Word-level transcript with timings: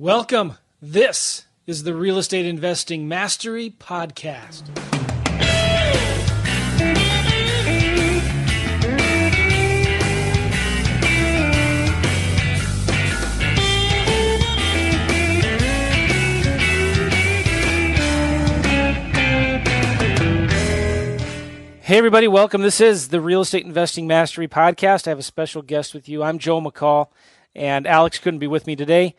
Welcome. 0.00 0.54
This 0.80 1.46
is 1.66 1.82
the 1.82 1.92
Real 1.92 2.18
Estate 2.18 2.46
Investing 2.46 3.08
Mastery 3.08 3.68
Podcast. 3.68 4.68
Hey, 21.80 21.98
everybody, 21.98 22.28
welcome. 22.28 22.62
This 22.62 22.80
is 22.80 23.08
the 23.08 23.20
Real 23.20 23.40
Estate 23.40 23.66
Investing 23.66 24.06
Mastery 24.06 24.46
Podcast. 24.46 25.08
I 25.08 25.10
have 25.10 25.18
a 25.18 25.24
special 25.24 25.62
guest 25.62 25.92
with 25.92 26.08
you. 26.08 26.22
I'm 26.22 26.38
Joe 26.38 26.60
McCall, 26.60 27.08
and 27.56 27.84
Alex 27.84 28.20
couldn't 28.20 28.38
be 28.38 28.46
with 28.46 28.68
me 28.68 28.76
today. 28.76 29.16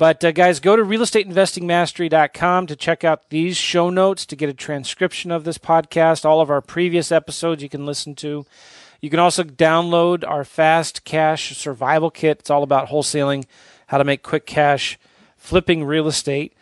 But, 0.00 0.24
uh, 0.24 0.32
guys, 0.32 0.60
go 0.60 0.76
to 0.76 0.82
realestateinvestingmastery.com 0.82 2.66
to 2.68 2.74
check 2.74 3.04
out 3.04 3.28
these 3.28 3.58
show 3.58 3.90
notes 3.90 4.24
to 4.24 4.34
get 4.34 4.48
a 4.48 4.54
transcription 4.54 5.30
of 5.30 5.44
this 5.44 5.58
podcast. 5.58 6.24
All 6.24 6.40
of 6.40 6.48
our 6.48 6.62
previous 6.62 7.12
episodes 7.12 7.62
you 7.62 7.68
can 7.68 7.84
listen 7.84 8.14
to. 8.14 8.46
You 9.02 9.10
can 9.10 9.18
also 9.18 9.44
download 9.44 10.26
our 10.26 10.42
Fast 10.42 11.04
Cash 11.04 11.54
Survival 11.54 12.10
Kit. 12.10 12.38
It's 12.38 12.48
all 12.48 12.62
about 12.62 12.88
wholesaling, 12.88 13.44
how 13.88 13.98
to 13.98 14.04
make 14.04 14.22
quick 14.22 14.46
cash, 14.46 14.98
flipping 15.36 15.84
real 15.84 16.08
estate, 16.08 16.54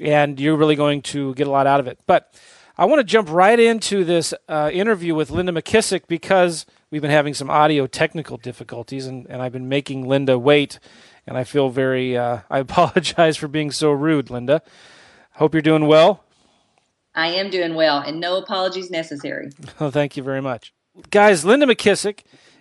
and 0.00 0.38
you're 0.38 0.54
really 0.54 0.76
going 0.76 1.02
to 1.02 1.34
get 1.34 1.48
a 1.48 1.50
lot 1.50 1.66
out 1.66 1.80
of 1.80 1.88
it. 1.88 1.98
But, 2.06 2.32
I 2.76 2.86
want 2.86 2.98
to 2.98 3.04
jump 3.04 3.30
right 3.30 3.58
into 3.58 4.02
this 4.02 4.34
uh, 4.48 4.68
interview 4.72 5.14
with 5.14 5.30
Linda 5.30 5.52
McKissack 5.52 6.08
because 6.08 6.66
we've 6.90 7.02
been 7.02 7.10
having 7.12 7.32
some 7.32 7.48
audio 7.48 7.86
technical 7.86 8.36
difficulties, 8.36 9.06
and, 9.06 9.26
and 9.28 9.40
I've 9.40 9.52
been 9.52 9.68
making 9.68 10.08
Linda 10.08 10.36
wait. 10.40 10.80
And 11.26 11.38
I 11.38 11.44
feel 11.44 11.70
very, 11.70 12.16
uh, 12.16 12.40
I 12.50 12.58
apologize 12.60 13.36
for 13.36 13.48
being 13.48 13.70
so 13.70 13.90
rude, 13.90 14.30
Linda. 14.30 14.62
Hope 15.32 15.54
you're 15.54 15.62
doing 15.62 15.86
well. 15.86 16.24
I 17.14 17.28
am 17.28 17.48
doing 17.50 17.74
well, 17.74 17.98
and 17.98 18.18
no 18.18 18.36
apologies 18.36 18.90
necessary. 18.90 19.50
Oh, 19.80 19.90
thank 19.90 20.16
you 20.16 20.22
very 20.22 20.42
much. 20.42 20.72
Guys, 21.10 21.44
Linda 21.44 21.66
McKissack 21.66 22.20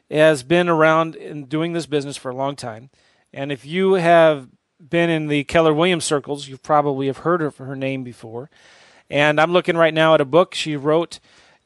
has 0.09 0.43
been 0.43 0.69
around 0.69 1.15
in 1.15 1.45
doing 1.45 1.73
this 1.73 1.85
business 1.85 2.17
for 2.17 2.29
a 2.29 2.35
long 2.35 2.55
time. 2.55 2.89
And 3.31 3.51
if 3.51 3.65
you 3.65 3.93
have 3.93 4.47
been 4.79 5.09
in 5.09 5.27
the 5.27 5.43
Keller 5.43 5.73
Williams 5.73 6.05
circles, 6.05 6.47
you 6.47 6.57
probably 6.57 7.07
have 7.07 7.19
heard 7.19 7.41
of 7.41 7.57
her 7.57 7.75
name 7.75 8.03
before. 8.03 8.49
And 9.09 9.39
I'm 9.39 9.51
looking 9.51 9.77
right 9.77 9.93
now 9.93 10.13
at 10.13 10.21
a 10.21 10.25
book 10.25 10.53
she 10.53 10.75
wrote 10.75 11.19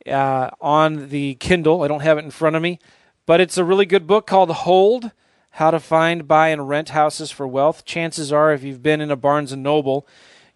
uh, 0.06 0.50
on 0.62 1.10
the 1.10 1.36
Kindle. 1.36 1.84
I 1.84 1.88
don't 1.88 2.02
have 2.02 2.18
it 2.18 2.26
in 2.26 2.32
front 2.32 2.56
of 2.56 2.62
me, 2.62 2.80
but 3.26 3.42
it's 3.42 3.58
a 3.58 3.64
really 3.64 3.86
good 3.86 4.08
book 4.08 4.28
called 4.28 4.50
Hold 4.50 5.12
How 5.58 5.72
to 5.72 5.80
Find, 5.80 6.28
Buy, 6.28 6.50
and 6.50 6.70
Rent 6.70 6.90
Houses 6.90 7.32
for 7.32 7.48
Wealth. 7.48 7.84
Chances 7.84 8.32
are, 8.32 8.54
if 8.54 8.64
you've 8.64 8.84
been 8.84 9.02
in 9.02 9.10
a 9.10 9.16
Barnes 9.16 9.52
and 9.52 9.64
Noble, 9.64 10.08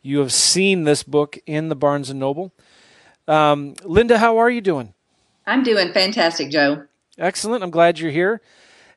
you 0.04 0.20
have 0.20 0.32
seen 0.32 0.84
this 0.84 1.02
book 1.02 1.40
in 1.48 1.70
the 1.70 1.76
Barnes 1.76 2.12
and 2.12 2.20
Noble. 2.20 2.54
Um, 3.28 3.74
Linda, 3.84 4.20
how 4.20 4.38
are 4.38 4.52
you 4.52 4.62
doing? 4.62 4.94
I'm 5.48 5.64
doing 5.64 5.92
fantastic, 5.92 6.52
Joe. 6.52 6.84
Excellent. 7.18 7.64
I'm 7.64 7.72
glad 7.72 7.98
you're 7.98 8.12
here. 8.12 8.42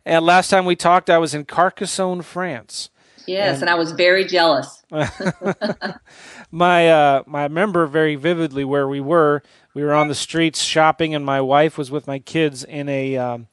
And 0.05 0.27
last 0.27 0.51
time 0.51 0.67
we 0.67 0.77
talked, 0.77 1.09
I 1.09 1.17
was 1.17 1.33
in 1.33 1.47
Carcassonne, 1.47 2.21
France. 2.21 2.91
Yes, 3.27 3.55
and, 3.55 3.63
and 3.63 3.71
I 3.71 3.77
was 3.77 3.93
very 3.93 4.27
jealous. 4.27 4.83
my 6.51 6.91
uh, 6.91 7.23
my 7.27 7.41
I 7.41 7.45
remember 7.45 7.87
very 7.87 8.17
vividly 8.17 8.63
where 8.67 8.87
we 8.87 9.01
were. 9.01 9.43
We 9.73 9.83
were 9.83 9.95
on 9.95 10.09
the 10.09 10.15
streets 10.15 10.63
shopping, 10.63 11.15
and 11.15 11.25
my 11.25 11.41
wife 11.41 11.79
was 11.79 11.91
with 11.91 12.07
my 12.07 12.19
kids 12.19 12.63
in 12.63 12.91
a 12.91 13.17
um, 13.17 13.47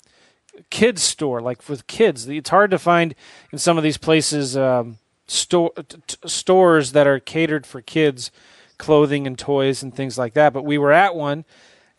kids 0.69 1.01
store, 1.01 1.41
like 1.41 1.67
with 1.67 1.87
kids. 1.87 2.27
It's 2.27 2.49
hard 2.49 2.71
to 2.71 2.79
find 2.79 3.15
in 3.51 3.57
some 3.57 3.77
of 3.77 3.83
these 3.83 3.97
places 3.97 4.55
um, 4.57 4.97
store 5.27 5.71
t- 5.87 6.17
stores 6.25 6.91
that 6.91 7.07
are 7.07 7.19
catered 7.19 7.65
for 7.65 7.81
kids, 7.81 8.31
clothing 8.77 9.27
and 9.27 9.37
toys 9.37 9.83
and 9.83 9.93
things 9.95 10.17
like 10.17 10.33
that. 10.33 10.53
But 10.53 10.65
we 10.65 10.77
were 10.77 10.91
at 10.91 11.15
one, 11.15 11.45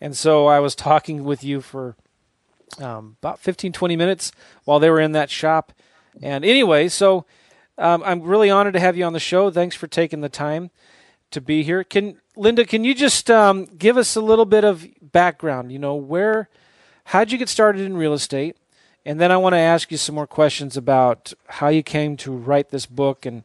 and 0.01 0.17
so 0.17 0.47
I 0.47 0.61
was 0.61 0.75
talking 0.75 1.25
with 1.25 1.45
you 1.45 1.61
for 1.61 1.97
um, 2.81 3.17
about 3.21 3.39
15, 3.39 3.73
20 3.73 3.97
minutes 3.97 4.33
while 4.65 4.79
they 4.79 4.91
were 4.91 5.01
in 5.01 5.13
that 5.13 5.31
shop. 5.31 5.73
And 6.23 6.45
anyway, 6.45 6.89
so 6.89 7.25
um, 7.79 8.03
I'm 8.05 8.23
really 8.23 8.51
honored 8.51 8.75
to 8.75 8.81
have 8.81 8.97
you 8.97 9.05
on 9.05 9.13
the 9.13 9.21
show. 9.21 9.51
Thanks 9.51 9.77
for 9.77 9.87
taking 9.87 10.21
the 10.21 10.29
time 10.29 10.71
to 11.31 11.41
be 11.41 11.63
here. 11.63 11.85
Can 11.85 12.19
Linda, 12.37 12.65
can 12.65 12.85
you 12.85 12.95
just 12.95 13.31
um, 13.31 13.67
give 13.67 13.97
us 13.97 14.17
a 14.17 14.21
little 14.21 14.45
bit 14.45 14.65
of 14.65 14.87
background? 15.01 15.73
You 15.73 15.79
know, 15.79 15.95
where, 15.95 16.49
how'd 17.05 17.33
you 17.33 17.39
get 17.39 17.49
started 17.49 17.83
in 17.83 17.97
real 17.97 18.13
estate? 18.13 18.57
And 19.05 19.21
then 19.21 19.33
I 19.33 19.37
want 19.37 19.55
to 19.55 19.59
ask 19.59 19.91
you 19.91 19.97
some 19.97 20.15
more 20.15 20.27
questions 20.27 20.77
about 20.77 21.33
how 21.49 21.69
you 21.69 21.83
came 21.83 22.17
to 22.19 22.33
write 22.33 22.71
this 22.71 22.87
book 22.87 23.27
and 23.27 23.43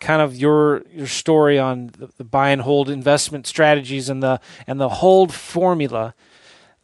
kind 0.00 0.20
of 0.22 0.36
your 0.36 0.82
your 0.92 1.06
story 1.06 1.58
on 1.58 1.88
the, 1.98 2.10
the 2.16 2.24
buy 2.24 2.50
and 2.50 2.62
hold 2.62 2.88
investment 2.88 3.46
strategies 3.46 4.08
and 4.08 4.22
the 4.22 4.40
and 4.66 4.80
the 4.80 4.88
hold 4.88 5.32
formula 5.32 6.14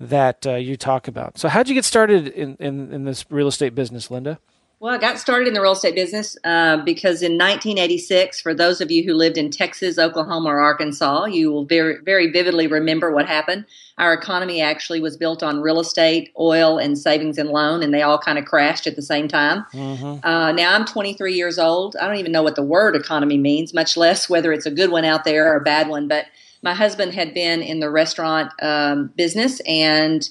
that 0.00 0.46
uh, 0.46 0.54
you 0.54 0.76
talk 0.76 1.06
about. 1.06 1.38
So, 1.38 1.48
how'd 1.48 1.68
you 1.68 1.74
get 1.74 1.84
started 1.84 2.28
in, 2.28 2.56
in, 2.58 2.92
in 2.92 3.04
this 3.04 3.24
real 3.30 3.48
estate 3.48 3.74
business, 3.74 4.10
Linda? 4.10 4.38
Well, 4.80 4.94
I 4.94 4.96
got 4.96 5.18
started 5.18 5.46
in 5.46 5.52
the 5.52 5.60
real 5.60 5.72
estate 5.72 5.94
business 5.94 6.38
uh, 6.42 6.78
because 6.78 7.20
in 7.20 7.32
1986, 7.32 8.40
for 8.40 8.54
those 8.54 8.80
of 8.80 8.90
you 8.90 9.04
who 9.04 9.12
lived 9.12 9.36
in 9.36 9.50
Texas, 9.50 9.98
Oklahoma, 9.98 10.48
or 10.48 10.60
Arkansas, 10.60 11.26
you 11.26 11.52
will 11.52 11.66
very, 11.66 11.98
very 12.02 12.30
vividly 12.30 12.66
remember 12.66 13.10
what 13.10 13.26
happened. 13.26 13.66
Our 14.00 14.14
economy 14.14 14.62
actually 14.62 15.00
was 15.00 15.18
built 15.18 15.42
on 15.42 15.60
real 15.60 15.78
estate, 15.78 16.32
oil, 16.38 16.78
and 16.78 16.98
savings 16.98 17.36
and 17.36 17.50
loan, 17.50 17.82
and 17.82 17.92
they 17.92 18.00
all 18.00 18.18
kind 18.18 18.38
of 18.38 18.46
crashed 18.46 18.86
at 18.86 18.96
the 18.96 19.02
same 19.02 19.28
time. 19.28 19.66
Mm-hmm. 19.74 20.26
Uh, 20.26 20.52
now 20.52 20.74
I'm 20.74 20.86
23 20.86 21.34
years 21.34 21.58
old. 21.58 21.96
I 21.96 22.06
don't 22.06 22.16
even 22.16 22.32
know 22.32 22.42
what 22.42 22.56
the 22.56 22.62
word 22.62 22.96
economy 22.96 23.36
means, 23.36 23.74
much 23.74 23.98
less 23.98 24.28
whether 24.28 24.54
it's 24.54 24.64
a 24.64 24.70
good 24.70 24.90
one 24.90 25.04
out 25.04 25.24
there 25.24 25.52
or 25.52 25.56
a 25.56 25.60
bad 25.60 25.88
one. 25.88 26.08
But 26.08 26.24
my 26.62 26.72
husband 26.72 27.12
had 27.12 27.34
been 27.34 27.60
in 27.60 27.80
the 27.80 27.90
restaurant 27.90 28.50
um, 28.62 29.12
business 29.16 29.60
and 29.60 30.28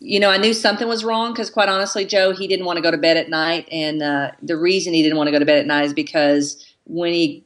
you 0.00 0.20
know, 0.20 0.28
I 0.28 0.36
knew 0.36 0.52
something 0.52 0.86
was 0.86 1.02
wrong 1.02 1.32
because, 1.32 1.48
quite 1.48 1.68
honestly, 1.68 2.04
Joe, 2.04 2.32
he 2.32 2.46
didn't 2.46 2.66
want 2.66 2.76
to 2.76 2.82
go 2.82 2.90
to 2.90 2.98
bed 2.98 3.16
at 3.16 3.30
night, 3.30 3.66
and 3.72 4.02
uh, 4.02 4.32
the 4.42 4.56
reason 4.56 4.92
he 4.92 5.02
didn't 5.02 5.16
want 5.16 5.28
to 5.28 5.32
go 5.32 5.38
to 5.38 5.46
bed 5.46 5.58
at 5.58 5.66
night 5.66 5.86
is 5.86 5.94
because 5.94 6.62
when 6.84 7.14
he 7.14 7.43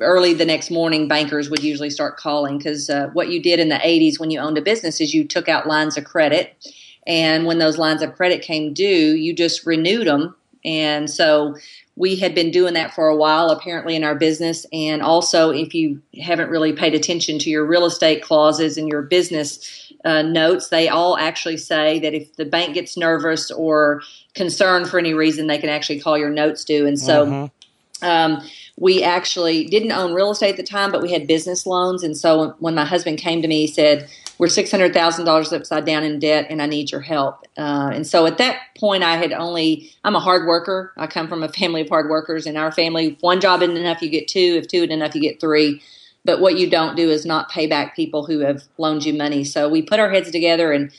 early 0.00 0.34
the 0.34 0.44
next 0.44 0.70
morning, 0.70 1.08
bankers 1.08 1.50
would 1.50 1.62
usually 1.62 1.90
start 1.90 2.16
calling 2.16 2.58
because 2.58 2.88
uh, 2.88 3.08
what 3.12 3.28
you 3.28 3.42
did 3.42 3.60
in 3.60 3.68
the 3.68 3.76
'80s 3.76 4.18
when 4.18 4.30
you 4.30 4.40
owned 4.40 4.58
a 4.58 4.62
business 4.62 5.00
is 5.00 5.14
you 5.14 5.26
took 5.26 5.48
out 5.48 5.66
lines 5.66 5.96
of 5.96 6.04
credit, 6.04 6.72
and 7.06 7.46
when 7.46 7.58
those 7.58 7.78
lines 7.78 8.02
of 8.02 8.14
credit 8.14 8.42
came 8.42 8.72
due, 8.72 9.14
you 9.14 9.34
just 9.34 9.66
renewed 9.66 10.06
them, 10.06 10.34
and 10.64 11.10
so 11.10 11.56
we 11.96 12.14
had 12.14 12.32
been 12.32 12.52
doing 12.52 12.74
that 12.74 12.94
for 12.94 13.08
a 13.08 13.16
while 13.16 13.50
apparently 13.50 13.96
in 13.96 14.04
our 14.04 14.14
business 14.14 14.64
and 14.72 15.02
also 15.02 15.50
if 15.50 15.74
you 15.74 16.00
haven't 16.22 16.48
really 16.48 16.72
paid 16.72 16.94
attention 16.94 17.40
to 17.40 17.50
your 17.50 17.66
real 17.66 17.84
estate 17.84 18.22
clauses 18.22 18.78
and 18.78 18.86
your 18.86 19.02
business 19.02 19.88
uh, 20.04 20.22
notes, 20.22 20.68
they 20.68 20.88
all 20.88 21.16
actually 21.16 21.56
say 21.56 21.98
that 22.00 22.14
if 22.14 22.36
the 22.36 22.44
bank 22.44 22.74
gets 22.74 22.96
nervous 22.96 23.50
or 23.50 24.02
concerned 24.34 24.88
for 24.88 24.98
any 24.98 25.14
reason, 25.14 25.46
they 25.46 25.58
can 25.58 25.68
actually 25.68 26.00
call 26.00 26.16
your 26.16 26.30
notes 26.30 26.64
due. 26.64 26.86
And 26.86 26.98
so, 26.98 27.26
mm-hmm. 27.26 28.06
um, 28.06 28.42
we 28.80 29.02
actually 29.02 29.64
didn't 29.64 29.90
own 29.90 30.14
real 30.14 30.30
estate 30.30 30.50
at 30.50 30.56
the 30.56 30.62
time, 30.62 30.92
but 30.92 31.02
we 31.02 31.12
had 31.12 31.26
business 31.26 31.66
loans. 31.66 32.04
And 32.04 32.16
so, 32.16 32.54
when 32.60 32.74
my 32.74 32.84
husband 32.84 33.18
came 33.18 33.42
to 33.42 33.48
me, 33.48 33.62
he 33.62 33.66
said, 33.66 34.08
"We're 34.38 34.48
six 34.48 34.70
hundred 34.70 34.94
thousand 34.94 35.24
dollars 35.24 35.52
upside 35.52 35.84
down 35.84 36.04
in 36.04 36.20
debt, 36.20 36.46
and 36.48 36.62
I 36.62 36.66
need 36.66 36.92
your 36.92 37.00
help." 37.00 37.46
Uh, 37.56 37.90
and 37.92 38.06
so, 38.06 38.24
at 38.26 38.38
that 38.38 38.60
point, 38.78 39.02
I 39.02 39.16
had 39.16 39.32
only 39.32 39.92
I'm 40.04 40.14
a 40.14 40.20
hard 40.20 40.46
worker. 40.46 40.92
I 40.96 41.08
come 41.08 41.28
from 41.28 41.42
a 41.42 41.48
family 41.48 41.80
of 41.80 41.88
hard 41.88 42.08
workers. 42.08 42.46
In 42.46 42.56
our 42.56 42.70
family, 42.70 43.18
one 43.20 43.40
job 43.40 43.62
isn't 43.62 43.76
enough, 43.76 44.00
you 44.00 44.08
get 44.08 44.28
two. 44.28 44.60
If 44.62 44.68
two 44.68 44.78
isn't 44.78 44.92
enough, 44.92 45.14
you 45.14 45.20
get 45.20 45.40
three. 45.40 45.82
But 46.24 46.40
what 46.40 46.58
you 46.58 46.68
don't 46.68 46.96
do 46.96 47.10
is 47.10 47.24
not 47.24 47.50
pay 47.50 47.66
back 47.66 47.96
people 47.96 48.26
who 48.26 48.40
have 48.40 48.62
loaned 48.76 49.04
you 49.04 49.14
money. 49.14 49.44
So 49.44 49.68
we 49.68 49.82
put 49.82 49.98
our 49.98 50.10
heads 50.10 50.30
together 50.30 50.72
and 50.72 50.92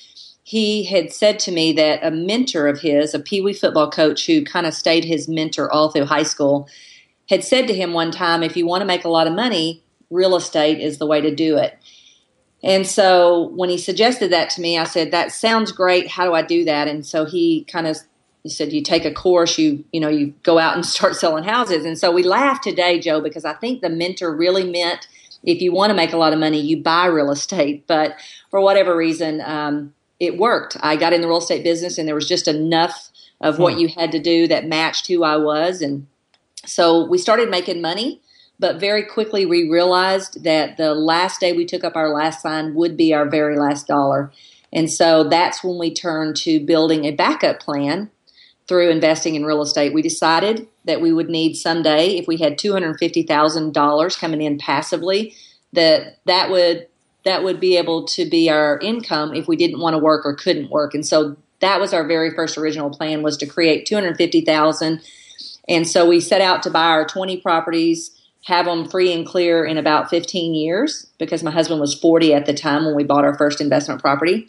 he 0.44 0.85
had 0.85 1.13
said 1.13 1.38
to 1.40 1.51
me 1.51 1.72
that 1.73 2.03
a 2.03 2.09
mentor 2.09 2.67
of 2.67 2.79
his, 2.79 3.13
a 3.13 3.19
Pee 3.19 3.40
Wee 3.40 3.53
football 3.53 3.91
coach 3.91 4.25
who 4.25 4.44
kind 4.44 4.66
of 4.66 4.73
stayed 4.73 5.06
his 5.06 5.28
mentor 5.28 5.72
all 5.72 5.91
through 5.91 6.06
high 6.06 6.23
school, 6.23 6.67
had 7.29 7.44
said 7.44 7.67
to 7.67 7.73
him 7.73 7.94
one 7.94 8.12
time, 8.12 8.44
if 8.44 8.57
you 8.57 8.66
want 8.66 8.81
to 8.81 8.85
make 8.87 9.05
a 9.05 9.09
lot 9.09 9.28
of 9.28 9.34
money, 9.34 9.84
real 10.09 10.35
estate 10.35 10.79
is 10.79 10.97
the 10.97 11.05
way 11.05 11.22
to 11.22 11.34
do 11.34 11.58
it. 11.58 11.78
And 12.61 12.85
so 12.85 13.49
when 13.49 13.70
he 13.70 13.78
suggested 13.78 14.31
that 14.31 14.49
to 14.52 14.61
me, 14.61 14.78
I 14.78 14.84
said, 14.84 15.11
that 15.11 15.31
sounds 15.31 15.72
great. 15.72 16.09
How 16.09 16.26
do 16.26 16.34
I 16.34 16.41
do 16.41 16.66
that? 16.66 16.87
And 16.87 17.05
so 17.05 17.26
he 17.26 17.64
kind 17.66 17.87
of 17.87 17.97
he 18.43 18.49
said 18.49 18.72
you 18.72 18.81
take 18.81 19.03
a 19.03 19.14
course 19.14 19.58
you 19.58 19.84
you 19.91 19.99
know 19.99 20.08
you 20.08 20.34
go 20.43 20.58
out 20.58 20.73
and 20.73 20.85
start 20.85 21.17
selling 21.17 21.43
houses 21.43 21.84
and 21.84 21.99
so 21.99 22.09
we 22.09 22.23
laugh 22.23 22.61
today 22.61 22.97
joe 22.97 23.20
because 23.20 23.43
i 23.43 23.52
think 23.52 23.81
the 23.81 23.90
mentor 23.90 24.34
really 24.34 24.64
meant 24.64 25.09
if 25.43 25.61
you 25.61 25.72
want 25.72 25.90
to 25.90 25.96
make 25.96 26.14
a 26.14 26.17
lot 26.17 26.34
of 26.34 26.40
money, 26.40 26.59
you 26.59 26.81
buy 26.81 27.05
real 27.05 27.31
estate. 27.31 27.85
But 27.87 28.17
for 28.49 28.59
whatever 28.59 28.96
reason, 28.96 29.41
um, 29.41 29.93
it 30.20 30.37
worked. 30.37 30.78
I 30.81 30.96
got 30.96 31.14
in 31.14 31.22
the 31.22 31.28
real 31.28 31.37
estate 31.37 31.64
business, 31.64 31.97
and 31.97 32.08
there 32.08 32.16
was 32.16 32.28
just 32.28 32.47
enough 32.47 33.09
of 33.41 33.58
what 33.58 33.73
hmm. 33.73 33.79
you 33.79 33.87
had 33.87 34.11
to 34.11 34.20
do 34.20 34.47
that 34.47 34.67
matched 34.67 35.08
who 35.08 35.23
I 35.23 35.37
was. 35.37 35.81
And 35.81 36.08
so 36.66 37.06
we 37.06 37.17
started 37.17 37.50
making 37.50 37.82
money. 37.82 38.22
But 38.59 38.79
very 38.79 39.03
quickly, 39.03 39.46
we 39.46 39.70
realized 39.70 40.44
that 40.44 40.76
the 40.76 40.94
last 40.94 41.40
day 41.40 41.53
we 41.53 41.66
took 41.66 41.85
up 41.85 41.96
our 41.96 42.09
last 42.09 42.41
sign 42.41 42.76
would 42.76 42.97
be 42.97 43.14
our 43.14 43.26
very 43.26 43.58
last 43.58 43.88
dollar. 43.88 44.34
And 44.73 44.91
so 44.91 45.23
that's 45.23 45.64
when 45.64 45.78
we 45.79 45.94
turned 45.94 46.35
to 46.38 46.59
building 46.59 47.06
a 47.06 47.11
backup 47.11 47.61
plan 47.61 48.11
through 48.67 48.90
investing 48.90 49.35
in 49.35 49.46
real 49.46 49.61
estate. 49.61 49.94
We 49.94 50.02
decided 50.02 50.67
that 50.85 51.02
we 51.02 51.14
would 51.14 51.29
need 51.29 51.56
someday, 51.56 52.17
if 52.17 52.28
we 52.28 52.38
had 52.38 52.58
two 52.58 52.73
hundred 52.73 53.00
fifty 53.00 53.23
thousand 53.23 53.73
dollars 53.73 54.16
coming 54.16 54.41
in 54.41 54.58
passively, 54.58 55.34
that 55.73 56.20
that 56.26 56.50
would 56.52 56.88
that 57.26 57.44
would 57.44 57.59
be 57.59 57.78
able 57.78 58.05
to 58.08 58.29
be 58.29 58.50
our 58.50 58.78
income 58.79 59.34
if 59.34 59.47
we 59.47 59.55
didn't 59.55 59.79
want 59.79 59.94
to 59.94 60.00
work 60.00 60.26
or 60.26 60.35
couldn't 60.35 60.70
work. 60.70 60.94
And 60.94 61.05
so 61.05 61.35
that 61.59 61.79
was 61.79 61.94
our 61.94 62.05
very 62.05 62.32
first 62.34 62.58
original 62.58 62.90
plan 62.90 63.22
was 63.22 63.38
to 63.38 63.46
create 63.46 63.85
250,000 63.85 65.02
and 65.69 65.87
so 65.87 66.07
we 66.07 66.19
set 66.19 66.41
out 66.41 66.63
to 66.63 66.69
buy 66.69 66.87
our 66.87 67.05
20 67.05 67.37
properties 67.37 68.19
have 68.45 68.66
them 68.66 68.87
free 68.87 69.13
and 69.13 69.25
clear 69.25 69.66
in 69.66 69.77
about 69.77 70.09
15 70.09 70.55
years 70.55 71.07
because 71.17 71.43
my 71.43 71.51
husband 71.51 71.79
was 71.79 71.93
40 71.93 72.33
at 72.33 72.45
the 72.45 72.53
time 72.53 72.85
when 72.85 72.95
we 72.95 73.03
bought 73.03 73.25
our 73.25 73.37
first 73.37 73.61
investment 73.61 74.01
property. 74.01 74.47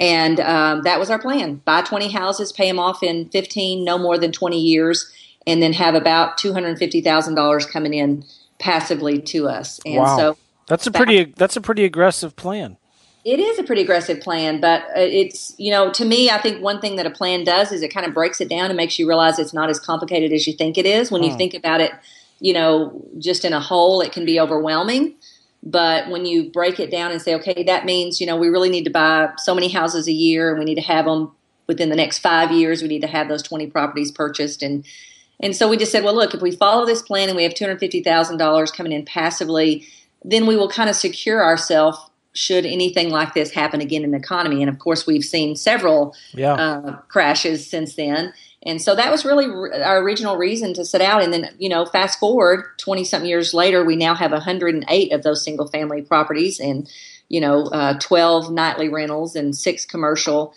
And 0.00 0.40
um, 0.40 0.82
that 0.82 0.98
was 0.98 1.10
our 1.10 1.18
plan. 1.18 1.56
Buy 1.64 1.82
20 1.82 2.10
houses 2.12 2.52
pay 2.52 2.68
them 2.68 2.78
off 2.78 3.02
in 3.02 3.28
15 3.30 3.84
no 3.84 3.98
more 3.98 4.18
than 4.18 4.32
20 4.32 4.58
years 4.58 5.10
and 5.46 5.62
then 5.62 5.72
have 5.72 5.94
about 5.94 6.38
$250000 6.38 7.70
coming 7.70 7.94
in 7.94 8.24
passively 8.58 9.20
to 9.22 9.48
us. 9.48 9.80
And 9.86 9.96
wow. 9.96 10.16
so 10.16 10.38
that's 10.66 10.86
a 10.86 10.92
pretty 10.92 11.24
that's 11.24 11.56
a 11.56 11.60
pretty 11.60 11.84
aggressive 11.84 12.36
plan 12.36 12.76
it 13.28 13.38
is 13.38 13.58
a 13.58 13.62
pretty 13.62 13.82
aggressive 13.82 14.22
plan, 14.22 14.58
but 14.58 14.84
uh, 14.84 15.00
it's, 15.00 15.54
you 15.58 15.70
know, 15.70 15.92
to 15.92 16.04
me, 16.06 16.30
I 16.30 16.38
think 16.38 16.62
one 16.62 16.80
thing 16.80 16.96
that 16.96 17.04
a 17.04 17.10
plan 17.10 17.44
does 17.44 17.72
is 17.72 17.82
it 17.82 17.92
kind 17.92 18.06
of 18.06 18.14
breaks 18.14 18.40
it 18.40 18.48
down 18.48 18.70
and 18.70 18.76
makes 18.76 18.98
you 18.98 19.06
realize 19.06 19.38
it's 19.38 19.52
not 19.52 19.68
as 19.68 19.78
complicated 19.78 20.32
as 20.32 20.46
you 20.46 20.54
think 20.54 20.78
it 20.78 20.86
is. 20.86 21.10
When 21.10 21.22
you 21.22 21.32
hmm. 21.32 21.36
think 21.36 21.52
about 21.52 21.82
it, 21.82 21.92
you 22.40 22.54
know, 22.54 23.04
just 23.18 23.44
in 23.44 23.52
a 23.52 23.60
whole, 23.60 24.00
it 24.00 24.12
can 24.12 24.24
be 24.24 24.40
overwhelming. 24.40 25.14
But 25.62 26.08
when 26.08 26.24
you 26.24 26.50
break 26.50 26.80
it 26.80 26.90
down 26.90 27.10
and 27.10 27.20
say, 27.20 27.34
okay, 27.34 27.64
that 27.64 27.84
means, 27.84 28.18
you 28.18 28.26
know, 28.26 28.36
we 28.36 28.48
really 28.48 28.70
need 28.70 28.84
to 28.84 28.90
buy 28.90 29.30
so 29.36 29.54
many 29.54 29.68
houses 29.68 30.08
a 30.08 30.12
year 30.12 30.48
and 30.48 30.58
we 30.58 30.64
need 30.64 30.76
to 30.76 30.80
have 30.80 31.04
them 31.04 31.32
within 31.66 31.90
the 31.90 31.96
next 31.96 32.20
five 32.20 32.50
years, 32.50 32.80
we 32.80 32.88
need 32.88 33.02
to 33.02 33.08
have 33.08 33.28
those 33.28 33.42
20 33.42 33.66
properties 33.66 34.10
purchased. 34.10 34.62
And, 34.62 34.86
and 35.38 35.54
so 35.54 35.68
we 35.68 35.76
just 35.76 35.92
said, 35.92 36.02
well, 36.02 36.14
look, 36.14 36.32
if 36.32 36.40
we 36.40 36.52
follow 36.52 36.86
this 36.86 37.02
plan 37.02 37.28
and 37.28 37.36
we 37.36 37.42
have 37.42 37.52
$250,000 37.52 38.72
coming 38.74 38.92
in 38.92 39.04
passively, 39.04 39.86
then 40.24 40.46
we 40.46 40.56
will 40.56 40.70
kind 40.70 40.88
of 40.88 40.96
secure 40.96 41.44
ourselves 41.44 41.98
should 42.34 42.66
anything 42.66 43.10
like 43.10 43.34
this 43.34 43.50
happen 43.50 43.80
again 43.80 44.04
in 44.04 44.12
the 44.12 44.18
economy. 44.18 44.62
And 44.62 44.70
of 44.70 44.78
course, 44.78 45.06
we've 45.06 45.24
seen 45.24 45.56
several 45.56 46.14
yeah. 46.32 46.54
uh, 46.54 46.96
crashes 47.08 47.68
since 47.68 47.94
then. 47.96 48.32
And 48.64 48.82
so 48.82 48.94
that 48.94 49.10
was 49.10 49.24
really 49.24 49.46
our 49.46 49.98
original 49.98 50.36
reason 50.36 50.74
to 50.74 50.84
set 50.84 51.00
out. 51.00 51.22
And 51.22 51.32
then, 51.32 51.54
you 51.58 51.68
know, 51.68 51.86
fast 51.86 52.18
forward 52.18 52.64
20 52.78 53.04
something 53.04 53.28
years 53.28 53.54
later, 53.54 53.84
we 53.84 53.96
now 53.96 54.14
have 54.14 54.32
108 54.32 55.12
of 55.12 55.22
those 55.22 55.44
single 55.44 55.68
family 55.68 56.02
properties 56.02 56.58
and, 56.58 56.90
you 57.28 57.40
know, 57.40 57.66
uh, 57.66 57.98
12 57.98 58.50
nightly 58.52 58.88
rentals 58.88 59.36
and 59.36 59.56
six 59.56 59.86
commercial 59.86 60.54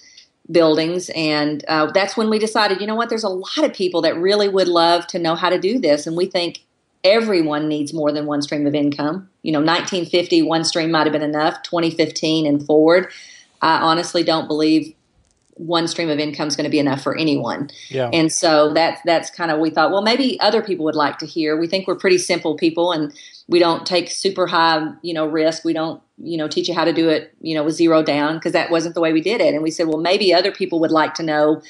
buildings. 0.51 1.09
And 1.15 1.63
uh, 1.67 1.91
that's 1.91 2.17
when 2.17 2.29
we 2.29 2.39
decided, 2.39 2.81
you 2.81 2.87
know 2.87 2.95
what, 2.95 3.09
there's 3.09 3.23
a 3.23 3.29
lot 3.29 3.63
of 3.63 3.73
people 3.73 4.01
that 4.01 4.17
really 4.17 4.49
would 4.49 4.67
love 4.67 5.07
to 5.07 5.19
know 5.19 5.35
how 5.35 5.49
to 5.49 5.59
do 5.59 5.79
this. 5.79 6.07
And 6.07 6.17
we 6.17 6.25
think 6.25 6.63
everyone 7.03 7.67
needs 7.67 7.93
more 7.93 8.11
than 8.11 8.25
one 8.25 8.41
stream 8.41 8.67
of 8.67 8.75
income. 8.75 9.29
You 9.41 9.51
know, 9.51 9.59
1950, 9.59 10.41
one 10.43 10.63
stream 10.63 10.91
might 10.91 11.05
have 11.05 11.13
been 11.13 11.21
enough. 11.21 11.63
2015 11.63 12.45
and 12.45 12.65
forward, 12.65 13.11
I 13.61 13.81
honestly 13.81 14.23
don't 14.23 14.47
believe 14.47 14.93
one 15.55 15.87
stream 15.87 16.09
of 16.09 16.17
income 16.19 16.47
is 16.47 16.55
going 16.55 16.65
to 16.65 16.71
be 16.71 16.79
enough 16.79 17.03
for 17.03 17.15
anyone. 17.15 17.69
Yeah. 17.89 18.09
And 18.11 18.31
so 18.31 18.73
that's 18.73 18.99
that's 19.05 19.29
kind 19.29 19.51
of 19.51 19.59
we 19.59 19.69
thought, 19.69 19.91
well, 19.91 20.01
maybe 20.01 20.39
other 20.39 20.61
people 20.61 20.85
would 20.85 20.95
like 20.95 21.19
to 21.19 21.25
hear. 21.25 21.57
We 21.57 21.67
think 21.67 21.87
we're 21.87 21.95
pretty 21.95 22.17
simple 22.17 22.55
people, 22.55 22.91
and 22.91 23.13
we 23.47 23.59
don't 23.59 23.85
take 23.85 24.09
super 24.09 24.47
high, 24.47 24.91
you 25.01 25.13
know, 25.13 25.25
risk. 25.25 25.63
We 25.63 25.73
don't, 25.73 26.01
you 26.17 26.37
know, 26.37 26.47
teach 26.47 26.67
you 26.67 26.73
how 26.73 26.85
to 26.85 26.93
do 26.93 27.09
it, 27.09 27.35
you 27.41 27.53
know, 27.53 27.63
with 27.63 27.75
zero 27.75 28.01
down 28.01 28.35
because 28.35 28.53
that 28.53 28.71
wasn't 28.71 28.95
the 28.95 29.01
way 29.01 29.13
we 29.13 29.21
did 29.21 29.41
it. 29.41 29.53
And 29.53 29.61
we 29.61 29.71
said, 29.71 29.87
well, 29.87 29.99
maybe 29.99 30.33
other 30.33 30.51
people 30.51 30.79
would 30.79 30.91
like 30.91 31.13
to 31.15 31.23
know 31.23 31.61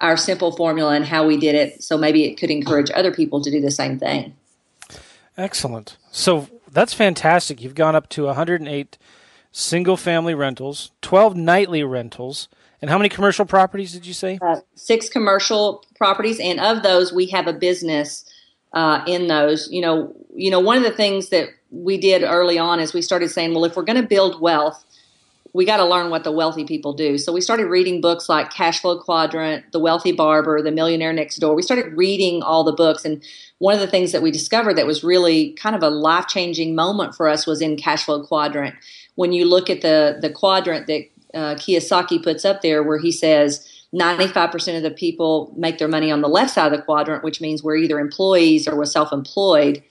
our 0.00 0.16
simple 0.16 0.52
formula 0.52 0.94
and 0.94 1.04
how 1.04 1.26
we 1.26 1.38
did 1.38 1.54
it. 1.54 1.82
So 1.82 1.96
maybe 1.96 2.24
it 2.24 2.34
could 2.34 2.50
encourage 2.50 2.90
other 2.94 3.12
people 3.12 3.40
to 3.42 3.50
do 3.50 3.60
the 3.60 3.70
same 3.70 3.98
thing. 3.98 4.34
Excellent. 5.36 5.96
So 6.10 6.48
that's 6.70 6.92
fantastic. 6.92 7.62
You've 7.62 7.74
gone 7.74 7.96
up 7.96 8.08
to 8.10 8.24
108 8.24 8.98
single 9.52 9.96
family 9.96 10.34
rentals, 10.34 10.90
12 11.02 11.36
nightly 11.36 11.82
rentals. 11.82 12.48
And 12.82 12.90
how 12.90 12.98
many 12.98 13.08
commercial 13.08 13.46
properties 13.46 13.92
did 13.92 14.04
you 14.04 14.12
say? 14.12 14.38
Uh, 14.42 14.56
six 14.74 15.08
commercial 15.08 15.82
properties, 15.96 16.38
and 16.38 16.60
of 16.60 16.82
those, 16.82 17.14
we 17.14 17.26
have 17.26 17.46
a 17.46 17.52
business 17.54 18.26
uh, 18.74 19.02
in 19.06 19.26
those. 19.26 19.70
You 19.70 19.80
know, 19.80 20.14
you 20.34 20.50
know, 20.50 20.60
one 20.60 20.76
of 20.76 20.82
the 20.82 20.90
things 20.90 21.30
that 21.30 21.48
we 21.70 21.96
did 21.96 22.22
early 22.22 22.58
on 22.58 22.80
is 22.80 22.92
we 22.92 23.00
started 23.00 23.30
saying, 23.30 23.54
well, 23.54 23.64
if 23.64 23.74
we're 23.74 23.84
going 23.84 24.00
to 24.00 24.06
build 24.06 24.38
wealth, 24.38 24.84
we 25.54 25.64
got 25.64 25.76
to 25.76 25.84
learn 25.84 26.10
what 26.10 26.24
the 26.24 26.32
wealthy 26.32 26.64
people 26.64 26.92
do. 26.92 27.16
So 27.16 27.32
we 27.32 27.40
started 27.40 27.68
reading 27.68 28.00
books 28.00 28.28
like 28.28 28.50
Cash 28.50 28.80
Flow 28.80 28.98
Quadrant, 28.98 29.70
The 29.70 29.78
Wealthy 29.78 30.10
Barber, 30.10 30.60
The 30.60 30.72
Millionaire 30.72 31.12
Next 31.12 31.36
Door. 31.36 31.54
We 31.54 31.62
started 31.62 31.96
reading 31.96 32.42
all 32.42 32.64
the 32.64 32.72
books. 32.72 33.04
And 33.04 33.22
one 33.58 33.72
of 33.72 33.80
the 33.80 33.86
things 33.86 34.10
that 34.10 34.20
we 34.20 34.32
discovered 34.32 34.74
that 34.74 34.86
was 34.86 35.04
really 35.04 35.52
kind 35.52 35.76
of 35.76 35.82
a 35.84 35.90
life 35.90 36.26
changing 36.26 36.74
moment 36.74 37.14
for 37.14 37.28
us 37.28 37.46
was 37.46 37.62
in 37.62 37.76
Cash 37.76 38.04
Flow 38.04 38.26
Quadrant. 38.26 38.74
When 39.14 39.32
you 39.32 39.44
look 39.44 39.70
at 39.70 39.80
the, 39.80 40.18
the 40.20 40.28
quadrant 40.28 40.88
that 40.88 41.04
uh, 41.32 41.54
Kiyosaki 41.54 42.20
puts 42.20 42.44
up 42.44 42.60
there, 42.60 42.82
where 42.82 42.98
he 42.98 43.12
says 43.12 43.64
95% 43.94 44.76
of 44.76 44.82
the 44.82 44.90
people 44.90 45.54
make 45.56 45.78
their 45.78 45.86
money 45.86 46.10
on 46.10 46.20
the 46.20 46.28
left 46.28 46.52
side 46.52 46.72
of 46.72 46.76
the 46.76 46.84
quadrant, 46.84 47.22
which 47.22 47.40
means 47.40 47.62
we're 47.62 47.76
either 47.76 48.00
employees 48.00 48.66
or 48.66 48.76
we're 48.76 48.84
self 48.86 49.12
employed 49.12 49.84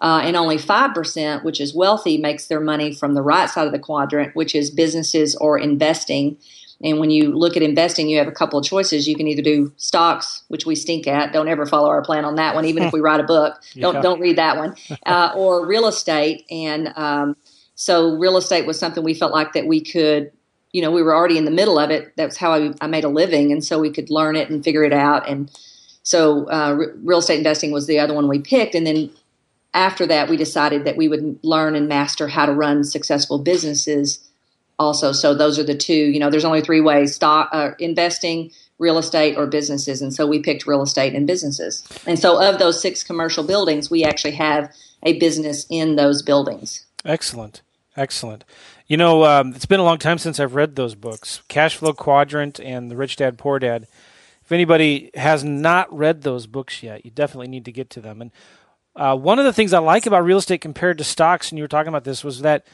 uh, 0.00 0.20
and 0.24 0.36
only 0.36 0.56
5%, 0.56 1.44
which 1.44 1.60
is 1.60 1.74
wealthy, 1.74 2.16
makes 2.16 2.46
their 2.46 2.60
money 2.60 2.94
from 2.94 3.14
the 3.14 3.22
right 3.22 3.50
side 3.50 3.66
of 3.66 3.72
the 3.72 3.78
quadrant, 3.78 4.34
which 4.34 4.54
is 4.54 4.70
businesses 4.70 5.36
or 5.36 5.58
investing. 5.58 6.38
And 6.82 6.98
when 6.98 7.10
you 7.10 7.36
look 7.36 7.56
at 7.56 7.62
investing, 7.62 8.08
you 8.08 8.16
have 8.18 8.26
a 8.26 8.32
couple 8.32 8.58
of 8.58 8.64
choices. 8.64 9.06
You 9.06 9.14
can 9.14 9.28
either 9.28 9.42
do 9.42 9.70
stocks, 9.76 10.44
which 10.48 10.64
we 10.64 10.74
stink 10.74 11.06
at. 11.06 11.32
Don't 11.32 11.48
ever 11.48 11.66
follow 11.66 11.88
our 11.88 12.00
plan 12.00 12.24
on 12.24 12.36
that 12.36 12.54
one, 12.54 12.64
even 12.64 12.82
if 12.82 12.92
we 12.92 13.00
write 13.00 13.20
a 13.20 13.24
book. 13.24 13.60
Don't 13.76 13.96
yeah. 13.96 14.00
don't 14.00 14.20
read 14.20 14.36
that 14.36 14.56
one. 14.56 14.74
Uh, 15.06 15.32
or 15.34 15.66
real 15.66 15.86
estate. 15.86 16.44
And 16.50 16.92
um, 16.96 17.36
so 17.74 18.16
real 18.16 18.36
estate 18.36 18.66
was 18.66 18.78
something 18.78 19.02
we 19.02 19.14
felt 19.14 19.32
like 19.32 19.52
that 19.54 19.66
we 19.66 19.80
could. 19.80 20.30
You 20.72 20.82
know, 20.82 20.90
we 20.90 21.02
were 21.02 21.14
already 21.14 21.36
in 21.36 21.44
the 21.44 21.50
middle 21.50 21.78
of 21.78 21.90
it. 21.90 22.12
That's 22.16 22.36
how 22.36 22.52
I, 22.52 22.72
I 22.80 22.86
made 22.86 23.02
a 23.02 23.08
living, 23.08 23.50
and 23.50 23.64
so 23.64 23.80
we 23.80 23.90
could 23.90 24.08
learn 24.08 24.36
it 24.36 24.50
and 24.50 24.62
figure 24.62 24.84
it 24.84 24.92
out. 24.92 25.28
And 25.28 25.50
so, 26.04 26.48
uh, 26.48 26.74
real 27.02 27.18
estate 27.18 27.38
investing 27.38 27.72
was 27.72 27.86
the 27.86 27.98
other 27.98 28.14
one 28.14 28.28
we 28.28 28.38
picked. 28.38 28.74
And 28.74 28.86
then 28.86 29.10
after 29.72 30.06
that, 30.06 30.28
we 30.28 30.36
decided 30.36 30.84
that 30.84 30.96
we 30.96 31.08
would 31.08 31.38
learn 31.42 31.76
and 31.76 31.88
master 31.88 32.28
how 32.28 32.46
to 32.46 32.52
run 32.52 32.84
successful 32.84 33.38
businesses 33.38 34.18
also. 34.78 35.12
So 35.12 35.34
those 35.34 35.58
are 35.58 35.62
the 35.62 35.76
two, 35.76 35.94
you 35.94 36.18
know, 36.18 36.30
there's 36.30 36.44
only 36.44 36.62
three 36.62 36.80
ways 36.80 37.14
stock, 37.14 37.50
uh, 37.52 37.72
investing, 37.78 38.50
real 38.78 38.98
estate, 38.98 39.36
or 39.36 39.46
businesses. 39.46 40.02
And 40.02 40.12
so 40.12 40.26
we 40.26 40.40
picked 40.40 40.66
real 40.66 40.82
estate 40.82 41.14
and 41.14 41.26
businesses. 41.26 41.86
And 42.06 42.18
so 42.18 42.42
of 42.42 42.58
those 42.58 42.80
six 42.80 43.04
commercial 43.04 43.44
buildings, 43.44 43.90
we 43.90 44.04
actually 44.04 44.32
have 44.32 44.74
a 45.02 45.18
business 45.18 45.66
in 45.70 45.96
those 45.96 46.22
buildings. 46.22 46.84
Excellent. 47.04 47.62
Excellent. 47.96 48.44
You 48.86 48.96
know, 48.96 49.24
um, 49.24 49.54
it's 49.54 49.66
been 49.66 49.80
a 49.80 49.84
long 49.84 49.98
time 49.98 50.18
since 50.18 50.40
I've 50.40 50.54
read 50.54 50.74
those 50.74 50.94
books, 50.94 51.42
Cash 51.48 51.76
Flow 51.76 51.92
Quadrant 51.92 52.58
and 52.58 52.90
The 52.90 52.96
Rich 52.96 53.16
Dad 53.16 53.38
Poor 53.38 53.58
Dad. 53.58 53.86
If 54.42 54.52
anybody 54.52 55.10
has 55.14 55.44
not 55.44 55.96
read 55.96 56.22
those 56.22 56.46
books 56.46 56.82
yet, 56.82 57.04
you 57.04 57.10
definitely 57.10 57.48
need 57.48 57.64
to 57.66 57.72
get 57.72 57.88
to 57.90 58.00
them. 58.00 58.20
And 58.20 58.32
uh, 59.00 59.16
one 59.16 59.38
of 59.38 59.46
the 59.46 59.52
things 59.52 59.72
I 59.72 59.78
like 59.78 60.04
about 60.04 60.24
real 60.24 60.36
estate 60.36 60.60
compared 60.60 60.98
to 60.98 61.04
stocks, 61.04 61.50
and 61.50 61.58
you 61.58 61.64
were 61.64 61.68
talking 61.68 61.88
about 61.88 62.04
this, 62.04 62.22
was 62.22 62.42
that 62.42 62.66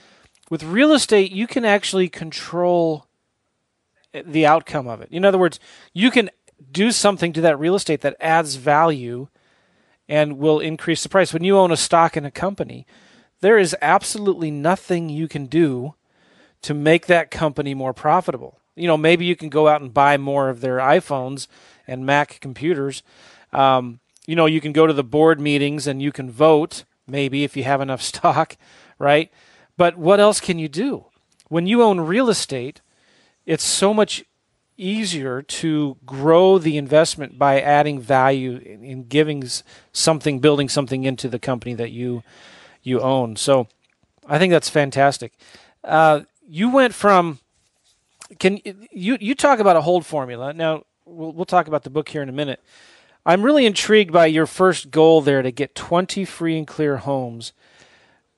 with 0.51 0.65
real 0.65 0.93
estate, 0.93 1.31
you 1.31 1.47
can 1.47 1.65
actually 1.65 2.09
control 2.09 3.07
the 4.13 4.45
outcome 4.45 4.89
of 4.89 5.01
it. 5.01 5.09
In 5.13 5.25
other 5.25 5.39
words, 5.39 5.61
you 5.93 6.11
can 6.11 6.31
do 6.73 6.91
something 6.91 7.33
to 7.33 7.41
that 7.43 7.61
real 7.61 7.77
estate 7.77 8.01
that 8.01 8.17
adds 8.19 8.57
value 8.57 9.29
and 10.09 10.39
will 10.39 10.59
increase 10.59 11.05
the 11.05 11.09
price. 11.09 11.33
When 11.33 11.45
you 11.45 11.57
own 11.57 11.71
a 11.71 11.77
stock 11.77 12.17
in 12.17 12.25
a 12.25 12.31
company, 12.33 12.89
there 13.41 13.57
is 13.57 13.77
absolutely 13.81 14.51
nothing 14.51 15.09
you 15.09 15.29
can 15.29 15.47
do 15.47 15.95
to 16.63 16.75
make 16.75 17.07
that 17.07 17.31
company 17.31 17.73
more 17.73 17.95
profitable. 17.95 18.59
You 18.75 18.89
know, 18.89 18.97
maybe 18.97 19.25
you 19.25 19.37
can 19.37 19.49
go 19.49 19.69
out 19.69 19.81
and 19.81 19.95
buy 19.95 20.17
more 20.17 20.49
of 20.49 20.61
their 20.61 20.79
iPhones 20.79 21.47
and 21.87 22.05
Mac 22.05 22.41
computers. 22.41 23.05
Um, 23.53 24.01
you 24.27 24.37
know, 24.37 24.47
you 24.47 24.61
can 24.61 24.73
go 24.73 24.87
to 24.87 24.93
the 24.93 25.05
board 25.05 25.41
meetings 25.41 25.87
and 25.87 26.03
you 26.03 26.13
can 26.13 26.31
vote, 26.31 26.85
maybe 27.07 27.45
if 27.45 27.57
you 27.57 27.65
have 27.65 27.81
enough 27.81 28.03
stock, 28.13 28.57
right? 28.99 29.31
But 29.77 29.97
what 29.97 30.21
else 30.21 30.41
can 30.41 30.59
you 30.59 30.69
do? 30.69 31.07
When 31.49 31.67
you 31.67 31.83
own 31.83 32.01
real 32.01 32.29
estate, 32.29 32.81
it's 33.45 33.65
so 33.65 33.95
much 33.95 34.25
easier 34.77 35.41
to 35.41 35.97
grow 36.05 36.59
the 36.59 36.77
investment 36.77 37.39
by 37.39 37.61
adding 37.61 38.01
value 38.01 38.57
in 38.57 39.05
giving 39.05 39.45
something, 39.93 40.41
building 40.41 40.69
something 40.69 41.05
into 41.05 41.29
the 41.29 41.39
company 41.39 41.75
that 41.75 41.93
you 41.93 42.23
you 42.83 43.01
own. 43.01 43.35
So, 43.37 43.67
I 44.29 44.39
think 44.39 44.53
that's 44.53 44.69
fantastic. 44.69 45.33
Uh, 45.83 46.21
you 46.47 46.69
went 46.69 46.95
from 46.95 47.39
can 48.39 48.61
you 48.91 49.17
you 49.21 49.35
talk 49.35 49.61
about 49.61 49.77
a 49.77 49.81
hold 49.81 50.05
formula? 50.05 50.53
Now 50.53 50.85
we'll 51.05 51.33
we'll 51.33 51.45
talk 51.45 51.69
about 51.69 51.85
the 51.85 51.91
book 51.91 52.09
here 52.09 52.23
in 52.23 52.29
a 52.29 52.33
minute. 52.33 52.61
I'm 53.27 53.43
really 53.43 53.67
intrigued 53.67 54.13
by 54.13 54.27
your 54.27 54.47
first 54.47 54.93
goal 54.93 55.21
there 55.21 55.43
to 55.43 55.51
get 55.51 55.75
20 55.75 56.25
free 56.25 56.57
and 56.57 56.67
clear 56.67 56.99
homes 56.99 57.53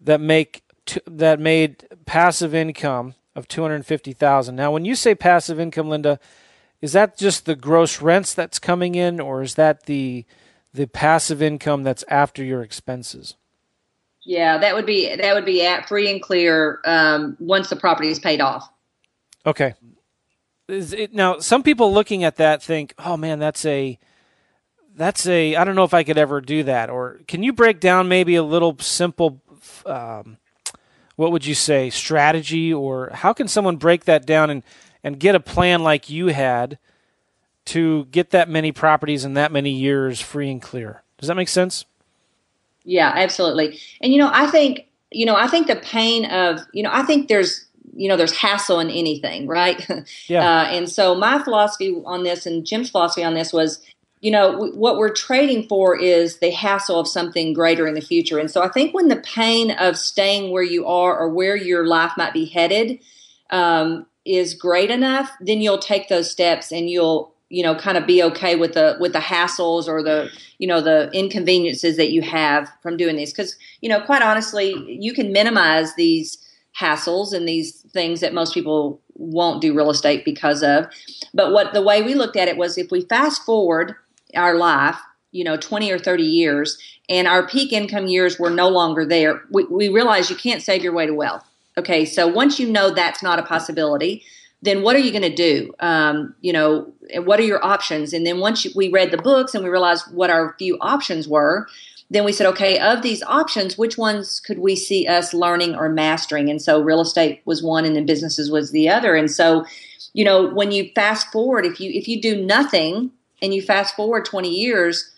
that 0.00 0.18
make 0.18 0.62
t- 0.86 1.02
that 1.06 1.38
made 1.38 1.86
passive 2.06 2.54
income 2.54 3.14
of 3.36 3.46
250,000. 3.48 4.56
Now, 4.56 4.72
when 4.72 4.86
you 4.86 4.94
say 4.94 5.14
passive 5.14 5.60
income, 5.60 5.90
Linda, 5.90 6.18
is 6.80 6.92
that 6.94 7.18
just 7.18 7.44
the 7.44 7.54
gross 7.54 8.00
rents 8.00 8.32
that's 8.32 8.58
coming 8.58 8.94
in, 8.94 9.20
or 9.20 9.42
is 9.42 9.56
that 9.56 9.84
the 9.84 10.24
the 10.72 10.86
passive 10.86 11.42
income 11.42 11.82
that's 11.82 12.04
after 12.08 12.42
your 12.42 12.62
expenses? 12.62 13.34
Yeah, 14.24 14.56
that 14.56 14.74
would 14.74 14.86
be 14.86 15.14
that 15.14 15.34
would 15.34 15.44
be 15.44 15.66
at 15.66 15.86
free 15.86 16.10
and 16.10 16.22
clear 16.22 16.80
um, 16.86 17.36
once 17.40 17.68
the 17.68 17.76
property 17.76 18.08
is 18.08 18.18
paid 18.18 18.40
off. 18.40 18.70
Okay. 19.44 19.74
It, 20.68 21.12
now, 21.12 21.40
some 21.40 21.62
people 21.62 21.92
looking 21.92 22.24
at 22.24 22.36
that 22.36 22.62
think, 22.62 22.94
"Oh 22.98 23.18
man, 23.18 23.38
that's 23.38 23.66
a 23.66 23.98
that's 24.98 25.26
a 25.26 25.56
I 25.56 25.64
don't 25.64 25.74
know 25.74 25.84
if 25.84 25.94
I 25.94 26.04
could 26.04 26.18
ever 26.18 26.40
do 26.40 26.64
that." 26.64 26.90
Or 26.90 27.20
can 27.26 27.42
you 27.42 27.52
break 27.52 27.80
down 27.80 28.08
maybe 28.08 28.34
a 28.34 28.42
little 28.42 28.76
simple 28.78 29.40
um, 29.86 30.36
what 31.16 31.32
would 31.32 31.46
you 31.46 31.54
say 31.54 31.90
strategy 31.90 32.72
or 32.72 33.10
how 33.12 33.32
can 33.32 33.48
someone 33.48 33.76
break 33.76 34.04
that 34.04 34.26
down 34.26 34.50
and 34.50 34.62
and 35.02 35.18
get 35.18 35.34
a 35.34 35.40
plan 35.40 35.82
like 35.82 36.10
you 36.10 36.26
had 36.28 36.78
to 37.66 38.06
get 38.06 38.30
that 38.30 38.48
many 38.48 38.72
properties 38.72 39.24
in 39.24 39.34
that 39.34 39.52
many 39.52 39.70
years 39.70 40.20
free 40.20 40.50
and 40.50 40.62
clear. 40.62 41.02
Does 41.18 41.28
that 41.28 41.34
make 41.34 41.48
sense? 41.48 41.84
Yeah, 42.84 43.12
absolutely. 43.14 43.78
And 44.00 44.12
you 44.12 44.18
know, 44.18 44.30
I 44.32 44.46
think 44.46 44.86
you 45.10 45.26
know, 45.26 45.36
I 45.36 45.48
think 45.48 45.66
the 45.66 45.76
pain 45.76 46.24
of 46.26 46.60
you 46.72 46.82
know, 46.82 46.90
I 46.92 47.02
think 47.02 47.28
there's 47.28 47.66
you 47.94 48.08
know, 48.08 48.16
there's 48.16 48.36
hassle 48.36 48.80
in 48.80 48.90
anything, 48.90 49.46
right? 49.46 49.86
Yeah. 50.28 50.44
Uh, 50.44 50.64
and 50.66 50.88
so 50.88 51.14
my 51.14 51.42
philosophy 51.42 52.00
on 52.04 52.22
this 52.22 52.46
and 52.46 52.64
Jim's 52.64 52.90
philosophy 52.90 53.24
on 53.24 53.34
this 53.34 53.52
was, 53.52 53.80
you 54.20 54.30
know, 54.30 54.52
w- 54.52 54.76
what 54.76 54.96
we're 54.96 55.12
trading 55.12 55.66
for 55.68 55.96
is 55.96 56.38
the 56.38 56.50
hassle 56.50 56.98
of 56.98 57.06
something 57.06 57.52
greater 57.52 57.86
in 57.86 57.94
the 57.94 58.00
future. 58.00 58.38
And 58.38 58.50
so 58.50 58.62
I 58.62 58.68
think 58.68 58.94
when 58.94 59.08
the 59.08 59.16
pain 59.16 59.72
of 59.72 59.96
staying 59.96 60.50
where 60.50 60.62
you 60.62 60.86
are 60.86 61.16
or 61.16 61.28
where 61.28 61.56
your 61.56 61.86
life 61.86 62.12
might 62.16 62.32
be 62.32 62.46
headed 62.46 62.98
um, 63.50 64.06
is 64.24 64.54
great 64.54 64.90
enough, 64.90 65.30
then 65.40 65.60
you'll 65.60 65.78
take 65.78 66.08
those 66.08 66.30
steps 66.30 66.72
and 66.72 66.90
you'll 66.90 67.34
you 67.50 67.62
know 67.62 67.74
kind 67.74 67.96
of 67.96 68.06
be 68.06 68.22
okay 68.22 68.56
with 68.56 68.74
the 68.74 68.96
with 69.00 69.12
the 69.12 69.18
hassles 69.18 69.88
or 69.88 70.02
the 70.02 70.28
you 70.58 70.68
know 70.68 70.82
the 70.82 71.10
inconveniences 71.12 71.96
that 71.96 72.10
you 72.10 72.20
have 72.20 72.70
from 72.82 72.96
doing 72.96 73.16
these 73.16 73.32
because 73.32 73.56
you 73.80 73.88
know 73.88 74.00
quite 74.00 74.20
honestly 74.20 74.74
you 74.86 75.14
can 75.14 75.32
minimize 75.32 75.94
these 75.94 76.36
hassles 76.78 77.32
and 77.32 77.48
these 77.48 77.80
things 77.92 78.20
that 78.20 78.34
most 78.34 78.52
people 78.52 79.00
won't 79.14 79.62
do 79.62 79.74
real 79.74 79.88
estate 79.88 80.26
because 80.26 80.62
of 80.62 80.86
but 81.32 81.50
what 81.50 81.72
the 81.72 81.82
way 81.82 82.02
we 82.02 82.14
looked 82.14 82.36
at 82.36 82.48
it 82.48 82.58
was 82.58 82.76
if 82.76 82.90
we 82.90 83.00
fast 83.00 83.42
forward 83.44 83.94
our 84.34 84.56
life 84.56 84.96
you 85.32 85.44
know 85.44 85.56
20 85.56 85.90
or 85.90 85.98
30 85.98 86.22
years 86.22 86.78
and 87.08 87.28
our 87.28 87.46
peak 87.46 87.72
income 87.72 88.06
years 88.06 88.38
were 88.38 88.50
no 88.50 88.68
longer 88.68 89.04
there 89.04 89.42
we, 89.50 89.64
we 89.64 89.88
realized 89.88 90.30
you 90.30 90.36
can't 90.36 90.62
save 90.62 90.82
your 90.82 90.92
way 90.92 91.06
to 91.06 91.14
wealth 91.14 91.44
Okay, 91.78 92.04
so 92.04 92.26
once 92.26 92.58
you 92.58 92.68
know 92.68 92.90
that's 92.90 93.22
not 93.22 93.38
a 93.38 93.42
possibility, 93.44 94.24
then 94.62 94.82
what 94.82 94.96
are 94.96 94.98
you 94.98 95.12
going 95.12 95.22
to 95.22 95.34
do? 95.34 95.72
Um, 95.78 96.34
you 96.40 96.52
know, 96.52 96.92
what 97.18 97.38
are 97.38 97.44
your 97.44 97.64
options? 97.64 98.12
And 98.12 98.26
then 98.26 98.40
once 98.40 98.64
you, 98.64 98.72
we 98.74 98.88
read 98.88 99.12
the 99.12 99.22
books 99.22 99.54
and 99.54 99.62
we 99.62 99.70
realized 99.70 100.12
what 100.12 100.28
our 100.28 100.56
few 100.58 100.76
options 100.80 101.28
were, 101.28 101.68
then 102.10 102.24
we 102.24 102.32
said, 102.32 102.48
okay, 102.48 102.80
of 102.80 103.02
these 103.02 103.22
options, 103.22 103.78
which 103.78 103.96
ones 103.96 104.40
could 104.40 104.58
we 104.58 104.74
see 104.74 105.06
us 105.06 105.32
learning 105.32 105.76
or 105.76 105.88
mastering? 105.88 106.50
And 106.50 106.60
so 106.60 106.82
real 106.82 107.00
estate 107.00 107.42
was 107.44 107.62
one, 107.62 107.84
and 107.84 107.94
then 107.94 108.06
businesses 108.06 108.50
was 108.50 108.72
the 108.72 108.88
other. 108.88 109.14
And 109.14 109.30
so, 109.30 109.64
you 110.14 110.24
know, 110.24 110.48
when 110.48 110.72
you 110.72 110.90
fast 110.96 111.30
forward, 111.30 111.64
if 111.64 111.78
you 111.78 111.92
if 111.92 112.08
you 112.08 112.20
do 112.20 112.44
nothing 112.44 113.12
and 113.42 113.54
you 113.54 113.62
fast 113.62 113.94
forward 113.96 114.24
twenty 114.24 114.54
years, 114.54 115.12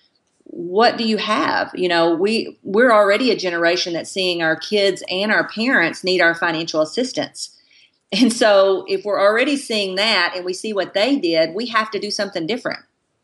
what 0.45 0.97
do 0.97 1.05
you 1.05 1.17
have? 1.17 1.71
You 1.75 1.89
know 1.89 2.15
we 2.15 2.59
we're 2.63 2.93
already 2.93 3.31
a 3.31 3.37
generation 3.37 3.93
that's 3.93 4.11
seeing 4.11 4.43
our 4.43 4.57
kids 4.57 5.03
and 5.09 5.33
our 5.33 5.49
parents 5.49 6.05
need 6.05 6.21
our 6.21 6.35
financial 6.35 6.81
assistance. 6.81 7.57
And 8.13 8.33
so 8.33 8.85
if 8.89 9.05
we're 9.05 9.21
already 9.21 9.57
seeing 9.57 9.95
that 9.95 10.33
and 10.35 10.45
we 10.45 10.53
see 10.53 10.73
what 10.73 10.95
they 10.95 11.15
did 11.15 11.55
we 11.55 11.67
have 11.67 11.93
to 11.93 12.01
do 12.01 12.11
something 12.11 12.45
different. 12.45 12.81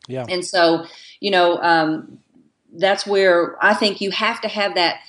Yeah. 0.07 0.27
And 0.29 0.47
so 0.47 0.87
you 1.19 1.33
know 1.33 1.59
um, 1.61 2.21
that's 2.79 3.07
where 3.07 3.57
i 3.65 3.75
think 3.75 4.01
you 4.01 4.11
have 4.11 4.41
to 4.41 4.49
have 4.49 4.75
that 4.75 5.01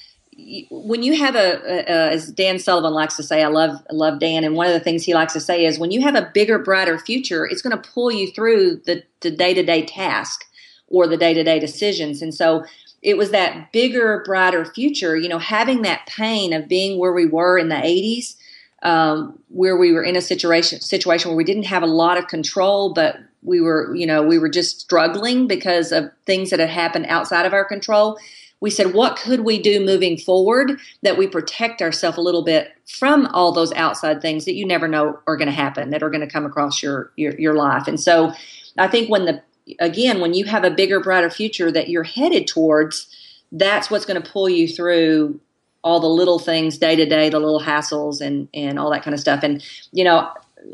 when 0.69 1.01
you 1.01 1.17
have 1.17 1.35
a, 1.35 1.59
a, 1.65 2.11
as 2.11 2.31
Dan 2.31 2.59
Sullivan 2.59 2.93
likes 2.93 3.15
to 3.17 3.23
say, 3.23 3.43
I 3.43 3.47
love 3.47 3.81
love 3.91 4.19
Dan, 4.19 4.43
and 4.43 4.55
one 4.55 4.67
of 4.67 4.73
the 4.73 4.79
things 4.79 5.03
he 5.03 5.13
likes 5.13 5.33
to 5.33 5.39
say 5.39 5.65
is 5.65 5.79
when 5.79 5.91
you 5.91 6.01
have 6.01 6.15
a 6.15 6.29
bigger, 6.33 6.59
brighter 6.59 6.99
future, 6.99 7.45
it's 7.45 7.61
going 7.61 7.75
to 7.75 7.89
pull 7.89 8.11
you 8.11 8.31
through 8.31 8.81
the 8.85 9.03
day 9.31 9.53
to 9.53 9.63
day 9.63 9.85
task 9.85 10.45
or 10.87 11.07
the 11.07 11.17
day 11.17 11.33
to 11.33 11.43
day 11.43 11.59
decisions. 11.59 12.21
And 12.21 12.33
so 12.33 12.65
it 13.01 13.17
was 13.17 13.31
that 13.31 13.71
bigger, 13.71 14.23
brighter 14.25 14.65
future, 14.65 15.15
you 15.15 15.29
know, 15.29 15.39
having 15.39 15.81
that 15.83 16.05
pain 16.07 16.53
of 16.53 16.67
being 16.67 16.99
where 16.99 17.13
we 17.13 17.25
were 17.25 17.57
in 17.57 17.69
the 17.69 17.75
80s, 17.75 18.35
um, 18.83 19.39
where 19.49 19.77
we 19.77 19.91
were 19.91 20.03
in 20.03 20.15
a 20.15 20.21
situation 20.21 20.81
situation 20.81 21.29
where 21.29 21.37
we 21.37 21.43
didn't 21.43 21.63
have 21.63 21.83
a 21.83 21.87
lot 21.87 22.17
of 22.17 22.27
control, 22.27 22.93
but 22.93 23.17
we 23.43 23.61
were, 23.61 23.95
you 23.95 24.05
know, 24.05 24.23
we 24.23 24.37
were 24.37 24.49
just 24.49 24.81
struggling 24.81 25.47
because 25.47 25.91
of 25.91 26.11
things 26.25 26.49
that 26.49 26.59
had 26.59 26.69
happened 26.69 27.05
outside 27.07 27.45
of 27.45 27.53
our 27.53 27.65
control. 27.65 28.17
We 28.59 28.69
said, 28.69 28.93
what 28.93 29.17
could 29.17 29.41
we 29.41 29.61
do 29.61 29.79
moving 29.79 30.17
forward 30.17 30.79
that 31.03 31.17
we 31.17 31.27
protect 31.27 31.81
ourselves 31.81 32.17
a 32.17 32.21
little 32.21 32.43
bit 32.43 32.73
from 32.85 33.27
all 33.27 33.51
those 33.51 33.71
outside 33.73 34.21
things 34.21 34.45
that 34.45 34.55
you 34.55 34.65
never 34.65 34.87
know 34.87 35.19
are 35.27 35.37
going 35.37 35.47
to 35.47 35.53
happen, 35.53 35.91
that 35.91 36.01
are 36.01 36.09
going 36.09 36.21
to 36.21 36.27
come 36.27 36.45
across 36.45 36.81
your, 36.81 37.11
your 37.17 37.39
your 37.39 37.53
life. 37.53 37.87
And 37.87 37.99
so, 37.99 38.33
I 38.77 38.87
think 38.87 39.09
when 39.09 39.25
the 39.25 39.43
again, 39.79 40.21
when 40.21 40.33
you 40.33 40.45
have 40.45 40.63
a 40.63 40.71
bigger, 40.71 40.99
brighter 40.99 41.29
future 41.29 41.71
that 41.71 41.89
you're 41.89 42.03
headed 42.03 42.47
towards, 42.47 43.07
that's 43.51 43.89
what's 43.89 44.05
going 44.05 44.21
to 44.21 44.29
pull 44.29 44.49
you 44.49 44.67
through 44.67 45.39
all 45.83 45.99
the 45.99 46.07
little 46.07 46.39
things 46.39 46.77
day 46.77 46.95
to 46.95 47.05
day, 47.05 47.29
the 47.29 47.39
little 47.39 47.61
hassles 47.61 48.21
and 48.21 48.47
and 48.53 48.79
all 48.79 48.91
that 48.91 49.03
kind 49.03 49.13
of 49.13 49.19
stuff. 49.19 49.43
And 49.43 49.63
you 49.91 50.03
know, 50.03 50.29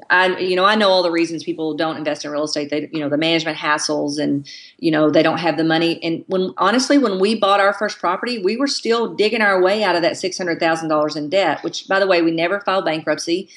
I 0.10 0.38
you 0.40 0.56
know 0.56 0.66
I 0.66 0.76
know 0.76 0.90
all 0.90 1.04
the 1.04 1.12
reasons 1.12 1.44
people 1.44 1.74
don't 1.76 1.98
invest 1.98 2.26
in 2.26 2.32
real 2.32 2.44
estate. 2.44 2.70
They 2.70 2.90
you 2.92 3.00
know 3.00 3.10
the 3.10 3.18
management 3.18 3.58
hassles 3.58 4.20
and 4.20 4.48
you 4.78 4.92
know 4.92 5.10
they 5.10 5.24
don't 5.24 5.38
have 5.40 5.58
the 5.58 5.64
money. 5.64 6.02
And 6.04 6.24
when 6.28 6.54
honestly, 6.58 6.98
when 6.98 7.20
we 7.20 7.40
bought 7.40 7.60
our 7.60 7.74
first 7.74 8.00
property, 8.00 8.40
we 8.40 8.58
were 8.58 8.68
still 8.68 9.14
digging 9.14 9.42
our 9.42 9.62
way 9.62 9.84
out 9.84 9.96
of 9.96 10.02
that 10.02 10.18
six 10.18 10.38
hundred 10.38 10.60
thousand 10.60 10.90
dollars 10.90 11.16
in 11.16 11.30
debt. 11.30 11.64
Which, 11.64 11.88
by 11.88 12.00
the 12.00 12.08
way, 12.08 12.22
we 12.22 12.32
never 12.32 12.60
filed 12.62 12.86
bankruptcy. 12.86 13.50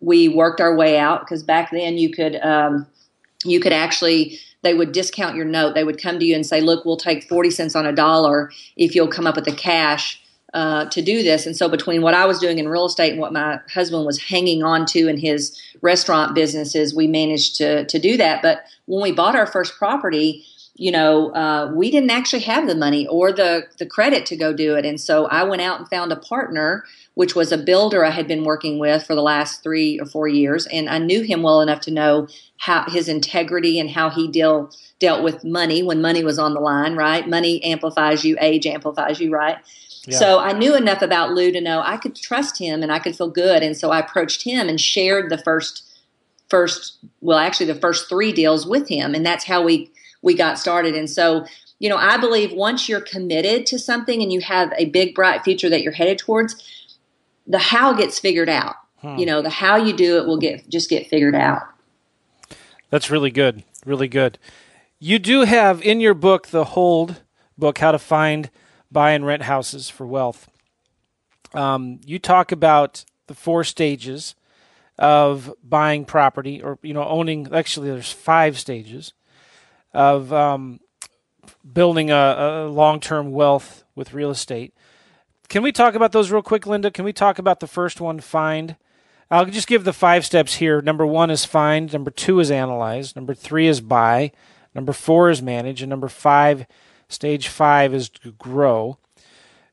We 0.00 0.28
worked 0.28 0.60
our 0.60 0.74
way 0.76 0.98
out 0.98 1.20
because 1.20 1.42
back 1.42 1.70
then 1.70 1.98
you 1.98 2.10
could 2.10 2.36
um, 2.36 2.86
you 3.44 3.60
could 3.60 3.72
actually 3.72 4.38
they 4.62 4.74
would 4.74 4.92
discount 4.92 5.36
your 5.36 5.44
note. 5.44 5.74
They 5.74 5.84
would 5.84 6.00
come 6.00 6.18
to 6.18 6.24
you 6.24 6.34
and 6.34 6.46
say, 6.46 6.60
"Look, 6.60 6.84
we'll 6.84 6.96
take 6.96 7.24
forty 7.24 7.50
cents 7.50 7.76
on 7.76 7.86
a 7.86 7.92
dollar 7.92 8.50
if 8.76 8.94
you'll 8.94 9.08
come 9.08 9.26
up 9.26 9.36
with 9.36 9.44
the 9.44 9.54
cash 9.54 10.20
uh, 10.54 10.86
to 10.86 11.02
do 11.02 11.22
this." 11.22 11.46
And 11.46 11.56
so, 11.56 11.68
between 11.68 12.00
what 12.00 12.14
I 12.14 12.24
was 12.24 12.38
doing 12.38 12.58
in 12.58 12.68
real 12.68 12.86
estate 12.86 13.12
and 13.12 13.20
what 13.20 13.32
my 13.32 13.60
husband 13.72 14.06
was 14.06 14.22
hanging 14.22 14.62
on 14.62 14.86
to 14.86 15.08
in 15.08 15.18
his 15.18 15.60
restaurant 15.82 16.34
businesses, 16.34 16.94
we 16.94 17.06
managed 17.06 17.56
to 17.56 17.84
to 17.84 17.98
do 17.98 18.16
that. 18.16 18.40
But 18.40 18.64
when 18.86 19.02
we 19.02 19.12
bought 19.12 19.36
our 19.36 19.46
first 19.46 19.76
property, 19.76 20.44
you 20.76 20.90
know, 20.90 21.32
uh, 21.34 21.70
we 21.72 21.90
didn't 21.90 22.10
actually 22.10 22.42
have 22.42 22.66
the 22.66 22.74
money 22.74 23.06
or 23.06 23.32
the 23.32 23.66
the 23.78 23.86
credit 23.86 24.26
to 24.26 24.36
go 24.36 24.52
do 24.52 24.74
it. 24.74 24.84
And 24.84 25.00
so 25.00 25.26
I 25.26 25.44
went 25.44 25.62
out 25.62 25.78
and 25.78 25.88
found 25.88 26.10
a 26.10 26.16
partner, 26.16 26.84
which 27.14 27.36
was 27.36 27.52
a 27.52 27.58
builder 27.58 28.04
I 28.04 28.10
had 28.10 28.26
been 28.26 28.44
working 28.44 28.78
with 28.78 29.06
for 29.06 29.14
the 29.14 29.22
last 29.22 29.62
three 29.62 30.00
or 30.00 30.06
four 30.06 30.26
years, 30.26 30.66
and 30.66 30.88
I 30.88 30.98
knew 30.98 31.22
him 31.22 31.42
well 31.42 31.60
enough 31.60 31.80
to 31.82 31.92
know 31.92 32.26
how 32.58 32.84
his 32.88 33.08
integrity 33.08 33.78
and 33.78 33.88
how 33.90 34.10
he 34.10 34.26
deal 34.26 34.70
dealt 34.98 35.22
with 35.22 35.44
money 35.44 35.82
when 35.82 36.00
money 36.00 36.24
was 36.24 36.38
on 36.38 36.54
the 36.54 36.60
line. 36.60 36.96
Right, 36.96 37.28
money 37.28 37.62
amplifies 37.62 38.24
you, 38.24 38.36
age 38.40 38.66
amplifies 38.66 39.20
you. 39.20 39.30
Right. 39.30 39.58
Yeah. 40.06 40.18
So 40.18 40.38
I 40.38 40.52
knew 40.52 40.76
enough 40.76 41.02
about 41.02 41.32
Lou 41.32 41.50
to 41.50 41.60
know 41.60 41.80
I 41.82 41.96
could 41.96 42.14
trust 42.14 42.58
him 42.58 42.82
and 42.82 42.92
I 42.92 42.98
could 42.98 43.16
feel 43.16 43.30
good, 43.30 43.62
and 43.62 43.76
so 43.76 43.90
I 43.90 44.00
approached 44.00 44.42
him 44.42 44.68
and 44.68 44.80
shared 44.80 45.30
the 45.30 45.38
first 45.38 45.82
first 46.50 46.98
well 47.20 47.38
actually 47.38 47.66
the 47.66 47.74
first 47.74 48.06
three 48.08 48.30
deals 48.30 48.66
with 48.66 48.86
him 48.86 49.14
and 49.14 49.24
that's 49.24 49.44
how 49.44 49.62
we 49.62 49.90
we 50.24 50.34
got 50.34 50.58
started. 50.58 50.96
And 50.96 51.08
so, 51.08 51.46
you 51.78 51.88
know, 51.88 51.98
I 51.98 52.16
believe 52.16 52.52
once 52.52 52.88
you're 52.88 53.00
committed 53.00 53.66
to 53.66 53.78
something 53.78 54.22
and 54.22 54.32
you 54.32 54.40
have 54.40 54.72
a 54.76 54.86
big, 54.86 55.14
bright 55.14 55.44
future 55.44 55.68
that 55.68 55.82
you're 55.82 55.92
headed 55.92 56.18
towards, 56.18 56.56
the 57.46 57.58
how 57.58 57.92
gets 57.92 58.18
figured 58.18 58.48
out. 58.48 58.76
Hmm. 59.02 59.16
You 59.16 59.26
know, 59.26 59.42
the 59.42 59.50
how 59.50 59.76
you 59.76 59.92
do 59.92 60.16
it 60.16 60.26
will 60.26 60.38
get 60.38 60.68
just 60.68 60.88
get 60.88 61.06
figured 61.06 61.34
out. 61.34 61.62
That's 62.88 63.10
really 63.10 63.30
good. 63.30 63.62
Really 63.84 64.08
good. 64.08 64.38
You 64.98 65.18
do 65.18 65.42
have 65.42 65.82
in 65.82 66.00
your 66.00 66.14
book 66.14 66.48
the 66.48 66.64
hold 66.64 67.20
book, 67.58 67.78
How 67.78 67.92
to 67.92 67.98
Find, 67.98 68.50
Buy, 68.94 69.10
and 69.10 69.26
Rent 69.26 69.42
Houses 69.42 69.90
for 69.90 70.06
Wealth. 70.06 70.48
Um, 71.52 72.00
you 72.06 72.18
talk 72.18 72.50
about 72.50 73.04
the 73.26 73.34
four 73.34 73.62
stages 73.62 74.34
of 74.98 75.52
buying 75.62 76.04
property 76.04 76.62
or 76.62 76.78
you 76.82 76.94
know 76.94 77.04
owning 77.04 77.48
actually 77.52 77.90
there's 77.90 78.12
five 78.12 78.58
stages 78.58 79.12
of 79.92 80.32
um, 80.32 80.80
building 81.70 82.10
a, 82.10 82.14
a 82.66 82.68
long 82.68 83.00
term 83.00 83.32
wealth 83.32 83.84
with 83.94 84.14
real 84.14 84.30
estate. 84.30 84.72
Can 85.48 85.62
we 85.62 85.72
talk 85.72 85.94
about 85.94 86.12
those 86.12 86.30
real 86.30 86.42
quick, 86.42 86.66
Linda? 86.66 86.90
Can 86.90 87.04
we 87.04 87.12
talk 87.12 87.38
about 87.38 87.60
the 87.60 87.66
first 87.66 88.00
one, 88.00 88.20
find? 88.20 88.76
I'll 89.30 89.46
just 89.46 89.68
give 89.68 89.84
the 89.84 89.92
five 89.92 90.24
steps 90.24 90.54
here. 90.54 90.80
Number 90.80 91.06
one 91.06 91.30
is 91.30 91.44
find. 91.44 91.92
Number 91.92 92.10
two 92.10 92.40
is 92.40 92.50
analyze. 92.50 93.16
Number 93.16 93.34
three 93.34 93.66
is 93.66 93.80
buy. 93.80 94.32
Number 94.74 94.92
four 94.92 95.30
is 95.30 95.42
manage. 95.42 95.82
And 95.82 95.90
number 95.90 96.08
five, 96.08 96.66
stage 97.14 97.48
five, 97.48 97.94
is 97.94 98.08
to 98.10 98.32
grow. 98.32 98.98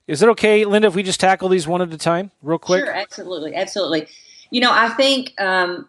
Is 0.08 0.22
it 0.22 0.30
okay, 0.30 0.66
Linda, 0.66 0.88
if 0.88 0.96
we 0.96 1.04
just 1.04 1.20
tackle 1.20 1.50
these 1.50 1.68
one 1.68 1.82
at 1.82 1.94
a 1.94 1.98
time, 1.98 2.32
real 2.42 2.58
quick? 2.58 2.84
Sure, 2.84 2.94
absolutely, 2.94 3.56
absolutely. 3.56 4.08
You 4.50 4.60
know, 4.60 4.72
I 4.72 4.90
think 4.90 5.40
um, 5.40 5.88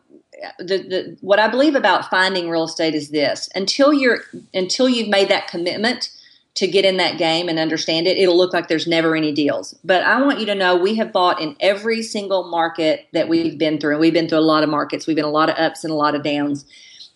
the, 0.58 0.78
the 0.78 1.16
what 1.20 1.38
I 1.38 1.48
believe 1.48 1.74
about 1.74 2.08
finding 2.10 2.48
real 2.48 2.64
estate 2.64 2.94
is 2.94 3.10
this: 3.10 3.48
until 3.54 3.92
you're 3.92 4.20
until 4.54 4.88
you've 4.88 5.08
made 5.08 5.28
that 5.28 5.48
commitment 5.48 6.10
to 6.54 6.66
get 6.66 6.84
in 6.84 6.98
that 6.98 7.16
game 7.18 7.48
and 7.48 7.58
understand 7.58 8.06
it, 8.06 8.18
it'll 8.18 8.36
look 8.36 8.52
like 8.52 8.68
there's 8.68 8.86
never 8.86 9.16
any 9.16 9.32
deals. 9.32 9.74
But 9.84 10.02
I 10.02 10.20
want 10.20 10.38
you 10.38 10.46
to 10.46 10.54
know 10.54 10.76
we 10.76 10.94
have 10.96 11.10
bought 11.10 11.40
in 11.40 11.56
every 11.60 12.02
single 12.02 12.44
market 12.44 13.08
that 13.12 13.28
we've 13.28 13.56
been 13.56 13.80
through. 13.80 13.92
And 13.92 14.00
we've 14.00 14.12
been 14.12 14.28
through 14.28 14.38
a 14.38 14.40
lot 14.40 14.62
of 14.62 14.68
markets. 14.68 15.06
We've 15.06 15.16
been 15.16 15.24
a 15.24 15.30
lot 15.30 15.48
of 15.48 15.56
ups 15.56 15.82
and 15.82 15.90
a 15.90 15.96
lot 15.96 16.14
of 16.14 16.22
downs, 16.22 16.66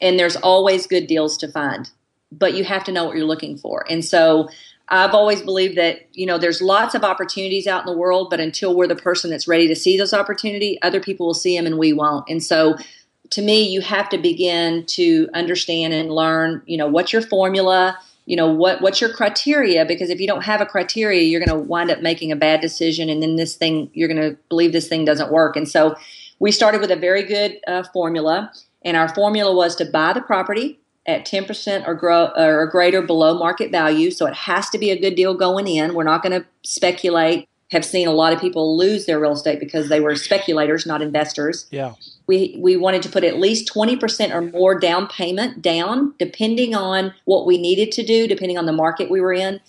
and 0.01 0.19
there's 0.19 0.37
always 0.37 0.87
good 0.87 1.07
deals 1.07 1.37
to 1.39 1.49
find. 1.49 1.91
But 2.39 2.55
you 2.55 2.65
have 2.65 2.85
to 2.85 2.93
know 2.93 3.05
what 3.05 3.17
you're 3.17 3.27
looking 3.27 3.57
for, 3.57 3.85
and 3.89 4.05
so 4.05 4.49
I've 4.89 5.15
always 5.15 5.43
believed 5.43 5.77
that, 5.77 6.07
you 6.13 6.27
know, 6.27 6.39
there's 6.39 6.63
lots 6.63 6.95
of 6.95 7.03
opportunities 7.03 7.67
out 7.67 7.81
in 7.81 7.93
the 7.93 7.99
world, 7.99 8.31
but 8.31 8.39
until 8.39 8.77
we're 8.77 8.87
the 8.87 8.95
person 8.95 9.31
that's 9.31 9.49
ready 9.49 9.67
to 9.67 9.75
see 9.75 9.99
those 9.99 10.15
opportunities, 10.15 10.79
other 10.83 11.01
people 11.01 11.27
will 11.27 11.35
see 11.35 11.57
them 11.57 11.67
and 11.67 11.77
we 11.77 11.93
won't. 11.93 12.29
And 12.29 12.43
so 12.43 12.77
to 13.31 13.43
me, 13.43 13.69
you 13.69 13.81
have 13.81 14.09
to 14.11 14.19
begin 14.19 14.87
to 14.87 15.29
understand 15.35 15.93
and 15.93 16.13
learn, 16.13 16.63
you 16.67 16.77
know, 16.77 16.87
what's 16.87 17.13
your 17.13 17.23
formula, 17.23 17.99
you 18.27 18.37
know, 18.37 18.49
what 18.49 18.81
what's 18.81 19.01
your 19.01 19.13
criteria 19.13 19.85
because 19.85 20.09
if 20.09 20.21
you 20.21 20.27
don't 20.29 20.45
have 20.45 20.61
a 20.61 20.67
criteria, 20.67 21.23
you're 21.23 21.45
going 21.45 21.59
to 21.59 21.69
wind 21.69 21.91
up 21.91 22.01
making 22.01 22.31
a 22.31 22.37
bad 22.37 22.61
decision 22.61 23.09
and 23.09 23.21
then 23.21 23.35
this 23.35 23.57
thing 23.57 23.91
you're 23.93 24.09
going 24.09 24.21
to 24.21 24.37
believe 24.49 24.73
this 24.73 24.89
thing 24.89 25.05
doesn't 25.05 25.33
work. 25.33 25.57
And 25.57 25.69
so 25.69 25.97
we 26.39 26.53
started 26.53 26.81
with 26.81 26.93
a 26.93 26.97
very 26.97 27.25
good 27.25 27.59
uh, 27.67 27.83
formula 27.93 28.53
and 28.83 28.97
our 28.97 29.13
formula 29.13 29.55
was 29.55 29.75
to 29.77 29.85
buy 29.85 30.13
the 30.13 30.21
property 30.21 30.79
at 31.07 31.25
10% 31.25 31.87
or, 31.87 31.95
grow, 31.95 32.33
or 32.37 32.67
greater 32.67 33.01
below 33.01 33.39
market 33.39 33.71
value. 33.71 34.11
So 34.11 34.27
it 34.27 34.35
has 34.35 34.69
to 34.71 34.79
be 34.79 34.91
a 34.91 35.01
good 35.01 35.15
deal 35.15 35.35
going 35.35 35.69
in. 35.69 35.95
We're 35.95 36.05
not 36.05 36.23
going 36.23 36.41
to 36.41 36.47
speculate. 36.65 37.49
Have 37.73 37.85
seen 37.85 38.07
a 38.07 38.13
lot 38.13 38.33
of 38.33 38.41
people 38.41 38.77
lose 38.77 39.07
their 39.07 39.19
real 39.19 39.33
estate 39.33 39.59
because 39.59 39.89
they 39.89 40.01
were 40.01 40.15
speculators, 40.15 40.87
not 40.87 41.03
investors. 41.03 41.67
Yeah. 41.71 41.95
We, 42.27 42.57
we 42.59 42.77
wanted 42.77 43.03
to 43.03 43.09
put 43.09 43.25
at 43.25 43.39
least 43.39 43.73
20% 43.73 44.33
or 44.33 44.41
more 44.41 44.79
down 44.79 45.09
payment 45.09 45.63
down, 45.63 46.15
depending 46.19 46.75
on 46.75 47.15
what 47.25 47.47
we 47.47 47.59
needed 47.59 47.93
to 47.93 48.05
do, 48.05 48.27
depending 48.29 48.59
on 48.59 48.67
the 48.67 48.73
market 48.73 49.11
we 49.11 49.21
were 49.21 49.33
in, 49.33 49.61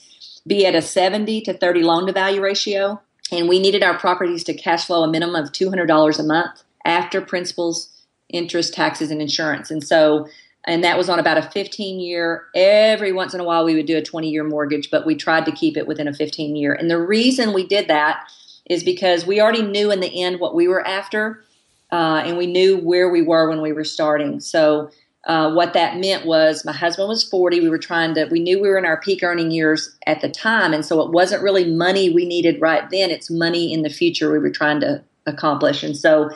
be 0.46 0.65
at 0.65 0.75
a 0.75 0.82
70 0.82 1.41
to 1.41 1.53
30 1.53 1.84
loan 1.84 2.08
to 2.08 2.13
value 2.13 2.41
ratio. 2.41 3.01
And 3.32 3.50
we 3.50 3.60
needed 3.60 3.84
our 3.84 3.98
properties 3.98 4.44
to 4.46 4.53
cash 4.53 4.86
flow 4.86 5.03
a 5.03 5.08
minimum 5.08 5.36
of 5.36 5.51
$200 5.51 6.20
a 6.20 6.24
month 6.24 6.63
after 6.86 7.20
principals, 7.20 7.89
interest, 8.29 8.74
taxes, 8.74 9.12
and 9.12 9.22
insurance. 9.22 9.70
And 9.70 9.84
so 9.84 10.27
and 10.67 10.83
that 10.83 10.97
was 10.97 11.09
on 11.09 11.17
about 11.17 11.38
a 11.38 11.41
15 11.41 12.00
year 12.00 12.43
every 12.53 13.12
once 13.12 13.33
in 13.33 13.39
a 13.39 13.43
while 13.43 13.65
we 13.65 13.74
would 13.74 13.88
do 13.88 13.97
a 13.97 14.03
20 14.03 14.29
year 14.29 14.43
mortgage 14.43 14.91
but 14.91 15.05
we 15.05 15.15
tried 15.15 15.45
to 15.45 15.51
keep 15.51 15.75
it 15.75 15.88
within 15.88 16.07
a 16.07 16.13
15 16.13 16.55
year 16.55 16.74
and 16.74 16.91
the 16.91 17.01
reason 17.01 17.53
we 17.53 17.65
did 17.65 17.88
that 17.88 18.29
is 18.69 18.83
because 18.83 19.25
we 19.25 19.41
already 19.41 19.62
knew 19.62 19.91
in 19.91 20.01
the 20.01 20.21
end 20.21 20.39
what 20.39 20.53
we 20.53 20.67
were 20.67 20.86
after 20.86 21.43
uh, 21.91 22.21
and 22.25 22.38
we 22.38 22.45
knew 22.45 22.77
where 22.77 23.09
we 23.09 23.21
were 23.21 23.50
when 23.50 23.62
we 23.62 23.71
were 23.71 23.86
starting. 23.86 24.39
So 24.39 24.89
uh, 25.25 25.51
what 25.53 25.74
that 25.74 25.97
meant 25.97 26.25
was 26.25 26.65
my 26.65 26.71
husband 26.71 27.09
was 27.09 27.24
40 27.24 27.59
we 27.59 27.69
were 27.69 27.77
trying 27.77 28.13
to 28.15 28.25
we 28.25 28.39
knew 28.39 28.62
we 28.62 28.69
were 28.69 28.77
in 28.77 28.86
our 28.86 29.00
peak 29.00 29.24
earning 29.24 29.51
years 29.51 29.97
at 30.05 30.21
the 30.21 30.29
time 30.29 30.74
and 30.74 30.86
so 30.86 31.01
it 31.01 31.12
wasn't 31.12 31.43
really 31.43 31.69
money 31.69 32.09
we 32.09 32.25
needed 32.25 32.62
right 32.62 32.89
then 32.91 33.09
it's 33.09 33.29
money 33.29 33.74
in 33.74 33.81
the 33.81 33.89
future 33.89 34.31
we 34.31 34.39
were 34.39 34.50
trying 34.50 34.79
to 34.79 35.03
accomplish. 35.25 35.83
And 35.83 35.97
so 35.97 36.29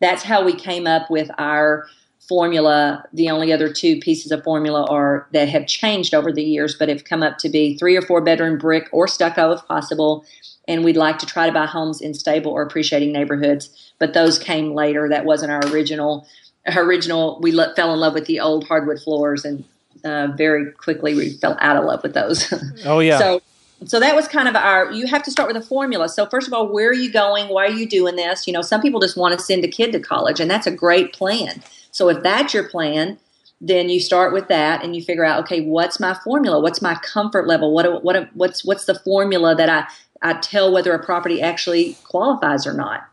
that's 0.00 0.22
how 0.22 0.44
we 0.44 0.54
came 0.54 0.86
up 0.86 1.10
with 1.10 1.28
our 1.38 1.86
formula, 2.28 3.04
the 3.12 3.30
only 3.30 3.52
other 3.52 3.72
two 3.72 4.00
pieces 4.00 4.32
of 4.32 4.42
formula 4.42 4.84
are 4.88 5.28
that 5.32 5.48
have 5.48 5.66
changed 5.66 6.14
over 6.14 6.32
the 6.32 6.42
years, 6.42 6.74
but 6.74 6.88
have 6.88 7.04
come 7.04 7.22
up 7.22 7.38
to 7.38 7.48
be 7.48 7.76
three 7.76 7.96
or 7.96 8.02
four 8.02 8.20
bedroom 8.20 8.58
brick 8.58 8.88
or 8.92 9.06
stucco 9.06 9.52
if 9.52 9.64
possible. 9.66 10.24
And 10.68 10.84
we'd 10.84 10.96
like 10.96 11.18
to 11.18 11.26
try 11.26 11.46
to 11.46 11.52
buy 11.52 11.66
homes 11.66 12.00
in 12.00 12.14
stable 12.14 12.52
or 12.52 12.62
appreciating 12.62 13.12
neighborhoods, 13.12 13.92
but 13.98 14.14
those 14.14 14.38
came 14.38 14.74
later. 14.74 15.08
That 15.08 15.24
wasn't 15.24 15.52
our 15.52 15.64
original. 15.66 16.26
Our 16.66 16.82
original, 16.82 17.38
we 17.40 17.52
fell 17.52 17.92
in 17.92 18.00
love 18.00 18.14
with 18.14 18.26
the 18.26 18.40
old 18.40 18.66
hardwood 18.66 19.00
floors, 19.00 19.44
and 19.44 19.64
uh, 20.04 20.28
very 20.36 20.72
quickly 20.72 21.14
we 21.14 21.30
fell 21.30 21.56
out 21.60 21.76
of 21.76 21.84
love 21.84 22.02
with 22.02 22.14
those. 22.14 22.52
Oh 22.84 22.98
yeah. 22.98 23.18
so 23.18 23.40
so 23.84 24.00
that 24.00 24.16
was 24.16 24.26
kind 24.26 24.48
of 24.48 24.56
our 24.56 24.90
you 24.92 25.06
have 25.06 25.22
to 25.22 25.30
start 25.30 25.48
with 25.52 25.56
a 25.56 25.66
formula 25.66 26.08
so 26.08 26.24
first 26.26 26.46
of 26.46 26.54
all 26.54 26.66
where 26.66 26.88
are 26.88 26.94
you 26.94 27.12
going 27.12 27.48
why 27.52 27.66
are 27.66 27.70
you 27.70 27.86
doing 27.86 28.16
this 28.16 28.46
you 28.46 28.52
know 28.52 28.62
some 28.62 28.80
people 28.80 29.00
just 29.00 29.16
want 29.16 29.38
to 29.38 29.44
send 29.44 29.62
a 29.64 29.68
kid 29.68 29.92
to 29.92 30.00
college 30.00 30.40
and 30.40 30.50
that's 30.50 30.66
a 30.66 30.70
great 30.70 31.12
plan 31.12 31.62
so 31.96 32.10
if 32.10 32.22
that's 32.22 32.52
your 32.52 32.68
plan, 32.68 33.18
then 33.58 33.88
you 33.88 34.00
start 34.00 34.34
with 34.34 34.48
that 34.48 34.84
and 34.84 34.94
you 34.94 35.00
figure 35.00 35.24
out, 35.24 35.44
okay, 35.44 35.62
what's 35.62 35.98
my 35.98 36.12
formula? 36.12 36.60
What's 36.60 36.82
my 36.82 36.94
comfort 36.96 37.46
level? 37.46 37.72
What 37.72 38.04
what 38.04 38.28
what's 38.34 38.62
what's 38.66 38.84
the 38.84 38.96
formula 38.96 39.54
that 39.54 39.70
I 39.70 39.86
I 40.20 40.34
tell 40.40 40.70
whether 40.70 40.92
a 40.92 41.02
property 41.02 41.40
actually 41.40 41.96
qualifies 42.04 42.66
or 42.66 42.74
not? 42.74 43.08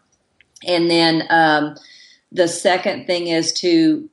And 0.67 0.91
then 0.91 1.23
um, 1.29 1.77
the 2.29 2.49
second 2.49 3.07
thing 3.07 3.27
is 3.27 3.53
to 3.61 4.09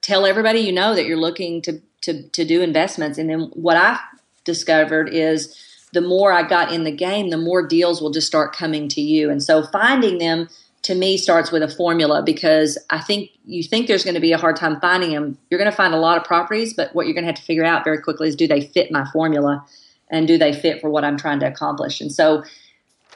tell 0.00 0.24
everybody 0.24 0.60
you 0.60 0.72
know 0.72 0.94
that 0.94 1.04
you're 1.04 1.18
looking 1.18 1.60
to 1.60 1.82
to 2.04 2.26
to 2.30 2.46
do 2.46 2.62
investments. 2.62 3.18
And 3.18 3.28
then 3.28 3.50
what 3.52 3.76
I 3.76 4.00
discovered 4.44 5.10
is 5.12 5.54
the 5.92 6.00
more 6.00 6.32
I 6.32 6.48
got 6.48 6.72
in 6.72 6.84
the 6.84 6.96
game, 6.96 7.28
the 7.28 7.36
more 7.36 7.66
deals 7.66 8.00
will 8.00 8.10
just 8.10 8.26
start 8.26 8.56
coming 8.56 8.88
to 8.88 9.02
you. 9.02 9.28
And 9.28 9.42
so 9.42 9.64
finding 9.66 10.16
them 10.16 10.48
to 10.84 10.94
me 10.94 11.16
starts 11.16 11.50
with 11.50 11.62
a 11.62 11.68
formula 11.68 12.22
because 12.22 12.78
I 12.90 13.00
think 13.00 13.30
you 13.46 13.62
think 13.62 13.88
there's 13.88 14.04
going 14.04 14.14
to 14.14 14.20
be 14.20 14.32
a 14.32 14.38
hard 14.38 14.56
time 14.56 14.78
finding 14.80 15.12
them. 15.12 15.38
You're 15.50 15.58
going 15.58 15.70
to 15.70 15.76
find 15.76 15.94
a 15.94 15.98
lot 15.98 16.18
of 16.18 16.24
properties, 16.24 16.74
but 16.74 16.94
what 16.94 17.06
you're 17.06 17.14
going 17.14 17.24
to 17.24 17.28
have 17.28 17.36
to 17.36 17.42
figure 17.42 17.64
out 17.64 17.84
very 17.84 18.00
quickly 18.00 18.28
is 18.28 18.36
do 18.36 18.46
they 18.46 18.60
fit 18.60 18.92
my 18.92 19.06
formula 19.10 19.64
and 20.10 20.28
do 20.28 20.36
they 20.36 20.52
fit 20.52 20.82
for 20.82 20.90
what 20.90 21.02
I'm 21.02 21.16
trying 21.16 21.40
to 21.40 21.46
accomplish? 21.46 22.02
And 22.02 22.12
so, 22.12 22.44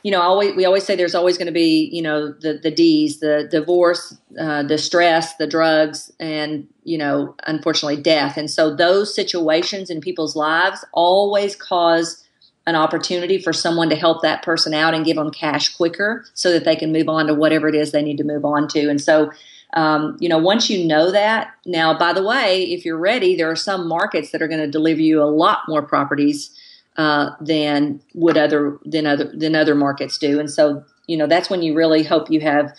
you 0.03 0.11
know, 0.11 0.23
always 0.23 0.57
we 0.57 0.65
always 0.65 0.85
say 0.85 0.97
there's 0.97 1.15
always 1.15 1.37
going 1.37 1.47
to 1.47 1.53
be, 1.53 1.91
you 1.93 2.01
know, 2.01 2.33
the 2.33 2.59
the 2.63 2.71
D's, 2.71 3.21
the 3.21 3.47
divorce, 3.51 4.17
uh, 4.41 4.63
the 4.63 4.79
stress, 4.79 5.37
the 5.37 5.47
drugs, 5.47 6.11
and 6.19 6.67
you 6.85 6.97
know, 6.97 7.35
unfortunately, 7.47 8.01
death. 8.01 8.39
And 8.39 8.51
so 8.51 8.75
those 8.75 9.15
situations 9.15 9.91
in 9.91 10.01
people's 10.01 10.37
lives 10.37 10.85
always 10.93 11.55
cause 11.55 12.25
an 12.69 12.77
opportunity 12.77 13.39
for 13.41 13.53
someone 13.53 13.89
to 13.89 13.97
help 13.97 14.21
that 14.23 14.43
person 14.43 14.75
out 14.75 14.93
and 14.93 15.05
give 15.05 15.17
them 15.17 15.31
cash 15.31 15.75
quicker 15.75 16.27
so 16.35 16.53
that 16.53 16.65
they 16.65 16.77
can 16.77 16.93
move 16.93 17.09
on 17.09 17.27
to 17.27 17.35
whatever 17.35 17.67
it 17.67 17.75
is 17.75 17.93
they 17.93 18.03
need 18.03 18.19
to 18.19 18.25
move 18.25 18.45
on 18.45 18.69
to. 18.69 18.91
And 18.91 19.01
so, 19.01 19.33
um, 19.73 20.19
you 20.21 20.29
know, 20.29 20.37
once 20.37 20.69
you 20.69 20.87
know 20.87 21.11
that, 21.11 21.55
now, 21.65 21.99
by 21.99 22.13
the 22.13 22.23
way, 22.23 22.65
if 22.65 22.85
you're 22.85 22.99
ready, 22.99 23.35
there 23.35 23.51
are 23.51 23.57
some 23.57 23.89
markets 23.89 24.33
that 24.33 24.43
are 24.43 24.49
going 24.49 24.61
to 24.61 24.71
deliver 24.71 25.01
you 25.01 25.23
a 25.23 25.25
lot 25.25 25.61
more 25.67 25.83
properties 25.83 26.55
uh, 26.99 27.31
than 27.41 28.01
would 28.15 28.37
other 28.37 28.79
than 28.85 29.07
other 29.07 29.33
than 29.35 29.55
other 29.55 29.75
markets 29.75 30.19
do. 30.19 30.39
And 30.39 30.51
so, 30.51 30.85
you 31.07 31.17
know, 31.17 31.27
that's 31.27 31.49
when 31.49 31.63
you 31.63 31.75
really 31.75 32.03
hope 32.03 32.31
you 32.31 32.41
have 32.41 32.75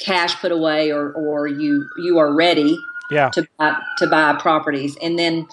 cash 0.00 0.34
put 0.40 0.50
away 0.50 0.90
or 0.90 1.12
or 1.12 1.46
you 1.46 1.88
you 1.98 2.18
are 2.18 2.34
ready 2.34 2.76
yeah. 3.10 3.28
to 3.30 3.46
buy, 3.58 3.76
to 3.98 4.06
buy 4.06 4.34
properties. 4.40 4.96
And 5.02 5.18
then 5.18 5.46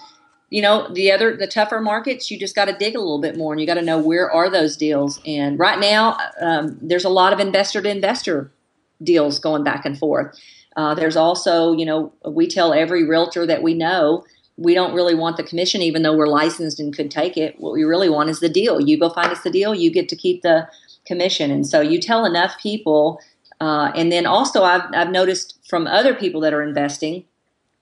you 0.50 0.62
know 0.62 0.88
the 0.92 1.12
other 1.12 1.36
the 1.36 1.46
tougher 1.46 1.80
markets 1.80 2.30
you 2.30 2.38
just 2.38 2.54
got 2.54 2.66
to 2.66 2.72
dig 2.72 2.94
a 2.94 3.00
little 3.00 3.20
bit 3.20 3.36
more 3.36 3.52
and 3.52 3.60
you 3.60 3.66
got 3.66 3.74
to 3.74 3.82
know 3.82 3.98
where 3.98 4.30
are 4.30 4.50
those 4.50 4.76
deals. 4.76 5.20
And 5.26 5.58
right 5.58 5.78
now 5.78 6.16
um, 6.40 6.78
there's 6.80 7.04
a 7.04 7.10
lot 7.10 7.32
of 7.32 7.40
investor 7.40 7.82
to 7.82 7.88
investor 7.88 8.50
deals 9.02 9.38
going 9.38 9.62
back 9.62 9.84
and 9.84 9.98
forth. 9.98 10.38
Uh, 10.76 10.94
there's 10.94 11.16
also 11.16 11.72
you 11.72 11.84
know 11.84 12.12
we 12.26 12.46
tell 12.46 12.72
every 12.72 13.04
realtor 13.04 13.46
that 13.46 13.62
we 13.62 13.74
know 13.74 14.24
we 14.56 14.74
don't 14.74 14.94
really 14.94 15.14
want 15.14 15.36
the 15.36 15.44
commission 15.44 15.82
even 15.82 16.02
though 16.02 16.16
we're 16.16 16.26
licensed 16.26 16.80
and 16.80 16.96
could 16.96 17.10
take 17.10 17.36
it. 17.36 17.54
What 17.60 17.72
we 17.72 17.84
really 17.84 18.08
want 18.08 18.30
is 18.30 18.40
the 18.40 18.48
deal. 18.48 18.80
You 18.80 18.98
go 18.98 19.10
find 19.10 19.30
us 19.30 19.42
the 19.42 19.50
deal 19.50 19.74
you 19.74 19.90
get 19.90 20.08
to 20.08 20.16
keep 20.16 20.42
the 20.42 20.68
commission. 21.06 21.50
And 21.50 21.66
so 21.66 21.80
you 21.80 22.00
tell 22.00 22.24
enough 22.24 22.58
people 22.60 23.20
uh, 23.60 23.90
and 23.94 24.10
then 24.12 24.26
also 24.26 24.62
I've, 24.62 24.82
I've 24.94 25.10
noticed 25.10 25.58
from 25.68 25.86
other 25.86 26.14
people 26.14 26.40
that 26.42 26.54
are 26.54 26.62
investing 26.62 27.24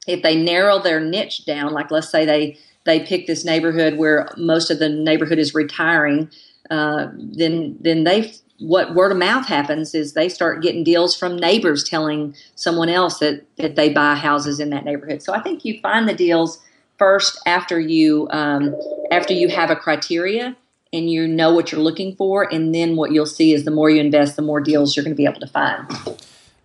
if 0.07 0.23
they 0.23 0.37
narrow 0.37 0.79
their 0.79 1.01
niche 1.01 1.45
down, 1.45 1.73
like 1.73 1.91
let's 1.91 2.11
say 2.11 2.25
they 2.25 2.59
they 2.85 3.01
pick 3.01 3.27
this 3.27 3.45
neighborhood 3.45 3.99
where 3.99 4.29
most 4.37 4.71
of 4.71 4.79
the 4.79 4.89
neighborhood 4.89 5.39
is 5.39 5.55
retiring, 5.55 6.31
uh, 6.71 7.09
then 7.17 7.77
then 7.81 8.05
they 8.05 8.33
what 8.59 8.95
word 8.95 9.13
of 9.13 9.19
mouth 9.19 9.47
happens 9.47 9.95
is 9.95 10.15
they 10.15 10.29
start 10.29 10.63
getting 10.63 10.83
deals 10.83 11.15
from 11.15 11.37
neighbors 11.37 11.85
telling 11.85 12.35
someone 12.55 12.89
else 12.89 13.19
that 13.19 13.45
that 13.57 13.77
they 13.77 13.93
buy 13.93 14.15
houses 14.15 14.61
in 14.61 14.71
that 14.71 14.85
neighborhood. 14.85 15.23
So 15.23 15.35
I 15.35 15.43
think 15.43 15.65
you 15.65 15.81
find 15.81 16.09
the 16.09 16.15
deals 16.15 16.63
first 16.99 17.39
after 17.47 17.79
you 17.79 18.29
um, 18.31 18.75
after 19.11 19.35
you 19.35 19.49
have 19.49 19.71
a 19.71 19.77
criteria 19.77 20.57
and 20.93 21.11
you 21.11 21.27
know 21.27 21.53
what 21.53 21.73
you're 21.73 21.81
looking 21.81 22.15
for, 22.17 22.53
and 22.53 22.75
then 22.75 22.97
what 22.97 23.13
you'll 23.13 23.27
see 23.27 23.53
is 23.53 23.65
the 23.65 23.71
more 23.71 23.91
you 23.91 24.01
invest, 24.01 24.37
the 24.37 24.43
more 24.43 24.61
deals 24.61 24.97
you're 24.97 25.05
going 25.05 25.15
to 25.15 25.17
be 25.17 25.27
able 25.27 25.41
to 25.41 25.47
find. 25.49 25.87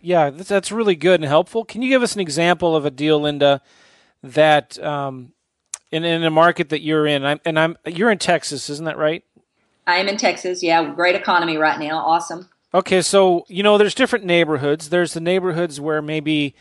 Yeah, 0.02 0.30
that's, 0.30 0.50
that's 0.50 0.72
really 0.72 0.96
good 0.96 1.22
and 1.22 1.28
helpful. 1.28 1.64
Can 1.64 1.82
you 1.82 1.90
give 1.90 2.04
us 2.04 2.16
an 2.16 2.22
example 2.22 2.76
of 2.76 2.86
a 2.86 2.92
deal, 2.92 3.22
Linda, 3.22 3.62
that 4.24 4.82
um, 4.84 5.34
in 5.92 6.04
in 6.04 6.24
a 6.24 6.32
market 6.32 6.70
that 6.70 6.82
you're 6.82 7.06
in? 7.06 7.24
I'm, 7.24 7.40
and 7.46 7.60
I'm 7.60 7.78
you're 7.86 8.12
in 8.12 8.18
Texas, 8.18 8.70
isn't 8.70 8.86
that 8.86 8.98
right? 8.98 9.24
I 9.88 9.98
am 9.98 10.08
in 10.08 10.18
Texas. 10.18 10.64
Yeah, 10.64 10.94
great 10.94 11.16
economy 11.16 11.58
right 11.58 11.80
now. 11.80 11.98
Awesome. 12.00 12.50
Okay, 12.74 13.02
so 13.02 13.46
you 13.48 13.64
know 13.64 13.78
there's 13.78 13.96
different 13.96 14.26
neighborhoods. 14.26 14.90
There's 14.90 15.14
the 15.14 15.20
neighborhoods 15.22 15.80
where 15.80 16.02
maybe 16.02 16.56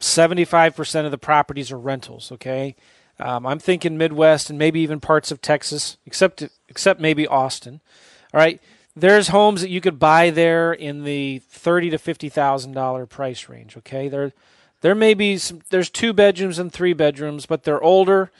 75% 0.00 1.04
of 1.04 1.10
the 1.10 1.18
properties 1.18 1.70
are 1.70 1.78
rentals. 1.78 2.32
Okay, 2.32 2.76
um, 3.20 3.46
I'm 3.46 3.58
thinking 3.58 3.96
Midwest 3.96 4.50
and 4.50 4.58
maybe 4.58 4.80
even 4.80 5.00
parts 5.00 5.30
of 5.30 5.40
Texas, 5.40 5.96
except 6.04 6.42
except 6.68 7.00
maybe 7.00 7.26
Austin. 7.26 7.80
All 8.34 8.40
right, 8.40 8.60
there's 8.94 9.28
homes 9.28 9.60
that 9.60 9.70
you 9.70 9.80
could 9.80 9.98
buy 9.98 10.30
there 10.30 10.72
in 10.72 11.04
the 11.04 11.40
thirty 11.48 11.90
to 11.90 11.98
fifty 11.98 12.28
thousand 12.28 12.72
dollar 12.72 13.06
price 13.06 13.48
range. 13.48 13.76
Okay, 13.76 14.08
there 14.08 14.32
There 14.82 14.94
may 14.96 15.14
be 15.14 15.38
some, 15.38 15.60
there's 15.70 15.90
two 15.90 16.12
bedrooms 16.12 16.58
and 16.58 16.72
three 16.72 16.92
bedrooms, 16.92 17.46
but 17.46 17.62
they're 17.62 17.82
older. 17.82 18.32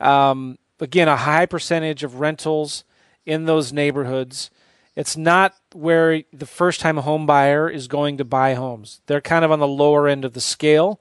Um, 0.00 0.58
again, 0.80 1.06
a 1.06 1.16
high 1.16 1.46
percentage 1.46 2.02
of 2.02 2.18
rentals 2.18 2.82
in 3.24 3.44
those 3.44 3.72
neighborhoods. 3.72 4.50
It's 4.96 5.16
not 5.16 5.54
where 5.72 6.24
the 6.32 6.46
first 6.46 6.80
time 6.80 6.96
home 6.96 7.26
buyer 7.26 7.70
is 7.70 7.86
going 7.86 8.18
to 8.18 8.24
buy 8.24 8.54
homes. 8.54 9.00
They're 9.06 9.20
kind 9.20 9.44
of 9.44 9.52
on 9.52 9.60
the 9.60 9.68
lower 9.68 10.08
end 10.08 10.24
of 10.24 10.32
the 10.32 10.40
scale 10.40 11.00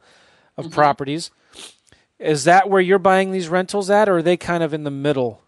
of 0.58 0.66
mm-hmm. 0.66 0.76
properties. 0.76 1.32
Is 2.20 2.44
that 2.44 2.70
where 2.70 2.82
you're 2.82 3.00
buying 3.00 3.32
these 3.32 3.50
rentals 3.50 3.90
at, 3.90 4.08
or 4.08 4.18
are 4.18 4.22
they 4.22 4.38
kind 4.38 4.64
of 4.64 4.74
in 4.74 4.84
the 4.84 4.92
middle? 4.92 5.42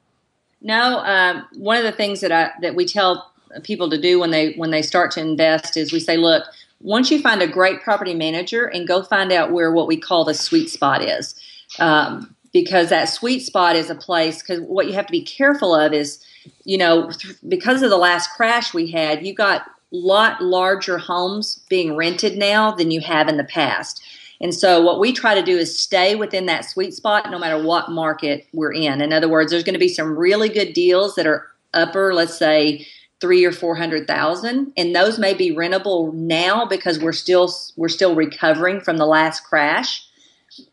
No, 0.59 0.99
um, 1.05 1.45
one 1.55 1.77
of 1.77 1.83
the 1.83 1.91
things 1.91 2.21
that 2.21 2.31
I 2.31 2.51
that 2.61 2.73
we 2.75 2.85
tell 2.85 3.31
people 3.63 3.89
to 3.89 3.99
do 3.99 4.19
when 4.19 4.31
they 4.31 4.53
when 4.53 4.71
they 4.71 4.81
start 4.81 5.11
to 5.11 5.21
invest 5.21 5.77
is 5.77 5.91
we 5.91 5.99
say, 5.99 6.17
look, 6.17 6.43
once 6.81 7.09
you 7.11 7.21
find 7.21 7.41
a 7.41 7.47
great 7.47 7.81
property 7.81 8.13
manager 8.13 8.65
and 8.65 8.87
go 8.87 9.01
find 9.01 9.31
out 9.31 9.51
where 9.51 9.71
what 9.71 9.87
we 9.87 9.97
call 9.97 10.23
the 10.23 10.33
sweet 10.33 10.69
spot 10.69 11.01
is, 11.01 11.35
um, 11.79 12.35
because 12.53 12.89
that 12.89 13.09
sweet 13.09 13.39
spot 13.39 13.75
is 13.75 13.89
a 13.89 13.95
place. 13.95 14.41
Because 14.41 14.61
what 14.61 14.87
you 14.87 14.93
have 14.93 15.07
to 15.07 15.11
be 15.11 15.23
careful 15.23 15.73
of 15.75 15.93
is, 15.93 16.23
you 16.63 16.77
know, 16.77 17.11
th- 17.11 17.35
because 17.47 17.81
of 17.81 17.89
the 17.89 17.97
last 17.97 18.29
crash 18.35 18.73
we 18.73 18.91
had, 18.91 19.25
you 19.25 19.33
got 19.33 19.63
lot 19.91 20.41
larger 20.41 20.97
homes 20.97 21.63
being 21.69 21.95
rented 21.95 22.37
now 22.37 22.71
than 22.71 22.91
you 22.91 23.01
have 23.01 23.27
in 23.27 23.37
the 23.37 23.43
past. 23.43 24.03
And 24.41 24.53
so 24.53 24.81
what 24.81 24.99
we 24.99 25.13
try 25.13 25.33
to 25.33 25.41
do 25.41 25.57
is 25.57 25.81
stay 25.81 26.15
within 26.15 26.45
that 26.47 26.65
sweet 26.65 26.93
spot 26.93 27.31
no 27.31 27.39
matter 27.39 27.61
what 27.61 27.89
market 27.89 28.45
we're 28.53 28.73
in. 28.73 29.01
In 29.01 29.13
other 29.13 29.29
words, 29.29 29.51
there's 29.51 29.63
going 29.63 29.73
to 29.73 29.79
be 29.79 29.87
some 29.87 30.17
really 30.17 30.49
good 30.49 30.73
deals 30.73 31.15
that 31.15 31.25
are 31.25 31.47
upper, 31.73 32.13
let's 32.13 32.37
say, 32.37 32.85
three 33.21 33.45
or 33.45 33.51
four 33.51 33.75
hundred 33.75 34.07
thousand, 34.07 34.73
and 34.77 34.95
those 34.95 35.19
may 35.19 35.33
be 35.33 35.55
rentable 35.55 36.13
now 36.13 36.65
because 36.65 36.99
we're 36.99 37.13
still 37.13 37.53
we're 37.75 37.87
still 37.87 38.15
recovering 38.15 38.81
from 38.81 38.97
the 38.97 39.05
last 39.05 39.41
crash. 39.41 40.07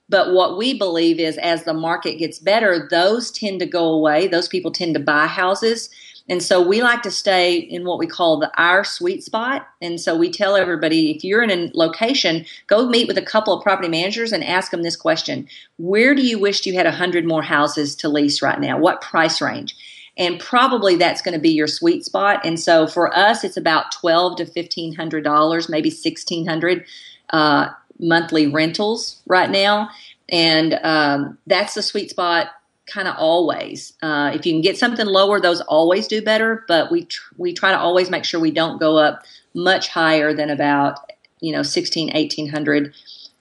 But 0.08 0.32
what 0.32 0.58
we 0.58 0.78
believe 0.78 1.18
is 1.18 1.38
as 1.38 1.64
the 1.64 1.74
market 1.74 2.18
gets 2.18 2.38
better, 2.38 2.86
those 2.90 3.30
tend 3.30 3.60
to 3.60 3.66
go 3.66 3.86
away. 3.86 4.28
Those 4.28 4.48
people 4.48 4.70
tend 4.70 4.94
to 4.94 5.00
buy 5.00 5.26
houses 5.26 5.88
and 6.28 6.42
so 6.42 6.66
we 6.66 6.82
like 6.82 7.02
to 7.02 7.10
stay 7.10 7.56
in 7.56 7.84
what 7.84 7.98
we 7.98 8.06
call 8.06 8.38
the 8.38 8.50
our 8.60 8.84
sweet 8.84 9.24
spot. 9.24 9.68
And 9.80 10.00
so 10.00 10.16
we 10.16 10.30
tell 10.30 10.56
everybody 10.56 11.10
if 11.10 11.24
you're 11.24 11.42
in 11.42 11.50
a 11.50 11.70
location, 11.74 12.46
go 12.68 12.88
meet 12.88 13.08
with 13.08 13.18
a 13.18 13.22
couple 13.22 13.52
of 13.52 13.62
property 13.62 13.88
managers 13.88 14.32
and 14.32 14.44
ask 14.44 14.70
them 14.70 14.82
this 14.82 14.96
question 14.96 15.48
Where 15.78 16.14
do 16.14 16.22
you 16.22 16.38
wish 16.38 16.64
you 16.64 16.74
had 16.74 16.86
100 16.86 17.26
more 17.26 17.42
houses 17.42 17.96
to 17.96 18.08
lease 18.08 18.40
right 18.40 18.60
now? 18.60 18.78
What 18.78 19.00
price 19.00 19.40
range? 19.40 19.76
And 20.18 20.38
probably 20.38 20.96
that's 20.96 21.22
going 21.22 21.34
to 21.34 21.40
be 21.40 21.50
your 21.50 21.66
sweet 21.66 22.04
spot. 22.04 22.44
And 22.44 22.60
so 22.60 22.86
for 22.86 23.16
us, 23.16 23.44
it's 23.44 23.56
about 23.56 23.92
twelve 23.92 24.36
to 24.36 24.46
fifteen 24.46 24.94
hundred 24.94 25.24
dollars, 25.24 25.68
maybe 25.68 25.90
sixteen 25.90 26.46
hundred 26.46 26.84
uh, 27.30 27.68
monthly 27.98 28.46
rentals 28.46 29.22
right 29.26 29.50
now, 29.50 29.88
and 30.28 30.78
um, 30.82 31.38
that's 31.46 31.74
the 31.74 31.82
sweet 31.82 32.10
spot 32.10 32.48
kind 32.86 33.08
of 33.08 33.14
always. 33.16 33.94
Uh, 34.02 34.32
if 34.34 34.44
you 34.44 34.52
can 34.52 34.60
get 34.60 34.76
something 34.76 35.06
lower, 35.06 35.40
those 35.40 35.60
always 35.62 36.06
do 36.06 36.20
better. 36.20 36.64
But 36.68 36.90
we 36.90 37.04
tr- 37.04 37.34
we 37.36 37.52
try 37.52 37.70
to 37.70 37.78
always 37.78 38.10
make 38.10 38.24
sure 38.24 38.40
we 38.40 38.50
don't 38.50 38.78
go 38.78 38.98
up 38.98 39.24
much 39.54 39.88
higher 39.88 40.34
than 40.34 40.50
about 40.50 40.98
you 41.40 41.52
know 41.52 41.62
16, 41.62 42.08
1800 42.08 42.94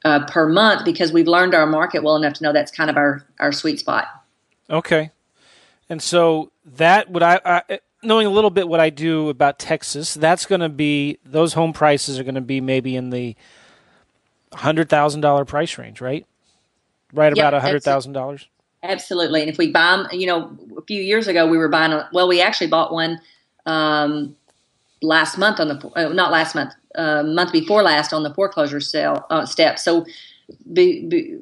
uh, 0.04 0.26
per 0.26 0.48
month 0.48 0.86
because 0.86 1.12
we've 1.12 1.28
learned 1.28 1.54
our 1.54 1.66
market 1.66 2.04
well 2.04 2.16
enough 2.16 2.34
to 2.34 2.44
know 2.44 2.54
that's 2.54 2.72
kind 2.72 2.90
of 2.90 2.98
our 2.98 3.26
our 3.40 3.52
sweet 3.52 3.80
spot. 3.80 4.08
Okay, 4.70 5.12
and 5.92 6.02
so 6.02 6.54
that 6.64 7.12
would 7.12 7.22
I, 7.22 7.42
I 7.44 7.80
knowing 8.02 8.26
a 8.26 8.30
little 8.30 8.50
bit 8.50 8.66
what 8.66 8.80
I 8.80 8.90
do 8.90 9.28
about 9.28 9.60
Texas, 9.60 10.14
that's 10.14 10.46
going 10.46 10.62
to 10.62 10.70
be 10.70 11.18
those 11.26 11.52
home 11.52 11.74
prices 11.74 12.18
are 12.18 12.24
going 12.24 12.36
to 12.36 12.42
be 12.42 12.62
maybe 12.62 12.96
in 12.96 13.10
the 13.10 13.36
hundred 14.54 14.88
thousand 14.88 15.20
dollar 15.20 15.44
price 15.44 15.78
range, 15.78 16.00
right? 16.00 16.26
Right 17.12 17.34
about 17.34 17.54
a 17.54 17.60
hundred 17.60 17.84
thousand 17.84 18.14
dollars. 18.14 18.48
Absolutely. 18.84 19.42
And 19.42 19.50
if 19.50 19.58
we 19.58 19.70
buy 19.70 19.98
them, 19.98 20.08
you 20.14 20.28
know, 20.28 20.58
a 20.78 20.82
few 20.84 21.02
years 21.02 21.28
ago 21.28 21.46
we 21.46 21.58
were 21.58 21.68
buying 21.68 21.92
a, 21.92 22.10
well, 22.14 22.30
we 22.30 22.40
actually 22.40 22.68
bought 22.68 22.94
one 22.94 23.20
um, 23.66 24.34
last 25.02 25.38
month 25.38 25.60
on 25.60 25.68
the, 25.68 25.92
uh, 25.98 26.14
not 26.14 26.32
last 26.32 26.56
month, 26.56 26.74
uh, 26.96 27.22
month 27.24 27.52
before 27.52 27.84
last 27.84 28.14
on 28.14 28.24
the 28.24 28.34
foreclosure 28.34 28.80
sale 28.80 29.26
uh, 29.30 29.46
step. 29.46 29.78
So, 29.78 30.06
be, 30.72 31.06
be, 31.06 31.38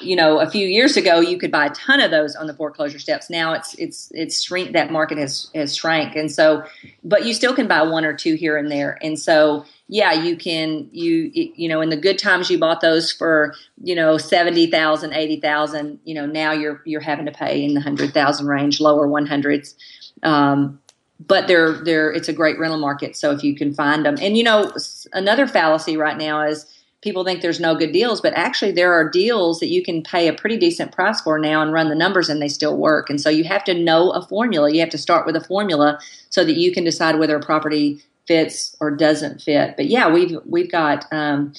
you 0.00 0.16
know, 0.16 0.40
a 0.40 0.50
few 0.50 0.66
years 0.66 0.96
ago 0.96 1.20
you 1.20 1.38
could 1.38 1.50
buy 1.50 1.66
a 1.66 1.70
ton 1.70 2.00
of 2.00 2.10
those 2.10 2.36
on 2.36 2.46
the 2.46 2.54
foreclosure 2.54 2.98
steps. 2.98 3.30
Now 3.30 3.52
it's 3.52 3.74
it's 3.74 4.10
it's 4.14 4.42
shrink 4.42 4.72
that 4.72 4.90
market 4.90 5.18
has 5.18 5.50
has 5.54 5.74
shrank, 5.74 6.16
and 6.16 6.30
so, 6.30 6.64
but 7.02 7.24
you 7.24 7.34
still 7.34 7.54
can 7.54 7.66
buy 7.66 7.82
one 7.82 8.04
or 8.04 8.14
two 8.14 8.34
here 8.34 8.56
and 8.56 8.70
there, 8.70 8.98
and 9.02 9.18
so 9.18 9.64
yeah, 9.88 10.12
you 10.12 10.36
can 10.36 10.88
you 10.92 11.30
you 11.34 11.68
know 11.68 11.80
in 11.80 11.88
the 11.88 11.96
good 11.96 12.18
times 12.18 12.50
you 12.50 12.58
bought 12.58 12.80
those 12.80 13.10
for 13.10 13.54
you 13.82 13.94
know 13.94 14.18
seventy 14.18 14.66
thousand, 14.66 15.12
eighty 15.12 15.40
thousand. 15.40 15.98
You 16.04 16.14
know 16.14 16.26
now 16.26 16.52
you're 16.52 16.82
you're 16.84 17.00
having 17.00 17.26
to 17.26 17.32
pay 17.32 17.64
in 17.64 17.74
the 17.74 17.80
hundred 17.80 18.12
thousand 18.12 18.46
range, 18.46 18.80
lower 18.80 19.08
one 19.08 19.26
hundreds. 19.26 19.74
Um, 20.22 20.80
but 21.26 21.48
they're 21.48 21.72
they're 21.72 22.12
it's 22.12 22.28
a 22.28 22.32
great 22.32 22.58
rental 22.58 22.78
market. 22.78 23.16
So 23.16 23.30
if 23.32 23.42
you 23.42 23.54
can 23.54 23.74
find 23.74 24.04
them, 24.04 24.16
and 24.20 24.36
you 24.36 24.44
know 24.44 24.72
another 25.12 25.46
fallacy 25.46 25.96
right 25.96 26.16
now 26.16 26.42
is 26.42 26.66
people 27.02 27.24
think 27.24 27.40
there's 27.40 27.60
no 27.60 27.74
good 27.74 27.92
deals, 27.92 28.20
but 28.20 28.34
actually 28.34 28.72
there 28.72 28.92
are 28.92 29.08
deals 29.08 29.60
that 29.60 29.68
you 29.68 29.82
can 29.82 30.02
pay 30.02 30.28
a 30.28 30.32
pretty 30.32 30.56
decent 30.56 30.92
price 30.92 31.20
for 31.20 31.38
now 31.38 31.62
and 31.62 31.72
run 31.72 31.88
the 31.88 31.94
numbers 31.94 32.28
and 32.28 32.42
they 32.42 32.48
still 32.48 32.76
work. 32.76 33.08
And 33.08 33.20
so 33.20 33.30
you 33.30 33.44
have 33.44 33.64
to 33.64 33.74
know 33.74 34.10
a 34.10 34.22
formula. 34.26 34.70
You 34.70 34.80
have 34.80 34.90
to 34.90 34.98
start 34.98 35.26
with 35.26 35.36
a 35.36 35.40
formula 35.40 35.98
so 36.28 36.44
that 36.44 36.56
you 36.56 36.72
can 36.72 36.84
decide 36.84 37.18
whether 37.18 37.36
a 37.36 37.40
property 37.40 38.02
fits 38.26 38.76
or 38.80 38.90
doesn't 38.90 39.42
fit. 39.42 39.76
But 39.76 39.86
yeah, 39.86 40.12
we've 40.12 40.38
we've 40.44 40.70
got 40.70 41.06
um, 41.10 41.54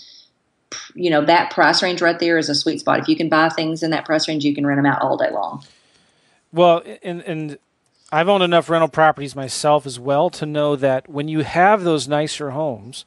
you 0.93 1.09
know 1.09 1.25
that 1.25 1.51
price 1.51 1.81
range 1.81 2.01
right 2.01 2.19
there 2.19 2.37
is 2.37 2.49
a 2.49 2.55
sweet 2.55 2.79
spot. 2.79 2.99
If 2.99 3.07
you 3.07 3.15
can 3.15 3.29
buy 3.29 3.49
things 3.49 3.83
in 3.83 3.91
that 3.91 4.05
price 4.05 4.27
range, 4.27 4.45
you 4.45 4.55
can 4.55 4.65
rent 4.65 4.77
them 4.77 4.85
out 4.85 5.01
all 5.01 5.17
day 5.17 5.31
long. 5.31 5.63
Well, 6.53 6.83
and 7.01 7.21
and 7.21 7.57
I've 8.11 8.29
owned 8.29 8.43
enough 8.43 8.69
rental 8.69 8.89
properties 8.89 9.35
myself 9.35 9.85
as 9.85 9.99
well 9.99 10.29
to 10.31 10.45
know 10.45 10.75
that 10.75 11.09
when 11.09 11.27
you 11.27 11.41
have 11.41 11.83
those 11.83 12.07
nicer 12.07 12.51
homes, 12.51 13.05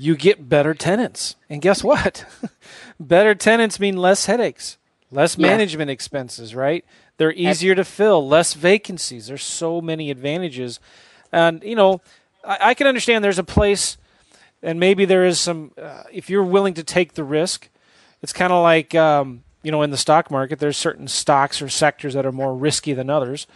you 0.00 0.16
get 0.16 0.48
better 0.48 0.72
tenants. 0.72 1.36
And 1.50 1.60
guess 1.60 1.84
what? 1.84 2.24
better 3.00 3.34
tenants 3.34 3.78
mean 3.78 3.98
less 3.98 4.24
headaches, 4.24 4.78
less 5.10 5.36
management 5.36 5.90
expenses, 5.90 6.54
right? 6.54 6.84
They're 7.18 7.34
easier 7.34 7.74
to 7.74 7.84
fill, 7.84 8.26
less 8.26 8.54
vacancies. 8.54 9.26
There's 9.26 9.42
so 9.42 9.82
many 9.82 10.10
advantages. 10.10 10.80
And, 11.32 11.62
you 11.62 11.74
know, 11.74 12.00
I, 12.42 12.70
I 12.70 12.74
can 12.74 12.86
understand 12.86 13.22
there's 13.22 13.38
a 13.38 13.44
place, 13.44 13.98
and 14.62 14.80
maybe 14.80 15.04
there 15.04 15.26
is 15.26 15.38
some. 15.38 15.72
Uh, 15.80 16.04
if 16.10 16.30
you're 16.30 16.44
willing 16.44 16.72
to 16.74 16.82
take 16.82 17.12
the 17.12 17.24
risk, 17.24 17.68
it's 18.22 18.32
kind 18.32 18.54
of 18.54 18.62
like 18.62 18.94
um, 18.94 19.44
you 19.62 19.70
know 19.70 19.82
in 19.82 19.90
the 19.90 19.96
stock 19.98 20.30
market. 20.30 20.58
There's 20.58 20.76
certain 20.76 21.08
stocks 21.08 21.60
or 21.60 21.68
sectors 21.68 22.14
that 22.14 22.24
are 22.24 22.32
more 22.32 22.54
risky 22.54 22.92
than 22.92 23.10
others. 23.10 23.46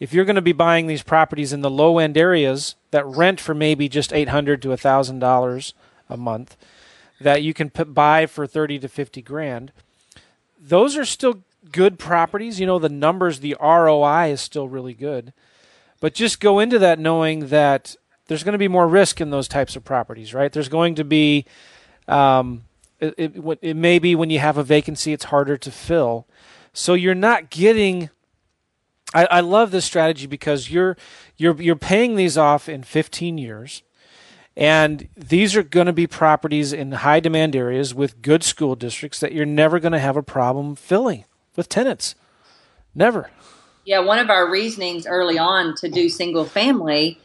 If 0.00 0.14
you're 0.14 0.24
going 0.24 0.36
to 0.36 0.42
be 0.42 0.52
buying 0.52 0.86
these 0.86 1.02
properties 1.02 1.52
in 1.52 1.60
the 1.60 1.70
low 1.70 1.98
end 1.98 2.16
areas 2.16 2.74
that 2.90 3.06
rent 3.06 3.38
for 3.38 3.54
maybe 3.54 3.88
just 3.88 4.14
eight 4.14 4.30
hundred 4.30 4.62
to 4.62 4.74
thousand 4.76 5.18
dollars 5.18 5.74
a 6.08 6.16
month, 6.16 6.56
that 7.20 7.42
you 7.42 7.52
can 7.52 7.68
put, 7.68 7.92
buy 7.92 8.24
for 8.24 8.46
thirty 8.46 8.78
to 8.78 8.88
fifty 8.88 9.20
grand, 9.20 9.72
those 10.58 10.96
are 10.96 11.04
still 11.04 11.42
good 11.70 11.98
properties. 11.98 12.58
You 12.58 12.66
know 12.66 12.78
the 12.78 12.88
numbers, 12.88 13.40
the 13.40 13.56
ROI 13.60 14.30
is 14.30 14.40
still 14.40 14.68
really 14.68 14.94
good. 14.94 15.34
But 16.00 16.14
just 16.14 16.40
go 16.40 16.58
into 16.58 16.78
that 16.78 16.98
knowing 16.98 17.48
that 17.48 17.94
there's 18.26 18.42
going 18.42 18.54
to 18.54 18.58
be 18.58 18.68
more 18.68 18.88
risk 18.88 19.20
in 19.20 19.28
those 19.28 19.48
types 19.48 19.76
of 19.76 19.84
properties, 19.84 20.32
right? 20.32 20.50
There's 20.50 20.70
going 20.70 20.94
to 20.94 21.04
be, 21.04 21.44
um, 22.08 22.62
it, 23.00 23.14
it, 23.18 23.58
it 23.60 23.76
may 23.76 23.98
be 23.98 24.14
when 24.14 24.30
you 24.30 24.38
have 24.38 24.56
a 24.56 24.62
vacancy, 24.62 25.12
it's 25.12 25.24
harder 25.24 25.58
to 25.58 25.70
fill. 25.70 26.26
So 26.72 26.94
you're 26.94 27.14
not 27.14 27.50
getting. 27.50 28.08
I, 29.14 29.26
I 29.26 29.40
love 29.40 29.70
this 29.70 29.84
strategy 29.84 30.26
because 30.26 30.70
you're 30.70 30.96
you're 31.36 31.60
you're 31.60 31.76
paying 31.76 32.16
these 32.16 32.38
off 32.38 32.68
in 32.68 32.82
15 32.82 33.38
years, 33.38 33.82
and 34.56 35.08
these 35.16 35.56
are 35.56 35.62
going 35.62 35.86
to 35.86 35.92
be 35.92 36.06
properties 36.06 36.72
in 36.72 36.92
high 36.92 37.20
demand 37.20 37.56
areas 37.56 37.94
with 37.94 38.22
good 38.22 38.42
school 38.42 38.76
districts 38.76 39.20
that 39.20 39.32
you're 39.32 39.46
never 39.46 39.80
going 39.80 39.92
to 39.92 39.98
have 39.98 40.16
a 40.16 40.22
problem 40.22 40.76
filling 40.76 41.24
with 41.56 41.68
tenants. 41.68 42.14
Never. 42.94 43.30
Yeah, 43.84 44.00
one 44.00 44.18
of 44.18 44.30
our 44.30 44.50
reasonings 44.50 45.06
early 45.06 45.38
on 45.38 45.74
to 45.76 45.88
do 45.88 46.08
single 46.08 46.44
family 46.44 47.18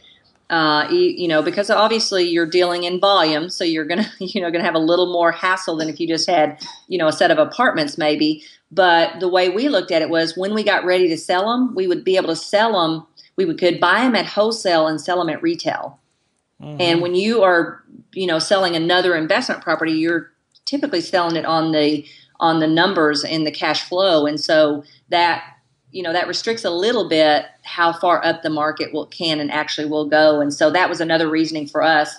uh, 0.50 0.88
you, 0.91 1.00
you, 1.00 1.28
know, 1.28 1.41
because 1.41 1.71
obviously 1.71 2.24
you're 2.24 2.45
dealing 2.45 2.84
in 2.84 3.00
volume, 3.00 3.50
so 3.50 3.63
you're 3.63 3.86
gonna, 3.86 4.12
you 4.19 4.41
know, 4.41 4.52
gonna 4.52 4.63
have 4.63 4.76
a 4.76 4.80
little 4.80 5.12
more 5.12 5.32
hassle 5.32 5.76
than 5.76 5.89
if 5.89 6.00
you 6.00 6.08
just 6.08 6.30
had, 6.30 6.62
you 6.88 6.98
know, 6.98 7.08
a 7.08 7.13
set 7.13 7.32
of 7.32 7.39
apartments 7.39 7.98
maybe. 7.98 8.43
But 8.75 9.19
the 9.21 9.29
way 9.29 9.49
we 9.49 9.69
looked 9.69 9.91
at 9.91 10.01
it 10.01 10.09
was 10.09 10.38
when 10.38 10.53
we 10.53 10.63
got 10.63 10.85
ready 10.85 11.07
to 11.07 11.17
sell 11.17 11.49
them, 11.49 11.73
we 11.75 11.88
would 11.88 12.03
be 12.03 12.17
able 12.17 12.27
to 12.27 12.35
sell 12.35 12.73
them. 12.73 13.07
We 13.38 13.51
could 13.55 13.79
buy 13.79 14.01
them 14.01 14.15
at 14.15 14.25
wholesale 14.25 14.88
and 14.88 14.99
sell 14.99 15.17
them 15.17 15.29
at 15.29 15.41
retail. 15.41 15.99
Mm-hmm. 16.61 16.81
And 16.81 17.01
when 17.01 17.15
you 17.15 17.41
are, 17.41 17.83
you 18.13 18.27
know, 18.27 18.39
selling 18.39 18.75
another 18.75 19.15
investment 19.15 19.61
property, 19.61 19.93
you're 19.93 20.31
typically 20.65 21.01
selling 21.01 21.35
it 21.35 21.45
on 21.45 21.71
the 21.71 22.05
on 22.38 22.59
the 22.59 22.67
numbers 22.67 23.23
and 23.23 23.47
the 23.47 23.51
cash 23.51 23.88
flow, 23.88 24.25
and 24.25 24.39
so 24.39 24.83
that 25.09 25.43
you 25.91 26.03
know 26.03 26.11
that 26.11 26.27
restricts 26.27 26.65
a 26.65 26.69
little 26.69 27.07
bit 27.07 27.45
how 27.63 27.93
far 27.93 28.23
up 28.25 28.41
the 28.41 28.49
market 28.49 28.93
will 28.93 29.05
can 29.05 29.39
and 29.39 29.51
actually 29.51 29.88
will 29.88 30.09
go 30.09 30.41
and 30.41 30.53
so 30.53 30.69
that 30.69 30.89
was 30.89 30.99
another 30.99 31.29
reasoning 31.29 31.65
for 31.65 31.81
us 31.81 32.13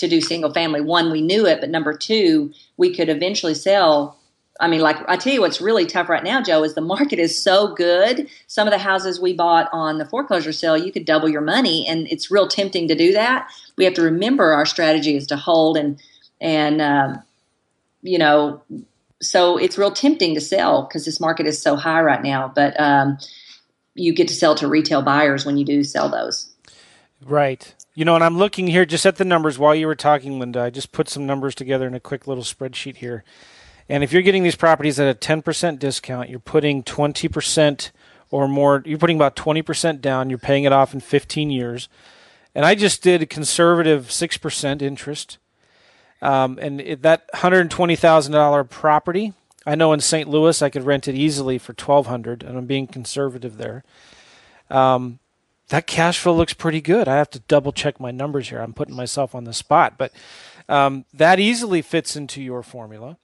to 0.00 0.08
do 0.08 0.20
single 0.20 0.52
family. 0.52 0.80
One, 0.80 1.12
we 1.12 1.22
knew 1.22 1.46
it, 1.46 1.60
but 1.60 1.70
number 1.70 1.96
two, 1.96 2.52
we 2.76 2.94
could 2.94 3.08
eventually 3.08 3.54
sell. 3.54 4.18
I 4.60 4.68
mean, 4.68 4.80
like 4.80 4.96
I 5.08 5.16
tell 5.16 5.32
you, 5.32 5.40
what's 5.40 5.60
really 5.60 5.86
tough 5.86 6.08
right 6.08 6.22
now, 6.22 6.42
Joe, 6.42 6.62
is 6.62 6.74
the 6.74 6.80
market 6.80 7.18
is 7.18 7.42
so 7.42 7.74
good. 7.74 8.28
Some 8.46 8.68
of 8.68 8.72
the 8.72 8.78
houses 8.78 9.20
we 9.20 9.32
bought 9.32 9.68
on 9.72 9.98
the 9.98 10.04
foreclosure 10.04 10.52
sale, 10.52 10.76
you 10.76 10.92
could 10.92 11.04
double 11.04 11.28
your 11.28 11.40
money, 11.40 11.86
and 11.88 12.06
it's 12.08 12.30
real 12.30 12.46
tempting 12.46 12.88
to 12.88 12.94
do 12.94 13.12
that. 13.12 13.50
We 13.76 13.84
have 13.84 13.94
to 13.94 14.02
remember 14.02 14.52
our 14.52 14.66
strategy 14.66 15.16
is 15.16 15.26
to 15.28 15.36
hold 15.36 15.76
and 15.76 16.00
and 16.40 16.80
um, 16.80 17.22
you 18.02 18.18
know, 18.18 18.62
so 19.20 19.56
it's 19.56 19.76
real 19.76 19.90
tempting 19.90 20.34
to 20.34 20.40
sell 20.40 20.82
because 20.82 21.04
this 21.04 21.20
market 21.20 21.46
is 21.46 21.60
so 21.60 21.76
high 21.76 22.00
right 22.00 22.22
now. 22.22 22.52
But 22.54 22.78
um, 22.80 23.18
you 23.94 24.14
get 24.14 24.28
to 24.28 24.34
sell 24.34 24.54
to 24.56 24.68
retail 24.68 25.02
buyers 25.02 25.44
when 25.44 25.56
you 25.56 25.64
do 25.64 25.84
sell 25.84 26.08
those. 26.08 26.50
Right. 27.22 27.74
You 27.94 28.04
know, 28.04 28.14
and 28.14 28.24
I'm 28.24 28.38
looking 28.38 28.66
here 28.66 28.86
just 28.86 29.04
at 29.04 29.16
the 29.16 29.24
numbers 29.24 29.58
while 29.58 29.74
you 29.74 29.86
were 29.86 29.96
talking, 29.96 30.38
Linda. 30.38 30.60
I 30.60 30.70
just 30.70 30.92
put 30.92 31.08
some 31.08 31.26
numbers 31.26 31.54
together 31.54 31.86
in 31.86 31.94
a 31.94 32.00
quick 32.00 32.26
little 32.26 32.44
spreadsheet 32.44 32.96
here. 32.96 33.24
And 33.90 34.04
if 34.04 34.12
you're 34.12 34.22
getting 34.22 34.44
these 34.44 34.54
properties 34.54 35.00
at 35.00 35.10
a 35.10 35.18
10% 35.18 35.80
discount, 35.80 36.30
you're 36.30 36.38
putting 36.38 36.84
20% 36.84 37.90
or 38.30 38.46
more, 38.46 38.84
you're 38.86 38.98
putting 38.98 39.16
about 39.16 39.34
20% 39.34 40.00
down, 40.00 40.30
you're 40.30 40.38
paying 40.38 40.62
it 40.62 40.72
off 40.72 40.94
in 40.94 41.00
15 41.00 41.50
years. 41.50 41.88
And 42.54 42.64
I 42.64 42.76
just 42.76 43.02
did 43.02 43.28
conservative 43.28 44.06
6% 44.06 44.80
interest. 44.80 45.38
Um, 46.22 46.56
and 46.62 46.80
it, 46.80 47.02
that 47.02 47.30
$120,000 47.32 48.70
property, 48.70 49.32
I 49.66 49.74
know 49.74 49.92
in 49.92 49.98
St. 49.98 50.28
Louis 50.28 50.62
I 50.62 50.70
could 50.70 50.84
rent 50.84 51.08
it 51.08 51.16
easily 51.16 51.58
for 51.58 51.72
1200 51.72 52.44
and 52.44 52.56
I'm 52.56 52.66
being 52.66 52.86
conservative 52.86 53.56
there. 53.56 53.82
Um, 54.70 55.18
that 55.70 55.88
cash 55.88 56.20
flow 56.20 56.34
looks 56.34 56.54
pretty 56.54 56.80
good. 56.80 57.08
I 57.08 57.16
have 57.16 57.30
to 57.30 57.40
double 57.40 57.72
check 57.72 57.98
my 57.98 58.12
numbers 58.12 58.50
here. 58.50 58.60
I'm 58.60 58.72
putting 58.72 58.94
myself 58.94 59.34
on 59.34 59.42
the 59.42 59.52
spot, 59.52 59.98
but 59.98 60.12
um, 60.68 61.06
that 61.12 61.40
easily 61.40 61.82
fits 61.82 62.14
into 62.14 62.40
your 62.40 62.62
formula. 62.62 63.16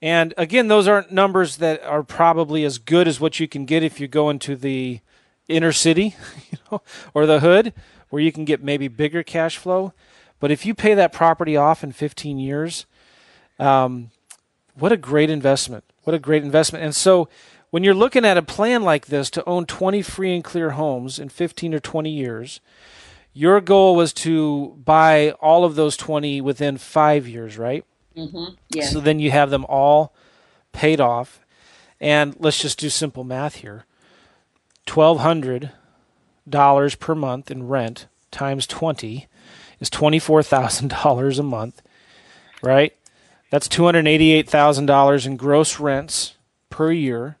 And 0.00 0.32
again, 0.36 0.68
those 0.68 0.86
aren't 0.86 1.10
numbers 1.10 1.56
that 1.56 1.82
are 1.82 2.02
probably 2.02 2.64
as 2.64 2.78
good 2.78 3.08
as 3.08 3.20
what 3.20 3.40
you 3.40 3.48
can 3.48 3.64
get 3.64 3.82
if 3.82 3.98
you 3.98 4.06
go 4.06 4.30
into 4.30 4.54
the 4.54 5.00
inner 5.48 5.72
city, 5.72 6.14
you 6.50 6.58
know, 6.70 6.82
or 7.14 7.26
the 7.26 7.40
hood, 7.40 7.72
where 8.10 8.22
you 8.22 8.30
can 8.30 8.44
get 8.44 8.62
maybe 8.62 8.88
bigger 8.88 9.22
cash 9.22 9.56
flow. 9.56 9.92
But 10.40 10.50
if 10.50 10.64
you 10.64 10.74
pay 10.74 10.94
that 10.94 11.12
property 11.12 11.56
off 11.56 11.82
in 11.82 11.92
15 11.92 12.38
years, 12.38 12.86
um, 13.58 14.10
what 14.74 14.92
a 14.92 14.96
great 14.96 15.30
investment! 15.30 15.84
What 16.04 16.14
a 16.14 16.20
great 16.20 16.44
investment! 16.44 16.84
And 16.84 16.94
so 16.94 17.28
when 17.70 17.82
you're 17.82 17.94
looking 17.94 18.24
at 18.24 18.38
a 18.38 18.42
plan 18.42 18.82
like 18.82 19.06
this 19.06 19.28
to 19.30 19.44
own 19.44 19.66
20 19.66 20.00
free 20.02 20.34
and 20.34 20.44
clear 20.44 20.70
homes 20.70 21.18
in 21.18 21.28
15 21.28 21.74
or 21.74 21.80
20 21.80 22.10
years, 22.10 22.60
your 23.32 23.60
goal 23.60 23.96
was 23.96 24.12
to 24.12 24.76
buy 24.84 25.32
all 25.40 25.64
of 25.64 25.74
those 25.74 25.96
20 25.96 26.40
within 26.40 26.78
five 26.78 27.26
years, 27.26 27.58
right? 27.58 27.84
Mm-hmm. 28.18 28.54
Yeah. 28.70 28.86
So 28.86 29.00
then 29.00 29.20
you 29.20 29.30
have 29.30 29.50
them 29.50 29.66
all 29.66 30.14
paid 30.72 31.00
off. 31.00 31.40
And 32.00 32.36
let's 32.38 32.60
just 32.60 32.78
do 32.78 32.88
simple 32.88 33.24
math 33.24 33.56
here 33.56 33.84
$1,200 34.86 36.98
per 36.98 37.14
month 37.14 37.50
in 37.50 37.68
rent 37.68 38.06
times 38.30 38.66
20 38.66 39.26
is 39.80 39.90
$24,000 39.90 41.38
a 41.42 41.42
month, 41.42 41.82
right? 42.62 42.94
That's 43.50 43.68
$288,000 43.68 45.26
in 45.26 45.36
gross 45.36 45.80
rents 45.80 46.34
per 46.70 46.92
year 46.92 47.38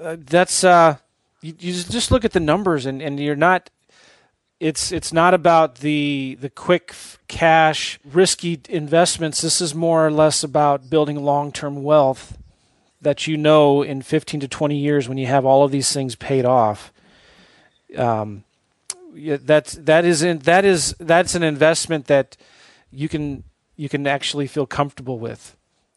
uh, 0.00 0.16
that's 0.18 0.64
uh, 0.64 0.96
you, 1.40 1.54
you 1.58 1.72
just 1.72 2.10
look 2.10 2.24
at 2.24 2.32
the 2.32 2.40
numbers 2.40 2.86
and, 2.86 3.00
and 3.00 3.18
you're 3.18 3.36
not 3.36 3.70
it's 4.58 4.90
it's 4.90 5.12
not 5.12 5.34
about 5.34 5.76
the 5.76 6.36
the 6.40 6.48
quick 6.48 6.94
cash 7.28 7.98
risky 8.04 8.60
investments 8.68 9.40
this 9.42 9.60
is 9.60 9.74
more 9.74 10.06
or 10.06 10.10
less 10.10 10.42
about 10.42 10.88
building 10.88 11.22
long-term 11.22 11.82
wealth 11.82 12.38
that 13.02 13.26
you 13.26 13.36
know 13.36 13.82
in 13.82 14.00
15 14.00 14.40
to 14.40 14.48
20 14.48 14.76
years 14.76 15.08
when 15.08 15.18
you 15.18 15.26
have 15.26 15.44
all 15.44 15.64
of 15.64 15.70
these 15.70 15.92
things 15.92 16.14
paid 16.14 16.44
off 16.44 16.92
um, 17.96 18.44
that's 19.14 19.74
that 19.74 20.04
is 20.04 20.22
in, 20.22 20.38
that 20.40 20.64
is 20.64 20.94
that's 20.98 21.34
an 21.34 21.42
investment 21.42 22.06
that 22.06 22.36
you 22.90 23.08
can 23.08 23.44
you 23.76 23.88
can 23.88 24.06
actually 24.06 24.46
feel 24.46 24.66
comfortable 24.66 25.18
with 25.18 25.54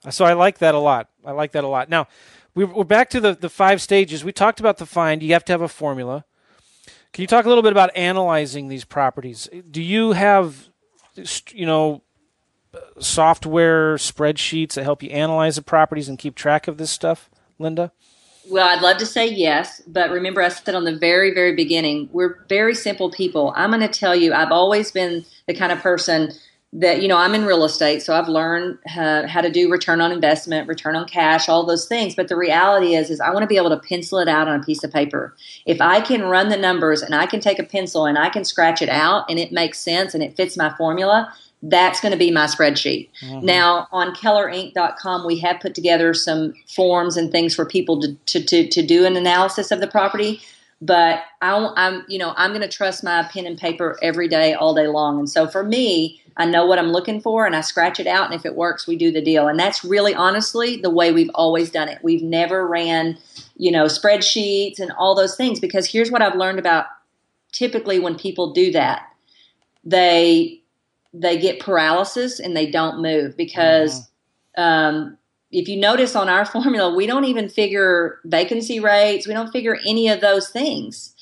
so 0.10 0.26
I 0.26 0.34
like 0.34 0.58
that 0.58 0.76
a 0.76 0.80
lot 0.80 1.10
I 1.26 1.32
like 1.32 1.54
that 1.54 1.64
a 1.64 1.68
lot 1.68 1.90
now 1.90 2.08
we're 2.56 2.84
back 2.84 3.10
to 3.12 3.22
the, 3.22 3.36
the 3.36 3.50
five 3.50 3.82
stages. 3.82 4.24
We 4.24 4.34
talked 4.34 4.60
about 4.60 4.80
the 4.80 4.86
find. 4.86 5.24
You 5.24 5.32
have 5.34 5.46
to 5.46 5.54
have 5.54 5.62
a 5.62 5.70
formula. 5.70 6.26
Can 7.14 7.24
you 7.24 7.28
talk 7.28 7.46
a 7.46 7.50
little 7.50 7.64
bit 7.64 7.72
about 7.72 7.96
analyzing 7.96 8.68
these 8.68 8.86
properties? 8.86 9.50
Do 9.70 9.82
you 9.82 10.12
have, 10.12 10.70
you 11.52 11.66
know, 11.66 12.04
software 13.00 13.96
spreadsheets 13.96 14.74
that 14.74 14.84
help 14.84 15.02
you 15.02 15.10
analyze 15.10 15.56
the 15.56 15.62
properties 15.62 16.08
and 16.08 16.20
keep 16.20 16.36
track 16.36 16.68
of 16.68 16.78
this 16.78 16.92
stuff, 16.92 17.30
Linda? 17.58 17.92
Well, 18.50 18.68
I'd 18.68 18.82
love 18.82 18.98
to 18.98 19.06
say 19.06 19.28
yes, 19.28 19.82
but 19.86 20.10
remember, 20.10 20.42
I 20.42 20.50
said 20.50 20.74
on 20.74 20.84
the 20.84 20.96
very, 20.96 21.34
very 21.34 21.56
beginning, 21.56 22.10
we're 22.12 22.46
very 22.48 22.74
simple 22.74 23.12
people. 23.12 23.54
I'm 23.56 23.70
going 23.70 23.82
to 23.82 23.88
tell 23.88 24.16
you, 24.16 24.34
I've 24.34 24.52
always 24.52 24.92
been 24.92 25.26
the 25.48 25.54
kind 25.54 25.72
of 25.72 25.80
person 25.80 26.32
that 26.72 27.02
you 27.02 27.08
know 27.08 27.18
i'm 27.18 27.34
in 27.34 27.46
real 27.46 27.64
estate 27.64 28.02
so 28.02 28.14
i've 28.14 28.28
learned 28.28 28.78
uh, 28.96 29.26
how 29.28 29.42
to 29.42 29.50
do 29.50 29.72
return 29.72 30.02
on 30.02 30.12
investment 30.12 30.68
return 30.68 30.96
on 30.96 31.08
cash 31.08 31.50
all 31.50 31.66
those 31.66 31.88
things. 31.88 32.16
But 32.16 32.28
the 32.28 32.36
reality 32.36 32.96
is 32.96 33.10
is 33.10 33.20
i 33.20 33.32
want 33.32 33.42
to 33.42 33.48
be 33.48 33.58
able 33.58 33.72
to 33.72 33.80
pencil 33.80 34.20
it 34.20 34.28
out 34.28 34.48
on 34.48 34.60
a 34.60 34.64
piece 34.64 34.84
of 34.84 34.92
paper. 34.92 35.36
If 35.66 35.82
i 35.82 36.00
can 36.00 36.24
run 36.24 36.50
the 36.50 36.58
numbers 36.58 37.02
and 37.02 37.16
i 37.16 37.26
can 37.26 37.40
take 37.40 37.60
a 37.60 37.64
pencil 37.64 38.06
and 38.06 38.18
i 38.18 38.30
can 38.30 38.46
scratch 38.46 38.82
it 38.82 38.90
out 38.90 39.26
and 39.30 39.40
it 39.40 39.52
makes 39.52 39.80
sense 39.80 40.14
and 40.14 40.22
it 40.22 40.36
fits 40.36 40.58
my 40.58 40.74
formula 40.78 41.34
that's 41.62 42.00
going 42.00 42.14
to 42.14 42.18
be 42.18 42.32
my 42.32 42.46
spreadsheet. 42.46 43.10
Mm-hmm. 43.22 43.46
now 43.46 43.88
on 43.92 44.14
kellerink.com 44.14 45.26
we 45.26 45.40
have 45.40 45.60
put 45.60 45.74
together 45.74 46.14
some 46.14 46.54
forms 46.68 47.18
and 47.18 47.32
things 47.32 47.56
for 47.56 47.66
people 47.66 48.00
to, 48.02 48.14
to, 48.28 48.44
to, 48.44 48.68
to 48.68 48.86
do 48.86 49.06
an 49.06 49.16
analysis 49.16 49.72
of 49.72 49.80
the 49.80 49.88
property 49.88 50.40
but 50.82 51.24
I, 51.42 51.74
am 51.76 52.06
you 52.08 52.18
know 52.18 52.34
i'm 52.38 52.52
going 52.52 52.62
to 52.62 52.68
trust 52.68 53.04
my 53.04 53.24
pen 53.24 53.46
and 53.46 53.58
paper 53.58 53.98
every 54.02 54.28
day 54.28 54.54
all 54.54 54.74
day 54.74 54.88
long 54.88 55.20
and 55.20 55.30
so 55.30 55.48
for 55.48 55.64
me 55.64 56.22
I 56.40 56.46
know 56.46 56.66
what 56.66 56.80
I'm 56.80 56.94
looking 56.94 57.20
for 57.20 57.46
and 57.46 57.54
I 57.54 57.60
scratch 57.60 58.00
it 58.00 58.08
out. 58.08 58.26
And 58.26 58.34
if 58.34 58.46
it 58.46 58.56
works, 58.56 58.88
we 58.88 58.96
do 58.96 59.12
the 59.12 59.22
deal. 59.22 59.50
And 59.50 59.60
that's 59.60 59.84
really 59.84 60.16
honestly 60.16 60.78
the 60.78 60.90
way 60.90 61.12
we've 61.12 61.30
always 61.36 61.70
done 61.70 61.90
it. 61.90 62.00
We've 62.02 62.24
never 62.24 62.66
ran, 62.66 63.18
you 63.58 63.72
know, 63.72 63.86
spreadsheets 63.86 64.80
and 64.80 64.94
all 64.94 65.16
those 65.16 65.36
things 65.36 65.60
because 65.60 65.86
here's 65.86 66.10
what 66.10 66.22
I've 66.22 66.38
learned 66.38 66.58
about 66.58 66.86
typically 67.52 68.00
when 68.00 68.18
people 68.18 68.54
do 68.54 68.72
that, 68.72 69.08
they 69.84 70.62
they 71.14 71.38
get 71.38 71.60
paralysis 71.60 72.40
and 72.40 72.56
they 72.56 72.70
don't 72.70 73.02
move 73.02 73.36
because 73.36 74.10
mm-hmm. 74.58 74.62
um, 74.62 75.18
if 75.52 75.68
you 75.68 75.78
notice 75.78 76.16
on 76.16 76.30
our 76.30 76.46
formula, 76.46 76.94
we 76.94 77.06
don't 77.06 77.26
even 77.26 77.50
figure 77.50 78.20
vacancy 78.26 78.80
rates. 78.80 79.28
We 79.28 79.34
don't 79.34 79.52
figure 79.52 79.78
any 79.86 80.10
of 80.10 80.22
those 80.22 80.50
things. 80.50 81.16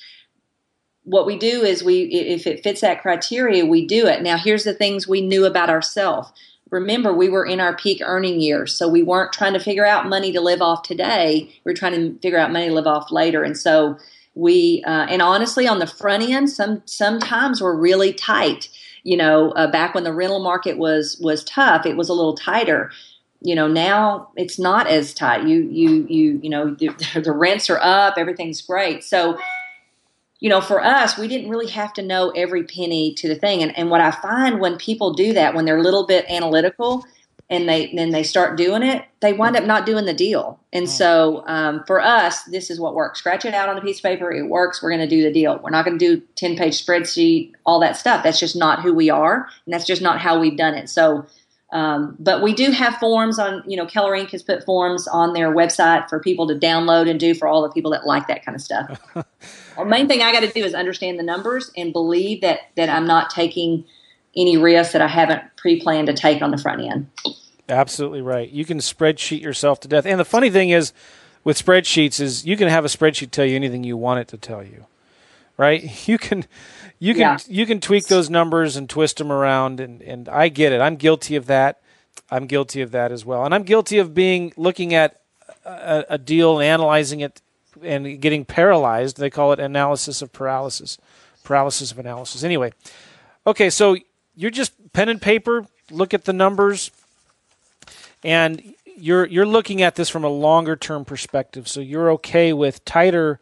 What 1.03 1.25
we 1.25 1.37
do 1.37 1.63
is 1.63 1.83
we 1.83 2.03
if 2.03 2.45
it 2.45 2.63
fits 2.63 2.81
that 2.81 3.01
criteria 3.01 3.65
we 3.65 3.85
do 3.85 4.07
it. 4.07 4.21
Now 4.21 4.37
here's 4.37 4.65
the 4.65 4.73
things 4.73 5.07
we 5.07 5.21
knew 5.21 5.45
about 5.45 5.69
ourselves. 5.69 6.31
Remember 6.69 7.13
we 7.13 7.29
were 7.29 7.45
in 7.45 7.61
our 7.61 7.77
peak 7.77 8.01
earning 8.03 8.41
years 8.41 8.75
so 8.75 8.89
we 8.89 9.03
weren't 9.03 9.31
trying 9.31 9.53
to 9.53 9.59
figure 9.59 9.85
out 9.85 10.09
money 10.09 10.33
to 10.33 10.41
live 10.41 10.61
off 10.61 10.83
today. 10.83 11.49
We 11.63 11.71
are 11.71 11.75
trying 11.75 11.93
to 11.93 12.19
figure 12.19 12.37
out 12.37 12.51
money 12.51 12.67
to 12.67 12.73
live 12.73 12.87
off 12.87 13.09
later. 13.09 13.41
And 13.43 13.57
so 13.57 13.97
we 14.35 14.83
uh, 14.85 15.07
and 15.09 15.21
honestly 15.21 15.65
on 15.65 15.79
the 15.79 15.87
front 15.87 16.23
end 16.23 16.49
some 16.49 16.81
sometimes 16.83 17.61
we're 17.61 17.77
really 17.77 18.11
tight. 18.11 18.67
You 19.03 19.15
know 19.15 19.51
uh, 19.51 19.71
back 19.71 19.95
when 19.95 20.03
the 20.03 20.11
rental 20.11 20.43
market 20.43 20.77
was 20.77 21.17
was 21.21 21.45
tough 21.45 21.85
it 21.85 21.95
was 21.95 22.09
a 22.09 22.13
little 22.13 22.35
tighter 22.35 22.91
you 23.41 23.55
know 23.55 23.67
now 23.67 24.29
it's 24.35 24.57
not 24.57 24.87
as 24.87 25.13
tight 25.13 25.47
you 25.47 25.59
you 25.69 26.05
you 26.09 26.39
you 26.43 26.49
know 26.49 26.73
the, 26.75 26.89
the 27.23 27.31
rents 27.31 27.69
are 27.69 27.79
up 27.81 28.15
everything's 28.17 28.61
great 28.61 29.03
so 29.03 29.37
you 30.39 30.49
know, 30.49 30.61
for 30.61 30.83
us, 30.83 31.17
we 31.17 31.27
didn't 31.27 31.49
really 31.49 31.67
have 31.67 31.93
to 31.93 32.01
know 32.03 32.29
every 32.31 32.63
penny 32.63 33.13
to 33.15 33.27
the 33.27 33.35
thing. 33.35 33.63
And, 33.63 33.77
and 33.77 33.89
what 33.89 34.01
I 34.01 34.11
find 34.11 34.59
when 34.59 34.77
people 34.77 35.13
do 35.13 35.33
that, 35.33 35.55
when 35.55 35.65
they're 35.65 35.77
a 35.77 35.83
little 35.83 36.05
bit 36.05 36.25
analytical 36.29 37.03
and 37.49 37.67
they 37.67 37.93
then 37.95 38.11
they 38.11 38.23
start 38.23 38.57
doing 38.57 38.83
it, 38.83 39.05
they 39.21 39.33
wind 39.33 39.55
up 39.55 39.63
not 39.63 39.85
doing 39.85 40.05
the 40.05 40.13
deal. 40.13 40.59
And 40.73 40.87
so 40.87 41.43
um, 41.47 41.83
for 41.87 42.01
us, 42.01 42.43
this 42.43 42.69
is 42.69 42.79
what 42.79 42.93
works. 42.93 43.19
Scratch 43.19 43.45
it 43.45 43.53
out 43.53 43.69
on 43.69 43.77
a 43.77 43.81
piece 43.81 43.97
of 43.97 44.03
paper. 44.03 44.31
It 44.31 44.47
works. 44.47 44.83
We're 44.83 44.91
going 44.91 45.07
to 45.07 45.15
do 45.15 45.23
the 45.23 45.31
deal. 45.31 45.59
We're 45.63 45.71
not 45.71 45.85
going 45.85 45.97
to 45.97 46.17
do 46.17 46.21
10 46.35 46.55
page 46.55 46.85
spreadsheet, 46.85 47.53
all 47.65 47.79
that 47.79 47.97
stuff. 47.97 48.21
That's 48.21 48.39
just 48.39 48.55
not 48.55 48.83
who 48.83 48.93
we 48.93 49.09
are. 49.09 49.47
And 49.65 49.73
that's 49.73 49.85
just 49.85 50.01
not 50.01 50.19
how 50.19 50.39
we've 50.39 50.57
done 50.57 50.75
it. 50.75 50.89
So 50.89 51.25
um, 51.71 52.15
but 52.17 52.41
we 52.41 52.53
do 52.53 52.71
have 52.71 52.95
forms 52.95 53.37
on, 53.37 53.61
you 53.67 53.75
know, 53.75 53.85
Keller 53.85 54.13
INK. 54.13 54.31
has 54.31 54.41
put 54.41 54.63
forms 54.63 55.07
on 55.07 55.33
their 55.33 55.51
website 55.51 56.07
for 56.07 56.19
people 56.19 56.47
to 56.47 56.55
download 56.55 57.09
and 57.09 57.19
do 57.19 57.33
for 57.33 57.47
all 57.47 57.61
the 57.61 57.69
people 57.69 57.91
that 57.91 58.05
like 58.05 58.27
that 58.27 58.45
kind 58.45 58.55
of 58.55 58.61
stuff. 58.61 59.01
the 59.13 59.85
main 59.85 60.07
thing 60.07 60.21
I 60.21 60.31
got 60.31 60.41
to 60.41 60.51
do 60.51 60.63
is 60.63 60.73
understand 60.73 61.19
the 61.19 61.23
numbers 61.23 61.71
and 61.75 61.91
believe 61.91 62.41
that 62.41 62.59
that 62.75 62.89
I'm 62.89 63.05
not 63.05 63.29
taking 63.29 63.83
any 64.35 64.55
risks 64.55 64.93
that 64.93 65.01
I 65.01 65.07
haven't 65.07 65.41
pre-planned 65.57 66.07
to 66.07 66.13
take 66.13 66.41
on 66.41 66.51
the 66.51 66.57
front 66.57 66.81
end. 66.81 67.09
Absolutely 67.67 68.21
right. 68.21 68.49
You 68.49 68.63
can 68.63 68.77
spreadsheet 68.77 69.41
yourself 69.41 69.79
to 69.81 69.87
death. 69.87 70.05
And 70.05 70.19
the 70.19 70.25
funny 70.25 70.49
thing 70.49 70.69
is 70.69 70.93
with 71.43 71.61
spreadsheets 71.61 72.21
is 72.21 72.45
you 72.45 72.55
can 72.55 72.69
have 72.69 72.85
a 72.85 72.87
spreadsheet 72.87 73.31
tell 73.31 73.45
you 73.45 73.55
anything 73.55 73.83
you 73.83 73.97
want 73.97 74.21
it 74.21 74.27
to 74.29 74.37
tell 74.37 74.63
you. 74.63 74.85
Right? 75.57 75.83
You 76.07 76.17
can 76.17 76.45
you 76.99 77.13
can 77.13 77.21
yeah. 77.21 77.37
you 77.47 77.65
can 77.65 77.79
tweak 77.79 78.07
those 78.07 78.29
numbers 78.29 78.75
and 78.75 78.89
twist 78.89 79.17
them 79.17 79.31
around 79.31 79.79
and 79.79 80.01
and 80.01 80.29
I 80.29 80.49
get 80.49 80.71
it. 80.71 80.81
I'm 80.81 80.95
guilty 80.95 81.35
of 81.35 81.45
that. 81.47 81.81
I'm 82.31 82.47
guilty 82.47 82.81
of 82.81 82.91
that 82.91 83.11
as 83.11 83.25
well. 83.25 83.45
And 83.45 83.53
I'm 83.53 83.63
guilty 83.63 83.99
of 83.99 84.13
being 84.13 84.53
looking 84.57 84.93
at 84.93 85.21
a, 85.65 86.05
a 86.09 86.17
deal 86.17 86.59
analyzing 86.59 87.19
it 87.19 87.41
and 87.83 88.19
getting 88.19 88.45
paralyzed. 88.45 89.17
They 89.17 89.29
call 89.29 89.51
it 89.53 89.59
analysis 89.59 90.21
of 90.21 90.33
paralysis. 90.33 90.97
Paralysis 91.43 91.91
of 91.91 91.99
analysis. 91.99 92.43
Anyway. 92.43 92.73
Okay, 93.45 93.69
so 93.69 93.95
you're 94.35 94.51
just 94.51 94.73
pen 94.91 95.07
and 95.07 95.21
paper, 95.21 95.65
look 95.89 96.13
at 96.13 96.25
the 96.25 96.33
numbers 96.33 96.91
and 98.23 98.73
you're 98.97 99.25
you're 99.25 99.45
looking 99.45 99.81
at 99.81 99.95
this 99.95 100.09
from 100.09 100.23
a 100.23 100.29
longer 100.29 100.75
term 100.75 101.05
perspective. 101.05 101.67
So 101.67 101.79
you're 101.79 102.11
okay 102.13 102.51
with 102.51 102.83
tighter 102.83 103.39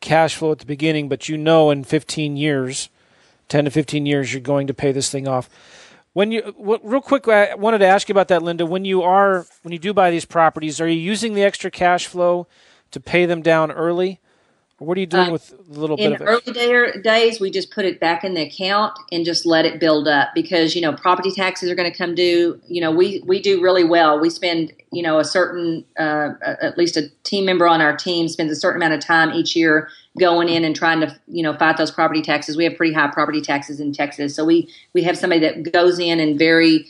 cash 0.00 0.36
flow 0.36 0.52
at 0.52 0.58
the 0.58 0.66
beginning, 0.66 1.08
but 1.08 1.28
you 1.28 1.36
know 1.36 1.70
in 1.70 1.84
15 1.84 2.36
years 2.36 2.88
10 3.48 3.66
to 3.66 3.70
15 3.70 4.06
years, 4.06 4.32
you're 4.32 4.40
going 4.40 4.66
to 4.66 4.74
pay 4.74 4.92
this 4.92 5.10
thing 5.10 5.28
off. 5.28 5.48
When 6.12 6.32
you, 6.32 6.54
real 6.58 7.02
quick, 7.02 7.28
I 7.28 7.54
wanted 7.54 7.78
to 7.78 7.86
ask 7.86 8.08
you 8.08 8.12
about 8.12 8.28
that, 8.28 8.42
Linda. 8.42 8.64
When 8.64 8.84
you 8.84 9.02
are, 9.02 9.46
when 9.62 9.72
you 9.72 9.78
do 9.78 9.92
buy 9.92 10.10
these 10.10 10.24
properties, 10.24 10.80
are 10.80 10.88
you 10.88 10.98
using 10.98 11.34
the 11.34 11.44
extra 11.44 11.70
cash 11.70 12.06
flow 12.06 12.46
to 12.90 13.00
pay 13.00 13.26
them 13.26 13.42
down 13.42 13.70
early, 13.70 14.20
what 14.78 14.98
are 14.98 15.00
you 15.00 15.06
doing 15.06 15.30
uh, 15.30 15.32
with 15.32 15.54
a 15.54 15.72
little 15.72 15.96
in 15.96 16.12
bit 16.12 16.20
of 16.20 16.28
early 16.28 16.52
day, 16.52 17.00
days? 17.00 17.40
We 17.40 17.50
just 17.50 17.70
put 17.70 17.86
it 17.86 17.98
back 17.98 18.24
in 18.24 18.34
the 18.34 18.42
account 18.42 18.98
and 19.10 19.24
just 19.24 19.46
let 19.46 19.64
it 19.64 19.80
build 19.80 20.06
up 20.06 20.28
because 20.34 20.74
you 20.74 20.82
know 20.82 20.92
property 20.92 21.30
taxes 21.30 21.70
are 21.70 21.74
going 21.74 21.90
to 21.90 21.96
come 21.96 22.14
due. 22.14 22.60
You 22.68 22.82
know 22.82 22.90
we 22.90 23.22
we 23.24 23.40
do 23.40 23.62
really 23.62 23.84
well. 23.84 24.20
We 24.20 24.28
spend 24.28 24.74
you 24.92 25.02
know 25.02 25.18
a 25.18 25.24
certain 25.24 25.86
uh, 25.98 26.32
at 26.44 26.76
least 26.76 26.98
a 26.98 27.08
team 27.22 27.46
member 27.46 27.66
on 27.66 27.80
our 27.80 27.96
team 27.96 28.28
spends 28.28 28.52
a 28.52 28.56
certain 28.56 28.82
amount 28.82 28.92
of 28.92 29.00
time 29.00 29.32
each 29.32 29.56
year 29.56 29.88
going 30.18 30.48
in 30.50 30.62
and 30.62 30.76
trying 30.76 31.00
to 31.00 31.18
you 31.26 31.42
know 31.42 31.56
fight 31.56 31.78
those 31.78 31.90
property 31.90 32.20
taxes. 32.20 32.54
We 32.54 32.64
have 32.64 32.76
pretty 32.76 32.92
high 32.92 33.08
property 33.08 33.40
taxes 33.40 33.80
in 33.80 33.94
Texas, 33.94 34.34
so 34.34 34.44
we 34.44 34.68
we 34.92 35.02
have 35.04 35.16
somebody 35.16 35.40
that 35.40 35.72
goes 35.72 35.98
in 35.98 36.20
and 36.20 36.38
very 36.38 36.86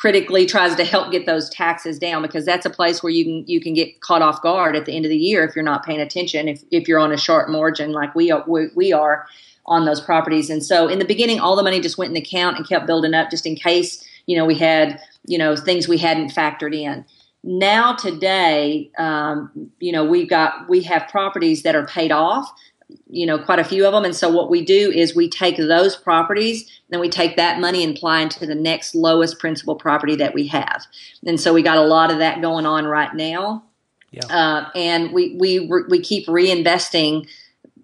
critically 0.00 0.46
tries 0.46 0.74
to 0.74 0.84
help 0.84 1.12
get 1.12 1.26
those 1.26 1.50
taxes 1.50 1.98
down 1.98 2.22
because 2.22 2.46
that's 2.46 2.64
a 2.64 2.70
place 2.70 3.02
where 3.02 3.12
you 3.12 3.22
can 3.22 3.44
you 3.46 3.60
can 3.60 3.74
get 3.74 4.00
caught 4.00 4.22
off 4.22 4.40
guard 4.40 4.74
at 4.74 4.86
the 4.86 4.96
end 4.96 5.04
of 5.04 5.10
the 5.10 5.16
year 5.16 5.44
if 5.44 5.54
you're 5.54 5.62
not 5.62 5.84
paying 5.84 6.00
attention 6.00 6.48
if 6.48 6.64
if 6.70 6.88
you're 6.88 6.98
on 6.98 7.12
a 7.12 7.18
short 7.18 7.50
margin 7.50 7.92
like 7.92 8.14
we 8.14 8.30
are 8.30 8.42
we, 8.48 8.68
we 8.74 8.92
are 8.94 9.26
on 9.66 9.84
those 9.84 10.00
properties. 10.00 10.48
And 10.50 10.64
so 10.64 10.88
in 10.88 10.98
the 10.98 11.04
beginning 11.04 11.38
all 11.38 11.54
the 11.54 11.62
money 11.62 11.80
just 11.80 11.98
went 11.98 12.08
in 12.08 12.14
the 12.14 12.22
account 12.22 12.56
and 12.56 12.66
kept 12.66 12.86
building 12.86 13.12
up 13.12 13.30
just 13.30 13.46
in 13.46 13.54
case 13.54 14.02
you 14.26 14.36
know 14.36 14.46
we 14.46 14.54
had 14.54 15.00
you 15.26 15.36
know 15.36 15.54
things 15.54 15.86
we 15.86 15.98
hadn't 15.98 16.30
factored 16.30 16.74
in. 16.74 17.04
Now 17.44 17.94
today 17.94 18.90
um, 18.98 19.70
you 19.80 19.92
know 19.92 20.04
we've 20.04 20.30
got 20.30 20.66
we 20.68 20.82
have 20.82 21.08
properties 21.08 21.62
that 21.62 21.74
are 21.74 21.86
paid 21.86 22.10
off 22.10 22.50
you 23.08 23.26
know 23.26 23.38
quite 23.38 23.58
a 23.58 23.64
few 23.64 23.86
of 23.86 23.92
them. 23.92 24.04
And 24.04 24.14
so 24.14 24.28
what 24.28 24.50
we 24.50 24.64
do 24.64 24.90
is 24.90 25.14
we 25.14 25.28
take 25.28 25.56
those 25.56 25.96
properties 25.96 26.70
and 26.90 27.00
we 27.00 27.08
take 27.08 27.36
that 27.36 27.60
money 27.60 27.84
and 27.84 27.96
apply 27.96 28.20
into 28.20 28.46
the 28.46 28.54
next 28.54 28.94
lowest 28.94 29.38
principal 29.38 29.74
property 29.74 30.16
that 30.16 30.34
we 30.34 30.46
have. 30.48 30.86
And 31.26 31.40
so 31.40 31.52
we 31.52 31.62
got 31.62 31.78
a 31.78 31.84
lot 31.84 32.10
of 32.10 32.18
that 32.18 32.40
going 32.40 32.66
on 32.66 32.86
right 32.86 33.14
now. 33.14 33.64
Yeah. 34.10 34.26
Uh, 34.26 34.70
and 34.74 35.12
we 35.12 35.36
we 35.38 35.70
we 35.88 36.00
keep 36.00 36.26
reinvesting 36.26 37.28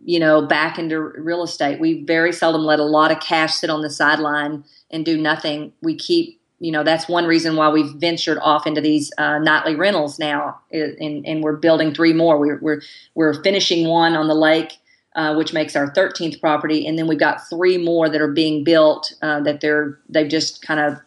you 0.05 0.19
know 0.21 0.43
back 0.43 0.79
into 0.79 1.01
real 1.01 1.43
estate. 1.43 1.81
We 1.81 2.05
very 2.05 2.33
seldom 2.33 2.63
let 2.63 2.81
a 2.81 2.85
lot 2.85 3.11
of 3.11 3.21
cash 3.21 3.55
sit 3.55 3.71
on 3.71 3.83
the 3.83 3.91
sideline 3.91 4.65
and 4.91 5.05
do 5.05 5.17
nothing. 5.19 5.73
We 5.83 5.97
keep 5.97 6.41
you 6.59 6.73
know 6.73 6.83
that's 6.83 7.09
one 7.09 7.27
reason 7.27 7.55
why 7.55 7.69
we've 7.69 7.93
ventured 7.95 8.39
off 8.39 8.67
into 8.67 8.81
these 8.81 9.13
uh, 9.19 9.39
nightly 9.39 9.77
rentals 9.77 10.19
now 10.19 10.61
and, 10.73 11.27
and 11.27 11.45
we're 11.45 11.57
building 11.57 11.95
three 11.95 12.13
more. 12.13 12.39
We're, 12.39 12.59
we're 12.61 12.83
we're 13.15 13.43
finishing 13.43 13.87
one 13.87 14.15
on 14.15 14.27
the 14.27 14.35
lake 14.35 14.79
uh, 15.17 15.35
which 15.35 15.53
makes 15.53 15.75
our 15.75 15.91
13th 15.91 16.41
property, 16.41 16.87
and 16.87 16.99
then 16.99 17.07
we've 17.07 17.19
got 17.19 17.49
three 17.49 17.79
more 17.79 18.09
that 18.09 18.21
are 18.21 18.31
being 18.31 18.63
built 18.63 19.15
uh, 19.23 19.41
that 19.41 19.61
they're 19.61 19.99
they've 20.09 20.29
just 20.29 20.63
kind 20.63 20.79
of 20.79 21.01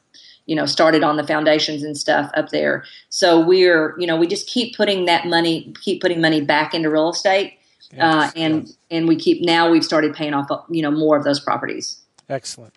you 0.47 0.55
know 0.55 0.65
started 0.65 1.03
on 1.03 1.15
the 1.15 1.25
foundations 1.25 1.83
and 1.83 1.95
stuff 1.95 2.31
up 2.33 2.49
there. 2.49 2.83
So 3.09 3.39
we're 3.39 3.95
you 3.99 4.07
know 4.07 4.17
we 4.17 4.25
just 4.25 4.47
keep 4.47 4.75
putting 4.75 5.05
that 5.05 5.27
money, 5.27 5.73
keep 5.81 6.01
putting 6.01 6.19
money 6.19 6.41
back 6.41 6.73
into 6.73 6.89
real 6.89 7.09
estate, 7.09 7.59
uh, 7.99 8.31
and 8.35 8.63
yes. 8.63 8.77
and 8.89 9.07
we 9.07 9.15
keep 9.15 9.43
now 9.43 9.69
we've 9.69 9.85
started 9.85 10.15
paying 10.15 10.33
off 10.33 10.47
you 10.69 10.81
know 10.81 10.91
more 10.91 11.15
of 11.15 11.23
those 11.23 11.39
properties. 11.39 12.01
Excellent. 12.27 12.73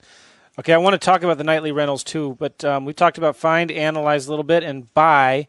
Okay, 0.59 0.75
I 0.75 0.77
want 0.77 0.92
to 0.92 0.99
talk 0.99 1.23
about 1.23 1.38
the 1.38 1.45
nightly 1.45 1.73
rentals 1.73 2.05
too, 2.05 2.37
but 2.38 2.62
um, 2.62 2.85
we 2.85 2.92
talked 2.92 3.16
about 3.16 3.37
find, 3.37 3.71
analyze 3.71 4.27
a 4.27 4.31
little 4.31 4.45
bit, 4.45 4.62
and 4.62 4.92
buy. 4.92 5.49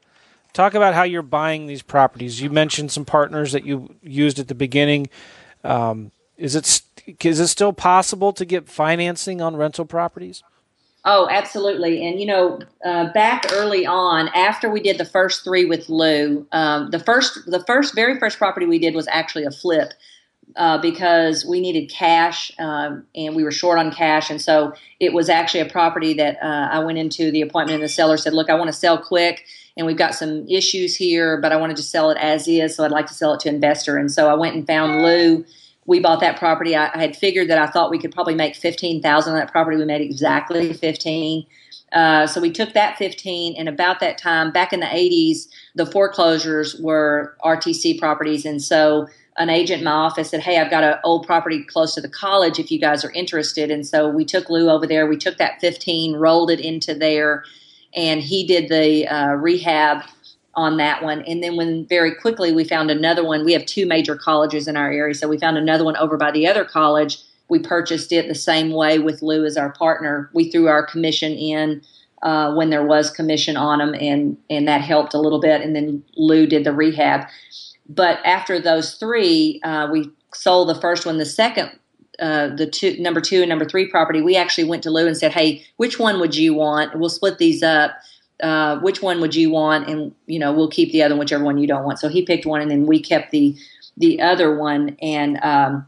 Talk 0.53 0.75
about 0.75 0.93
how 0.93 1.03
you're 1.03 1.23
buying 1.23 1.65
these 1.65 1.81
properties. 1.81 2.39
You 2.39 2.49
mentioned 2.49 2.91
some 2.91 3.03
partners 3.03 3.51
that 3.51 3.65
you 3.65 3.95
used 4.01 4.39
at 4.39 4.47
the 4.47 4.55
beginning. 4.55 5.09
Um, 5.63 6.11
is 6.37 6.55
it 6.55 6.81
is 7.23 7.39
it 7.39 7.47
still 7.47 7.73
possible 7.73 8.33
to 8.33 8.45
get 8.45 8.67
financing 8.67 9.41
on 9.41 9.55
rental 9.55 9.85
properties? 9.85 10.43
Oh, 11.05 11.27
absolutely. 11.29 12.05
And 12.05 12.19
you 12.19 12.25
know, 12.25 12.59
uh, 12.85 13.11
back 13.11 13.45
early 13.51 13.85
on, 13.85 14.29
after 14.29 14.69
we 14.69 14.79
did 14.81 14.97
the 14.97 15.05
first 15.05 15.43
three 15.43 15.65
with 15.65 15.89
Lou, 15.89 16.47
um, 16.53 16.91
the 16.91 16.99
first, 16.99 17.39
the 17.45 17.63
first, 17.65 17.93
very 17.93 18.17
first 18.19 18.37
property 18.37 18.65
we 18.65 18.79
did 18.79 18.95
was 18.95 19.07
actually 19.09 19.43
a 19.43 19.51
flip 19.51 19.93
uh, 20.55 20.77
because 20.77 21.45
we 21.45 21.59
needed 21.59 21.89
cash 21.89 22.53
um, 22.57 23.05
and 23.15 23.35
we 23.35 23.43
were 23.43 23.51
short 23.51 23.79
on 23.79 23.91
cash, 23.91 24.29
and 24.29 24.41
so 24.41 24.73
it 25.01 25.11
was 25.11 25.27
actually 25.27 25.59
a 25.59 25.65
property 25.65 26.13
that 26.13 26.37
uh, 26.41 26.69
I 26.71 26.79
went 26.79 26.97
into 26.97 27.31
the 27.31 27.41
appointment, 27.41 27.75
and 27.75 27.83
the 27.83 27.89
seller 27.89 28.15
said, 28.15 28.33
"Look, 28.33 28.49
I 28.49 28.55
want 28.55 28.69
to 28.69 28.73
sell 28.73 28.97
quick." 28.97 29.43
And 29.77 29.87
we've 29.87 29.97
got 29.97 30.13
some 30.13 30.47
issues 30.47 30.95
here, 30.95 31.37
but 31.41 31.51
I 31.51 31.57
wanted 31.57 31.77
to 31.77 31.83
sell 31.83 32.11
it 32.11 32.17
as 32.19 32.47
is, 32.47 32.75
so 32.75 32.83
I'd 32.83 32.91
like 32.91 33.07
to 33.07 33.13
sell 33.13 33.33
it 33.33 33.39
to 33.41 33.49
investor. 33.49 33.97
And 33.97 34.11
so 34.11 34.29
I 34.29 34.35
went 34.35 34.55
and 34.55 34.67
found 34.67 35.01
Lou. 35.01 35.43
We 35.85 35.99
bought 35.99 36.21
that 36.21 36.37
property. 36.37 36.75
I, 36.75 36.91
I 36.93 36.97
had 36.99 37.15
figured 37.15 37.49
that 37.49 37.57
I 37.57 37.67
thought 37.67 37.89
we 37.89 37.99
could 37.99 38.11
probably 38.11 38.35
make 38.35 38.55
fifteen 38.55 39.01
thousand 39.01 39.33
on 39.33 39.39
that 39.39 39.51
property. 39.51 39.77
We 39.77 39.85
made 39.85 40.01
exactly 40.01 40.73
fifteen. 40.73 41.45
Uh, 41.93 42.25
so 42.25 42.41
we 42.41 42.51
took 42.51 42.73
that 42.73 42.97
15 42.97 43.55
and 43.55 43.69
about 43.69 43.99
that 43.99 44.17
time 44.17 44.51
back 44.51 44.73
in 44.73 44.79
the 44.79 44.87
80s 44.87 45.47
the 45.75 45.85
foreclosures 45.85 46.75
were 46.79 47.37
rtc 47.45 47.99
properties 47.99 48.45
and 48.47 48.63
so 48.63 49.07
an 49.37 49.51
agent 49.51 49.79
in 49.79 49.85
my 49.85 49.91
office 49.91 50.31
said 50.31 50.39
hey 50.39 50.59
i've 50.59 50.71
got 50.71 50.83
an 50.83 50.95
old 51.03 51.23
property 51.23 51.63
close 51.63 51.93
to 51.93 52.01
the 52.01 52.09
college 52.09 52.57
if 52.57 52.71
you 52.71 52.79
guys 52.79 53.05
are 53.05 53.11
interested 53.11 53.69
and 53.69 53.85
so 53.85 54.09
we 54.09 54.25
took 54.25 54.49
lou 54.49 54.71
over 54.71 54.87
there 54.87 55.05
we 55.05 55.15
took 55.15 55.37
that 55.37 55.61
15 55.61 56.15
rolled 56.15 56.49
it 56.49 56.59
into 56.59 56.95
there 56.95 57.43
and 57.95 58.21
he 58.21 58.45
did 58.45 58.69
the 58.69 59.07
uh, 59.07 59.33
rehab 59.33 60.03
on 60.55 60.77
that 60.77 61.03
one. 61.03 61.21
And 61.23 61.43
then 61.43 61.55
when 61.55 61.87
very 61.87 62.13
quickly 62.13 62.51
we 62.51 62.63
found 62.63 62.91
another 62.91 63.25
one, 63.25 63.43
we 63.43 63.53
have 63.53 63.65
two 63.65 63.85
major 63.85 64.15
colleges 64.15 64.67
in 64.67 64.77
our 64.77 64.91
area, 64.91 65.15
so 65.15 65.27
we 65.27 65.37
found 65.37 65.57
another 65.57 65.83
one 65.83 65.97
over 65.97 66.17
by 66.17 66.31
the 66.31 66.47
other 66.47 66.65
college. 66.65 67.17
We 67.49 67.59
purchased 67.59 68.11
it 68.11 68.27
the 68.27 68.35
same 68.35 68.71
way 68.71 68.99
with 68.99 69.21
Lou 69.21 69.45
as 69.45 69.57
our 69.57 69.71
partner. 69.71 70.29
We 70.33 70.49
threw 70.49 70.67
our 70.67 70.85
commission 70.85 71.33
in 71.33 71.81
uh, 72.21 72.53
when 72.53 72.69
there 72.69 72.85
was 72.85 73.11
commission 73.11 73.57
on 73.57 73.79
them, 73.79 73.93
and 73.95 74.37
and 74.49 74.67
that 74.67 74.81
helped 74.81 75.13
a 75.13 75.19
little 75.19 75.41
bit. 75.41 75.61
And 75.61 75.75
then 75.75 76.03
Lou 76.15 76.47
did 76.47 76.63
the 76.63 76.71
rehab. 76.71 77.27
But 77.89 78.19
after 78.25 78.59
those 78.59 78.95
three, 78.95 79.59
uh, 79.63 79.89
we 79.91 80.09
sold 80.33 80.69
the 80.69 80.79
first 80.79 81.05
one. 81.05 81.17
The 81.17 81.25
second 81.25 81.77
uh, 82.23 82.47
the 82.55 82.65
two 82.65 82.97
number 82.99 83.19
two 83.19 83.41
and 83.41 83.49
number 83.49 83.65
three 83.65 83.85
property, 83.85 84.21
we 84.21 84.37
actually 84.37 84.63
went 84.63 84.81
to 84.83 84.89
Lou 84.89 85.05
and 85.05 85.17
said, 85.17 85.33
"Hey, 85.33 85.65
which 85.75 85.99
one 85.99 86.21
would 86.21 86.37
you 86.37 86.53
want? 86.53 86.97
We'll 86.97 87.09
split 87.09 87.37
these 87.37 87.61
up. 87.61 87.91
Uh, 88.41 88.79
which 88.79 89.01
one 89.01 89.19
would 89.19 89.35
you 89.35 89.51
want? 89.51 89.89
And 89.89 90.15
you 90.25 90.39
know, 90.39 90.53
we'll 90.53 90.69
keep 90.69 90.93
the 90.93 91.03
other, 91.03 91.17
whichever 91.17 91.43
one 91.43 91.57
you 91.57 91.67
don't 91.67 91.83
want." 91.83 91.99
So 91.99 92.07
he 92.07 92.21
picked 92.21 92.45
one, 92.45 92.61
and 92.61 92.71
then 92.71 92.85
we 92.85 93.01
kept 93.01 93.31
the 93.31 93.57
the 93.97 94.21
other 94.21 94.55
one. 94.55 94.95
And 95.01 95.37
um, 95.43 95.85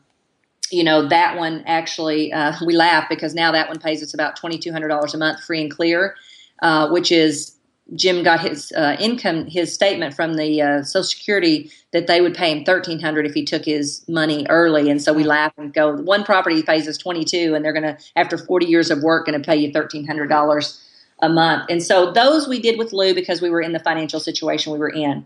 you 0.72 0.84
know, 0.84 1.08
that 1.08 1.38
one 1.38 1.64
actually 1.66 2.34
uh, 2.34 2.52
we 2.66 2.76
laugh 2.76 3.08
because 3.08 3.34
now 3.34 3.54
that 3.54 3.70
one 3.70 3.80
pays 3.80 4.04
us 4.04 4.14
about 4.14 4.36
twenty 4.36 4.58
two 4.58 4.74
hundred 4.74 4.90
dollars 4.90 5.14
a 5.14 5.18
month, 5.18 5.42
free 5.42 5.62
and 5.62 5.72
clear, 5.72 6.16
uh, 6.62 6.90
which 6.90 7.14
is 7.14 7.55
Jim 7.94 8.24
got 8.24 8.40
his 8.40 8.72
uh, 8.76 8.98
income, 9.00 9.46
his 9.46 9.74
statement 9.74 10.16
from 10.16 10.36
the 10.36 10.62
uh, 10.62 10.84
Social 10.84 11.04
Security 11.04 11.70
that 11.94 12.08
they 12.08 12.20
would 12.20 12.34
pay 12.34 12.52
him 12.52 12.66
thirteen 12.66 13.00
hundred 13.00 13.28
if 13.28 13.34
he 13.34 13.46
took 13.46 13.64
his 13.64 14.04
money 14.08 14.46
early, 14.50 14.90
and 14.90 15.02
so 15.02 15.14
we 15.14 15.24
laugh 15.24 15.54
and 15.58 15.74
go, 15.74 15.96
one 15.98 16.24
property 16.24 16.64
pays 16.64 16.88
us 16.88 16.98
twenty 16.98 17.24
two, 17.24 17.54
and 17.54 17.64
they're 17.64 17.74
going 17.74 17.84
to 17.84 17.98
after 18.16 18.38
forty 18.38 18.66
years 18.66 18.90
of 18.90 19.04
work 19.04 19.28
going 19.28 19.40
to 19.40 19.46
pay 19.46 19.56
you 19.56 19.72
thirteen 19.72 20.06
hundred 20.06 20.30
dollars 20.30 20.82
a 21.22 21.30
month, 21.30 21.70
and 21.70 21.84
so 21.84 22.12
those 22.12 22.48
we 22.48 22.60
did 22.60 22.80
with 22.80 22.92
Lou 22.92 23.14
because 23.14 23.40
we 23.42 23.52
were 23.52 23.62
in 23.62 23.72
the 23.72 23.80
financial 23.80 24.20
situation 24.20 24.74
we 24.74 24.80
were 24.80 24.90
in. 24.90 25.24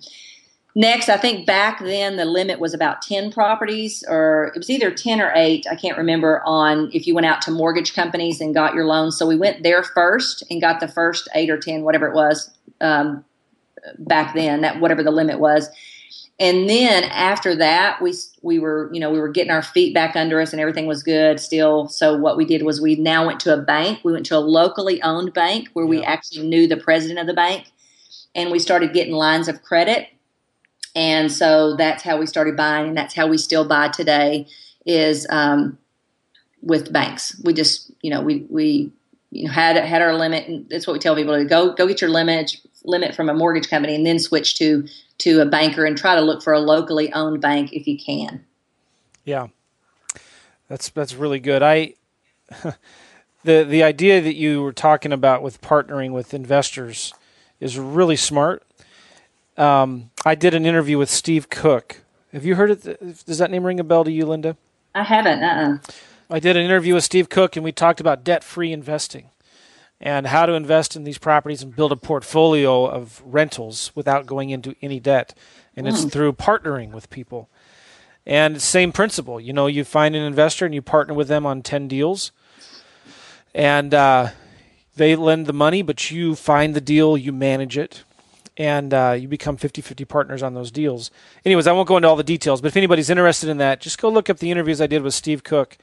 Next, 0.76 1.10
I 1.10 1.18
think 1.18 1.48
back 1.48 1.80
then 1.80 2.16
the 2.16 2.26
limit 2.26 2.60
was 2.60 2.76
about 2.76 3.02
10 3.02 3.32
properties, 3.32 4.04
or 4.08 4.52
it 4.56 4.60
was 4.60 4.70
either 4.70 4.92
10 4.92 5.20
or 5.20 5.32
8, 5.36 5.66
I 5.70 5.76
can't 5.76 5.98
remember, 5.98 6.44
on 6.46 6.92
if 6.94 7.08
you 7.08 7.16
went 7.16 7.26
out 7.26 7.42
to 7.44 7.52
mortgage 7.52 7.96
companies 7.96 8.40
and 8.40 8.54
got 8.54 8.76
your 8.76 8.86
loan. 8.86 9.12
So 9.12 9.28
we 9.28 9.36
went 9.36 9.64
there 9.64 9.82
first 9.82 10.44
and 10.50 10.62
got 10.62 10.80
the 10.80 10.88
first 10.88 11.28
8 11.34 11.50
or 11.50 11.58
10, 11.58 11.82
whatever 11.82 12.08
it 12.08 12.14
was 12.14 12.52
um, 12.82 13.26
back 13.98 14.34
then, 14.34 14.62
that 14.62 14.80
whatever 14.80 15.04
the 15.04 15.12
limit 15.12 15.40
was. 15.40 15.70
And 16.40 16.70
then 16.70 17.04
after 17.04 17.56
that, 17.56 18.02
we 18.02 18.14
we 18.42 18.60
were 18.60 18.90
you 18.94 19.00
know 19.00 19.12
we 19.12 19.20
were 19.20 19.30
getting 19.30 19.52
our 19.52 19.62
feet 19.62 19.94
back 19.94 20.16
under 20.16 20.40
us 20.40 20.54
and 20.54 20.62
everything 20.62 20.88
was 20.88 21.04
good 21.04 21.40
still. 21.40 21.90
So 21.90 22.18
what 22.18 22.38
we 22.38 22.46
did 22.46 22.64
was 22.64 22.80
we 22.80 22.96
now 22.96 23.28
went 23.28 23.42
to 23.42 23.54
a 23.54 23.58
bank. 23.58 24.00
We 24.04 24.14
went 24.14 24.26
to 24.28 24.38
a 24.38 24.40
locally 24.40 25.02
owned 25.02 25.34
bank 25.34 25.70
where 25.74 25.86
yeah. 25.86 25.90
we 25.90 26.04
actually 26.04 26.48
knew 26.48 26.68
the 26.68 26.78
president 26.78 27.20
of 27.20 27.28
the 27.28 27.34
bank, 27.34 27.72
and 28.34 28.52
we 28.52 28.60
started 28.60 28.94
getting 28.94 29.14
lines 29.14 29.48
of 29.50 29.62
credit 29.64 30.08
and 30.96 31.32
so 31.32 31.76
that's 31.76 32.04
how 32.04 32.18
we 32.18 32.26
started 32.26 32.58
buying, 32.58 32.90
and 32.90 32.98
that's 32.98 33.14
how 33.14 33.28
we 33.28 33.38
still 33.38 33.68
buy 33.68 33.90
today. 33.90 34.48
Is 34.86 35.28
um, 35.30 35.78
with 36.62 36.92
banks. 36.92 37.40
We 37.44 37.54
just, 37.54 37.92
you 38.02 38.10
know, 38.10 38.22
we 38.22 38.46
we 38.50 38.92
you 39.32 39.46
know 39.46 39.52
had 39.52 39.78
had 39.78 40.02
our 40.02 40.14
limit, 40.14 40.48
and 40.48 40.68
that's 40.70 40.88
what 40.88 40.94
we 40.94 41.00
tell 41.00 41.16
people 41.16 41.38
to 41.38 41.46
go 41.46 41.74
go 41.74 41.88
get 41.88 42.02
your 42.02 42.10
limit 42.10 42.58
limit 42.84 43.16
from 43.16 43.30
a 43.30 43.34
mortgage 43.34 43.70
company, 43.70 43.96
and 43.96 44.06
then 44.06 44.20
switch 44.20 44.56
to 44.56 44.88
to 45.20 45.42
a 45.42 45.46
banker 45.46 45.86
and 45.86 45.98
try 45.98 46.16
to 46.16 46.22
look 46.22 46.42
for 46.42 46.54
a 46.54 46.60
locally 46.60 47.12
owned 47.14 47.42
bank 47.42 47.74
if 47.74 47.88
you 47.88 47.98
can. 47.98 48.44
Yeah, 49.26 49.48
that's 50.68 50.90
that's 50.90 51.16
really 51.16 51.40
good. 51.40 51.62
I 51.62 51.94
the 53.44 53.64
the 53.64 53.84
idea 53.84 54.22
that 54.22 54.36
you 54.36 54.62
were 54.62 54.74
talking 54.74 55.12
about 55.14 55.42
with 55.42 55.62
partnering 55.62 56.12
with 56.12 56.34
investors 56.34 57.14
is 57.60 57.78
really 57.78 58.16
smart. 58.16 58.64
Um, 59.58 60.12
I 60.26 60.36
did 60.36 60.54
an 60.54 60.66
interview 60.66 60.98
with 60.98 61.10
Steve 61.10 61.50
Cook. 61.50 62.02
Have 62.32 62.46
you 62.46 62.56
heard 62.56 62.72
it? 62.72 63.26
Does 63.26 63.40
that 63.40 63.52
name 63.52 63.66
ring 63.66 63.80
a 63.80 63.84
bell 63.84 64.04
to 64.06 64.12
you, 64.12 64.26
Linda? 64.26 64.56
I 64.96 65.04
haven't. 65.04 65.44
Uh-uh. 65.44 65.78
I 66.30 66.40
did 66.40 66.56
an 66.56 66.64
interview 66.64 66.94
with 66.94 67.04
Steve 67.04 67.28
Cook, 67.28 67.56
and 67.56 67.64
we 67.64 67.72
talked 67.72 68.00
about 68.00 68.24
debt-free 68.24 68.72
investing 68.72 69.32
and 70.02 70.28
how 70.28 70.46
to 70.46 70.54
invest 70.54 70.96
in 70.96 71.04
these 71.04 71.18
properties 71.18 71.62
and 71.62 71.76
build 71.76 71.92
a 71.92 71.98
portfolio 71.98 72.86
of 72.86 73.22
rentals 73.26 73.92
without 73.96 74.26
going 74.26 74.50
into 74.50 74.76
any 74.82 75.00
debt. 75.00 75.38
And 75.76 75.86
mm. 75.86 75.90
it's 75.90 76.04
hmm. 76.04 76.10
through 76.10 76.34
partnering 76.34 76.92
with 76.92 77.10
people. 77.10 77.50
And 78.26 78.62
same 78.62 78.92
principle, 78.92 79.40
you 79.40 79.54
know, 79.54 79.68
you 79.68 79.84
find 79.84 80.16
an 80.16 80.24
investor 80.24 80.66
and 80.66 80.74
you 80.74 80.82
partner 80.82 81.14
with 81.14 81.28
them 81.28 81.46
on 81.46 81.62
10 81.62 81.88
deals. 81.88 82.32
And 83.56 83.94
uh, 83.94 84.30
they 84.96 85.16
lend 85.16 85.48
the 85.48 85.54
money, 85.54 85.82
but 85.82 86.12
you 86.12 86.36
find 86.36 86.76
the 86.76 86.82
deal, 86.82 87.18
you 87.18 87.32
manage 87.32 87.78
it, 87.78 88.04
and 88.56 88.94
uh, 88.94 89.18
you 89.20 89.28
become 89.28 89.58
50 89.58 89.82
50 89.82 90.06
partners 90.06 90.44
on 90.44 90.54
those 90.54 90.70
deals. 90.70 91.10
Anyways, 91.44 91.66
I 91.66 91.72
won't 91.72 91.88
go 91.88 91.98
into 91.98 92.08
all 92.08 92.16
the 92.16 92.24
details, 92.24 92.62
but 92.62 92.68
if 92.68 92.78
anybody's 92.78 93.10
interested 93.10 93.50
in 93.50 93.58
that, 93.58 93.82
just 93.82 94.00
go 94.00 94.10
look 94.10 94.30
up 94.30 94.38
the 94.38 94.52
interviews 94.52 94.80
I 94.80 94.88
did 94.88 95.02
with 95.02 95.14
Steve 95.14 95.44
Cook 95.44 95.78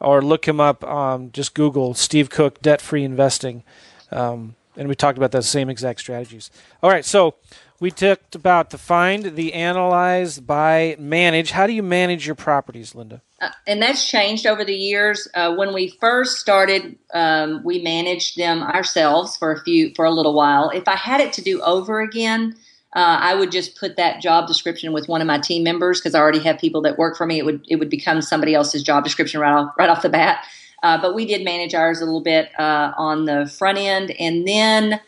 or 0.00 0.22
look 0.22 0.46
him 0.46 0.60
up. 0.60 0.84
Um, 0.84 1.30
just 1.32 1.54
Google 1.54 1.94
Steve 1.94 2.30
Cook 2.30 2.60
debt 2.62 2.80
free 2.80 3.04
investing. 3.04 3.62
Um, 4.10 4.54
and 4.76 4.88
we 4.88 4.94
talked 4.94 5.18
about 5.18 5.32
those 5.32 5.48
same 5.48 5.70
exact 5.70 6.00
strategies. 6.00 6.50
All 6.82 6.90
right, 6.90 7.04
so 7.04 7.34
we 7.80 7.90
talked 7.90 8.34
about 8.34 8.70
the 8.70 8.78
find, 8.78 9.36
the 9.36 9.54
analyze, 9.54 10.38
buy, 10.38 10.96
manage. 10.98 11.50
How 11.50 11.66
do 11.66 11.72
you 11.72 11.82
manage 11.82 12.26
your 12.26 12.34
properties, 12.34 12.94
Linda? 12.94 13.22
Uh, 13.40 13.50
and 13.66 13.82
that's 13.82 14.08
changed 14.08 14.46
over 14.46 14.64
the 14.64 14.74
years. 14.74 15.28
Uh, 15.34 15.54
when 15.54 15.74
we 15.74 15.96
first 16.00 16.38
started, 16.38 16.98
um, 17.12 17.62
we 17.64 17.82
managed 17.82 18.38
them 18.38 18.62
ourselves 18.62 19.36
for 19.36 19.52
a 19.52 19.62
few 19.62 19.92
for 19.94 20.06
a 20.06 20.10
little 20.10 20.34
while. 20.34 20.70
If 20.70 20.88
I 20.88 20.96
had 20.96 21.20
it 21.20 21.34
to 21.34 21.42
do 21.42 21.60
over 21.60 22.00
again, 22.00 22.56
uh, 22.96 23.18
I 23.20 23.34
would 23.34 23.52
just 23.52 23.76
put 23.76 23.96
that 23.96 24.22
job 24.22 24.48
description 24.48 24.94
with 24.94 25.06
one 25.06 25.20
of 25.20 25.26
my 25.26 25.38
team 25.38 25.62
members 25.62 26.00
because 26.00 26.14
I 26.14 26.18
already 26.18 26.38
have 26.40 26.58
people 26.58 26.80
that 26.82 26.96
work 26.96 27.14
for 27.18 27.26
me. 27.26 27.38
It 27.38 27.44
would 27.44 27.64
it 27.68 27.76
would 27.76 27.90
become 27.90 28.22
somebody 28.22 28.54
else's 28.54 28.82
job 28.82 29.04
description 29.04 29.38
right 29.38 29.52
off 29.52 29.74
right 29.78 29.90
off 29.90 30.00
the 30.00 30.08
bat. 30.08 30.46
Uh, 30.82 31.00
but 31.00 31.14
we 31.14 31.26
did 31.26 31.44
manage 31.44 31.74
ours 31.74 32.00
a 32.00 32.06
little 32.06 32.22
bit 32.22 32.48
uh, 32.58 32.92
on 32.96 33.26
the 33.26 33.46
front 33.58 33.76
end, 33.76 34.12
and 34.12 34.48
then 34.48 34.98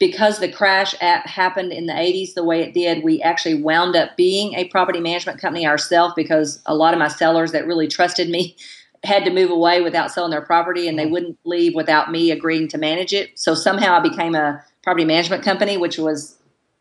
because 0.00 0.40
the 0.40 0.50
crash 0.50 0.94
app 1.00 1.26
happened 1.26 1.72
in 1.72 1.86
the 1.86 1.92
80s 1.92 2.34
the 2.34 2.44
way 2.44 2.60
it 2.62 2.74
did, 2.74 3.02
we 3.02 3.22
actually 3.22 3.54
wound 3.54 3.96
up 3.96 4.16
being 4.16 4.54
a 4.54 4.68
property 4.68 5.00
management 5.00 5.40
company 5.40 5.66
ourselves 5.66 6.14
because 6.14 6.60
a 6.66 6.74
lot 6.74 6.92
of 6.92 6.98
my 6.98 7.08
sellers 7.08 7.52
that 7.52 7.66
really 7.66 7.86
trusted 7.86 8.28
me 8.28 8.56
had 9.04 9.24
to 9.24 9.30
move 9.30 9.50
away 9.50 9.80
without 9.80 10.10
selling 10.10 10.30
their 10.30 10.42
property 10.42 10.88
and 10.88 10.98
they 10.98 11.04
mm-hmm. 11.04 11.12
wouldn't 11.12 11.38
leave 11.44 11.74
without 11.74 12.10
me 12.10 12.32
agreeing 12.32 12.68
to 12.68 12.78
manage 12.78 13.12
it. 13.12 13.30
So 13.38 13.54
somehow 13.54 13.94
I 13.94 14.00
became 14.00 14.34
a 14.34 14.62
property 14.82 15.04
management 15.04 15.44
company, 15.44 15.76
which 15.76 15.98
was 15.98 16.37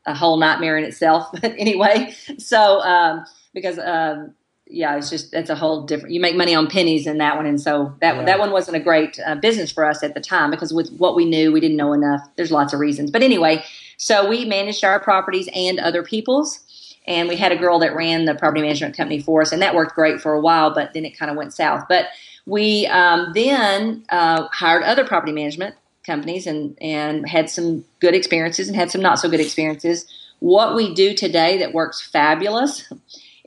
a 0.08 0.16
whole 0.16 0.38
nightmare 0.38 0.78
in 0.78 0.84
itself. 0.84 1.30
But 1.32 1.54
anyway, 1.58 2.16
so 2.38 2.82
um, 2.82 3.26
because 3.54 3.78
um, 3.78 4.34
yeah, 4.66 4.98
it's 4.98 5.10
just 5.10 5.34
it's 5.34 5.50
a 5.50 5.56
whole 5.56 5.84
different. 5.84 6.14
You 6.14 6.20
make 6.20 6.36
money 6.36 6.56
on 6.56 6.68
pennies 6.68 7.06
in 7.06 7.20
that 7.20 7.36
one, 7.36 7.46
and 7.46 7.62
so 7.62 7.94
that 8.02 8.16
yeah. 8.16 8.26
that 8.26 8.40
one 8.40 8.52
wasn't 8.52 8.78
a 8.78 8.80
great 8.80 9.20
uh, 9.26 9.36
business 9.36 9.72
for 9.72 9.86
us 9.86 10.04
at 10.04 10.14
the 10.14 10.22
time 10.22 10.50
because 10.50 10.74
with 10.74 10.92
what 10.98 11.16
we 11.16 11.26
knew, 11.26 11.52
we 11.52 11.60
didn't 11.60 11.78
know 11.78 11.94
enough. 11.94 12.22
There's 12.36 12.52
lots 12.52 12.74
of 12.74 12.80
reasons, 12.80 13.12
but 13.12 13.22
anyway, 13.22 13.64
so 13.98 14.28
we 14.28 14.46
managed 14.46 14.84
our 14.84 15.00
properties 15.00 15.50
and 15.54 15.80
other 15.80 16.04
people's, 16.04 16.60
and 17.06 17.30
we 17.30 17.36
had 17.36 17.52
a 17.52 17.58
girl 17.58 17.80
that 17.80 17.96
ran 17.96 18.26
the 18.26 18.36
property 18.36 18.62
management 18.62 18.96
company 18.96 19.22
for 19.22 19.42
us, 19.42 19.52
and 19.52 19.62
that 19.62 19.76
worked 19.76 19.96
great 19.96 20.20
for 20.20 20.34
a 20.34 20.42
while, 20.42 20.74
but 20.74 20.94
then 20.94 21.06
it 21.06 21.18
kind 21.18 21.30
of 21.30 21.38
went 21.38 21.54
south. 21.54 21.86
But 21.88 22.08
we 22.46 22.88
um, 22.88 23.32
then 23.34 24.06
uh, 24.10 24.48
hired 24.52 24.84
other 24.84 25.06
property 25.06 25.34
management 25.34 25.76
companies 26.08 26.48
and 26.48 26.76
and 26.82 27.30
had 27.30 27.50
some 27.50 27.86
good 28.00 28.16
experiences 28.16 28.68
and 28.68 28.76
had 28.76 28.90
some 28.90 29.02
not 29.02 29.20
so 29.20 29.30
good 29.30 29.40
experiences. 29.40 30.08
What 30.40 30.76
we 30.76 30.94
do 30.94 31.14
today 31.14 31.60
that 31.60 31.74
works 31.74 32.02
fabulous 32.02 32.92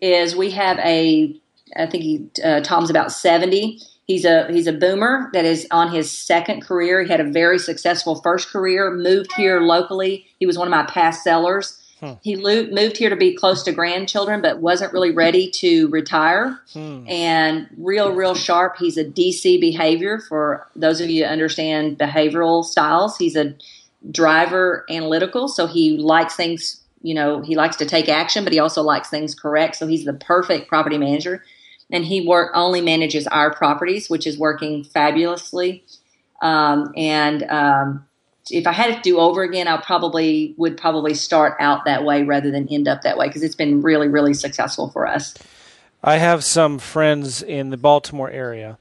is 0.00 0.36
we 0.36 0.52
have 0.52 0.78
a 0.78 1.34
I 1.76 1.86
think 1.86 2.02
he, 2.02 2.30
uh, 2.44 2.60
Tom's 2.60 2.90
about 2.90 3.12
seventy. 3.12 3.80
He's 4.06 4.24
a 4.24 4.46
he's 4.50 4.66
a 4.66 4.72
boomer 4.72 5.30
that 5.32 5.44
is 5.44 5.66
on 5.70 5.92
his 5.92 6.10
second 6.10 6.62
career. 6.62 7.02
He 7.02 7.10
had 7.10 7.20
a 7.20 7.30
very 7.30 7.58
successful 7.58 8.20
first 8.22 8.48
career. 8.48 8.90
Moved 8.90 9.32
here 9.34 9.60
locally. 9.60 10.26
He 10.38 10.46
was 10.46 10.58
one 10.58 10.66
of 10.68 10.72
my 10.72 10.84
past 10.84 11.24
sellers. 11.24 11.79
Hmm. 12.00 12.12
He 12.22 12.36
lo- 12.36 12.66
moved 12.70 12.96
here 12.96 13.10
to 13.10 13.16
be 13.16 13.34
close 13.34 13.62
to 13.64 13.72
grandchildren, 13.72 14.40
but 14.40 14.58
wasn't 14.58 14.92
really 14.92 15.10
ready 15.10 15.50
to 15.52 15.88
retire. 15.88 16.60
Hmm. 16.72 17.04
And 17.06 17.68
real, 17.76 18.12
real 18.12 18.34
sharp. 18.34 18.76
He's 18.78 18.96
a 18.96 19.04
DC 19.04 19.60
behavior. 19.60 20.18
For 20.18 20.66
those 20.74 21.00
of 21.00 21.10
you 21.10 21.22
that 21.22 21.30
understand 21.30 21.98
behavioral 21.98 22.64
styles, 22.64 23.16
he's 23.18 23.36
a 23.36 23.54
driver 24.10 24.86
analytical. 24.90 25.46
So 25.48 25.66
he 25.66 25.98
likes 25.98 26.34
things 26.34 26.80
you 27.02 27.14
know, 27.14 27.40
he 27.40 27.56
likes 27.56 27.76
to 27.76 27.86
take 27.86 28.08
action, 28.08 28.44
but 28.44 28.52
he 28.52 28.58
also 28.58 28.82
likes 28.82 29.08
things 29.08 29.34
correct. 29.34 29.76
So 29.76 29.86
he's 29.86 30.04
the 30.04 30.12
perfect 30.12 30.68
property 30.68 30.98
manager. 30.98 31.44
And 31.90 32.04
he 32.04 32.26
work 32.26 32.52
only 32.54 32.80
manages 32.80 33.26
our 33.26 33.52
properties, 33.52 34.08
which 34.08 34.26
is 34.26 34.38
working 34.38 34.84
fabulously. 34.84 35.84
Um, 36.42 36.92
and 36.96 37.42
um, 37.44 38.06
if 38.50 38.66
I 38.66 38.72
had 38.72 38.94
to 38.94 39.00
do 39.02 39.18
over 39.18 39.42
again, 39.42 39.68
I 39.68 39.76
probably 39.78 40.54
would 40.56 40.76
probably 40.76 41.14
start 41.14 41.56
out 41.60 41.84
that 41.84 42.04
way 42.04 42.22
rather 42.22 42.50
than 42.50 42.68
end 42.68 42.88
up 42.88 43.02
that 43.02 43.16
way 43.16 43.28
because 43.28 43.42
it's 43.42 43.54
been 43.54 43.82
really, 43.82 44.08
really 44.08 44.34
successful 44.34 44.90
for 44.90 45.06
us. 45.06 45.34
I 46.02 46.16
have 46.16 46.44
some 46.44 46.78
friends 46.78 47.42
in 47.42 47.70
the 47.70 47.76
Baltimore 47.76 48.30
area 48.30 48.78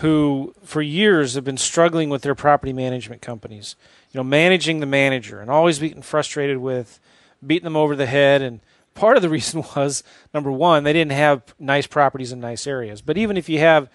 who, 0.00 0.54
for 0.62 0.82
years, 0.82 1.34
have 1.34 1.44
been 1.44 1.56
struggling 1.56 2.10
with 2.10 2.22
their 2.22 2.34
property 2.34 2.72
management 2.72 3.22
companies. 3.22 3.76
You 4.12 4.18
know, 4.18 4.24
managing 4.24 4.80
the 4.80 4.86
manager 4.86 5.40
and 5.40 5.50
always 5.50 5.78
being 5.78 6.02
frustrated 6.02 6.58
with 6.58 7.00
beating 7.44 7.64
them 7.64 7.76
over 7.76 7.96
the 7.96 8.06
head. 8.06 8.42
And 8.42 8.60
part 8.94 9.16
of 9.16 9.22
the 9.22 9.28
reason 9.30 9.64
was 9.74 10.04
number 10.34 10.52
one, 10.52 10.84
they 10.84 10.92
didn't 10.92 11.12
have 11.12 11.54
nice 11.58 11.86
properties 11.86 12.32
in 12.32 12.40
nice 12.40 12.66
areas. 12.66 13.00
But 13.00 13.16
even 13.16 13.36
if 13.36 13.48
you 13.48 13.58
have 13.60 13.88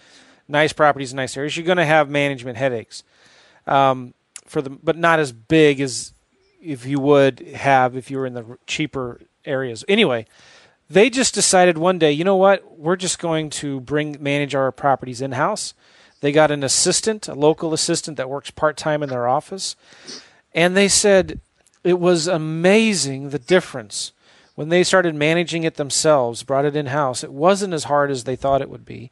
nice 0.47 0.73
properties 0.73 1.11
in 1.11 1.17
nice 1.17 1.37
areas, 1.37 1.55
you're 1.55 1.65
going 1.65 1.77
to 1.77 1.85
have 1.85 2.09
management 2.09 2.57
headaches. 2.57 3.03
Um, 3.67 4.13
for 4.45 4.61
the 4.61 4.69
but 4.69 4.97
not 4.97 5.19
as 5.19 5.31
big 5.31 5.81
as 5.81 6.13
if 6.61 6.85
you 6.85 6.99
would 6.99 7.39
have 7.39 7.95
if 7.95 8.09
you 8.09 8.17
were 8.17 8.25
in 8.25 8.33
the 8.33 8.57
cheaper 8.65 9.21
areas. 9.45 9.85
Anyway, 9.87 10.25
they 10.89 11.09
just 11.09 11.33
decided 11.33 11.77
one 11.77 11.99
day, 11.99 12.11
you 12.11 12.23
know 12.23 12.35
what? 12.35 12.77
We're 12.77 12.95
just 12.95 13.19
going 13.19 13.49
to 13.51 13.79
bring 13.79 14.17
manage 14.19 14.55
our 14.55 14.71
properties 14.71 15.21
in 15.21 15.33
house. 15.33 15.73
They 16.21 16.31
got 16.31 16.51
an 16.51 16.63
assistant, 16.63 17.27
a 17.27 17.33
local 17.33 17.73
assistant 17.73 18.17
that 18.17 18.29
works 18.29 18.49
part 18.49 18.77
time 18.77 19.03
in 19.03 19.09
their 19.09 19.27
office, 19.27 19.75
and 20.53 20.75
they 20.75 20.87
said, 20.87 21.39
it 21.83 21.99
was 21.99 22.27
amazing 22.27 23.29
the 23.29 23.39
difference 23.39 24.11
when 24.55 24.69
they 24.69 24.83
started 24.83 25.13
managing 25.13 25.63
it 25.63 25.75
themselves, 25.75 26.41
brought 26.41 26.65
it 26.65 26.75
in 26.75 26.87
house. 26.87 27.23
It 27.23 27.31
wasn't 27.31 27.73
as 27.73 27.83
hard 27.83 28.09
as 28.09 28.23
they 28.23 28.35
thought 28.35 28.61
it 28.61 28.69
would 28.69 28.85
be. 28.85 29.11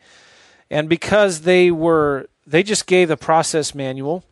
And 0.71 0.89
because 0.89 1.41
they 1.41 1.69
were, 1.69 2.29
they 2.47 2.63
just 2.63 2.87
gave 2.87 3.09
the 3.09 3.17
process 3.17 3.75
manual 3.75 4.23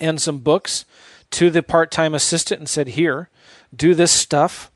and 0.00 0.20
some 0.20 0.38
books 0.38 0.84
to 1.32 1.50
the 1.50 1.62
part 1.62 1.90
time 1.90 2.14
assistant 2.14 2.60
and 2.60 2.68
said, 2.68 2.88
Here, 2.88 3.28
do 3.74 3.94
this 3.94 4.12
stuff 4.12 4.70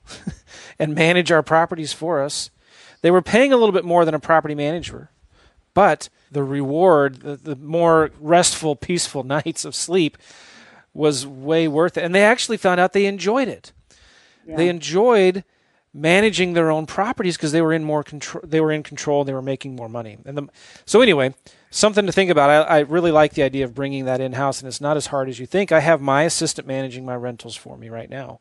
and 0.79 0.95
manage 0.95 1.31
our 1.31 1.43
properties 1.43 1.93
for 1.93 2.23
us. 2.23 2.51
They 3.03 3.11
were 3.11 3.23
paying 3.23 3.53
a 3.53 3.57
little 3.57 3.73
bit 3.73 3.85
more 3.85 4.05
than 4.05 4.15
a 4.15 4.21
property 4.21 4.55
manager, 4.55 5.11
but 5.75 6.09
the 6.31 6.45
reward, 6.45 7.21
the, 7.21 7.37
the 7.37 7.57
more 7.57 8.11
restful, 8.21 8.77
peaceful 8.77 9.23
nights 9.25 9.65
of 9.65 9.75
sleep, 9.75 10.19
was 10.93 11.27
way 11.27 11.69
worth 11.69 11.97
it. 11.97 12.05
And 12.05 12.15
they 12.15 12.23
actually 12.23 12.57
found 12.57 12.81
out 12.81 12.93
they 12.93 13.07
enjoyed 13.07 13.49
it. 13.49 13.73
Yeah. 14.47 14.57
They 14.57 14.69
enjoyed 14.69 15.45
managing 15.93 16.53
their 16.53 16.71
own 16.71 16.87
properties 16.87 17.37
because 17.37 17.53
they 17.53 17.63
were 17.63 17.73
in 17.73 17.85
more 17.85 18.03
control. 18.03 18.43
They 18.47 18.61
were 18.61 18.73
in 18.73 18.83
control. 18.83 19.25
They 19.25 19.33
were 19.33 19.43
making 19.43 19.77
more 19.77 19.89
money. 19.89 20.19
And 20.25 20.37
the, 20.37 20.49
so 20.85 21.01
anyway, 21.01 21.35
something 21.71 22.07
to 22.07 22.13
think 22.13 22.31
about. 22.31 22.51
I, 22.51 22.79
I 22.79 22.79
really 22.81 23.11
like 23.11 23.35
the 23.35 23.43
idea 23.43 23.65
of 23.65 23.75
bringing 23.75 24.05
that 24.05 24.21
in 24.21 24.33
house, 24.35 24.61
and 24.61 24.69
it's 24.69 24.81
not 24.81 24.97
as 24.97 25.07
hard 25.07 25.29
as 25.29 25.39
you 25.39 25.47
think. 25.47 25.73
I 25.73 25.81
have 25.81 26.01
my 26.01 26.23
assistant 26.23 26.67
managing 26.67 27.05
my 27.05 27.17
rentals 27.17 27.57
for 27.57 27.77
me 27.77 27.89
right 27.89 28.11
now. 28.11 28.41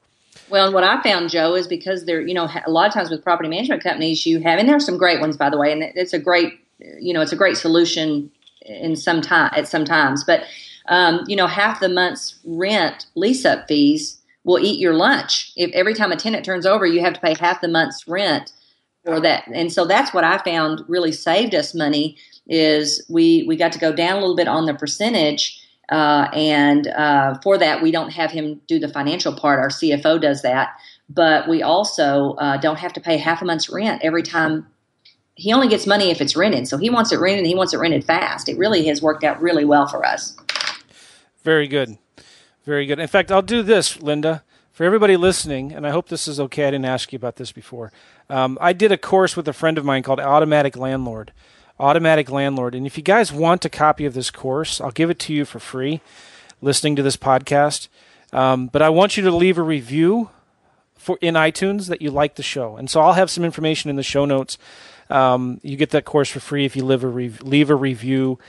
Well, 0.49 0.65
and 0.65 0.73
what 0.73 0.83
I 0.83 1.01
found, 1.01 1.29
Joe, 1.29 1.55
is 1.55 1.67
because 1.67 2.05
they're, 2.05 2.21
you 2.21 2.33
know, 2.33 2.47
a 2.65 2.71
lot 2.71 2.87
of 2.87 2.93
times 2.93 3.09
with 3.09 3.23
property 3.23 3.49
management 3.49 3.83
companies, 3.83 4.25
you 4.25 4.39
have, 4.41 4.59
and 4.59 4.67
there 4.67 4.75
are 4.75 4.79
some 4.79 4.97
great 4.97 5.19
ones, 5.19 5.37
by 5.37 5.49
the 5.49 5.57
way, 5.57 5.71
and 5.71 5.83
it's 5.83 6.13
a 6.13 6.19
great, 6.19 6.53
you 6.99 7.13
know, 7.13 7.21
it's 7.21 7.33
a 7.33 7.35
great 7.35 7.57
solution 7.57 8.31
in 8.61 8.95
some 8.95 9.21
time 9.21 9.51
at 9.55 9.67
some 9.67 9.85
times, 9.85 10.23
but 10.23 10.43
um, 10.87 11.23
you 11.27 11.35
know, 11.35 11.47
half 11.47 11.79
the 11.79 11.89
month's 11.89 12.39
rent 12.45 13.05
lease 13.15 13.45
up 13.45 13.67
fees 13.67 14.18
will 14.49 14.59
eat 14.65 14.79
your 14.79 14.95
lunch. 14.95 15.51
If 15.55 15.71
every 15.73 15.93
time 15.93 16.11
a 16.11 16.15
tenant 16.15 16.43
turns 16.43 16.65
over, 16.65 16.87
you 16.87 17.01
have 17.01 17.13
to 17.13 17.19
pay 17.19 17.35
half 17.39 17.61
the 17.61 17.67
month's 17.67 18.07
rent 18.07 18.51
for 19.05 19.19
that. 19.19 19.47
And 19.53 19.71
so 19.71 19.85
that's 19.85 20.11
what 20.11 20.23
I 20.23 20.39
found 20.39 20.81
really 20.87 21.11
saved 21.11 21.53
us 21.53 21.75
money 21.75 22.17
is 22.47 23.05
we 23.09 23.45
we 23.47 23.55
got 23.55 23.71
to 23.73 23.79
go 23.79 23.93
down 23.93 24.17
a 24.17 24.19
little 24.21 24.35
bit 24.35 24.47
on 24.47 24.65
the 24.65 24.73
percentage, 24.73 25.63
uh, 25.91 26.29
and 26.33 26.87
uh, 26.87 27.37
for 27.43 27.59
that 27.59 27.83
we 27.83 27.91
don't 27.91 28.11
have 28.11 28.31
him 28.31 28.59
do 28.65 28.79
the 28.79 28.87
financial 28.87 29.35
part. 29.35 29.59
Our 29.59 29.69
CFO 29.69 30.19
does 30.19 30.41
that, 30.41 30.69
but 31.09 31.47
we 31.47 31.61
also 31.61 32.33
uh, 32.39 32.57
don't 32.57 32.79
have 32.79 32.93
to 32.93 32.99
pay 32.99 33.17
half 33.17 33.43
a 33.43 33.45
month's 33.45 33.69
rent 33.69 34.01
every 34.03 34.23
time. 34.23 34.65
He 35.35 35.53
only 35.53 35.67
gets 35.67 35.85
money 35.85 36.09
if 36.09 36.21
it's 36.21 36.35
rented, 36.35 36.67
so 36.67 36.77
he 36.77 36.89
wants 36.89 37.11
it 37.11 37.19
rented. 37.19 37.39
and 37.39 37.47
He 37.47 37.55
wants 37.55 37.75
it 37.75 37.77
rented 37.77 38.03
fast. 38.03 38.49
It 38.49 38.57
really 38.57 38.87
has 38.87 38.99
worked 38.99 39.23
out 39.23 39.39
really 39.39 39.63
well 39.63 39.87
for 39.87 40.03
us. 40.03 40.35
Very 41.43 41.67
good, 41.67 41.99
very 42.65 42.85
good. 42.85 42.99
In 42.99 43.07
fact, 43.07 43.31
I'll 43.31 43.41
do 43.41 43.63
this, 43.63 44.01
Linda 44.01 44.43
for 44.79 44.85
everybody 44.85 45.17
listening, 45.17 45.73
and 45.73 45.85
I 45.85 45.89
hope 45.89 46.07
this 46.07 46.25
is 46.25 46.39
okay. 46.39 46.65
I 46.65 46.71
didn't 46.71 46.85
ask 46.85 47.11
you 47.11 47.17
about 47.17 47.35
this 47.35 47.51
before. 47.51 47.91
Um, 48.29 48.57
I 48.61 48.71
did 48.71 48.93
a 48.93 48.97
course 48.97 49.35
with 49.35 49.45
a 49.49 49.51
friend 49.51 49.77
of 49.77 49.83
mine 49.83 50.03
called 50.03 50.21
Automatic 50.21 50.77
Landlord. 50.77 51.33
Automatic 51.77 52.31
Landlord. 52.31 52.73
And 52.73 52.87
if 52.87 52.95
you 52.95 53.03
guys 53.03 53.33
want 53.33 53.65
a 53.65 53.69
copy 53.69 54.05
of 54.05 54.13
this 54.13 54.31
course, 54.31 54.79
I'll 54.79 54.91
give 54.91 55.09
it 55.09 55.19
to 55.19 55.33
you 55.33 55.43
for 55.43 55.59
free 55.59 55.99
listening 56.61 56.95
to 56.95 57.03
this 57.03 57.17
podcast. 57.17 57.89
Um, 58.31 58.67
but 58.67 58.81
I 58.81 58.87
want 58.87 59.17
you 59.17 59.23
to 59.23 59.31
leave 59.31 59.57
a 59.57 59.61
review 59.63 60.29
for 60.95 61.17
in 61.19 61.33
iTunes 61.33 61.89
that 61.89 62.01
you 62.01 62.09
like 62.09 62.35
the 62.35 62.43
show. 62.43 62.77
And 62.77 62.89
so 62.89 63.01
I'll 63.01 63.13
have 63.13 63.29
some 63.29 63.43
information 63.43 63.89
in 63.89 63.97
the 63.97 64.03
show 64.03 64.23
notes. 64.23 64.57
Um, 65.09 65.59
you 65.61 65.75
get 65.75 65.89
that 65.89 66.05
course 66.05 66.29
for 66.29 66.39
free 66.39 66.63
if 66.63 66.77
you 66.77 66.85
leave 66.85 67.03
a, 67.03 67.07
re- 67.07 67.33
leave 67.41 67.69
a 67.69 67.75
review 67.75 68.39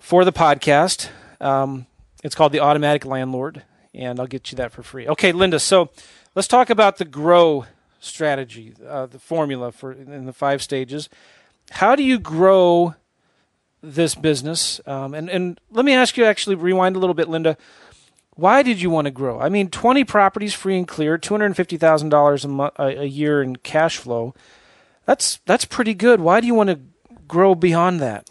for 0.00 0.24
the 0.24 0.32
podcast. 0.32 1.08
Um, 1.40 1.86
it's 2.26 2.34
called 2.34 2.52
The 2.52 2.60
Automatic 2.60 3.06
Landlord 3.06 3.62
and 3.96 4.20
I'll 4.20 4.26
get 4.26 4.52
you 4.52 4.56
that 4.56 4.72
for 4.72 4.82
free. 4.82 5.08
Okay, 5.08 5.32
Linda. 5.32 5.58
So 5.58 5.90
let's 6.34 6.46
talk 6.46 6.70
about 6.70 6.98
the 6.98 7.04
grow 7.04 7.64
strategy, 7.98 8.74
uh, 8.86 9.06
the 9.06 9.18
formula 9.18 9.72
for 9.72 9.92
in 9.92 10.26
the 10.26 10.32
five 10.32 10.62
stages. 10.62 11.08
How 11.70 11.96
do 11.96 12.02
you 12.02 12.18
grow 12.18 12.94
this 13.82 14.14
business? 14.14 14.80
Um, 14.86 15.14
and 15.14 15.28
and 15.28 15.60
let 15.70 15.84
me 15.84 15.94
ask 15.94 16.16
you, 16.16 16.24
actually, 16.24 16.56
rewind 16.56 16.94
a 16.94 16.98
little 16.98 17.14
bit, 17.14 17.28
Linda. 17.28 17.56
Why 18.34 18.62
did 18.62 18.82
you 18.82 18.90
want 18.90 19.06
to 19.06 19.10
grow? 19.10 19.40
I 19.40 19.48
mean, 19.48 19.70
twenty 19.70 20.04
properties 20.04 20.52
free 20.52 20.76
and 20.76 20.86
clear, 20.86 21.16
two 21.16 21.32
hundred 21.32 21.56
fifty 21.56 21.78
thousand 21.78 22.10
dollars 22.10 22.44
a 22.44 23.04
year 23.04 23.42
in 23.42 23.56
cash 23.56 23.96
flow. 23.96 24.34
That's 25.06 25.40
that's 25.46 25.64
pretty 25.64 25.94
good. 25.94 26.20
Why 26.20 26.40
do 26.40 26.46
you 26.46 26.54
want 26.54 26.68
to 26.70 26.80
grow 27.26 27.54
beyond 27.54 28.00
that? 28.00 28.28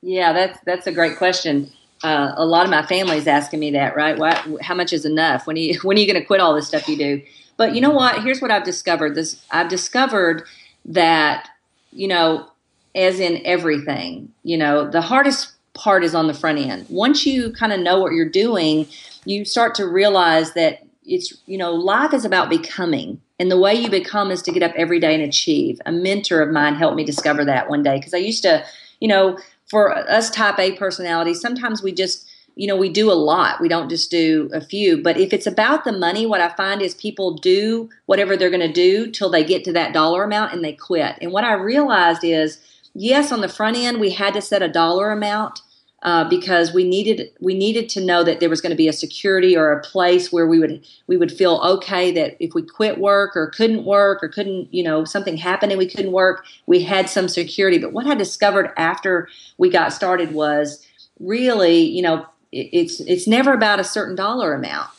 Yeah, 0.00 0.32
that's 0.32 0.58
that's 0.64 0.86
a 0.86 0.92
great 0.92 1.18
question 1.18 1.70
uh, 2.02 2.32
a 2.36 2.44
lot 2.44 2.64
of 2.64 2.70
my 2.70 2.82
family's 2.82 3.26
asking 3.26 3.60
me 3.60 3.70
that, 3.72 3.96
right? 3.96 4.18
What, 4.18 4.44
how 4.62 4.74
much 4.74 4.92
is 4.92 5.04
enough? 5.04 5.46
When 5.46 5.56
are 5.56 5.60
you, 5.60 5.78
when 5.82 5.96
are 5.96 6.00
you 6.00 6.06
going 6.06 6.20
to 6.20 6.26
quit 6.26 6.40
all 6.40 6.54
this 6.54 6.68
stuff 6.68 6.88
you 6.88 6.96
do? 6.96 7.22
But 7.56 7.74
you 7.74 7.80
know 7.80 7.90
what? 7.90 8.22
Here's 8.22 8.40
what 8.40 8.50
I've 8.50 8.64
discovered. 8.64 9.14
This 9.14 9.44
I've 9.50 9.68
discovered 9.68 10.44
that 10.84 11.50
you 11.92 12.08
know, 12.08 12.48
as 12.94 13.20
in 13.20 13.40
everything, 13.44 14.32
you 14.42 14.56
know, 14.56 14.88
the 14.88 15.00
hardest 15.00 15.52
part 15.74 16.04
is 16.04 16.14
on 16.14 16.26
the 16.26 16.34
front 16.34 16.58
end. 16.58 16.86
Once 16.88 17.24
you 17.26 17.52
kind 17.52 17.72
of 17.72 17.80
know 17.80 18.00
what 18.00 18.12
you're 18.12 18.28
doing, 18.28 18.86
you 19.24 19.44
start 19.44 19.74
to 19.76 19.86
realize 19.86 20.54
that 20.54 20.84
it's 21.04 21.32
you 21.46 21.58
know, 21.58 21.72
life 21.72 22.12
is 22.12 22.24
about 22.24 22.50
becoming. 22.50 23.20
And 23.40 23.50
the 23.50 23.58
way 23.58 23.74
you 23.74 23.88
become 23.88 24.30
is 24.30 24.42
to 24.42 24.52
get 24.52 24.62
up 24.62 24.72
every 24.76 24.98
day 24.98 25.14
and 25.14 25.22
achieve. 25.22 25.80
A 25.86 25.92
mentor 25.92 26.42
of 26.42 26.50
mine 26.50 26.74
helped 26.74 26.96
me 26.96 27.04
discover 27.04 27.44
that 27.44 27.70
one 27.70 27.82
day 27.82 27.96
because 27.96 28.12
I 28.12 28.18
used 28.18 28.42
to, 28.42 28.64
you 29.00 29.08
know, 29.08 29.38
for 29.68 29.96
us 29.96 30.30
type 30.30 30.58
A 30.58 30.72
personalities, 30.72 31.40
sometimes 31.40 31.82
we 31.82 31.92
just, 31.92 32.26
you 32.56 32.66
know, 32.66 32.76
we 32.76 32.88
do 32.88 33.10
a 33.10 33.14
lot. 33.14 33.60
We 33.60 33.68
don't 33.68 33.88
just 33.88 34.10
do 34.10 34.50
a 34.52 34.60
few. 34.60 35.02
But 35.02 35.18
if 35.18 35.32
it's 35.32 35.46
about 35.46 35.84
the 35.84 35.92
money, 35.92 36.26
what 36.26 36.40
I 36.40 36.48
find 36.48 36.82
is 36.82 36.94
people 36.94 37.34
do 37.34 37.88
whatever 38.06 38.36
they're 38.36 38.50
going 38.50 38.66
to 38.66 38.72
do 38.72 39.10
till 39.10 39.30
they 39.30 39.44
get 39.44 39.64
to 39.64 39.72
that 39.74 39.92
dollar 39.92 40.24
amount 40.24 40.54
and 40.54 40.64
they 40.64 40.72
quit. 40.72 41.16
And 41.20 41.32
what 41.32 41.44
I 41.44 41.52
realized 41.52 42.24
is, 42.24 42.58
yes, 42.94 43.30
on 43.30 43.42
the 43.42 43.48
front 43.48 43.76
end, 43.76 44.00
we 44.00 44.10
had 44.10 44.34
to 44.34 44.40
set 44.40 44.62
a 44.62 44.68
dollar 44.68 45.10
amount 45.10 45.60
uh, 46.02 46.28
because 46.28 46.72
we 46.72 46.84
needed 46.84 47.28
we 47.40 47.54
needed 47.54 47.88
to 47.88 48.00
know 48.00 48.22
that 48.22 48.38
there 48.38 48.48
was 48.48 48.60
going 48.60 48.70
to 48.70 48.76
be 48.76 48.86
a 48.86 48.92
security 48.92 49.56
or 49.56 49.72
a 49.72 49.82
place 49.82 50.30
where 50.30 50.46
we 50.46 50.60
would 50.60 50.86
we 51.08 51.16
would 51.16 51.32
feel 51.32 51.60
okay 51.64 52.12
that 52.12 52.36
if 52.38 52.54
we 52.54 52.62
quit 52.62 52.98
work 52.98 53.36
or 53.36 53.48
couldn't 53.48 53.84
work 53.84 54.22
or 54.22 54.28
couldn't 54.28 54.72
you 54.72 54.82
know 54.82 55.04
something 55.04 55.36
happened 55.36 55.72
and 55.72 55.78
we 55.78 55.88
couldn't 55.88 56.12
work 56.12 56.44
we 56.66 56.82
had 56.84 57.08
some 57.08 57.26
security. 57.26 57.78
But 57.78 57.92
what 57.92 58.06
i 58.06 58.14
discovered 58.14 58.72
after 58.76 59.28
we 59.58 59.70
got 59.70 59.92
started 59.92 60.32
was 60.32 60.86
really 61.18 61.80
you 61.80 62.02
know 62.02 62.26
it, 62.52 62.68
it's 62.72 63.00
it's 63.00 63.26
never 63.26 63.52
about 63.52 63.80
a 63.80 63.84
certain 63.84 64.14
dollar 64.14 64.54
amount. 64.54 64.90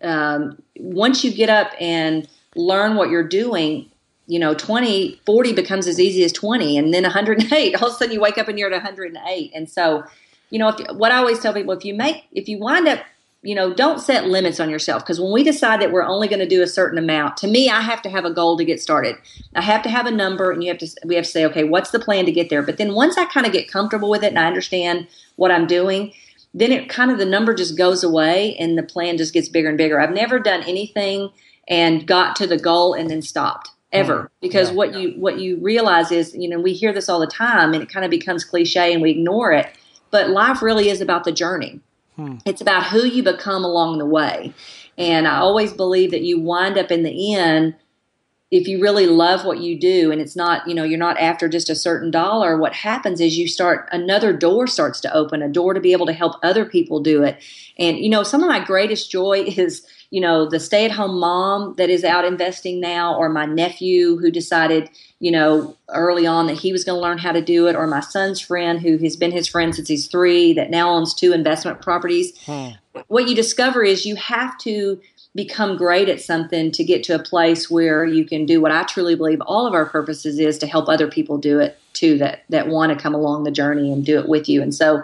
Um, 0.00 0.62
once 0.78 1.24
you 1.24 1.32
get 1.32 1.48
up 1.48 1.72
and 1.80 2.28
learn 2.54 2.94
what 2.94 3.10
you're 3.10 3.26
doing 3.26 3.90
you 4.28 4.38
know 4.38 4.54
20 4.54 5.20
40 5.26 5.52
becomes 5.54 5.86
as 5.86 5.98
easy 5.98 6.24
as 6.24 6.32
20 6.32 6.76
and 6.76 6.92
then 6.94 7.02
108 7.02 7.74
all 7.82 7.88
of 7.88 7.94
a 7.94 7.96
sudden 7.96 8.14
you 8.14 8.20
wake 8.20 8.38
up 8.38 8.48
and 8.48 8.58
you're 8.58 8.72
at 8.72 8.84
108 8.84 9.52
and 9.54 9.68
so 9.68 10.04
you 10.56 10.60
know, 10.60 10.68
if, 10.68 10.96
what 10.96 11.12
I 11.12 11.18
always 11.18 11.38
tell 11.38 11.52
people, 11.52 11.74
if 11.74 11.84
you 11.84 11.92
make, 11.92 12.24
if 12.32 12.48
you 12.48 12.58
wind 12.58 12.88
up, 12.88 13.00
you 13.42 13.54
know, 13.54 13.74
don't 13.74 14.00
set 14.00 14.24
limits 14.24 14.58
on 14.58 14.70
yourself 14.70 15.02
because 15.02 15.20
when 15.20 15.30
we 15.30 15.44
decide 15.44 15.82
that 15.82 15.92
we're 15.92 16.02
only 16.02 16.28
going 16.28 16.38
to 16.38 16.48
do 16.48 16.62
a 16.62 16.66
certain 16.66 16.96
amount, 16.96 17.36
to 17.36 17.46
me, 17.46 17.68
I 17.68 17.82
have 17.82 18.00
to 18.02 18.08
have 18.08 18.24
a 18.24 18.32
goal 18.32 18.56
to 18.56 18.64
get 18.64 18.80
started. 18.80 19.16
I 19.54 19.60
have 19.60 19.82
to 19.82 19.90
have 19.90 20.06
a 20.06 20.10
number, 20.10 20.50
and 20.50 20.64
you 20.64 20.70
have 20.70 20.78
to, 20.78 20.88
we 21.04 21.14
have 21.14 21.26
to 21.26 21.30
say, 21.30 21.44
okay, 21.44 21.64
what's 21.64 21.90
the 21.90 21.98
plan 21.98 22.24
to 22.24 22.32
get 22.32 22.48
there? 22.48 22.62
But 22.62 22.78
then 22.78 22.94
once 22.94 23.18
I 23.18 23.26
kind 23.26 23.44
of 23.44 23.52
get 23.52 23.70
comfortable 23.70 24.08
with 24.08 24.24
it 24.24 24.28
and 24.28 24.38
I 24.38 24.46
understand 24.46 25.08
what 25.36 25.50
I'm 25.50 25.66
doing, 25.66 26.14
then 26.54 26.72
it 26.72 26.88
kind 26.88 27.10
of 27.10 27.18
the 27.18 27.26
number 27.26 27.52
just 27.52 27.76
goes 27.76 28.02
away 28.02 28.56
and 28.56 28.78
the 28.78 28.82
plan 28.82 29.18
just 29.18 29.34
gets 29.34 29.50
bigger 29.50 29.68
and 29.68 29.76
bigger. 29.76 30.00
I've 30.00 30.14
never 30.14 30.38
done 30.38 30.62
anything 30.62 31.28
and 31.68 32.06
got 32.06 32.34
to 32.36 32.46
the 32.46 32.58
goal 32.58 32.94
and 32.94 33.10
then 33.10 33.20
stopped 33.20 33.72
ever 33.92 34.22
mm, 34.22 34.28
because 34.40 34.70
yeah, 34.70 34.74
what 34.76 34.92
yeah. 34.94 34.98
you 35.00 35.10
what 35.20 35.38
you 35.38 35.58
realize 35.58 36.10
is 36.10 36.34
you 36.34 36.48
know 36.48 36.58
we 36.58 36.72
hear 36.72 36.92
this 36.92 37.08
all 37.08 37.20
the 37.20 37.26
time 37.26 37.72
and 37.72 37.82
it 37.82 37.88
kind 37.88 38.04
of 38.04 38.10
becomes 38.10 38.44
cliche 38.44 38.92
and 38.92 39.02
we 39.02 39.10
ignore 39.10 39.52
it 39.52 39.68
but 40.16 40.30
life 40.30 40.62
really 40.62 40.88
is 40.88 41.02
about 41.02 41.24
the 41.24 41.30
journey. 41.30 41.78
Hmm. 42.14 42.36
It's 42.46 42.62
about 42.62 42.86
who 42.86 43.04
you 43.04 43.22
become 43.22 43.66
along 43.66 43.98
the 43.98 44.06
way. 44.06 44.54
And 44.96 45.28
I 45.28 45.36
always 45.36 45.74
believe 45.74 46.10
that 46.12 46.22
you 46.22 46.40
wind 46.40 46.78
up 46.78 46.90
in 46.90 47.02
the 47.02 47.34
end 47.34 47.74
if 48.50 48.66
you 48.66 48.80
really 48.80 49.06
love 49.06 49.44
what 49.44 49.58
you 49.58 49.78
do 49.78 50.10
and 50.10 50.20
it's 50.20 50.34
not 50.34 50.66
you 50.66 50.74
know 50.74 50.84
you're 50.84 50.98
not 50.98 51.18
after 51.18 51.48
just 51.48 51.68
a 51.68 51.74
certain 51.74 52.12
dollar 52.12 52.56
what 52.56 52.72
happens 52.72 53.20
is 53.20 53.36
you 53.36 53.48
start 53.48 53.88
another 53.90 54.32
door 54.32 54.68
starts 54.68 55.00
to 55.00 55.12
open 55.12 55.42
a 55.42 55.48
door 55.48 55.74
to 55.74 55.80
be 55.80 55.90
able 55.90 56.06
to 56.06 56.12
help 56.12 56.36
other 56.44 56.64
people 56.64 57.00
do 57.00 57.24
it 57.24 57.42
and 57.76 57.98
you 57.98 58.08
know 58.08 58.22
some 58.22 58.44
of 58.44 58.48
my 58.48 58.64
greatest 58.64 59.10
joy 59.10 59.40
is 59.58 59.84
you 60.16 60.22
know 60.22 60.48
the 60.48 60.58
stay 60.58 60.86
at 60.86 60.90
home 60.90 61.20
mom 61.20 61.74
that 61.74 61.90
is 61.90 62.02
out 62.02 62.24
investing 62.24 62.80
now 62.80 63.14
or 63.18 63.28
my 63.28 63.44
nephew 63.44 64.16
who 64.16 64.30
decided 64.30 64.88
you 65.20 65.30
know 65.30 65.76
early 65.90 66.26
on 66.26 66.46
that 66.46 66.56
he 66.56 66.72
was 66.72 66.84
going 66.84 66.96
to 66.96 67.02
learn 67.02 67.18
how 67.18 67.32
to 67.32 67.42
do 67.42 67.66
it 67.66 67.76
or 67.76 67.86
my 67.86 68.00
son's 68.00 68.40
friend 68.40 68.80
who 68.80 68.96
has 68.96 69.14
been 69.14 69.30
his 69.30 69.46
friend 69.46 69.74
since 69.74 69.88
he's 69.88 70.06
3 70.06 70.54
that 70.54 70.70
now 70.70 70.88
owns 70.88 71.12
two 71.12 71.34
investment 71.34 71.82
properties 71.82 72.32
hmm. 72.46 72.70
what 73.08 73.28
you 73.28 73.34
discover 73.34 73.84
is 73.84 74.06
you 74.06 74.16
have 74.16 74.56
to 74.56 74.98
become 75.34 75.76
great 75.76 76.08
at 76.08 76.22
something 76.22 76.72
to 76.72 76.82
get 76.82 77.04
to 77.04 77.14
a 77.14 77.22
place 77.22 77.70
where 77.70 78.06
you 78.06 78.24
can 78.24 78.46
do 78.46 78.58
what 78.58 78.72
I 78.72 78.84
truly 78.84 79.16
believe 79.16 79.42
all 79.42 79.66
of 79.66 79.74
our 79.74 79.84
purposes 79.84 80.38
is 80.38 80.56
to 80.58 80.66
help 80.66 80.88
other 80.88 81.08
people 81.08 81.36
do 81.36 81.60
it 81.60 81.78
too 81.92 82.16
that 82.18 82.44
that 82.48 82.68
want 82.68 82.90
to 82.90 83.02
come 83.02 83.14
along 83.14 83.44
the 83.44 83.50
journey 83.50 83.92
and 83.92 84.02
do 84.02 84.18
it 84.18 84.30
with 84.30 84.48
you. 84.48 84.62
And 84.62 84.74
so, 84.74 85.02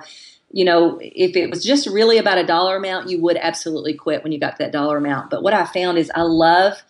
you 0.53 0.65
know, 0.65 0.99
if 1.01 1.35
it 1.35 1.51
was 1.51 1.65
just 1.65 1.87
really 1.87 2.19
about 2.19 2.39
a 2.39 2.45
dollar 2.45 2.77
amount, 2.77 3.09
you 3.09 3.21
would 3.21 3.39
absolutely 3.39 3.95
quit 3.95 4.23
when 4.23 4.33
you 4.33 4.39
got 4.39 4.59
that 4.59 4.71
dollar 4.71 4.99
amount. 4.99 5.31
But 5.31 5.43
what 5.43 5.55
I 5.55 5.65
found 5.65 5.99
is 5.99 6.11
I 6.15 6.23
love 6.23 6.83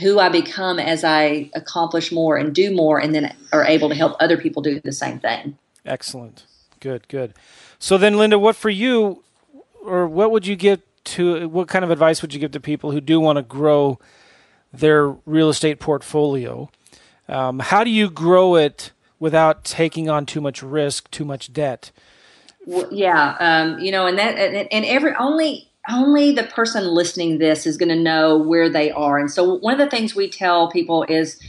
who 0.00 0.18
I 0.18 0.28
become 0.28 0.78
as 0.78 1.04
I 1.04 1.50
accomplish 1.54 2.12
more 2.12 2.36
and 2.36 2.54
do 2.54 2.74
more 2.74 2.98
and 2.98 3.14
then 3.14 3.34
are 3.52 3.64
able 3.64 3.88
to 3.88 3.94
help 3.94 4.16
other 4.20 4.36
people 4.36 4.62
do 4.62 4.80
the 4.80 4.92
same 4.92 5.18
thing. 5.18 5.58
Excellent. 5.84 6.44
Good, 6.80 7.08
good. 7.08 7.34
So 7.78 7.98
then 7.98 8.16
Linda, 8.16 8.38
what 8.38 8.56
for 8.56 8.70
you 8.70 9.22
or 9.84 10.06
what 10.06 10.30
would 10.30 10.46
you 10.46 10.56
give 10.56 10.80
to 11.04 11.48
what 11.48 11.68
kind 11.68 11.84
of 11.84 11.90
advice 11.90 12.22
would 12.22 12.34
you 12.34 12.40
give 12.40 12.52
to 12.52 12.60
people 12.60 12.90
who 12.90 13.00
do 13.00 13.20
want 13.20 13.36
to 13.36 13.42
grow 13.42 13.98
their 14.72 15.08
real 15.08 15.48
estate 15.48 15.80
portfolio? 15.80 16.68
Um, 17.28 17.58
how 17.60 17.84
do 17.84 17.90
you 17.90 18.10
grow 18.10 18.56
it 18.56 18.92
without 19.18 19.64
taking 19.64 20.08
on 20.08 20.26
too 20.26 20.40
much 20.40 20.62
risk, 20.62 21.10
too 21.10 21.24
much 21.24 21.52
debt? 21.52 21.90
Well, 22.66 22.88
yeah, 22.90 23.36
um, 23.38 23.78
you 23.78 23.90
know, 23.92 24.06
and 24.06 24.18
that 24.18 24.36
and, 24.36 24.68
and 24.70 24.84
every 24.84 25.14
only 25.14 25.68
only 25.88 26.32
the 26.32 26.42
person 26.42 26.84
listening 26.84 27.38
this 27.38 27.66
is 27.66 27.76
going 27.76 27.88
to 27.88 27.96
know 27.96 28.36
where 28.36 28.68
they 28.68 28.90
are. 28.90 29.18
And 29.18 29.30
so 29.30 29.58
one 29.58 29.74
of 29.74 29.78
the 29.78 29.90
things 29.90 30.14
we 30.14 30.28
tell 30.28 30.70
people 30.70 31.04
is, 31.04 31.40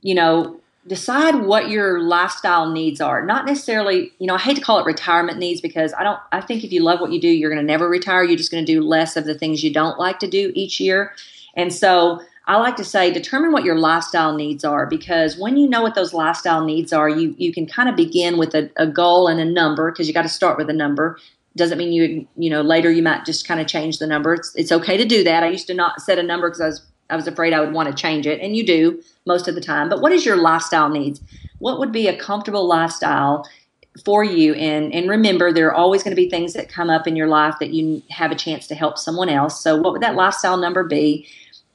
you 0.00 0.14
know, 0.14 0.58
decide 0.86 1.34
what 1.34 1.68
your 1.68 2.00
lifestyle 2.00 2.70
needs 2.70 3.00
are. 3.00 3.24
Not 3.24 3.44
necessarily, 3.44 4.12
you 4.18 4.26
know, 4.26 4.36
I 4.36 4.38
hate 4.38 4.56
to 4.56 4.62
call 4.62 4.78
it 4.78 4.86
retirement 4.86 5.38
needs 5.38 5.60
because 5.60 5.92
I 5.92 6.02
don't, 6.02 6.18
I 6.32 6.40
think 6.40 6.64
if 6.64 6.72
you 6.72 6.82
love 6.82 7.00
what 7.00 7.12
you 7.12 7.20
do, 7.20 7.28
you're 7.28 7.50
going 7.50 7.60
to 7.60 7.66
never 7.66 7.88
retire. 7.88 8.22
You're 8.22 8.36
just 8.36 8.50
going 8.50 8.64
to 8.64 8.72
do 8.72 8.80
less 8.80 9.16
of 9.16 9.24
the 9.24 9.34
things 9.34 9.64
you 9.64 9.72
don't 9.72 9.98
like 9.98 10.20
to 10.20 10.28
do 10.28 10.52
each 10.54 10.80
year. 10.80 11.12
And 11.54 11.72
so 11.72 12.22
I 12.46 12.56
like 12.58 12.76
to 12.76 12.84
say 12.84 13.10
determine 13.10 13.50
what 13.50 13.64
your 13.64 13.76
lifestyle 13.76 14.34
needs 14.34 14.64
are 14.64 14.86
because 14.86 15.36
when 15.36 15.56
you 15.56 15.68
know 15.68 15.82
what 15.82 15.96
those 15.96 16.14
lifestyle 16.14 16.64
needs 16.64 16.92
are, 16.92 17.08
you, 17.08 17.34
you 17.38 17.52
can 17.52 17.66
kind 17.66 17.88
of 17.88 17.96
begin 17.96 18.38
with 18.38 18.54
a, 18.54 18.70
a 18.76 18.86
goal 18.86 19.26
and 19.26 19.40
a 19.40 19.44
number 19.44 19.90
because 19.90 20.06
you 20.06 20.14
got 20.14 20.22
to 20.22 20.28
start 20.28 20.56
with 20.56 20.70
a 20.70 20.72
number. 20.72 21.18
Doesn't 21.56 21.78
mean 21.78 21.92
you, 21.92 22.26
you 22.36 22.48
know, 22.48 22.62
later 22.62 22.90
you 22.90 23.02
might 23.02 23.24
just 23.24 23.48
kind 23.48 23.60
of 23.60 23.66
change 23.66 23.98
the 23.98 24.06
number. 24.06 24.34
It's, 24.34 24.54
it's 24.54 24.70
okay 24.70 24.96
to 24.96 25.04
do 25.04 25.24
that. 25.24 25.42
I 25.42 25.48
used 25.48 25.66
to 25.68 25.74
not 25.74 26.00
set 26.00 26.18
a 26.18 26.22
number 26.22 26.48
because 26.48 26.60
I 26.60 26.66
was 26.66 26.86
I 27.08 27.14
was 27.14 27.28
afraid 27.28 27.52
I 27.52 27.60
would 27.60 27.72
want 27.72 27.88
to 27.88 27.94
change 27.94 28.26
it, 28.26 28.40
and 28.40 28.56
you 28.56 28.66
do 28.66 29.00
most 29.26 29.46
of 29.46 29.54
the 29.54 29.60
time. 29.60 29.88
But 29.88 30.00
what 30.00 30.10
is 30.10 30.26
your 30.26 30.36
lifestyle 30.36 30.88
needs? 30.88 31.20
What 31.60 31.78
would 31.78 31.92
be 31.92 32.08
a 32.08 32.16
comfortable 32.16 32.66
lifestyle 32.66 33.46
for 34.04 34.22
you 34.22 34.52
and 34.54 34.92
and 34.92 35.08
remember 35.08 35.52
there 35.52 35.68
are 35.68 35.74
always 35.74 36.02
going 36.02 36.14
to 36.14 36.20
be 36.20 36.28
things 36.28 36.52
that 36.52 36.68
come 36.68 36.90
up 36.90 37.06
in 37.06 37.16
your 37.16 37.28
life 37.28 37.54
that 37.60 37.72
you 37.72 38.02
have 38.10 38.30
a 38.30 38.34
chance 38.34 38.66
to 38.66 38.74
help 38.74 38.98
someone 38.98 39.30
else 39.30 39.62
so 39.62 39.74
what 39.74 39.92
would 39.92 40.02
that 40.02 40.14
lifestyle 40.14 40.58
number 40.58 40.84
be 40.84 41.26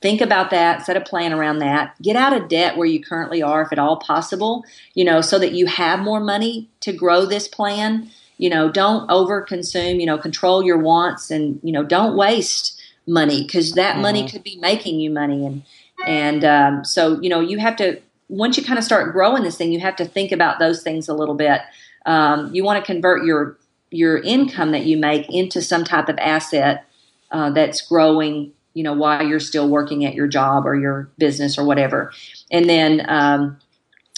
think 0.01 0.21
about 0.21 0.49
that 0.49 0.85
set 0.85 0.97
a 0.97 1.01
plan 1.01 1.33
around 1.33 1.59
that. 1.59 1.95
Get 2.01 2.15
out 2.15 2.33
of 2.33 2.49
debt 2.49 2.77
where 2.77 2.87
you 2.87 3.03
currently 3.03 3.41
are 3.41 3.61
if 3.61 3.71
at 3.71 3.79
all 3.79 3.97
possible 3.97 4.65
you 4.93 5.05
know 5.05 5.21
so 5.21 5.39
that 5.39 5.53
you 5.53 5.67
have 5.67 5.99
more 5.99 6.19
money 6.19 6.69
to 6.81 6.93
grow 6.93 7.25
this 7.25 7.47
plan. 7.47 8.09
You 8.37 8.49
know 8.49 8.71
don't 8.71 9.09
over 9.09 9.41
consume 9.41 9.99
you 9.99 10.05
know 10.05 10.17
control 10.17 10.63
your 10.63 10.77
wants 10.77 11.31
and 11.31 11.59
you 11.63 11.71
know 11.71 11.83
don't 11.83 12.15
waste 12.15 12.81
money 13.07 13.43
because 13.43 13.73
that 13.73 13.93
mm-hmm. 13.93 14.01
money 14.01 14.29
could 14.29 14.43
be 14.43 14.57
making 14.57 14.99
you 14.99 15.09
money. 15.09 15.45
And 15.45 15.63
and 16.05 16.43
um, 16.45 16.85
so 16.85 17.19
you 17.21 17.29
know 17.29 17.39
you 17.39 17.59
have 17.59 17.75
to 17.77 18.01
once 18.29 18.57
you 18.57 18.63
kind 18.63 18.79
of 18.79 18.85
start 18.85 19.11
growing 19.11 19.43
this 19.43 19.57
thing 19.57 19.71
you 19.71 19.79
have 19.79 19.95
to 19.97 20.05
think 20.05 20.31
about 20.31 20.59
those 20.59 20.83
things 20.83 21.07
a 21.07 21.13
little 21.13 21.35
bit. 21.35 21.61
Um, 22.05 22.53
you 22.53 22.63
want 22.63 22.83
to 22.83 22.91
convert 22.91 23.23
your 23.25 23.57
your 23.91 24.19
income 24.19 24.71
that 24.71 24.85
you 24.85 24.97
make 24.97 25.29
into 25.29 25.61
some 25.61 25.83
type 25.83 26.09
of 26.09 26.17
asset 26.17 26.85
uh, 27.31 27.51
that's 27.51 27.81
growing 27.81 28.53
you 28.73 28.83
know 28.83 28.93
while 28.93 29.25
you're 29.25 29.39
still 29.39 29.69
working 29.69 30.05
at 30.05 30.13
your 30.13 30.27
job 30.27 30.65
or 30.65 30.75
your 30.75 31.09
business 31.17 31.57
or 31.57 31.65
whatever. 31.65 32.11
And 32.51 32.69
then 32.69 33.05
um, 33.09 33.59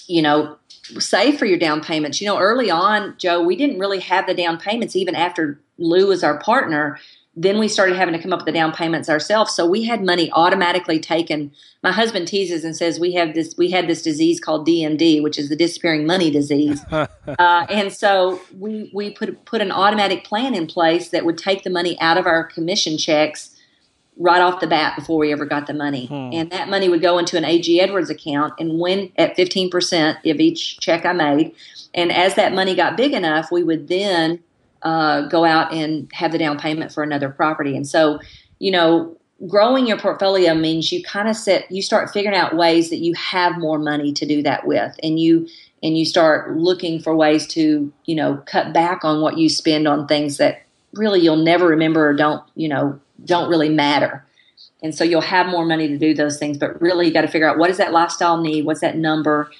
you 0.06 0.22
know 0.22 0.56
save 0.98 1.38
for 1.38 1.46
your 1.46 1.58
down 1.58 1.80
payments 1.80 2.20
you 2.20 2.26
know 2.26 2.38
early 2.38 2.70
on 2.70 3.14
joe 3.16 3.42
we 3.42 3.56
didn't 3.56 3.78
really 3.78 4.00
have 4.00 4.26
the 4.26 4.34
down 4.34 4.58
payments 4.58 4.94
even 4.94 5.14
after 5.14 5.58
lou 5.78 6.08
was 6.08 6.24
our 6.24 6.38
partner. 6.38 6.98
Then 7.36 7.58
we 7.58 7.66
started 7.66 7.96
having 7.96 8.14
to 8.14 8.20
come 8.20 8.32
up 8.32 8.40
with 8.40 8.46
the 8.46 8.52
down 8.52 8.70
payments 8.72 9.08
ourselves. 9.08 9.52
So 9.52 9.66
we 9.66 9.82
had 9.82 10.04
money 10.04 10.30
automatically 10.32 11.00
taken. 11.00 11.50
My 11.82 11.90
husband 11.90 12.28
teases 12.28 12.64
and 12.64 12.76
says 12.76 13.00
we 13.00 13.12
have 13.14 13.34
this 13.34 13.56
we 13.58 13.70
had 13.70 13.88
this 13.88 14.02
disease 14.02 14.38
called 14.38 14.66
dmd 14.66 15.22
which 15.22 15.38
is 15.38 15.48
the 15.48 15.56
disappearing 15.56 16.06
money 16.06 16.30
disease. 16.30 16.80
Uh, 17.38 17.66
and 17.70 17.90
so 17.90 18.38
we 18.58 18.90
we 18.92 19.10
put 19.10 19.44
put 19.46 19.62
an 19.62 19.72
automatic 19.72 20.24
plan 20.24 20.54
in 20.54 20.66
place 20.66 21.08
that 21.08 21.24
would 21.24 21.38
take 21.38 21.62
the 21.64 21.70
money 21.70 21.98
out 21.98 22.18
of 22.18 22.26
our 22.26 22.44
commission 22.44 22.98
checks 22.98 23.53
right 24.16 24.40
off 24.40 24.60
the 24.60 24.66
bat 24.66 24.96
before 24.96 25.18
we 25.18 25.32
ever 25.32 25.44
got 25.44 25.66
the 25.66 25.74
money 25.74 26.06
hmm. 26.06 26.30
and 26.32 26.50
that 26.50 26.68
money 26.68 26.88
would 26.88 27.02
go 27.02 27.18
into 27.18 27.36
an 27.36 27.44
A.G. 27.44 27.80
Edwards 27.80 28.10
account 28.10 28.54
and 28.58 28.78
when 28.78 29.10
at 29.18 29.36
15% 29.36 30.30
of 30.30 30.40
each 30.40 30.78
check 30.78 31.04
i 31.04 31.12
made 31.12 31.52
and 31.94 32.12
as 32.12 32.34
that 32.36 32.52
money 32.52 32.74
got 32.74 32.96
big 32.96 33.12
enough 33.12 33.50
we 33.50 33.62
would 33.62 33.88
then 33.88 34.40
uh, 34.84 35.22
go 35.28 35.44
out 35.44 35.72
and 35.72 36.10
have 36.12 36.32
the 36.32 36.38
down 36.38 36.58
payment 36.58 36.92
for 36.92 37.02
another 37.02 37.30
property. 37.30 37.74
And 37.76 37.88
so, 37.88 38.20
you 38.58 38.70
know, 38.70 39.16
growing 39.48 39.86
your 39.86 39.98
portfolio 39.98 40.54
means 40.54 40.92
you 40.92 41.02
kind 41.02 41.28
of 41.28 41.36
set 41.36 41.70
you 41.70 41.82
start 41.82 42.10
figuring 42.10 42.36
out 42.36 42.54
ways 42.54 42.90
that 42.90 42.98
you 42.98 43.14
have 43.14 43.58
more 43.58 43.78
money 43.78 44.12
to 44.12 44.26
do 44.26 44.42
that 44.42 44.66
with, 44.66 44.94
and 45.02 45.18
you 45.18 45.48
and 45.82 45.98
you 45.98 46.04
start 46.04 46.56
looking 46.56 47.00
for 47.00 47.16
ways 47.16 47.46
to 47.48 47.92
you 48.04 48.14
know 48.14 48.36
cut 48.46 48.72
back 48.72 49.04
on 49.04 49.20
what 49.20 49.36
you 49.36 49.48
spend 49.48 49.88
on 49.88 50.06
things 50.06 50.36
that 50.36 50.62
really 50.92 51.20
you'll 51.20 51.36
never 51.36 51.66
remember 51.66 52.08
or 52.08 52.14
don't 52.14 52.44
you 52.54 52.68
know 52.68 52.98
don't 53.24 53.48
really 53.48 53.68
matter. 53.68 54.24
And 54.82 54.94
so 54.94 55.02
you'll 55.02 55.22
have 55.22 55.46
more 55.46 55.64
money 55.64 55.88
to 55.88 55.98
do 55.98 56.14
those 56.14 56.38
things, 56.38 56.58
but 56.58 56.80
really 56.80 57.06
you 57.06 57.12
got 57.12 57.22
to 57.22 57.28
figure 57.28 57.48
out 57.48 57.58
what 57.58 57.68
does 57.68 57.78
that 57.78 57.92
lifestyle 57.92 58.40
need? 58.40 58.66
What's 58.66 58.80
that 58.80 58.96
number? 58.96 59.50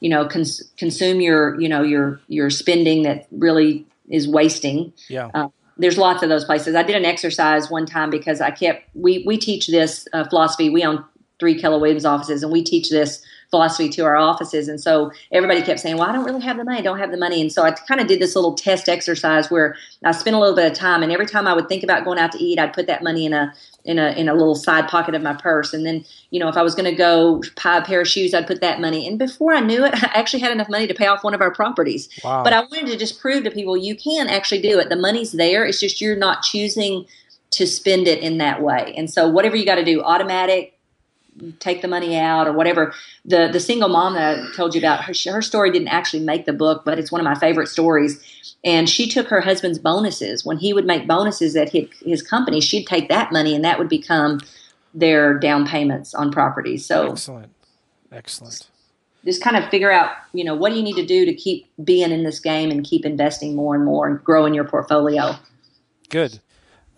You 0.00 0.08
know, 0.08 0.26
cons- 0.26 0.70
consume 0.78 1.20
your, 1.20 1.60
you 1.60 1.68
know, 1.68 1.82
your 1.82 2.20
your 2.28 2.48
spending 2.48 3.02
that 3.02 3.26
really 3.30 3.86
is 4.08 4.26
wasting. 4.26 4.92
Yeah. 5.08 5.30
Uh, 5.34 5.48
there's 5.76 5.98
lots 5.98 6.22
of 6.22 6.28
those 6.28 6.44
places. 6.44 6.74
I 6.74 6.82
did 6.82 6.96
an 6.96 7.04
exercise 7.04 7.70
one 7.70 7.86
time 7.86 8.10
because 8.10 8.40
I 8.40 8.50
kept 8.50 8.88
we 8.94 9.22
we 9.26 9.36
teach 9.36 9.66
this 9.66 10.06
uh, 10.12 10.24
philosophy. 10.24 10.70
We 10.70 10.84
own 10.84 11.04
three 11.38 11.60
Keller 11.60 11.78
Williams 11.78 12.04
offices, 12.04 12.42
and 12.42 12.52
we 12.52 12.62
teach 12.62 12.90
this 12.90 13.22
philosophy 13.50 13.88
to 13.88 14.04
our 14.04 14.16
offices. 14.16 14.68
And 14.68 14.80
so 14.80 15.10
everybody 15.32 15.62
kept 15.62 15.80
saying, 15.80 15.96
"Well, 15.96 16.08
I 16.08 16.12
don't 16.12 16.24
really 16.24 16.40
have 16.42 16.56
the 16.56 16.64
money. 16.64 16.78
I 16.78 16.82
don't 16.82 16.98
have 16.98 17.10
the 17.10 17.16
money." 17.16 17.40
And 17.40 17.52
so 17.52 17.62
I 17.62 17.72
kind 17.72 18.00
of 18.00 18.06
did 18.06 18.20
this 18.20 18.34
little 18.34 18.54
test 18.54 18.88
exercise 18.88 19.50
where 19.50 19.76
I 20.04 20.12
spent 20.12 20.36
a 20.36 20.38
little 20.38 20.54
bit 20.54 20.70
of 20.70 20.76
time, 20.76 21.02
and 21.02 21.12
every 21.12 21.26
time 21.26 21.46
I 21.46 21.54
would 21.54 21.68
think 21.68 21.82
about 21.82 22.04
going 22.04 22.18
out 22.18 22.32
to 22.32 22.38
eat, 22.38 22.58
I'd 22.58 22.72
put 22.72 22.86
that 22.86 23.02
money 23.02 23.26
in 23.26 23.32
a 23.32 23.52
in 23.84 23.98
a 23.98 24.10
in 24.12 24.28
a 24.28 24.34
little 24.34 24.54
side 24.54 24.88
pocket 24.88 25.14
of 25.14 25.22
my 25.22 25.34
purse. 25.34 25.72
And 25.72 25.86
then, 25.86 26.04
you 26.30 26.38
know, 26.38 26.48
if 26.48 26.56
I 26.56 26.62
was 26.62 26.74
going 26.74 26.90
to 26.90 26.96
go 26.96 27.42
buy 27.62 27.78
a 27.78 27.84
pair 27.84 28.00
of 28.02 28.08
shoes, 28.08 28.34
I'd 28.34 28.46
put 28.46 28.60
that 28.60 28.80
money. 28.80 29.06
And 29.06 29.18
before 29.18 29.54
I 29.54 29.60
knew 29.60 29.84
it, 29.84 29.94
I 30.04 30.10
actually 30.14 30.40
had 30.40 30.52
enough 30.52 30.68
money 30.68 30.86
to 30.86 30.94
pay 30.94 31.06
off 31.06 31.24
one 31.24 31.34
of 31.34 31.40
our 31.40 31.52
properties. 31.52 32.08
Wow. 32.22 32.44
But 32.44 32.52
I 32.52 32.60
wanted 32.60 32.86
to 32.86 32.96
just 32.96 33.20
prove 33.20 33.44
to 33.44 33.50
people 33.50 33.76
you 33.76 33.96
can 33.96 34.28
actually 34.28 34.62
do 34.62 34.78
it. 34.78 34.88
The 34.88 34.96
money's 34.96 35.32
there. 35.32 35.64
It's 35.64 35.80
just 35.80 36.00
you're 36.00 36.16
not 36.16 36.42
choosing 36.42 37.06
to 37.50 37.66
spend 37.66 38.06
it 38.06 38.20
in 38.20 38.38
that 38.38 38.62
way. 38.62 38.94
And 38.96 39.10
so 39.10 39.28
whatever 39.28 39.56
you 39.56 39.64
got 39.64 39.76
to 39.76 39.84
do, 39.84 40.02
automatic 40.02 40.78
take 41.58 41.82
the 41.82 41.88
money 41.88 42.16
out 42.16 42.46
or 42.46 42.52
whatever. 42.52 42.94
The 43.24 43.48
the 43.52 43.60
single 43.60 43.88
mom 43.88 44.14
that 44.14 44.38
I 44.38 44.56
told 44.56 44.74
you 44.74 44.80
about, 44.80 45.04
her, 45.04 45.12
her 45.32 45.42
story 45.42 45.70
didn't 45.70 45.88
actually 45.88 46.24
make 46.24 46.46
the 46.46 46.52
book, 46.52 46.84
but 46.84 46.98
it's 46.98 47.12
one 47.12 47.20
of 47.20 47.24
my 47.24 47.34
favorite 47.34 47.68
stories. 47.68 48.20
And 48.62 48.88
she 48.88 49.08
took 49.08 49.28
her 49.28 49.40
husband's 49.40 49.78
bonuses 49.78 50.44
when 50.44 50.58
he 50.58 50.72
would 50.72 50.86
make 50.86 51.06
bonuses 51.06 51.56
at 51.56 51.70
his, 51.70 51.88
his 52.04 52.22
company. 52.22 52.60
She'd 52.60 52.86
take 52.86 53.08
that 53.08 53.32
money, 53.32 53.54
and 53.54 53.64
that 53.64 53.78
would 53.78 53.88
become 53.88 54.40
their 54.92 55.38
down 55.38 55.66
payments 55.66 56.14
on 56.14 56.30
properties. 56.30 56.84
So 56.84 57.12
excellent, 57.12 57.52
excellent. 58.12 58.68
Just 59.24 59.42
kind 59.42 59.56
of 59.56 59.68
figure 59.68 59.92
out, 59.92 60.12
you 60.32 60.44
know, 60.44 60.54
what 60.54 60.70
do 60.70 60.76
you 60.76 60.82
need 60.82 60.96
to 60.96 61.04
do 61.04 61.26
to 61.26 61.34
keep 61.34 61.70
being 61.84 62.10
in 62.10 62.24
this 62.24 62.40
game 62.40 62.70
and 62.70 62.84
keep 62.84 63.04
investing 63.04 63.54
more 63.54 63.74
and 63.74 63.84
more 63.84 64.06
and 64.06 64.22
growing 64.24 64.54
your 64.54 64.64
portfolio. 64.64 65.36
Good. 66.08 66.40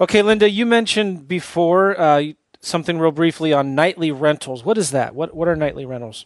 Okay, 0.00 0.22
Linda, 0.22 0.48
you 0.48 0.66
mentioned 0.66 1.28
before 1.28 2.00
uh, 2.00 2.22
something 2.62 2.98
real 2.98 3.12
briefly 3.12 3.52
on 3.52 3.74
nightly 3.74 4.10
rentals. 4.10 4.64
What 4.64 4.78
is 4.78 4.90
that? 4.92 5.14
What 5.14 5.34
what 5.34 5.48
are 5.48 5.56
nightly 5.56 5.84
rentals? 5.84 6.24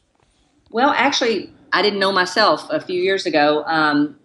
Well, 0.71 0.91
actually, 0.91 1.53
I 1.73 1.83
didn't 1.83 1.99
know 1.99 2.13
myself 2.13 2.67
a 2.71 2.81
few 2.81 3.01
years 3.01 3.27
ago. 3.27 3.65
Um, 3.67 4.17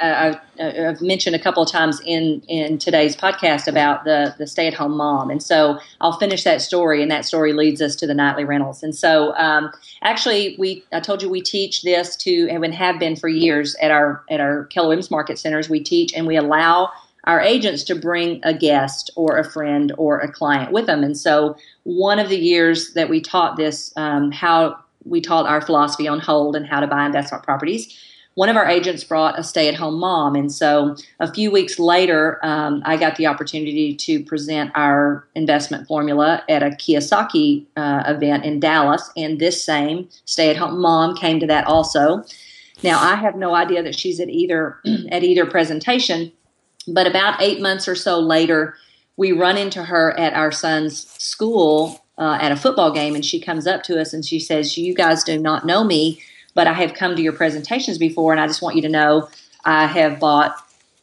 I've, 0.00 0.36
I've, 0.60 1.02
mentioned 1.02 1.34
a 1.34 1.38
couple 1.38 1.62
of 1.62 1.68
times 1.68 2.00
in 2.04 2.42
in 2.48 2.78
today's 2.78 3.16
podcast 3.16 3.66
about 3.66 4.04
the 4.04 4.34
the 4.38 4.46
stay 4.46 4.66
at 4.66 4.74
home 4.74 4.96
mom, 4.96 5.30
and 5.30 5.42
so 5.42 5.78
I'll 6.00 6.18
finish 6.18 6.44
that 6.44 6.60
story, 6.62 7.02
and 7.02 7.10
that 7.10 7.24
story 7.24 7.52
leads 7.52 7.82
us 7.82 7.96
to 7.96 8.06
the 8.06 8.14
nightly 8.14 8.44
rentals. 8.44 8.82
And 8.82 8.94
so, 8.94 9.34
um, 9.36 9.70
actually, 10.02 10.56
we 10.58 10.84
I 10.92 11.00
told 11.00 11.22
you 11.22 11.28
we 11.28 11.42
teach 11.42 11.82
this 11.82 12.16
to 12.16 12.48
and 12.48 12.74
have 12.74 12.98
been 13.00 13.16
for 13.16 13.28
years 13.28 13.74
at 13.82 13.90
our 13.90 14.22
at 14.30 14.40
our 14.40 14.64
Keller 14.66 14.88
Williams 14.88 15.10
Market 15.10 15.38
Centers. 15.38 15.68
We 15.68 15.80
teach 15.80 16.14
and 16.14 16.26
we 16.26 16.36
allow 16.36 16.92
our 17.24 17.40
agents 17.40 17.82
to 17.84 17.94
bring 17.94 18.40
a 18.42 18.54
guest 18.54 19.10
or 19.16 19.38
a 19.38 19.44
friend 19.44 19.92
or 19.98 20.20
a 20.20 20.30
client 20.30 20.72
with 20.72 20.86
them. 20.86 21.02
And 21.02 21.16
so, 21.16 21.56
one 21.84 22.18
of 22.18 22.28
the 22.28 22.38
years 22.38 22.94
that 22.94 23.08
we 23.08 23.20
taught 23.20 23.56
this, 23.56 23.92
um, 23.96 24.30
how 24.30 24.78
we 25.04 25.20
taught 25.20 25.46
our 25.46 25.60
philosophy 25.60 26.08
on 26.08 26.20
hold 26.20 26.56
and 26.56 26.66
how 26.66 26.80
to 26.80 26.86
buy 26.86 27.06
investment 27.06 27.44
properties, 27.44 27.96
one 28.34 28.48
of 28.48 28.56
our 28.56 28.66
agents 28.66 29.02
brought 29.02 29.38
a 29.38 29.42
stay 29.42 29.68
at 29.68 29.74
home 29.74 29.98
mom. 29.98 30.34
And 30.34 30.50
so, 30.52 30.96
a 31.18 31.32
few 31.32 31.50
weeks 31.50 31.78
later, 31.78 32.38
um, 32.42 32.82
I 32.86 32.96
got 32.96 33.16
the 33.16 33.26
opportunity 33.26 33.94
to 33.96 34.24
present 34.24 34.70
our 34.74 35.26
investment 35.34 35.86
formula 35.86 36.42
at 36.48 36.62
a 36.62 36.70
Kiyosaki 36.70 37.66
uh, 37.76 38.04
event 38.06 38.44
in 38.44 38.60
Dallas. 38.60 39.10
And 39.16 39.38
this 39.38 39.62
same 39.62 40.08
stay 40.24 40.50
at 40.50 40.56
home 40.56 40.80
mom 40.80 41.16
came 41.16 41.38
to 41.40 41.46
that 41.48 41.66
also. 41.66 42.24
Now, 42.82 42.98
I 42.98 43.16
have 43.16 43.36
no 43.36 43.54
idea 43.54 43.82
that 43.82 43.98
she's 43.98 44.20
at 44.20 44.30
either 44.30 44.78
at 45.10 45.22
either 45.22 45.44
presentation 45.44 46.32
but 46.92 47.06
about 47.06 47.40
eight 47.40 47.60
months 47.60 47.88
or 47.88 47.94
so 47.94 48.18
later, 48.18 48.76
we 49.16 49.32
run 49.32 49.56
into 49.56 49.84
her 49.84 50.18
at 50.18 50.32
our 50.32 50.50
son's 50.50 51.06
school 51.22 52.04
uh, 52.18 52.38
at 52.40 52.52
a 52.52 52.56
football 52.56 52.92
game, 52.92 53.14
and 53.14 53.24
she 53.24 53.40
comes 53.40 53.66
up 53.66 53.82
to 53.84 54.00
us 54.00 54.12
and 54.12 54.24
she 54.24 54.38
says, 54.38 54.76
You 54.76 54.94
guys 54.94 55.24
do 55.24 55.38
not 55.38 55.66
know 55.66 55.84
me, 55.84 56.22
but 56.54 56.66
I 56.66 56.72
have 56.74 56.94
come 56.94 57.16
to 57.16 57.22
your 57.22 57.32
presentations 57.32 57.98
before, 57.98 58.32
and 58.32 58.40
I 58.40 58.46
just 58.46 58.62
want 58.62 58.76
you 58.76 58.82
to 58.82 58.88
know 58.88 59.28
I 59.64 59.86
have 59.86 60.20
bought 60.20 60.56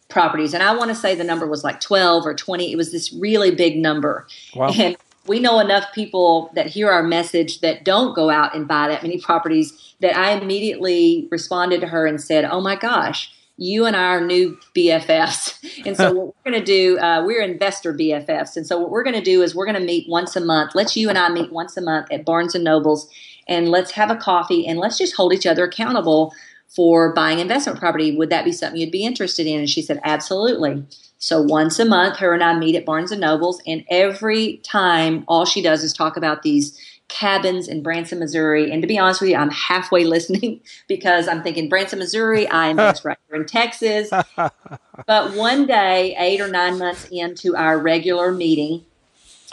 properties. 0.10 0.54
And 0.54 0.64
I 0.64 0.76
want 0.76 0.90
to 0.90 0.96
say 0.96 1.16
the 1.16 1.24
number 1.24 1.46
was 1.48 1.64
like 1.64 1.80
12 1.80 2.26
or 2.26 2.34
20. 2.34 2.72
It 2.72 2.76
was 2.76 2.92
this 2.92 3.12
really 3.14 3.52
big 3.52 3.78
number. 3.78 4.26
Wow. 4.56 4.72
And 4.74 4.96
we 5.28 5.40
know 5.40 5.60
enough 5.60 5.86
people 5.94 6.50
that 6.56 6.68
hear 6.68 6.90
our 6.90 7.04
message 7.04 7.60
that 7.60 7.84
don't 7.84 8.16
go 8.16 8.30
out 8.30 8.56
and 8.56 8.68
buy 8.68 8.88
that 8.88 9.04
many 9.04 9.20
properties 9.20 9.96
that 10.00 10.16
I 10.16 10.32
immediately 10.32 11.28
responded 11.30 11.82
to 11.82 11.88
her 11.88 12.08
and 12.08 12.22
said, 12.22 12.46
Oh 12.46 12.62
my 12.62 12.76
gosh 12.76 13.32
you 13.58 13.86
and 13.86 13.96
I 13.96 14.06
are 14.06 14.26
new 14.26 14.58
BFFs. 14.76 15.86
And 15.86 15.98
so 15.98 16.12
what 16.14 16.28
we're 16.28 16.52
going 16.52 16.64
to 16.64 16.66
do, 16.66 16.98
uh, 17.00 17.24
we're 17.26 17.42
investor 17.42 17.94
BFFs. 17.94 18.56
And 18.56 18.66
so 18.66 18.78
what 18.78 18.92
we're 18.92 19.04
going 19.04 19.16
to 19.16 19.22
do 19.22 19.42
is 19.42 19.56
we're 19.56 19.66
going 19.66 19.80
to 19.80 19.86
meet 19.86 20.08
once 20.10 20.36
a 20.36 20.42
month. 20.42 20.76
Let's 20.76 20.96
you 20.96 21.10
and 21.10 21.18
I 21.18 21.30
meet 21.30 21.52
once 21.52 21.76
a 21.76 21.82
month 21.82 22.08
at 22.12 22.26
Barnes 22.26 22.56
and 22.56 22.64
Nobles 22.64 23.10
and 23.48 23.70
let's 23.70 23.92
have 23.92 24.12
a 24.12 24.16
coffee 24.16 24.68
and 24.68 24.80
let's 24.80 24.98
just 24.98 25.16
hold 25.16 25.34
each 25.34 25.46
other 25.46 25.66
accountable 25.66 26.34
for 26.68 27.14
buying 27.14 27.40
investment 27.40 27.80
property. 27.80 28.16
Would 28.16 28.30
that 28.30 28.46
be 28.46 28.52
something 28.52 28.80
you'd 28.80 28.92
be 28.92 29.06
interested 29.06 29.48
in? 29.48 29.60
And 29.60 29.70
she 29.70 29.82
said, 29.82 30.00
absolutely. 30.04 30.84
So 31.18 31.42
once 31.42 31.80
a 31.80 31.86
month, 31.86 32.18
her 32.18 32.34
and 32.34 32.44
I 32.44 32.58
meet 32.58 32.76
at 32.76 32.86
Barnes 32.86 33.12
and 33.12 33.22
Nobles, 33.22 33.62
and 33.66 33.84
every 33.90 34.58
time, 34.58 35.24
all 35.28 35.46
she 35.46 35.64
does 35.64 35.84
is 35.84 35.94
talk 35.94 36.16
about 36.16 36.44
these 36.44 36.78
cabins 37.18 37.68
in 37.68 37.82
Branson, 37.82 38.20
Missouri. 38.20 38.72
And 38.72 38.82
to 38.82 38.88
be 38.88 39.00
honest 39.00 39.22
with 39.22 39.30
you, 39.32 39.36
I'm 39.36 39.50
halfway 39.50 40.04
listening 40.16 40.62
because 40.88 41.28
I'm 41.28 41.42
thinking 41.42 41.70
Branson, 41.70 42.00
Missouri. 42.00 42.48
I 42.48 42.68
invest 42.68 43.06
right 43.06 43.18
here 43.28 43.42
in 43.42 43.48
Texas. 43.48 44.10
but 44.36 45.34
one 45.34 45.66
day, 45.66 46.16
eight 46.20 46.42
or 46.42 46.48
nine 46.48 46.78
months 46.78 47.08
into 47.12 47.56
our 47.56 47.80
regular 47.80 48.32
meeting, 48.32 48.86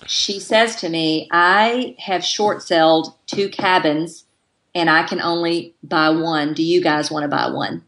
she 0.06 0.38
says 0.38 0.76
to 0.76 0.88
me, 0.88 1.28
I 1.30 1.96
have 1.98 2.24
short 2.24 2.62
sold 2.62 3.14
two 3.26 3.48
cabins 3.48 4.24
and 4.74 4.90
I 4.90 5.04
can 5.04 5.20
only 5.20 5.74
buy 5.82 6.10
one. 6.10 6.52
Do 6.52 6.62
you 6.62 6.82
guys 6.82 7.10
want 7.10 7.22
to 7.22 7.28
buy 7.28 7.48
one? 7.48 7.82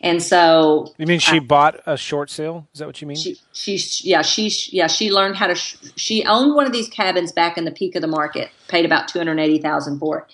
And 0.00 0.22
so 0.22 0.92
you 0.96 1.06
mean 1.06 1.18
she 1.18 1.36
I, 1.36 1.40
bought 1.40 1.80
a 1.86 1.96
short 1.96 2.30
sale? 2.30 2.68
Is 2.72 2.78
that 2.78 2.86
what 2.86 3.00
you 3.00 3.08
mean? 3.08 3.16
She, 3.16 3.36
she 3.52 3.80
yeah, 4.08 4.22
she, 4.22 4.52
yeah, 4.70 4.86
she 4.86 5.10
learned 5.10 5.36
how 5.36 5.48
to, 5.48 5.54
sh- 5.54 5.76
she 5.96 6.24
owned 6.24 6.54
one 6.54 6.66
of 6.66 6.72
these 6.72 6.88
cabins 6.88 7.32
back 7.32 7.58
in 7.58 7.64
the 7.64 7.70
peak 7.70 7.94
of 7.96 8.02
the 8.02 8.08
market, 8.08 8.50
paid 8.68 8.84
about 8.84 9.08
280,000 9.08 9.98
for 9.98 10.20
it. 10.20 10.24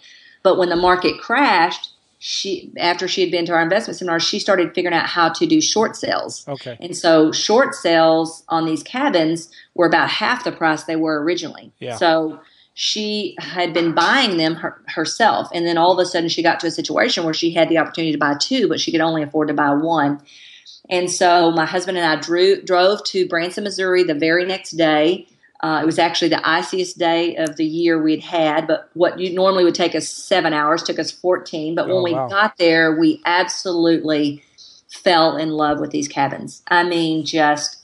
But 0.43 0.59
when 0.59 0.69
the 0.69 0.77
market 0.77 1.19
crashed, 1.19 1.91
she, 2.19 2.73
after 2.79 3.07
she 3.07 3.21
had 3.21 3.31
been 3.31 3.47
to 3.47 3.53
our 3.53 3.63
investment 3.63 3.99
seminar, 3.99 4.21
she 4.21 4.39
started 4.39 4.75
figuring 4.75 4.97
out 4.97 5.07
how 5.07 5.29
to 5.31 5.47
do 5.47 5.61
short 5.61 5.97
sales. 5.97 6.47
Okay. 6.49 6.77
And 6.81 6.97
so 6.97 7.33
short 7.33 7.75
sales 7.75 8.45
on 8.49 8.65
these 8.65 8.83
cabins 8.83 9.51
were 9.75 9.87
about 9.87 10.09
half 10.09 10.45
the 10.45 10.53
price 10.53 10.85
they 10.85 10.97
were 10.97 11.23
originally. 11.23 11.73
Yeah. 11.81 11.97
So 11.97 12.41
she 12.75 13.37
had 13.39 13.73
been 13.73 13.95
buying 13.95 14.37
them 14.37 14.57
her, 14.57 14.83
herself. 14.89 15.49
And 15.55 15.65
then 15.65 15.79
all 15.79 15.93
of 15.93 15.99
a 15.99 16.05
sudden 16.05 16.29
she 16.29 16.43
got 16.43 16.59
to 16.61 16.67
a 16.67 16.73
situation 16.73 17.25
where 17.25 17.35
she 17.35 17.53
had 17.53 17.69
the 17.69 17.79
opportunity 17.79 18.13
to 18.13 18.19
buy 18.19 18.35
two 18.39 18.69
but 18.69 18.81
she 18.81 18.93
could 18.93 19.01
only 19.01 19.23
afford 19.23 19.49
to 19.49 19.55
buy 19.55 19.73
one. 19.73 20.21
And 20.91 21.11
so 21.11 21.51
my 21.53 21.65
husband 21.65 21.97
and 21.97 22.07
i 22.07 22.21
drew, 22.21 22.61
drove 22.61 23.03
to 23.05 23.27
branson 23.29 23.65
missouri 23.65 24.03
the 24.03 24.15
very 24.15 24.45
next 24.45 24.73
day. 24.73 25.29
Uh, 25.61 25.81
it 25.81 25.87
was 25.87 25.99
actually 25.99 26.29
the 26.29 26.47
iciest 26.47 26.99
day 26.99 27.37
of 27.37 27.57
the 27.57 27.65
year 27.65 28.03
we'd 28.03 28.23
had 28.23 28.67
but 28.67 28.91
what 28.93 29.19
you 29.19 29.33
normally 29.33 29.65
would 29.65 29.75
take 29.75 29.95
us 29.95 30.09
seven 30.09 30.53
hours 30.53 30.83
took 30.83 30.99
us 30.99 31.11
14 31.11 31.75
but 31.75 31.87
when 31.87 31.97
oh, 31.97 32.03
we 32.03 32.13
wow. 32.13 32.29
got 32.29 32.59
there 32.59 32.99
we 32.99 33.23
absolutely 33.25 34.43
fell 34.89 35.37
in 35.37 35.51
love 35.51 35.81
with 35.81 35.91
these 35.91 36.09
cabins. 36.09 36.63
I 36.69 36.83
mean 36.83 37.25
just 37.25 37.84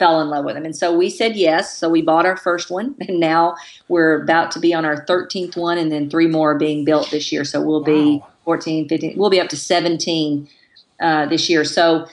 fell 0.00 0.20
in 0.20 0.30
love 0.30 0.46
with 0.46 0.54
them. 0.54 0.64
And 0.64 0.74
so 0.74 0.96
we 0.96 1.10
said 1.10 1.36
yes. 1.36 1.76
So 1.76 1.88
we 1.88 2.00
bought 2.00 2.26
our 2.26 2.36
first 2.36 2.70
one, 2.70 2.96
and 3.08 3.20
now 3.20 3.54
we're 3.86 4.20
about 4.20 4.50
to 4.52 4.58
be 4.58 4.74
on 4.74 4.84
our 4.84 5.04
13th 5.06 5.56
one, 5.56 5.78
and 5.78 5.92
then 5.92 6.10
three 6.10 6.26
more 6.26 6.52
are 6.52 6.58
being 6.58 6.84
built 6.84 7.12
this 7.12 7.30
year. 7.30 7.44
So 7.44 7.60
we'll 7.60 7.80
wow. 7.80 7.84
be 7.84 8.22
14, 8.44 8.88
15, 8.88 9.16
we'll 9.16 9.30
be 9.30 9.40
up 9.40 9.50
to 9.50 9.56
17 9.56 10.48
uh, 10.98 11.26
this 11.26 11.48
year. 11.48 11.64
So 11.64 12.08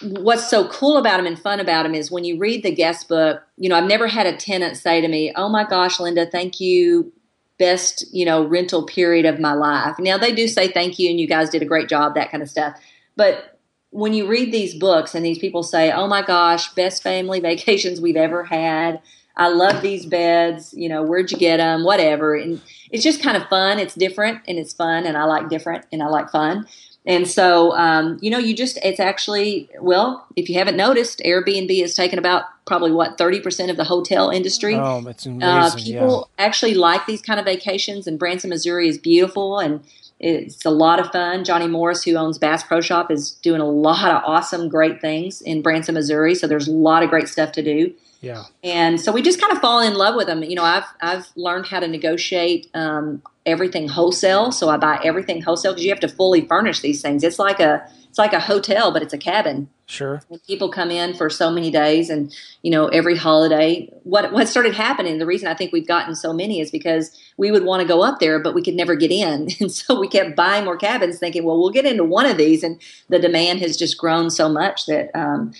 what's 0.00 0.48
so 0.48 0.68
cool 0.68 0.96
about 0.96 1.18
them 1.18 1.26
and 1.26 1.38
fun 1.38 1.60
about 1.60 1.82
them 1.82 1.94
is 1.94 2.10
when 2.10 2.24
you 2.24 2.38
read 2.38 2.62
the 2.62 2.74
guest 2.74 3.08
book, 3.08 3.42
you 3.58 3.68
know, 3.68 3.76
I've 3.76 3.88
never 3.88 4.06
had 4.06 4.26
a 4.26 4.36
tenant 4.36 4.76
say 4.76 5.00
to 5.00 5.08
me, 5.08 5.32
Oh 5.36 5.48
my 5.48 5.64
gosh, 5.64 6.00
Linda, 6.00 6.24
thank 6.24 6.60
you. 6.60 7.12
Best, 7.58 8.04
you 8.12 8.24
know, 8.24 8.44
rental 8.44 8.86
period 8.86 9.26
of 9.26 9.38
my 9.38 9.52
life. 9.52 9.96
Now 9.98 10.16
they 10.18 10.32
do 10.32 10.48
say 10.48 10.68
thank 10.68 10.98
you 10.98 11.10
and 11.10 11.20
you 11.20 11.28
guys 11.28 11.50
did 11.50 11.62
a 11.62 11.66
great 11.66 11.88
job, 11.88 12.14
that 12.14 12.30
kind 12.30 12.42
of 12.42 12.48
stuff. 12.48 12.76
But 13.14 13.51
when 13.92 14.12
you 14.14 14.26
read 14.26 14.52
these 14.52 14.74
books 14.74 15.14
and 15.14 15.24
these 15.24 15.38
people 15.38 15.62
say, 15.62 15.92
"Oh 15.92 16.08
my 16.08 16.22
gosh, 16.22 16.72
best 16.74 17.02
family 17.02 17.38
vacations 17.50 18.00
we've 18.00 18.16
ever 18.16 18.44
had. 18.44 19.00
I 19.36 19.48
love 19.48 19.80
these 19.80 20.04
beds. 20.04 20.74
You 20.74 20.88
know, 20.88 21.02
where'd 21.02 21.30
you 21.30 21.38
get 21.38 21.58
them? 21.58 21.84
Whatever." 21.84 22.34
And 22.34 22.60
it's 22.90 23.04
just 23.04 23.22
kind 23.22 23.36
of 23.36 23.48
fun. 23.48 23.78
It's 23.78 23.94
different 23.94 24.40
and 24.48 24.58
it's 24.58 24.72
fun, 24.72 25.06
and 25.06 25.16
I 25.16 25.24
like 25.24 25.48
different 25.48 25.86
and 25.92 26.02
I 26.02 26.06
like 26.06 26.30
fun. 26.30 26.66
And 27.04 27.28
so, 27.28 27.72
um, 27.76 28.18
you 28.22 28.30
know, 28.30 28.38
you 28.38 28.54
just, 28.54 28.78
it's 28.84 29.00
actually, 29.00 29.68
well, 29.80 30.24
if 30.36 30.48
you 30.48 30.56
haven't 30.56 30.76
noticed, 30.76 31.20
Airbnb 31.24 31.80
has 31.80 31.94
taken 31.94 32.16
about 32.16 32.44
probably 32.64 32.92
what, 32.92 33.18
30% 33.18 33.70
of 33.70 33.76
the 33.76 33.82
hotel 33.82 34.30
industry. 34.30 34.76
Oh, 34.76 35.00
that's 35.00 35.26
uh, 35.26 35.30
amazing. 35.30 35.42
Uh, 35.42 35.74
people 35.74 36.30
yeah. 36.38 36.44
actually 36.44 36.74
like 36.74 37.06
these 37.06 37.20
kind 37.20 37.40
of 37.40 37.46
vacations, 37.46 38.06
and 38.06 38.20
Branson, 38.20 38.50
Missouri 38.50 38.88
is 38.88 38.98
beautiful. 38.98 39.58
And 39.58 39.82
it's 40.22 40.64
a 40.64 40.70
lot 40.70 41.00
of 41.00 41.10
fun. 41.10 41.44
Johnny 41.44 41.66
Morris, 41.66 42.04
who 42.04 42.14
owns 42.14 42.38
Bass 42.38 42.62
Pro 42.62 42.80
Shop, 42.80 43.10
is 43.10 43.32
doing 43.32 43.60
a 43.60 43.68
lot 43.68 44.10
of 44.10 44.22
awesome, 44.24 44.68
great 44.68 45.00
things 45.00 45.42
in 45.42 45.62
Branson, 45.62 45.94
Missouri. 45.94 46.36
So 46.36 46.46
there's 46.46 46.68
a 46.68 46.72
lot 46.72 47.02
of 47.02 47.10
great 47.10 47.28
stuff 47.28 47.50
to 47.52 47.62
do. 47.62 47.92
Yeah. 48.20 48.44
And 48.62 49.00
so 49.00 49.10
we 49.10 49.20
just 49.20 49.40
kind 49.40 49.52
of 49.52 49.58
fall 49.58 49.80
in 49.80 49.94
love 49.94 50.14
with 50.14 50.28
them. 50.28 50.44
You 50.44 50.54
know, 50.54 50.62
I've 50.62 50.86
I've 51.00 51.26
learned 51.34 51.66
how 51.66 51.80
to 51.80 51.88
negotiate 51.88 52.70
um, 52.72 53.20
everything 53.44 53.88
wholesale. 53.88 54.52
So 54.52 54.68
I 54.68 54.76
buy 54.76 55.00
everything 55.02 55.42
wholesale 55.42 55.72
because 55.72 55.84
you 55.84 55.90
have 55.90 56.00
to 56.00 56.08
fully 56.08 56.46
furnish 56.46 56.80
these 56.80 57.02
things. 57.02 57.24
It's 57.24 57.40
like 57.40 57.58
a 57.58 57.84
it's 58.08 58.18
like 58.18 58.32
a 58.32 58.40
hotel, 58.40 58.92
but 58.92 59.02
it's 59.02 59.12
a 59.12 59.18
cabin. 59.18 59.68
Sure. 59.86 60.22
And 60.30 60.42
people 60.46 60.70
come 60.70 60.90
in 60.90 61.14
for 61.14 61.28
so 61.28 61.50
many 61.50 61.70
days, 61.70 62.08
and 62.08 62.34
you 62.62 62.70
know 62.70 62.86
every 62.88 63.16
holiday. 63.16 63.88
What 64.04 64.32
what 64.32 64.48
started 64.48 64.74
happening? 64.74 65.18
The 65.18 65.26
reason 65.26 65.48
I 65.48 65.54
think 65.54 65.72
we've 65.72 65.86
gotten 65.86 66.14
so 66.14 66.32
many 66.32 66.60
is 66.60 66.70
because 66.70 67.16
we 67.36 67.50
would 67.50 67.64
want 67.64 67.82
to 67.82 67.88
go 67.88 68.02
up 68.02 68.20
there, 68.20 68.38
but 68.38 68.54
we 68.54 68.62
could 68.62 68.74
never 68.74 68.94
get 68.94 69.10
in, 69.10 69.48
and 69.60 69.70
so 69.70 69.98
we 69.98 70.08
kept 70.08 70.36
buying 70.36 70.64
more 70.64 70.76
cabins, 70.76 71.18
thinking, 71.18 71.44
well, 71.44 71.58
we'll 71.58 71.70
get 71.70 71.84
into 71.84 72.04
one 72.04 72.26
of 72.26 72.36
these, 72.36 72.62
and 72.62 72.80
the 73.08 73.18
demand 73.18 73.60
has 73.60 73.76
just 73.76 73.98
grown 73.98 74.30
so 74.30 74.48
much 74.48 74.86
that 74.86 75.10
um, 75.14 75.52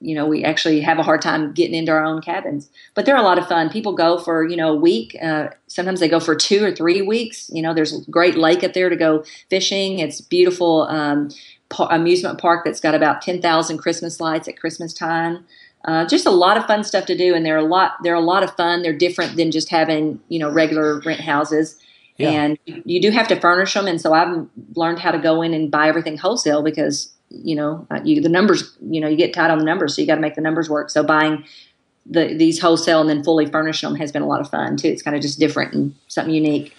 you 0.00 0.14
know, 0.14 0.26
we 0.26 0.42
actually 0.44 0.80
have 0.80 0.98
a 0.98 1.02
hard 1.02 1.20
time 1.20 1.52
getting 1.52 1.74
into 1.74 1.92
our 1.92 2.04
own 2.04 2.22
cabins. 2.22 2.70
But 2.94 3.04
they're 3.04 3.16
a 3.16 3.22
lot 3.22 3.38
of 3.38 3.46
fun. 3.46 3.68
People 3.68 3.92
go 3.92 4.18
for, 4.18 4.46
you 4.46 4.56
know, 4.56 4.72
a 4.72 4.76
week. 4.76 5.14
Uh, 5.22 5.48
sometimes 5.66 6.00
they 6.00 6.08
go 6.08 6.20
for 6.20 6.34
two 6.34 6.64
or 6.64 6.74
three 6.74 7.02
weeks. 7.02 7.50
You 7.52 7.60
know, 7.60 7.74
there's 7.74 7.92
a 7.92 8.10
great 8.10 8.36
lake 8.36 8.64
up 8.64 8.72
there 8.72 8.88
to 8.88 8.96
go 8.96 9.24
fishing. 9.50 9.98
It's 9.98 10.22
beautiful 10.22 10.82
um, 10.88 11.30
amusement 11.78 12.40
park 12.40 12.64
that's 12.64 12.80
got 12.80 12.94
about 12.94 13.22
10,000 13.22 13.78
Christmas 13.78 14.20
lights 14.20 14.48
at 14.48 14.58
Christmas 14.58 14.92
time. 14.92 15.44
Uh, 15.84 16.04
just 16.04 16.26
a 16.26 16.30
lot 16.30 16.56
of 16.56 16.66
fun 16.66 16.84
stuff 16.84 17.06
to 17.06 17.16
do, 17.16 17.34
and 17.34 17.44
they're 17.44 17.56
a 17.56 17.64
lot. 17.64 17.92
They're 18.02 18.14
a 18.14 18.20
lot 18.20 18.42
of 18.42 18.54
fun. 18.54 18.82
They're 18.82 18.96
different 18.96 19.36
than 19.36 19.50
just 19.50 19.70
having 19.70 20.20
you 20.28 20.38
know 20.38 20.50
regular 20.50 21.00
rent 21.00 21.20
houses. 21.20 21.78
Yeah. 22.18 22.30
And 22.32 22.58
you 22.66 23.00
do 23.00 23.10
have 23.10 23.28
to 23.28 23.40
furnish 23.40 23.72
them, 23.72 23.86
and 23.86 23.98
so 23.98 24.12
I've 24.12 24.46
learned 24.74 24.98
how 24.98 25.10
to 25.10 25.18
go 25.18 25.40
in 25.40 25.54
and 25.54 25.70
buy 25.70 25.88
everything 25.88 26.18
wholesale 26.18 26.62
because 26.62 27.14
you 27.30 27.54
know, 27.54 27.86
uh, 27.90 28.00
you, 28.04 28.20
the 28.20 28.28
numbers, 28.28 28.76
you 28.82 29.00
know, 29.00 29.08
you 29.08 29.16
get 29.16 29.32
tied 29.32 29.50
on 29.50 29.58
the 29.58 29.64
numbers, 29.64 29.94
so 29.94 30.02
you 30.02 30.06
got 30.06 30.16
to 30.16 30.20
make 30.20 30.34
the 30.34 30.40
numbers 30.40 30.68
work. 30.68 30.90
So 30.90 31.02
buying 31.02 31.44
the, 32.04 32.34
these 32.34 32.60
wholesale 32.60 33.00
and 33.00 33.08
then 33.08 33.22
fully 33.22 33.46
furnishing 33.46 33.88
them 33.88 33.98
has 33.98 34.10
been 34.10 34.22
a 34.22 34.26
lot 34.26 34.40
of 34.40 34.50
fun 34.50 34.76
too. 34.76 34.88
It's 34.88 35.02
kind 35.02 35.16
of 35.16 35.22
just 35.22 35.38
different 35.38 35.72
and 35.72 35.94
something 36.08 36.34
unique. 36.34 36.76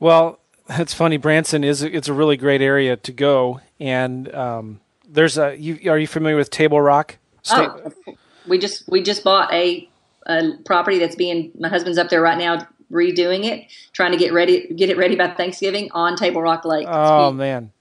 Well, 0.00 0.40
that's 0.66 0.92
funny. 0.92 1.16
Branson 1.16 1.62
is 1.62 1.82
it's 1.82 2.08
a 2.08 2.12
really 2.12 2.36
great 2.36 2.60
area 2.60 2.96
to 2.96 3.12
go, 3.12 3.60
and 3.80 4.32
um, 4.34 4.80
there's 5.08 5.38
a. 5.38 5.56
You, 5.56 5.90
are 5.90 5.98
you 5.98 6.06
familiar 6.06 6.36
with 6.36 6.50
Table 6.50 6.80
Rock? 6.80 7.18
State? 7.42 7.68
Oh, 7.68 8.14
we 8.46 8.58
just 8.58 8.88
we 8.88 9.02
just 9.02 9.24
bought 9.24 9.52
a, 9.52 9.88
a 10.26 10.52
property 10.64 10.98
that's 10.98 11.16
being. 11.16 11.52
My 11.58 11.68
husband's 11.68 11.98
up 11.98 12.08
there 12.08 12.22
right 12.22 12.38
now 12.38 12.66
redoing 12.90 13.44
it, 13.44 13.66
trying 13.92 14.12
to 14.12 14.18
get 14.18 14.32
ready 14.32 14.68
get 14.74 14.90
it 14.90 14.96
ready 14.96 15.16
by 15.16 15.28
Thanksgiving 15.28 15.90
on 15.92 16.16
Table 16.16 16.42
Rock 16.42 16.64
Lake. 16.64 16.86
Oh 16.88 17.32
man, 17.32 17.72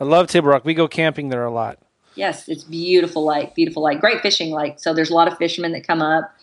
I 0.00 0.04
love 0.04 0.28
Table 0.28 0.48
Rock. 0.48 0.64
We 0.64 0.74
go 0.74 0.88
camping 0.88 1.28
there 1.28 1.44
a 1.44 1.50
lot. 1.50 1.78
Yes, 2.14 2.48
it's 2.48 2.64
beautiful 2.64 3.24
lake, 3.24 3.54
beautiful 3.54 3.82
lake, 3.82 4.00
great 4.00 4.20
fishing 4.20 4.50
lake. 4.50 4.74
So 4.78 4.92
there's 4.92 5.10
a 5.10 5.14
lot 5.14 5.28
of 5.28 5.38
fishermen 5.38 5.72
that 5.72 5.86
come 5.86 6.02
up. 6.02 6.34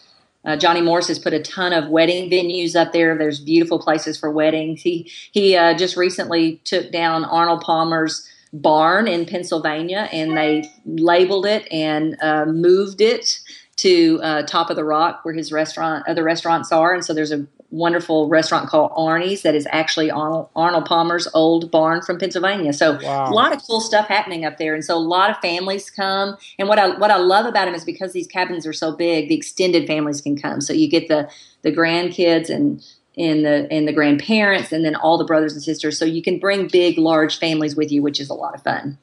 Uh, 0.45 0.55
Johnny 0.55 0.81
Morris 0.81 1.09
has 1.09 1.19
put 1.19 1.33
a 1.33 1.41
ton 1.41 1.73
of 1.73 1.89
wedding 1.89 2.29
venues 2.29 2.75
up 2.75 2.93
there. 2.93 3.17
There's 3.17 3.39
beautiful 3.39 3.77
places 3.77 4.17
for 4.17 4.31
weddings. 4.31 4.81
He 4.81 5.11
he 5.31 5.55
uh, 5.55 5.75
just 5.75 5.97
recently 5.97 6.61
took 6.63 6.91
down 6.91 7.25
Arnold 7.25 7.61
Palmer's 7.61 8.27
barn 8.53 9.07
in 9.07 9.25
Pennsylvania, 9.25 10.09
and 10.11 10.35
they 10.35 10.69
labeled 10.85 11.45
it 11.45 11.67
and 11.71 12.17
uh, 12.21 12.45
moved 12.45 13.01
it 13.01 13.39
to 13.77 14.19
uh, 14.21 14.43
top 14.43 14.69
of 14.69 14.75
the 14.75 14.83
rock 14.83 15.21
where 15.23 15.33
his 15.33 15.51
restaurant 15.51 16.05
other 16.07 16.23
restaurants 16.23 16.71
are. 16.71 16.93
And 16.93 17.05
so 17.05 17.13
there's 17.13 17.31
a 17.31 17.47
wonderful 17.71 18.27
restaurant 18.27 18.67
called 18.67 18.91
Arnie's 18.91 19.43
that 19.43 19.55
is 19.55 19.67
actually 19.71 20.09
Arnold, 20.09 20.49
Arnold 20.55 20.85
Palmer's 20.85 21.27
old 21.33 21.69
barn 21.69 22.01
from 22.01 22.17
Pennsylvania. 22.17 22.73
So 22.73 22.99
wow. 23.01 23.29
a 23.29 23.31
lot 23.31 23.53
of 23.53 23.61
cool 23.65 23.79
stuff 23.79 24.07
happening 24.07 24.43
up 24.43 24.57
there, 24.57 24.73
and 24.73 24.83
so 24.83 24.95
a 24.95 24.99
lot 24.99 25.29
of 25.29 25.37
families 25.37 25.89
come. 25.89 26.35
And 26.57 26.67
what 26.67 26.79
I 26.79 26.97
what 26.97 27.11
I 27.11 27.17
love 27.17 27.45
about 27.45 27.65
them 27.65 27.75
is 27.75 27.85
because 27.85 28.13
these 28.13 28.27
cabins 28.27 28.65
are 28.65 28.73
so 28.73 28.95
big, 28.95 29.29
the 29.29 29.35
extended 29.35 29.87
families 29.87 30.21
can 30.21 30.37
come. 30.37 30.61
So 30.61 30.73
you 30.73 30.89
get 30.89 31.07
the 31.07 31.29
the 31.61 31.71
grandkids 31.71 32.49
and 32.49 32.83
and 33.20 33.45
the 33.45 33.67
and 33.72 33.88
the 33.88 33.93
grandparents, 33.93 34.72
and 34.72 34.84
then 34.84 34.95
all 34.95 35.17
the 35.17 35.26
brothers 35.26 35.53
and 35.53 35.61
sisters. 35.61 35.99
So 35.99 36.05
you 36.05 36.22
can 36.22 36.39
bring 36.39 36.67
big, 36.67 36.97
large 36.97 37.38
families 37.38 37.76
with 37.76 37.91
you, 37.91 38.01
which 38.01 38.20
is 38.20 38.30
a 38.30 38.34
lot 38.34 38.55
of 38.55 38.63
fun. 38.63 38.97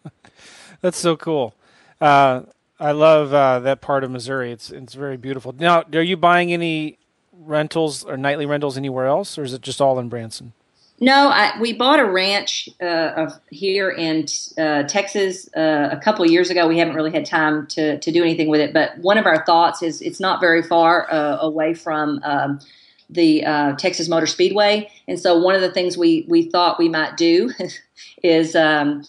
That's 0.82 0.98
so 0.98 1.16
cool. 1.16 1.54
Uh, 2.00 2.42
I 2.78 2.92
love 2.92 3.32
uh, 3.32 3.60
that 3.60 3.80
part 3.80 4.04
of 4.04 4.10
Missouri. 4.10 4.52
It's 4.52 4.70
it's 4.70 4.94
very 4.94 5.16
beautiful. 5.16 5.54
Now, 5.58 5.84
are 5.94 6.02
you 6.02 6.16
buying 6.16 6.52
any 6.52 6.98
rentals 7.32 8.04
or 8.04 8.16
nightly 8.16 8.46
rentals 8.46 8.76
anywhere 8.76 9.06
else, 9.06 9.38
or 9.38 9.42
is 9.42 9.54
it 9.54 9.62
just 9.62 9.80
all 9.80 9.98
in 9.98 10.08
Branson? 10.08 10.52
No, 10.98 11.28
I, 11.28 11.58
we 11.60 11.74
bought 11.74 12.00
a 12.00 12.06
ranch 12.06 12.70
uh, 12.80 13.12
of 13.16 13.38
here 13.50 13.90
in 13.90 14.24
uh, 14.56 14.84
Texas 14.84 15.46
uh, 15.54 15.90
a 15.92 15.98
couple 15.98 16.24
of 16.24 16.30
years 16.30 16.48
ago. 16.48 16.66
We 16.66 16.78
haven't 16.78 16.94
really 16.94 17.10
had 17.10 17.26
time 17.26 17.66
to, 17.68 17.98
to 17.98 18.10
do 18.10 18.22
anything 18.22 18.48
with 18.48 18.60
it, 18.60 18.72
but 18.72 18.96
one 18.98 19.18
of 19.18 19.26
our 19.26 19.44
thoughts 19.44 19.82
is 19.82 20.00
it's 20.00 20.20
not 20.20 20.40
very 20.40 20.62
far 20.62 21.12
uh, 21.12 21.36
away 21.40 21.74
from 21.74 22.20
um, 22.24 22.60
the 23.08 23.44
uh, 23.44 23.72
Texas 23.76 24.08
Motor 24.08 24.26
Speedway, 24.26 24.90
and 25.06 25.18
so 25.18 25.38
one 25.38 25.54
of 25.54 25.60
the 25.60 25.70
things 25.70 25.96
we 25.96 26.24
we 26.28 26.50
thought 26.50 26.78
we 26.78 26.88
might 26.88 27.16
do 27.16 27.50
is 28.22 28.54
um, 28.56 29.04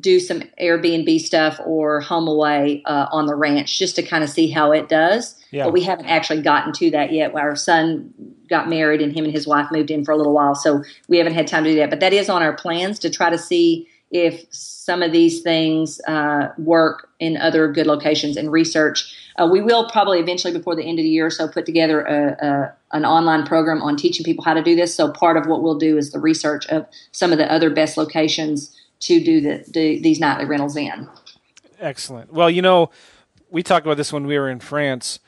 do 0.00 0.20
some 0.20 0.42
Airbnb 0.60 1.20
stuff 1.20 1.60
or 1.64 2.02
HomeAway 2.02 2.82
uh, 2.84 3.06
on 3.10 3.26
the 3.26 3.34
ranch 3.34 3.78
just 3.78 3.96
to 3.96 4.02
kind 4.02 4.24
of 4.24 4.30
see 4.30 4.48
how 4.50 4.72
it 4.72 4.88
does. 4.88 5.36
Yeah. 5.50 5.64
But 5.64 5.72
we 5.72 5.82
haven't 5.82 6.06
actually 6.06 6.42
gotten 6.42 6.72
to 6.74 6.90
that 6.90 7.12
yet. 7.12 7.34
Our 7.34 7.56
son 7.56 8.12
got 8.48 8.68
married 8.68 9.00
and 9.00 9.12
him 9.12 9.24
and 9.24 9.32
his 9.32 9.46
wife 9.46 9.68
moved 9.70 9.90
in 9.90 10.04
for 10.04 10.12
a 10.12 10.16
little 10.16 10.34
while, 10.34 10.54
so 10.54 10.82
we 11.08 11.18
haven't 11.18 11.34
had 11.34 11.46
time 11.46 11.64
to 11.64 11.70
do 11.70 11.76
that. 11.76 11.90
But 11.90 12.00
that 12.00 12.12
is 12.12 12.28
on 12.28 12.42
our 12.42 12.52
plans 12.52 12.98
to 13.00 13.10
try 13.10 13.30
to 13.30 13.38
see 13.38 13.88
if 14.10 14.46
some 14.50 15.02
of 15.02 15.12
these 15.12 15.42
things 15.42 16.00
uh, 16.06 16.48
work 16.58 17.07
in 17.18 17.36
other 17.36 17.70
good 17.70 17.86
locations 17.86 18.36
and 18.36 18.52
research. 18.52 19.14
Uh, 19.36 19.48
we 19.50 19.60
will 19.60 19.88
probably 19.90 20.18
eventually, 20.18 20.52
before 20.52 20.74
the 20.74 20.84
end 20.84 20.98
of 20.98 21.02
the 21.02 21.08
year, 21.08 21.26
or 21.26 21.30
so 21.30 21.48
put 21.48 21.66
together 21.66 22.00
a, 22.02 22.46
a, 22.46 22.96
an 22.96 23.04
online 23.04 23.46
program 23.46 23.82
on 23.82 23.96
teaching 23.96 24.24
people 24.24 24.44
how 24.44 24.54
to 24.54 24.62
do 24.62 24.74
this. 24.74 24.94
So 24.94 25.10
part 25.10 25.36
of 25.36 25.46
what 25.46 25.62
we'll 25.62 25.78
do 25.78 25.96
is 25.96 26.12
the 26.12 26.20
research 26.20 26.66
of 26.68 26.86
some 27.12 27.32
of 27.32 27.38
the 27.38 27.50
other 27.52 27.70
best 27.70 27.96
locations 27.96 28.76
to 29.00 29.22
do 29.22 29.40
the, 29.40 29.64
the 29.68 30.00
these 30.00 30.18
nightly 30.18 30.44
rentals 30.44 30.76
in. 30.76 31.08
Excellent. 31.80 32.32
Well, 32.32 32.50
you 32.50 32.62
know, 32.62 32.90
we 33.50 33.62
talked 33.62 33.86
about 33.86 33.96
this 33.96 34.12
when 34.12 34.26
we 34.26 34.38
were 34.38 34.50
in 34.50 34.60
France. 34.60 35.20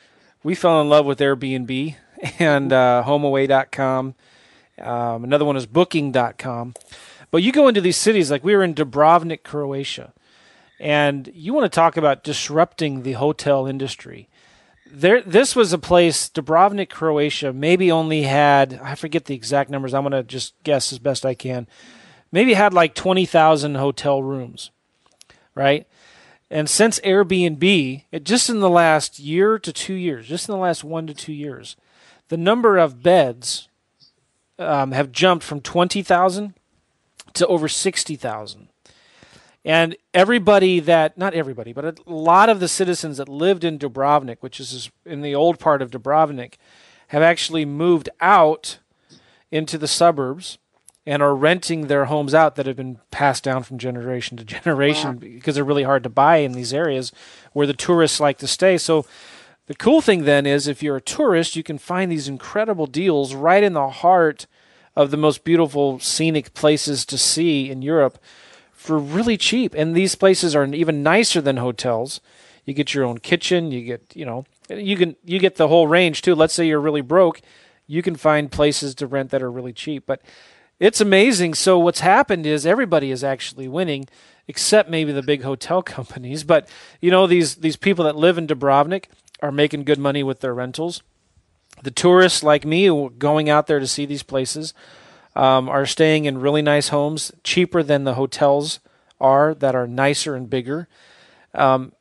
We 0.42 0.54
fell 0.54 0.80
in 0.80 0.88
love 0.88 1.06
with 1.06 1.20
Airbnb 1.20 1.94
and 2.38 2.72
uh, 2.72 3.04
HomeAway.com. 3.06 4.14
Um, 4.80 5.24
another 5.24 5.44
one 5.44 5.56
is 5.56 5.66
Booking.com. 5.66 6.74
But 7.30 7.42
you 7.42 7.52
go 7.52 7.68
into 7.68 7.80
these 7.80 7.96
cities, 7.96 8.30
like 8.30 8.42
we 8.42 8.56
were 8.56 8.64
in 8.64 8.74
Dubrovnik, 8.74 9.44
Croatia, 9.44 10.12
and 10.80 11.30
you 11.34 11.52
want 11.52 11.70
to 11.70 11.74
talk 11.74 11.98
about 11.98 12.24
disrupting 12.24 13.02
the 13.02 13.12
hotel 13.12 13.66
industry. 13.66 14.28
There, 14.86 15.20
this 15.20 15.54
was 15.54 15.74
a 15.74 15.78
place, 15.78 16.28
Dubrovnik, 16.30 16.88
Croatia, 16.88 17.52
maybe 17.52 17.92
only 17.92 18.22
had, 18.22 18.80
I 18.82 18.94
forget 18.94 19.26
the 19.26 19.34
exact 19.34 19.68
numbers, 19.70 19.92
I'm 19.92 20.02
going 20.02 20.12
to 20.12 20.22
just 20.22 20.54
guess 20.64 20.90
as 20.90 20.98
best 20.98 21.26
I 21.26 21.34
can, 21.34 21.68
maybe 22.32 22.54
had 22.54 22.72
like 22.72 22.94
20,000 22.94 23.74
hotel 23.74 24.22
rooms, 24.22 24.70
right? 25.54 25.86
And 26.50 26.68
since 26.68 26.98
Airbnb, 27.00 28.04
it, 28.10 28.24
just 28.24 28.48
in 28.48 28.60
the 28.60 28.70
last 28.70 29.18
year 29.20 29.58
to 29.58 29.72
two 29.72 29.94
years, 29.94 30.26
just 30.26 30.48
in 30.48 30.54
the 30.54 30.58
last 30.58 30.82
one 30.82 31.06
to 31.06 31.14
two 31.14 31.34
years, 31.34 31.76
the 32.28 32.38
number 32.38 32.78
of 32.78 33.02
beds 33.02 33.68
um, 34.58 34.92
have 34.92 35.12
jumped 35.12 35.44
from 35.44 35.60
20,000 35.60 36.54
to 37.34 37.46
over 37.46 37.68
60,000. 37.68 38.69
And 39.64 39.96
everybody 40.14 40.80
that, 40.80 41.18
not 41.18 41.34
everybody, 41.34 41.72
but 41.72 41.84
a 41.84 41.94
lot 42.06 42.48
of 42.48 42.60
the 42.60 42.68
citizens 42.68 43.18
that 43.18 43.28
lived 43.28 43.62
in 43.62 43.78
Dubrovnik, 43.78 44.38
which 44.40 44.58
is 44.58 44.90
in 45.04 45.20
the 45.20 45.34
old 45.34 45.58
part 45.58 45.82
of 45.82 45.90
Dubrovnik, 45.90 46.54
have 47.08 47.22
actually 47.22 47.64
moved 47.64 48.08
out 48.20 48.78
into 49.50 49.76
the 49.76 49.88
suburbs 49.88 50.58
and 51.06 51.22
are 51.22 51.34
renting 51.34 51.86
their 51.88 52.06
homes 52.06 52.34
out 52.34 52.54
that 52.54 52.66
have 52.66 52.76
been 52.76 53.00
passed 53.10 53.44
down 53.44 53.62
from 53.62 53.78
generation 53.78 54.36
to 54.36 54.44
generation 54.60 55.14
wow. 55.14 55.18
because 55.18 55.56
they're 55.56 55.64
really 55.64 55.82
hard 55.82 56.04
to 56.04 56.08
buy 56.08 56.36
in 56.36 56.52
these 56.52 56.72
areas 56.72 57.12
where 57.52 57.66
the 57.66 57.74
tourists 57.74 58.20
like 58.20 58.38
to 58.38 58.46
stay. 58.46 58.78
So 58.78 59.04
the 59.66 59.74
cool 59.74 60.00
thing 60.00 60.24
then 60.24 60.46
is 60.46 60.66
if 60.66 60.82
you're 60.82 60.96
a 60.96 61.02
tourist, 61.02 61.56
you 61.56 61.62
can 61.62 61.78
find 61.78 62.10
these 62.10 62.28
incredible 62.28 62.86
deals 62.86 63.34
right 63.34 63.62
in 63.62 63.72
the 63.74 63.88
heart 63.88 64.46
of 64.96 65.10
the 65.10 65.16
most 65.16 65.44
beautiful 65.44 65.98
scenic 65.98 66.54
places 66.54 67.04
to 67.06 67.18
see 67.18 67.70
in 67.70 67.82
Europe 67.82 68.18
for 68.80 68.98
really 68.98 69.36
cheap. 69.36 69.74
And 69.74 69.94
these 69.94 70.14
places 70.14 70.56
are 70.56 70.64
even 70.64 71.02
nicer 71.02 71.42
than 71.42 71.58
hotels. 71.58 72.22
You 72.64 72.72
get 72.72 72.94
your 72.94 73.04
own 73.04 73.18
kitchen, 73.18 73.70
you 73.70 73.82
get, 73.82 74.16
you 74.16 74.24
know, 74.24 74.46
you 74.70 74.96
can 74.96 75.16
you 75.22 75.38
get 75.38 75.56
the 75.56 75.68
whole 75.68 75.86
range 75.86 76.22
too. 76.22 76.34
Let's 76.34 76.54
say 76.54 76.66
you're 76.66 76.80
really 76.80 77.02
broke, 77.02 77.42
you 77.86 78.00
can 78.00 78.16
find 78.16 78.50
places 78.50 78.94
to 78.94 79.06
rent 79.06 79.32
that 79.32 79.42
are 79.42 79.50
really 79.50 79.74
cheap. 79.74 80.04
But 80.06 80.22
it's 80.78 81.00
amazing. 81.00 81.54
So 81.54 81.78
what's 81.78 82.00
happened 82.00 82.46
is 82.46 82.64
everybody 82.64 83.10
is 83.10 83.22
actually 83.22 83.68
winning, 83.68 84.06
except 84.48 84.88
maybe 84.88 85.12
the 85.12 85.22
big 85.22 85.42
hotel 85.42 85.82
companies. 85.98 86.42
But 86.42 86.66
you 87.02 87.10
know 87.10 87.26
these 87.26 87.56
these 87.56 87.76
people 87.76 88.06
that 88.06 88.16
live 88.16 88.38
in 88.38 88.46
Dubrovnik 88.46 89.06
are 89.42 89.52
making 89.52 89.84
good 89.84 89.98
money 89.98 90.22
with 90.22 90.40
their 90.40 90.54
rentals. 90.54 91.02
The 91.82 91.90
tourists 91.90 92.42
like 92.42 92.64
me 92.64 92.88
going 93.18 93.50
out 93.50 93.66
there 93.66 93.78
to 93.78 93.86
see 93.86 94.06
these 94.06 94.22
places 94.22 94.72
um, 95.40 95.70
are 95.70 95.86
staying 95.86 96.26
in 96.26 96.36
really 96.36 96.60
nice 96.60 96.88
homes, 96.88 97.32
cheaper 97.42 97.82
than 97.82 98.04
the 98.04 98.12
hotels 98.12 98.78
are 99.18 99.54
that 99.54 99.74
are 99.74 99.86
nicer 99.86 100.34
and 100.34 100.50
bigger. 100.50 100.86
Um, 101.54 101.92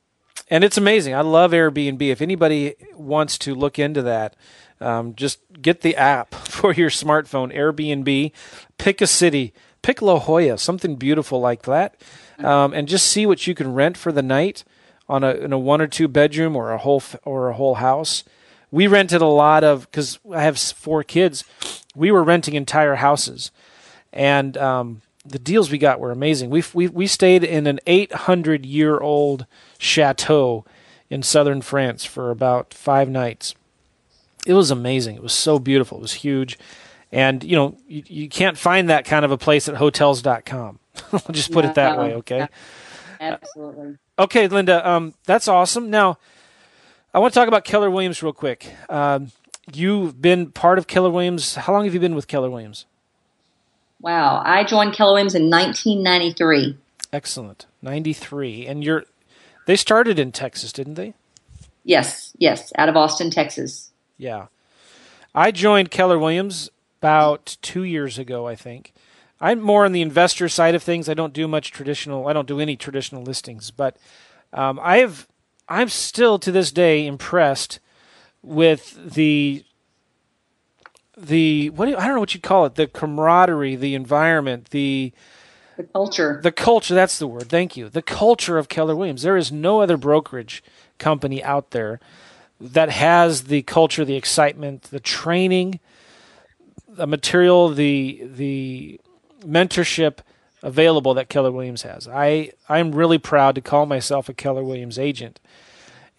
and 0.49 0.65
it's 0.65 0.77
amazing. 0.77 1.15
I 1.15 1.21
love 1.21 1.51
Airbnb. 1.51 2.01
If 2.01 2.21
anybody 2.21 2.75
wants 2.95 3.37
to 3.39 3.55
look 3.55 3.79
into 3.79 4.01
that, 4.01 4.35
um, 4.81 5.15
just 5.15 5.39
get 5.61 5.79
the 5.79 5.95
app 5.95 6.35
for 6.35 6.73
your 6.73 6.89
smartphone, 6.89 7.55
Airbnb. 7.55 8.33
Pick 8.77 8.99
a 8.99 9.07
city, 9.07 9.53
pick 9.81 10.01
La 10.01 10.19
Jolla, 10.19 10.57
something 10.57 10.97
beautiful 10.97 11.39
like 11.39 11.61
that, 11.61 11.95
um, 12.39 12.73
and 12.73 12.89
just 12.89 13.07
see 13.07 13.25
what 13.25 13.47
you 13.47 13.55
can 13.55 13.73
rent 13.73 13.95
for 13.95 14.11
the 14.11 14.21
night 14.21 14.65
on 15.07 15.23
a 15.23 15.31
in 15.31 15.53
a 15.53 15.59
one 15.59 15.79
or 15.79 15.87
two 15.87 16.09
bedroom 16.09 16.57
or 16.57 16.71
a 16.71 16.77
whole 16.77 17.01
or 17.23 17.47
a 17.47 17.53
whole 17.53 17.75
house. 17.75 18.25
We 18.69 18.87
rented 18.87 19.21
a 19.21 19.27
lot 19.27 19.63
of 19.63 19.89
because 19.89 20.19
I 20.29 20.41
have 20.41 20.59
four 20.59 21.03
kids. 21.05 21.45
We 21.99 22.11
were 22.11 22.23
renting 22.23 22.55
entire 22.55 22.95
houses, 22.95 23.51
and 24.11 24.57
um, 24.57 25.01
the 25.25 25.39
deals 25.39 25.69
we 25.69 25.77
got 25.77 25.99
were 25.99 26.11
amazing. 26.11 26.49
We 26.49 26.63
we 26.73 26.87
we 26.87 27.05
stayed 27.05 27.43
in 27.43 27.67
an 27.67 27.79
800 27.85 28.65
year 28.65 28.97
old 28.97 29.45
chateau 29.77 30.65
in 31.09 31.21
southern 31.21 31.61
France 31.61 32.05
for 32.05 32.31
about 32.31 32.73
five 32.73 33.09
nights 33.09 33.53
it 34.45 34.53
was 34.53 34.71
amazing. 34.71 35.15
It 35.15 35.21
was 35.21 35.33
so 35.33 35.59
beautiful. 35.59 35.97
It 35.97 36.01
was 36.01 36.13
huge. 36.13 36.57
And, 37.11 37.43
you 37.43 37.55
know, 37.55 37.77
you, 37.87 38.03
you 38.07 38.29
can't 38.29 38.57
find 38.57 38.89
that 38.89 39.05
kind 39.05 39.25
of 39.25 39.31
a 39.31 39.37
place 39.37 39.67
at 39.67 39.75
hotels.com. 39.75 40.79
I'll 41.11 41.19
just 41.31 41.51
put 41.51 41.65
it 41.65 41.75
that 41.75 41.97
way, 41.97 42.15
okay? 42.15 42.47
Absolutely. 43.19 43.97
Uh, 44.17 44.23
okay, 44.23 44.47
Linda, 44.47 44.87
um, 44.87 45.13
that's 45.25 45.47
awesome. 45.47 45.89
Now, 45.89 46.17
I 47.13 47.19
want 47.19 47.33
to 47.33 47.39
talk 47.39 47.47
about 47.47 47.65
Keller 47.65 47.89
Williams 47.89 48.21
real 48.21 48.33
quick. 48.33 48.71
Um, 48.89 49.31
you've 49.75 50.21
been 50.21 50.51
part 50.51 50.77
of 50.77 50.87
Keller 50.87 51.09
Williams. 51.09 51.55
How 51.55 51.73
long 51.73 51.85
have 51.85 51.93
you 51.93 51.99
been 51.99 52.15
with 52.15 52.27
Keller 52.27 52.49
Williams? 52.49 52.85
Wow, 54.01 54.41
I 54.45 54.63
joined 54.63 54.93
Keller 54.93 55.13
Williams 55.13 55.35
in 55.35 55.49
1993. 55.49 56.77
Excellent, 57.11 57.65
93. 57.81 58.67
And 58.67 58.83
you're 58.83 59.03
they 59.65 59.75
started 59.75 60.17
in 60.17 60.31
Texas, 60.31 60.71
didn't 60.71 60.95
they? 60.95 61.13
Yes, 61.83 62.33
yes, 62.37 62.71
out 62.77 62.89
of 62.89 62.97
Austin, 62.97 63.29
Texas. 63.29 63.91
Yeah. 64.17 64.47
I 65.33 65.51
joined 65.51 65.91
Keller 65.91 66.17
Williams 66.17 66.69
about 66.99 67.57
two 67.61 67.83
years 67.83 68.17
ago, 68.17 68.47
I 68.47 68.55
think. 68.55 68.93
I'm 69.41 69.61
more 69.61 69.85
on 69.85 69.91
the 69.91 70.01
investor 70.01 70.49
side 70.49 70.75
of 70.75 70.83
things. 70.83 71.07
I 71.07 71.13
don't 71.13 71.33
do 71.33 71.47
much 71.47 71.71
traditional. 71.71 72.27
I 72.27 72.33
don't 72.33 72.47
do 72.47 72.59
any 72.59 72.75
traditional 72.75 73.23
listings, 73.23 73.71
but 73.71 73.97
um, 74.53 74.79
I 74.81 74.97
have. 74.97 75.27
I'm 75.67 75.89
still 75.89 76.39
to 76.39 76.51
this 76.51 76.71
day 76.71 77.05
impressed 77.05 77.79
with 78.41 79.13
the 79.13 79.63
the 81.17 81.69
what 81.71 81.85
do 81.85 81.91
you, 81.91 81.97
I 81.97 82.05
don't 82.05 82.15
know 82.15 82.21
what 82.21 82.33
you'd 82.33 82.43
call 82.43 82.65
it. 82.65 82.75
The 82.75 82.87
camaraderie, 82.87 83.75
the 83.75 83.95
environment, 83.95 84.69
the 84.69 85.11
the 85.77 85.83
culture. 85.83 86.39
The 86.43 86.51
culture. 86.51 86.93
That's 86.93 87.19
the 87.19 87.27
word. 87.27 87.49
Thank 87.49 87.77
you. 87.77 87.89
The 87.89 88.01
culture 88.01 88.57
of 88.57 88.67
Keller 88.67 88.95
Williams. 88.95 89.21
There 89.21 89.37
is 89.37 89.51
no 89.51 89.81
other 89.81 89.97
brokerage 89.97 90.63
company 90.97 91.43
out 91.43 91.71
there 91.71 91.99
that 92.59 92.89
has 92.89 93.43
the 93.43 93.61
culture, 93.61 94.03
the 94.03 94.15
excitement, 94.15 94.83
the 94.83 94.99
training, 94.99 95.79
the 96.87 97.07
material, 97.07 97.69
the 97.69 98.21
the 98.25 98.99
mentorship 99.41 100.19
available 100.61 101.13
that 101.13 101.29
Keller 101.29 101.51
Williams 101.51 101.83
has. 101.83 102.07
I 102.07 102.51
I'm 102.67 102.91
really 102.91 103.17
proud 103.17 103.55
to 103.55 103.61
call 103.61 103.85
myself 103.85 104.27
a 104.27 104.33
Keller 104.33 104.63
Williams 104.63 104.99
agent. 104.99 105.39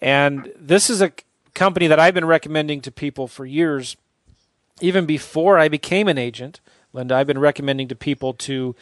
And 0.01 0.51
this 0.59 0.89
is 0.89 1.03
a 1.03 1.13
company 1.61 1.87
that 1.87 2.01
I've 2.01 2.15
been 2.15 2.25
recommending 2.25 2.81
to 2.81 2.91
people 2.91 3.29
for 3.29 3.45
years 3.45 3.95
even 4.81 5.05
before 5.05 5.59
I 5.59 5.69
became 5.69 6.09
an 6.09 6.17
agent. 6.17 6.59
Linda, 6.95 7.15
I've 7.15 7.27
been 7.27 7.39
recommending 7.39 7.87
to 7.89 7.95
people 7.95 8.33
to 8.49 8.75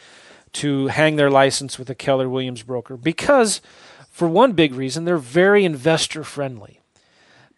to 0.53 0.87
hang 0.87 1.17
their 1.17 1.29
license 1.29 1.77
with 1.77 1.89
a 1.89 1.93
Keller 1.93 2.29
Williams 2.29 2.63
broker 2.63 2.95
because 2.95 3.59
for 4.09 4.29
one 4.29 4.53
big 4.53 4.73
reason 4.73 5.03
they're 5.03 5.17
very 5.17 5.65
investor 5.65 6.23
friendly 6.23 6.79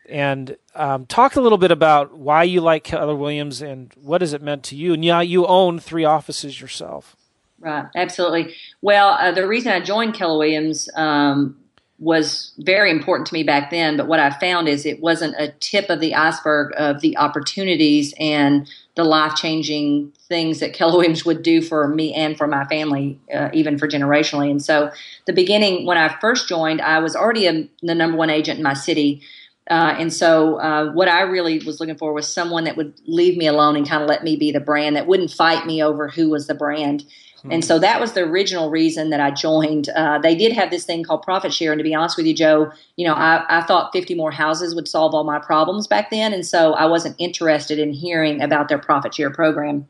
and 0.10 0.58
um, 0.74 1.06
talk 1.06 1.36
a 1.36 1.42
little 1.42 1.60
bit 1.60 1.70
about 1.70 2.18
why 2.18 2.42
you 2.42 2.60
like 2.60 2.84
Keller 2.84 3.16
Williams 3.16 3.62
and 3.62 3.94
what 4.02 4.22
has 4.22 4.34
it 4.34 4.42
meant 4.42 4.64
to 4.64 4.76
you. 4.76 4.92
And 4.92 5.06
yeah, 5.06 5.22
you 5.22 5.46
own 5.46 5.78
three 5.78 6.04
offices 6.04 6.60
yourself. 6.60 7.16
Right, 7.60 7.86
absolutely. 7.96 8.56
Well, 8.82 9.10
uh, 9.10 9.32
the 9.32 9.48
reason 9.48 9.72
I 9.72 9.82
joined 9.82 10.16
Keller 10.16 10.40
Williams 10.40 10.90
um, 10.96 11.61
was 12.02 12.52
very 12.58 12.90
important 12.90 13.28
to 13.28 13.34
me 13.36 13.44
back 13.44 13.70
then. 13.70 13.96
But 13.96 14.08
what 14.08 14.20
I 14.20 14.32
found 14.32 14.68
is 14.68 14.88
it 14.88 15.00
wasn't 15.00 15.36
a 15.38 15.50
tip 15.60 15.88
of 15.92 16.00
the 16.00 16.16
iceberg 16.16 16.74
of 16.76 17.00
the 17.02 17.16
opportunities 17.16 18.12
and 18.20 18.68
the 18.96 19.04
life 19.04 19.36
changing 19.36 20.12
things 20.28 20.60
that 20.62 20.74
Keller 20.74 20.98
Williams 20.98 21.26
would 21.26 21.44
do 21.44 21.62
for 21.62 21.88
me 21.88 22.12
and 22.16 22.36
for 22.36 22.48
my 22.48 22.66
family, 22.66 23.20
uh, 23.32 23.50
even 23.54 23.78
for 23.78 23.88
generationally. 23.88 24.50
And 24.50 24.62
so, 24.62 24.90
the 25.28 25.34
beginning 25.34 25.86
when 25.86 26.00
I 26.00 26.18
first 26.20 26.50
joined, 26.50 26.82
I 26.82 26.98
was 26.98 27.16
already 27.16 27.46
a, 27.46 27.70
the 27.84 27.94
number 27.94 28.18
one 28.18 28.32
agent 28.32 28.58
in 28.58 28.64
my 28.64 28.74
city. 28.74 29.22
Uh, 29.70 29.96
and 30.00 30.12
so, 30.12 30.56
uh, 30.56 30.92
what 30.94 31.08
I 31.08 31.22
really 31.22 31.60
was 31.60 31.80
looking 31.80 31.98
for 31.98 32.14
was 32.14 32.28
someone 32.28 32.64
that 32.64 32.78
would 32.78 33.00
leave 33.06 33.38
me 33.38 33.46
alone 33.46 33.76
and 33.76 33.88
kind 33.88 34.02
of 34.02 34.10
let 34.10 34.24
me 34.24 34.36
be 34.36 34.52
the 34.52 34.60
brand, 34.60 34.96
that 34.96 35.06
wouldn't 35.06 35.30
fight 35.30 35.68
me 35.68 35.84
over 35.84 36.08
who 36.10 36.32
was 36.32 36.48
the 36.48 36.56
brand. 36.56 37.06
Hmm. 37.44 37.52
And 37.52 37.66
so 37.66 37.80
that 37.80 38.00
was 38.00 38.14
the 38.14 38.22
original 38.22 38.70
reason 38.70 39.10
that 39.10 39.20
I 39.20 39.32
joined. 39.32 39.90
Uh, 39.90 40.20
they 40.20 40.36
did 40.36 40.54
have 40.54 40.70
this 40.70 40.86
thing 40.86 41.04
called 41.04 41.24
profit 41.24 41.54
share, 41.54 41.72
and 41.72 41.80
to 41.80 41.84
be 41.84 41.96
honest 41.96 42.18
with 42.18 42.26
you, 42.26 42.34
Joe, 42.34 42.72
you 42.96 43.06
know, 43.06 43.14
I, 43.14 43.46
I 43.50 43.62
thought 43.64 43.92
50 43.94 44.16
more 44.16 44.32
houses 44.32 44.76
would 44.76 44.88
solve 44.88 45.14
all 45.14 45.24
my 45.24 45.40
problems 45.40 45.88
back 45.88 46.10
then, 46.10 46.34
and 46.34 46.46
so 46.46 46.74
I 46.74 46.86
wasn't 46.86 47.16
interested 47.18 47.80
in 47.80 47.94
hearing 47.94 48.42
about 48.42 48.70
their 48.70 48.80
profit 48.80 49.16
share 49.16 49.32
program. 49.32 49.88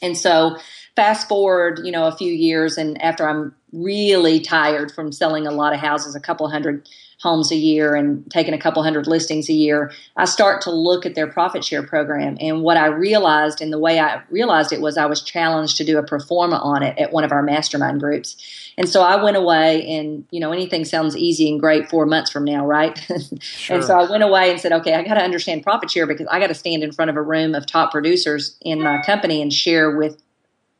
And 0.00 0.18
so, 0.18 0.56
fast 0.96 1.28
forward, 1.28 1.80
you 1.84 1.92
know, 1.92 2.06
a 2.06 2.12
few 2.12 2.32
years, 2.32 2.76
and 2.76 3.00
after 3.00 3.28
I'm 3.28 3.54
really 3.72 4.40
tired 4.40 4.92
from 4.92 5.12
selling 5.12 5.46
a 5.46 5.50
lot 5.50 5.72
of 5.72 5.80
houses, 5.80 6.14
a 6.14 6.20
couple 6.20 6.48
hundred 6.48 6.88
homes 7.22 7.52
a 7.52 7.56
year 7.56 7.94
and 7.94 8.28
taking 8.30 8.52
a 8.52 8.58
couple 8.58 8.82
hundred 8.82 9.06
listings 9.06 9.48
a 9.48 9.52
year, 9.52 9.92
I 10.16 10.24
start 10.24 10.60
to 10.62 10.70
look 10.70 11.06
at 11.06 11.14
their 11.14 11.28
profit 11.28 11.64
share 11.64 11.84
program. 11.84 12.36
And 12.40 12.62
what 12.62 12.76
I 12.76 12.86
realized, 12.86 13.60
and 13.60 13.72
the 13.72 13.78
way 13.78 14.00
I 14.00 14.20
realized 14.28 14.72
it 14.72 14.80
was 14.80 14.98
I 14.98 15.06
was 15.06 15.22
challenged 15.22 15.76
to 15.76 15.84
do 15.84 15.98
a 15.98 16.02
pro 16.02 16.18
forma 16.18 16.56
on 16.56 16.82
it 16.82 16.98
at 16.98 17.12
one 17.12 17.22
of 17.22 17.30
our 17.30 17.42
mastermind 17.42 18.00
groups. 18.00 18.36
And 18.76 18.88
so 18.88 19.02
I 19.02 19.22
went 19.22 19.36
away 19.36 19.86
and, 19.96 20.24
you 20.30 20.40
know, 20.40 20.50
anything 20.50 20.84
sounds 20.84 21.16
easy 21.16 21.48
and 21.48 21.60
great 21.60 21.88
four 21.88 22.06
months 22.06 22.30
from 22.30 22.44
now, 22.44 22.66
right? 22.66 22.98
Sure. 23.42 23.76
and 23.76 23.84
so 23.84 23.98
I 23.98 24.10
went 24.10 24.22
away 24.22 24.50
and 24.50 24.60
said, 24.60 24.72
okay, 24.72 24.94
I 24.94 25.02
got 25.02 25.14
to 25.14 25.22
understand 25.22 25.62
profit 25.62 25.90
share 25.90 26.06
because 26.06 26.26
I 26.30 26.40
got 26.40 26.48
to 26.48 26.54
stand 26.54 26.82
in 26.82 26.92
front 26.92 27.10
of 27.10 27.16
a 27.16 27.22
room 27.22 27.54
of 27.54 27.66
top 27.66 27.92
producers 27.92 28.56
in 28.62 28.80
my 28.80 29.00
company 29.02 29.42
and 29.42 29.52
share 29.52 29.96
with 29.96 30.20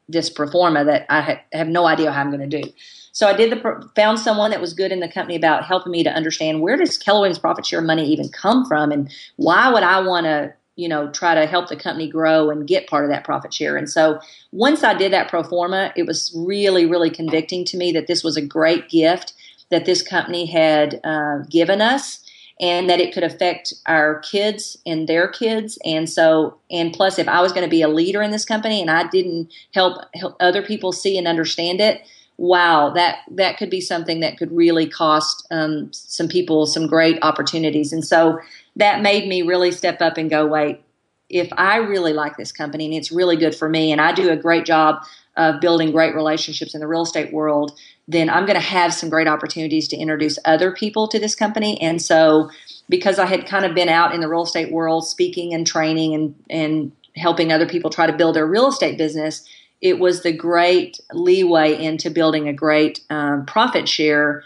this 0.09 0.31
pro 0.31 0.51
forma 0.51 0.85
that 0.85 1.07
I 1.09 1.21
ha- 1.21 1.41
have 1.53 1.69
no 1.69 1.87
idea 1.87 2.13
how 2.13 2.21
I'm 2.21 2.31
going 2.31 2.49
to 2.49 2.63
do. 2.63 2.73
So 3.13 3.27
I 3.29 3.35
did 3.35 3.53
the 3.53 3.91
found 3.95 4.19
someone 4.19 4.51
that 4.51 4.61
was 4.61 4.73
good 4.73 4.91
in 4.91 5.01
the 5.01 5.09
company 5.09 5.37
about 5.37 5.65
helping 5.65 5.93
me 5.93 6.03
to 6.03 6.11
understand 6.11 6.61
where 6.61 6.77
does 6.77 6.99
Keller 6.99 7.21
Williams 7.21 7.39
profit 7.39 7.67
share 7.67 7.83
money 7.83 8.11
even 8.11 8.29
come 8.31 8.65
from, 8.67 8.91
and 8.91 9.11
why 9.37 9.71
would 9.71 9.83
I 9.83 10.01
want 10.01 10.25
to 10.25 10.55
you 10.77 10.89
know 10.89 11.11
try 11.11 11.35
to 11.35 11.47
help 11.47 11.69
the 11.69 11.77
company 11.77 12.09
grow 12.09 12.51
and 12.51 12.67
get 12.67 12.89
part 12.89 13.05
of 13.05 13.11
that 13.11 13.25
profit 13.25 13.53
share. 13.53 13.77
And 13.77 13.89
so 13.89 14.19
once 14.51 14.83
I 14.83 14.95
did 14.95 15.13
that 15.13 15.29
pro 15.29 15.43
forma, 15.43 15.93
it 15.95 16.07
was 16.07 16.33
really 16.35 16.87
really 16.87 17.11
convicting 17.11 17.65
to 17.67 17.77
me 17.77 17.93
that 17.93 18.07
this 18.07 18.25
was 18.25 18.37
a 18.37 18.43
great 18.43 18.89
gift 18.89 19.35
that 19.71 19.87
this 19.87 20.03
company 20.03 20.47
had 20.47 21.01
uh, 21.03 21.39
given 21.51 21.81
us 21.81 22.21
and 22.61 22.89
that 22.89 23.01
it 23.01 23.13
could 23.13 23.25
affect 23.25 23.73
our 23.87 24.21
kids 24.21 24.77
and 24.87 25.09
their 25.09 25.27
kids 25.27 25.79
and 25.85 26.09
so 26.09 26.57
and 26.71 26.93
plus 26.93 27.19
if 27.19 27.27
i 27.27 27.41
was 27.41 27.53
going 27.53 27.65
to 27.65 27.71
be 27.71 27.81
a 27.81 27.89
leader 27.89 28.23
in 28.23 28.31
this 28.31 28.45
company 28.45 28.81
and 28.81 28.91
i 28.91 29.09
didn't 29.09 29.51
help 29.73 30.05
help 30.15 30.37
other 30.39 30.63
people 30.63 30.93
see 30.93 31.17
and 31.17 31.27
understand 31.27 31.81
it 31.81 32.03
wow, 32.43 32.91
that 32.91 33.19
that 33.31 33.57
could 33.57 33.71
be 33.71 33.81
something 33.81 34.19
that 34.19 34.37
could 34.37 34.51
really 34.51 34.89
cost 34.89 35.47
um, 35.53 35.89
some 35.93 36.27
people 36.27 36.67
some 36.67 36.89
great 36.89 37.17
opportunities. 37.23 37.93
And 37.93 38.05
so 38.05 38.41
that 38.75 39.01
made 39.01 39.29
me 39.29 39.43
really 39.43 39.71
step 39.71 40.03
up 40.03 40.17
and 40.17 40.29
go, 40.29 40.45
wait, 40.45 40.81
if 41.29 41.49
I 41.57 41.77
really 41.77 42.13
like 42.13 42.37
this 42.37 42.51
company 42.51 42.87
and 42.87 42.95
it's 42.95 43.13
really 43.13 43.37
good 43.37 43.55
for 43.55 43.69
me, 43.69 43.93
and 43.93 44.01
I 44.01 44.11
do 44.11 44.29
a 44.29 44.37
great 44.37 44.65
job 44.65 45.05
of 45.37 45.61
building 45.61 45.93
great 45.93 46.17
relationships 46.17 46.75
in 46.75 46.81
the 46.81 46.89
real 46.89 47.03
estate 47.03 47.33
world, 47.33 47.79
then 48.09 48.29
I'm 48.29 48.45
going 48.45 48.59
to 48.59 48.61
have 48.61 48.93
some 48.93 49.09
great 49.09 49.29
opportunities 49.29 49.87
to 49.89 49.97
introduce 49.97 50.37
other 50.45 50.73
people 50.73 51.07
to 51.09 51.21
this 51.21 51.37
company. 51.37 51.81
And 51.81 52.03
so, 52.03 52.51
because 52.89 53.21
I 53.21 53.27
had 53.27 53.47
kind 53.47 53.65
of 53.65 53.73
been 53.73 53.89
out 53.89 54.17
in 54.17 54.21
the 54.21 54.29
real 54.29 54.43
estate 54.43 54.73
world 54.73 55.07
speaking 55.07 55.55
and 55.55 55.65
training 55.65 56.13
and 56.13 56.35
and 56.51 56.93
helping 57.15 57.53
other 57.53 57.69
people 57.69 57.89
try 57.89 58.09
to 58.09 58.13
build 58.13 58.35
their 58.35 58.47
real 58.47 58.67
estate 58.67 58.99
business 58.99 59.47
it 59.83 59.99
was 59.99 60.23
the 60.23 60.33
great 60.33 61.01
leeway 61.13 61.75
into 61.85 62.09
building 62.09 62.49
a 62.49 62.53
great 62.53 63.01
um, 63.11 63.45
profit 63.45 63.89
share 63.89 64.45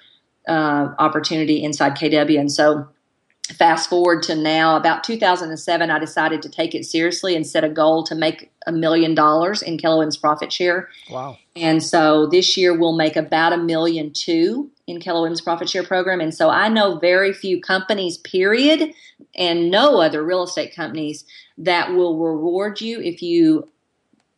uh, 0.49 0.95
opportunity 0.99 1.63
inside 1.63 1.93
KW. 1.93 2.41
And 2.41 2.51
so, 2.51 2.89
fast 3.59 3.89
forward 3.89 4.25
to 4.25 4.35
now, 4.35 4.77
about 4.77 5.05
2007, 5.05 5.91
I 5.91 5.99
decided 6.01 6.43
to 6.43 6.49
take 6.49 6.75
it 6.75 6.85
seriously 6.85 7.37
and 7.37 7.47
set 7.47 7.63
a 7.63 7.69
goal 7.69 8.03
to 8.05 8.15
make 8.17 8.51
a 8.67 8.73
million 8.73 9.15
dollars 9.15 9.63
in 9.63 9.79
Williams 9.81 10.17
profit 10.17 10.53
share. 10.53 10.89
Wow. 11.09 11.39
And 11.55 11.81
so 11.81 12.27
this 12.27 12.57
year 12.57 12.77
we'll 12.77 12.97
make 12.97 13.15
about 13.15 13.53
a 13.53 13.57
million 13.57 14.13
two 14.13 14.69
in 14.89 15.01
Williams 15.05 15.41
profit 15.41 15.71
share 15.71 15.85
program. 15.85 16.21
And 16.21 16.35
so 16.35 16.51
I 16.51 16.69
know 16.69 16.99
very 16.99 17.33
few 17.33 17.61
companies, 17.61 18.19
period, 18.19 18.93
and 19.37 19.71
no 19.71 20.01
other 20.01 20.25
real 20.25 20.43
estate 20.43 20.75
companies 20.75 21.25
that 21.57 21.95
will 21.95 22.19
reward 22.19 22.81
you 22.81 23.01
if 23.01 23.23
you 23.23 23.69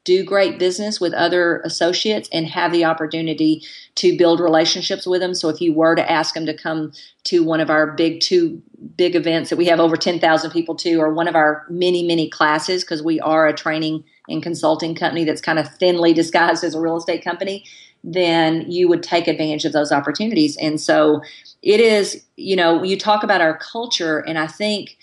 do 0.09 0.25
great 0.25 0.59
business 0.59 0.99
with 0.99 1.13
other 1.13 1.61
associates 1.67 2.31
and 2.33 2.47
have 2.47 2.73
the 2.73 2.83
opportunity 2.83 3.63
to 3.95 4.17
build 4.17 4.41
relationships 4.41 5.07
with 5.07 5.21
them. 5.21 5.35
So 5.35 5.51
if 5.51 5.61
you 5.61 5.75
were 5.75 5.95
to 5.95 6.11
ask 6.11 6.33
them 6.33 6.47
to 6.47 6.57
come 6.57 6.93
to 7.25 7.45
one 7.45 7.61
of 7.61 7.69
our 7.69 7.93
big 7.93 8.21
two 8.21 8.63
big 8.97 9.15
events 9.15 9.51
that 9.51 9.59
we 9.59 9.67
have 9.67 9.81
over 9.81 9.99
10,000 9.99 10.51
people 10.51 10.75
to, 10.77 10.97
or 10.97 11.13
one 11.13 11.29
of 11.29 11.35
our 11.35 11.67
many, 11.69 12.07
many 12.07 12.27
classes, 12.31 12.85
because 12.85 13.03
we 13.03 13.21
are 13.21 13.47
a 13.47 13.53
training 13.53 14.03
and 14.31 14.43
consulting 14.43 14.95
company 14.95 15.25
that's 15.25 15.43
kind 15.43 15.59
of 15.59 15.69
thinly 15.75 16.15
disguised 16.15 16.65
as 16.65 16.75
a 16.75 16.81
real 16.81 16.97
estate 16.97 17.23
company, 17.23 17.67
then 18.03 18.65
you 18.71 18.89
would 18.89 19.03
take 19.03 19.29
advantage 19.29 19.67
of 19.67 19.75
those 19.75 19.93
opportunities. 19.93 20.57
And 20.57 20.81
so 20.81 21.21
it 21.61 21.81
is, 21.81 22.25
you 22.37 22.57
know, 22.57 22.83
you 22.83 22.97
talk 22.97 23.23
about 23.23 23.43
our 23.43 23.59
culture, 23.59 24.21
and 24.21 24.39
I 24.39 24.47
think 24.47 24.97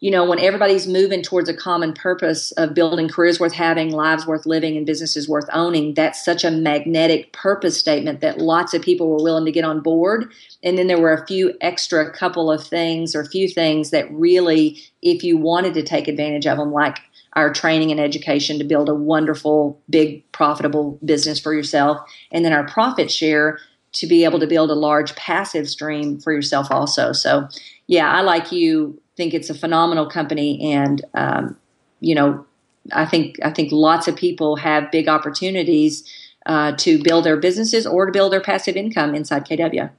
you 0.00 0.12
know, 0.12 0.24
when 0.24 0.38
everybody's 0.38 0.86
moving 0.86 1.22
towards 1.22 1.48
a 1.48 1.54
common 1.54 1.92
purpose 1.92 2.52
of 2.52 2.72
building 2.72 3.08
careers 3.08 3.40
worth 3.40 3.52
having, 3.52 3.90
lives 3.90 4.26
worth 4.26 4.46
living, 4.46 4.76
and 4.76 4.86
businesses 4.86 5.28
worth 5.28 5.48
owning, 5.52 5.94
that's 5.94 6.24
such 6.24 6.44
a 6.44 6.52
magnetic 6.52 7.32
purpose 7.32 7.76
statement 7.76 8.20
that 8.20 8.38
lots 8.38 8.74
of 8.74 8.82
people 8.82 9.08
were 9.08 9.22
willing 9.22 9.44
to 9.44 9.50
get 9.50 9.64
on 9.64 9.80
board. 9.80 10.30
And 10.62 10.78
then 10.78 10.86
there 10.86 11.00
were 11.00 11.12
a 11.12 11.26
few 11.26 11.52
extra 11.60 12.12
couple 12.12 12.50
of 12.50 12.64
things 12.64 13.16
or 13.16 13.22
a 13.22 13.28
few 13.28 13.48
things 13.48 13.90
that 13.90 14.08
really, 14.12 14.80
if 15.02 15.24
you 15.24 15.36
wanted 15.36 15.74
to 15.74 15.82
take 15.82 16.06
advantage 16.06 16.46
of 16.46 16.58
them, 16.58 16.72
like 16.72 16.98
our 17.32 17.52
training 17.52 17.90
and 17.90 18.00
education 18.00 18.58
to 18.58 18.64
build 18.64 18.88
a 18.88 18.94
wonderful, 18.94 19.80
big, 19.90 20.30
profitable 20.30 20.98
business 21.04 21.40
for 21.40 21.52
yourself, 21.52 21.98
and 22.30 22.44
then 22.44 22.52
our 22.52 22.66
profit 22.68 23.10
share 23.10 23.58
to 23.92 24.06
be 24.06 24.24
able 24.24 24.38
to 24.38 24.46
build 24.46 24.70
a 24.70 24.74
large 24.74 25.16
passive 25.16 25.68
stream 25.68 26.20
for 26.20 26.32
yourself 26.32 26.70
also. 26.70 27.12
So, 27.12 27.48
yeah, 27.88 28.12
I 28.12 28.20
like 28.20 28.52
you 28.52 29.00
think 29.18 29.34
it's 29.34 29.50
a 29.50 29.54
phenomenal 29.54 30.06
company, 30.06 30.72
and 30.72 31.04
um, 31.12 31.56
you 32.00 32.14
know, 32.14 32.46
I 32.92 33.04
think 33.04 33.36
I 33.44 33.50
think 33.50 33.72
lots 33.72 34.08
of 34.08 34.16
people 34.16 34.56
have 34.56 34.90
big 34.90 35.08
opportunities 35.08 36.04
uh, 36.46 36.72
to 36.76 37.02
build 37.02 37.24
their 37.24 37.36
businesses 37.36 37.86
or 37.86 38.06
to 38.06 38.12
build 38.12 38.32
their 38.32 38.40
passive 38.40 38.76
income 38.76 39.14
inside 39.14 39.44
KW. 39.44 39.90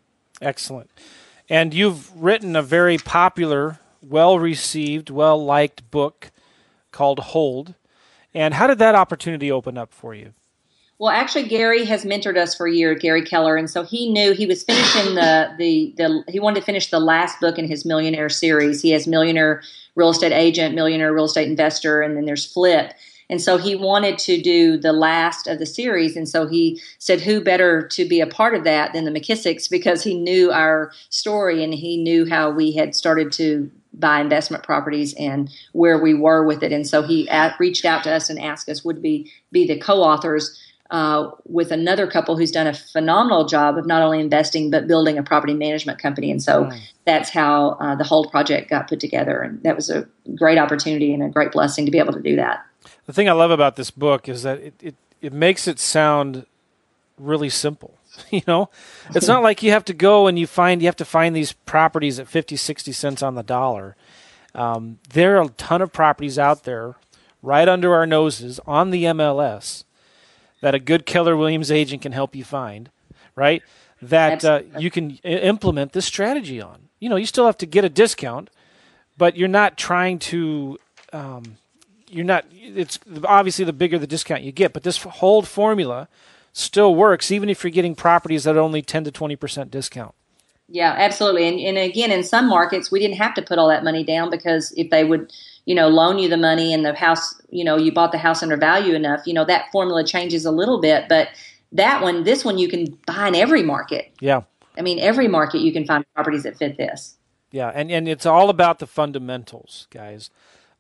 Excellent. 0.42 0.90
And 1.50 1.74
you've 1.74 2.16
written 2.16 2.56
a 2.56 2.62
very 2.62 2.98
popular, 2.98 3.80
well 4.02 4.40
received, 4.40 5.10
well 5.10 5.44
liked 5.44 5.92
book 5.92 6.32
called 6.92 7.20
Hold. 7.20 7.76
And 8.34 8.54
how 8.54 8.68
did 8.68 8.80
that 8.80 8.96
opportunity 8.96 9.52
open 9.52 9.78
up 9.78 9.94
for 9.94 10.16
you? 10.16 10.34
Well, 11.00 11.12
actually, 11.12 11.48
Gary 11.48 11.86
has 11.86 12.04
mentored 12.04 12.36
us 12.36 12.54
for 12.54 12.68
a 12.68 12.74
year, 12.74 12.94
Gary 12.94 13.24
Keller, 13.24 13.56
and 13.56 13.70
so 13.70 13.84
he 13.84 14.12
knew 14.12 14.34
he 14.34 14.46
was 14.46 14.64
finishing 14.64 15.16
the 15.16 15.50
the 15.58 15.94
the 15.96 16.24
he 16.28 16.42
wanted 16.42 16.60
to 16.60 16.66
finish 16.66 16.90
the 16.90 17.00
last 17.00 17.40
book 17.40 17.58
in 17.58 17.70
his 17.70 17.86
millionaire 17.86 18.28
series. 18.28 18.82
He 18.82 18.92
has 18.92 19.08
millionaire 19.08 19.64
real 19.96 20.10
estate 20.10 20.34
agent, 20.34 20.76
millionaire 20.76 21.14
real 21.14 21.26
estate 21.26 21.48
investor, 21.48 22.02
and 22.02 22.18
then 22.18 22.26
there's 22.26 22.46
flip. 22.46 22.94
And 23.30 23.42
so 23.42 23.58
he 23.58 23.76
wanted 23.76 24.18
to 24.20 24.42
do 24.42 24.76
the 24.76 24.92
last 24.92 25.48
of 25.48 25.60
the 25.60 25.66
series. 25.66 26.18
And 26.18 26.28
so 26.28 26.48
he 26.48 26.82
said, 26.98 27.22
who 27.22 27.42
better 27.42 27.88
to 27.90 28.04
be 28.04 28.22
a 28.22 28.28
part 28.28 28.56
of 28.56 28.64
that 28.64 28.92
than 28.92 29.06
the 29.06 29.12
McKissacks 29.12 29.70
because 29.70 30.04
he 30.04 30.16
knew 30.16 30.52
our 30.52 30.92
story 31.10 31.64
and 31.64 31.72
he 31.72 32.02
knew 32.02 32.28
how 32.28 32.50
we 32.50 32.72
had 32.72 32.96
started 32.96 33.32
to 33.34 33.70
buy 33.94 34.20
investment 34.20 34.64
properties 34.64 35.14
and 35.14 35.52
where 35.74 36.02
we 36.02 36.16
were 36.16 36.44
with 36.44 36.64
it. 36.64 36.72
And 36.72 36.88
so 36.88 37.04
he 37.04 37.30
at, 37.30 37.60
reached 37.60 37.86
out 37.86 38.04
to 38.06 38.12
us 38.12 38.32
and 38.32 38.40
asked 38.40 38.68
us, 38.68 38.84
would 38.84 39.04
we 39.04 39.32
be 39.52 39.68
the 39.68 39.78
co 39.78 40.02
authors 40.02 40.60
uh, 40.92 41.30
with 41.46 41.72
another 41.72 42.08
couple 42.08 42.36
who's 42.36 42.52
done 42.52 42.66
a 42.66 42.74
phenomenal 42.74 43.46
job 43.46 43.78
of 43.78 43.86
not 43.86 44.02
only 44.02 44.20
investing 44.20 44.72
but 44.72 44.88
building 44.88 45.18
a 45.18 45.24
property 45.24 45.54
management 45.54 46.00
company. 46.00 46.32
And 46.32 46.42
so 46.42 46.66
mm. 46.66 46.80
that's 47.06 47.30
how 47.30 47.72
uh, 47.80 47.96
the 47.96 48.04
whole 48.04 48.28
project 48.30 48.70
got 48.70 48.88
put 48.88 49.00
together. 49.00 49.42
And 49.42 49.62
that 49.64 49.76
was 49.76 49.90
a 49.90 50.08
great 50.36 50.58
opportunity 50.58 51.14
and 51.14 51.22
a 51.22 51.30
great 51.30 51.52
blessing 51.52 51.86
to 51.86 51.92
be 51.92 52.00
able 52.00 52.14
to 52.14 52.22
do 52.22 52.36
that. 52.38 52.66
The 53.06 53.14
thing 53.14 53.30
I 53.30 53.34
love 53.34 53.52
about 53.52 53.76
this 53.76 53.92
book 53.92 54.28
is 54.28 54.44
that 54.44 54.60
it, 54.60 54.74
it, 54.82 54.96
it 55.22 55.34
makes 55.34 55.68
it 55.68 55.80
sound 55.80 56.46
really 57.18 57.50
simple. 57.50 57.96
you 58.32 58.42
know, 58.48 58.70
it's 59.14 59.28
not 59.28 59.44
like 59.44 59.62
you 59.62 59.72
have 59.72 59.86
to 59.86 59.94
go 59.94 60.26
and 60.26 60.40
you 60.40 60.48
find 60.48 60.82
you 60.82 60.88
have 60.88 60.96
to 60.96 61.06
find 61.06 61.36
these 61.36 61.54
properties 61.54 62.20
at 62.20 62.28
50, 62.28 62.56
60 62.56 62.92
cents 62.92 63.22
on 63.22 63.36
the 63.36 63.44
dollar. 63.44 63.96
Um, 64.56 64.98
there 65.14 65.38
are 65.38 65.44
a 65.44 65.50
ton 65.50 65.84
of 65.84 65.94
properties 65.94 66.40
out 66.40 66.64
there 66.64 66.96
right 67.44 67.70
under 67.70 67.94
our 67.94 68.08
noses 68.08 68.60
on 68.66 68.90
the 68.90 69.04
MLS 69.04 69.84
that 70.62 70.76
a 70.76 70.80
good 70.80 71.06
Keller 71.06 71.36
Williams 71.36 71.72
agent 71.72 72.02
can 72.02 72.12
help 72.12 72.36
you 72.36 72.44
find, 72.44 72.90
right? 73.36 73.64
That 74.02 74.46
uh, 74.46 74.62
you 74.78 74.90
can 74.92 75.20
I- 75.24 75.28
implement 75.28 75.94
this 75.94 76.06
strategy 76.06 76.62
on. 76.62 76.90
You 77.00 77.10
know, 77.10 77.16
you 77.16 77.26
still 77.26 77.46
have 77.46 77.58
to 77.60 77.66
get 77.66 77.86
a 77.86 77.90
discount, 77.90 78.50
but 79.18 79.36
you're 79.36 79.48
not 79.48 79.78
trying 79.78 80.20
to. 80.20 80.80
Um, 81.14 81.58
you're 82.10 82.26
not. 82.26 82.46
It's 82.52 83.00
obviously 83.24 83.66
the 83.66 83.74
bigger 83.74 83.98
the 84.00 84.08
discount 84.08 84.44
you 84.44 84.52
get, 84.52 84.74
but 84.74 84.84
this 84.84 84.98
hold 85.04 85.48
formula 85.48 86.08
still 86.54 86.96
works 86.96 87.32
even 87.32 87.48
if 87.50 87.64
you're 87.64 87.72
getting 87.72 87.96
properties 87.96 88.48
at 88.48 88.58
only 88.58 88.82
10 88.82 89.04
to 89.06 89.12
20 89.12 89.36
percent 89.36 89.72
discount. 89.72 90.14
Yeah, 90.72 90.94
absolutely. 90.98 91.48
And, 91.48 91.60
and 91.60 91.78
again, 91.78 92.12
in 92.12 92.24
some 92.24 92.48
markets, 92.48 92.92
we 92.92 93.00
didn't 93.00 93.18
have 93.18 93.34
to 93.36 93.42
put 93.42 93.58
all 93.58 93.68
that 93.70 93.84
money 93.84 94.04
down 94.04 94.30
because 94.30 94.72
if 94.78 94.90
they 94.92 95.04
would 95.04 95.34
you 95.70 95.76
know, 95.76 95.88
loan 95.88 96.18
you 96.18 96.28
the 96.28 96.36
money 96.36 96.74
and 96.74 96.84
the 96.84 96.96
house, 96.96 97.40
you 97.52 97.64
know, 97.64 97.78
you 97.78 97.92
bought 97.92 98.12
the 98.12 98.18
house 98.18 98.42
under 98.42 98.58
value 98.58 98.96
enough, 98.96 99.22
you 99.28 99.36
know, 99.36 99.46
that 99.46 99.72
formula 99.72 100.04
changes 100.04 100.44
a 100.44 100.50
little 100.50 100.82
bit. 100.82 101.08
But 101.08 101.28
that 101.74 102.02
one, 102.02 102.24
this 102.24 102.44
one, 102.44 102.58
you 102.58 102.68
can 102.68 102.98
buy 103.06 103.28
in 103.28 103.36
every 103.36 103.62
market. 103.62 104.12
Yeah. 104.20 104.42
I 104.80 104.82
mean, 104.82 104.98
every 104.98 105.28
market 105.28 105.60
you 105.60 105.72
can 105.72 105.86
find 105.86 106.04
properties 106.16 106.42
that 106.42 106.58
fit 106.58 106.76
this. 106.78 107.18
Yeah. 107.52 107.68
And, 107.68 107.92
and 107.92 108.08
it's 108.08 108.26
all 108.26 108.50
about 108.50 108.80
the 108.80 108.88
fundamentals, 108.88 109.86
guys. 109.92 110.32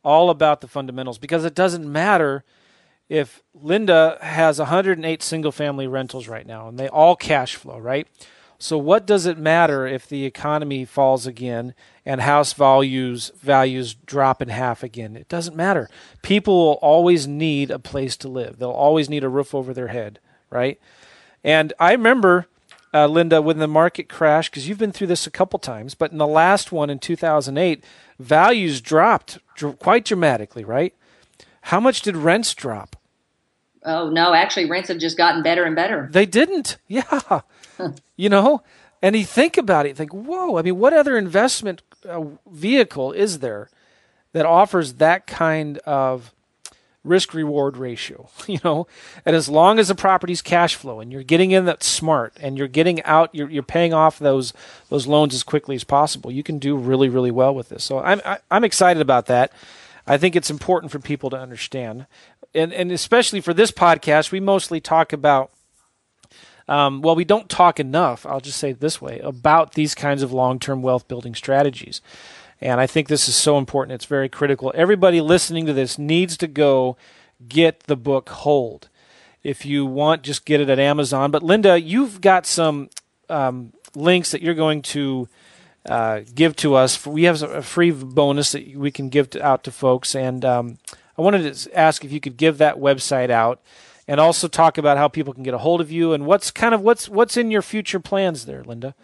All 0.04 0.32
about 0.32 0.60
the 0.62 0.68
fundamentals 0.68 1.20
because 1.20 1.46
it 1.46 1.54
doesn't 1.54 1.88
matter 1.88 2.44
if 3.10 3.44
Linda 3.54 4.18
has 4.22 4.58
108 4.58 5.22
single 5.22 5.52
family 5.52 5.86
rentals 5.86 6.28
right 6.28 6.48
now 6.48 6.68
and 6.68 6.80
they 6.80 6.88
all 6.88 7.16
cash 7.16 7.56
flow, 7.56 7.78
right? 7.78 8.08
So 8.62 8.78
what 8.78 9.07
does 9.07 9.26
it 9.26 9.38
matter 9.38 9.88
if 9.88 10.07
the 10.07 10.26
economy 10.26 10.84
falls 10.84 11.26
again 11.26 11.74
and 12.05 12.20
house 12.20 12.51
values 12.51 13.32
values 13.41 13.93
drop 13.93 14.41
in 14.41 14.49
half 14.49 14.84
again? 14.84 15.16
It 15.16 15.30
doesn't 15.30 15.55
matter. 15.55 15.89
People 16.22 16.57
will 16.57 16.80
always 16.82 17.26
need 17.26 17.72
a 17.72 17.80
place 17.80 18.18
to 18.18 18.28
live. 18.28 18.60
They'll 18.60 18.70
always 18.70 19.10
need 19.10 19.24
a 19.24 19.30
roof 19.30 19.55
over 19.55 19.74
their 19.74 19.88
head, 19.88 20.20
right? 20.49 20.78
And 21.41 21.72
I 21.80 21.93
remember 21.93 22.47
uh, 22.93 23.07
Linda, 23.07 23.41
when 23.41 23.60
the 23.60 23.68
market 23.68 24.10
crashed, 24.10 24.51
because 24.51 24.68
you've 24.68 24.78
been 24.78 24.91
through 24.91 25.07
this 25.07 25.28
a 25.28 25.32
couple 25.32 25.60
times, 25.60 25.95
but 25.95 26.12
in 26.12 26.18
the 26.18 26.28
last 26.28 26.72
one 26.72 26.89
in 26.89 26.99
2008, 26.99 27.84
values 28.18 28.82
dropped 28.82 29.38
dr- 29.55 29.78
quite 29.80 30.03
dramatically, 30.03 30.66
right? 30.66 30.93
How 31.64 31.80
much 31.80 32.01
did 32.01 32.18
rents 32.18 32.53
drop? 32.53 32.95
Oh, 33.84 34.10
no, 34.10 34.34
actually, 34.34 34.70
rents 34.70 34.90
have 34.90 34.98
just 34.98 35.18
gotten 35.18 35.42
better 35.42 35.64
and 35.64 35.76
better. 35.76 36.10
They 36.12 36.26
didn't. 36.26 36.78
Yeah. 36.88 37.42
you 38.18 38.28
know, 38.28 38.62
and 39.02 39.16
you 39.16 39.24
think 39.24 39.58
about 39.58 39.86
it, 39.86 39.96
think, 39.96 40.12
whoa, 40.12 40.58
I 40.58 40.64
mean, 40.64 40.78
what 40.78 40.92
other 40.92 41.18
investment 41.18 41.82
uh, 42.08 42.26
vehicle 42.52 43.14
is 43.14 43.40
there 43.40 43.70
that 44.34 44.46
offers 44.46 44.96
that 44.96 45.26
kind 45.26 45.78
of 45.80 46.34
risk 47.04 47.34
reward 47.34 47.78
ratio, 47.78 48.30
you 48.48 48.60
know. 48.64 48.88
And 49.26 49.36
as 49.36 49.50
long 49.50 49.80
as 49.80 49.88
the 49.88 49.96
property's 49.96 50.42
cash 50.42 50.76
flow 50.76 51.00
and 51.00 51.12
you're 51.12 51.24
getting 51.24 51.52
in 51.52 51.66
that 51.66 51.84
smart 51.84 52.34
and 52.42 52.58
you're 52.58 52.68
getting 52.68 53.02
out, 53.04 53.34
you're, 53.34 53.50
you're 53.50 53.64
paying 53.64 53.94
off 53.94 54.20
those 54.20 54.54
those 54.90 55.08
loans 55.08 55.34
as 55.34 55.44
quickly 55.44 55.76
as 55.76 55.84
possible, 55.84 56.32
you 56.32 56.44
can 56.44 56.60
do 56.60 56.76
really 56.76 57.10
really 57.10 57.32
well 57.32 57.54
with 57.54 57.70
this. 57.70 57.84
So 57.84 58.00
I'm 58.00 58.22
I, 58.26 58.34
am 58.36 58.40
i 58.52 58.56
am 58.58 58.64
excited 58.64 59.02
about 59.02 59.26
that. 59.28 59.52
I 60.08 60.18
think 60.18 60.36
it's 60.36 60.50
important 60.50 60.92
for 60.92 60.98
people 60.98 61.30
to 61.30 61.38
understand, 61.38 62.08
and 62.54 62.74
and 62.74 62.91
especially 62.91 63.41
for 63.41 63.54
this 63.54 63.72
podcast, 63.72 64.32
we 64.32 64.39
mostly 64.39 64.80
talk 64.80 65.14
about. 65.14 65.52
Um, 66.68 67.02
well, 67.02 67.16
we 67.16 67.26
don't 67.26 67.50
talk 67.50 67.80
enough. 67.80 68.28
I'll 68.28 68.39
just 68.39 68.60
say 68.60 68.70
it 68.70 68.80
this 68.80 69.02
way 69.02 69.20
about 69.24 69.74
these 69.74 69.95
kinds 69.95 70.22
of 70.22 70.32
long-term 70.32 70.84
wealth 70.84 71.08
building 71.08 71.34
strategies. 71.34 72.00
And 72.62 72.80
I 72.80 72.86
think 72.86 73.08
this 73.08 73.28
is 73.28 73.36
so 73.36 73.58
important. 73.58 73.95
It's 73.95 74.06
very 74.06 74.30
critical. 74.30 74.72
Everybody 74.76 75.20
listening 75.20 75.66
to 75.66 75.74
this 75.74 75.97
needs 75.97 76.38
to 76.38 76.47
go 76.47 76.95
get 77.47 77.82
the 77.86 77.95
book 77.95 78.30
Hold. 78.30 78.89
If 79.41 79.66
you 79.66 79.86
want, 79.86 80.24
just 80.24 80.45
get 80.45 80.62
it 80.62 80.70
at 80.70 80.78
Amazon. 80.78 81.32
But 81.32 81.41
Linda, 81.41 81.80
you've 81.80 82.22
got 82.22 82.45
some 82.45 82.89
um, 83.30 83.74
links 83.95 84.32
that 84.32 84.41
you're 84.41 84.54
going 84.54 84.82
to 84.84 85.28
uh, 85.88 86.22
give 86.36 86.56
to 86.58 86.76
us. 86.76 87.06
We 87.06 87.24
have 87.24 87.41
a 87.41 87.62
free 87.62 87.91
bonus 87.91 88.52
that 88.52 88.76
we 88.76 88.91
can 88.91 89.10
give 89.10 89.30
to, 89.32 89.43
out 89.43 89.64
to 89.64 89.72
folks. 89.72 90.14
And 90.14 90.43
um, 90.43 90.78
I 91.20 91.22
wanted 91.22 91.53
to 91.53 91.78
ask 91.78 92.05
if 92.05 92.13
you 92.13 92.22
could 92.22 92.38
give 92.38 92.59
that 92.59 92.78
website 92.78 93.30
out 93.30 93.61
and 94.07 94.22
also 94.22 94.47
talk 94.47 94.78
about 94.78 94.97
how 94.97 95.09
people 95.09 95.34
can 95.34 95.43
get 95.43 95.53
a 95.53 95.57
hold 95.57 95.82
of 95.82 95.91
you 95.91 96.13
and 96.13 96.26
what's 96.26 96.49
kind 96.49 96.74
of 96.74 96.80
what's 96.80 97.09
what's 97.09 97.36
in 97.36 97.51
your 97.51 97.61
future 97.61 97.99
plans 97.99 98.45
there, 98.45 98.63
Linda. 98.63 98.95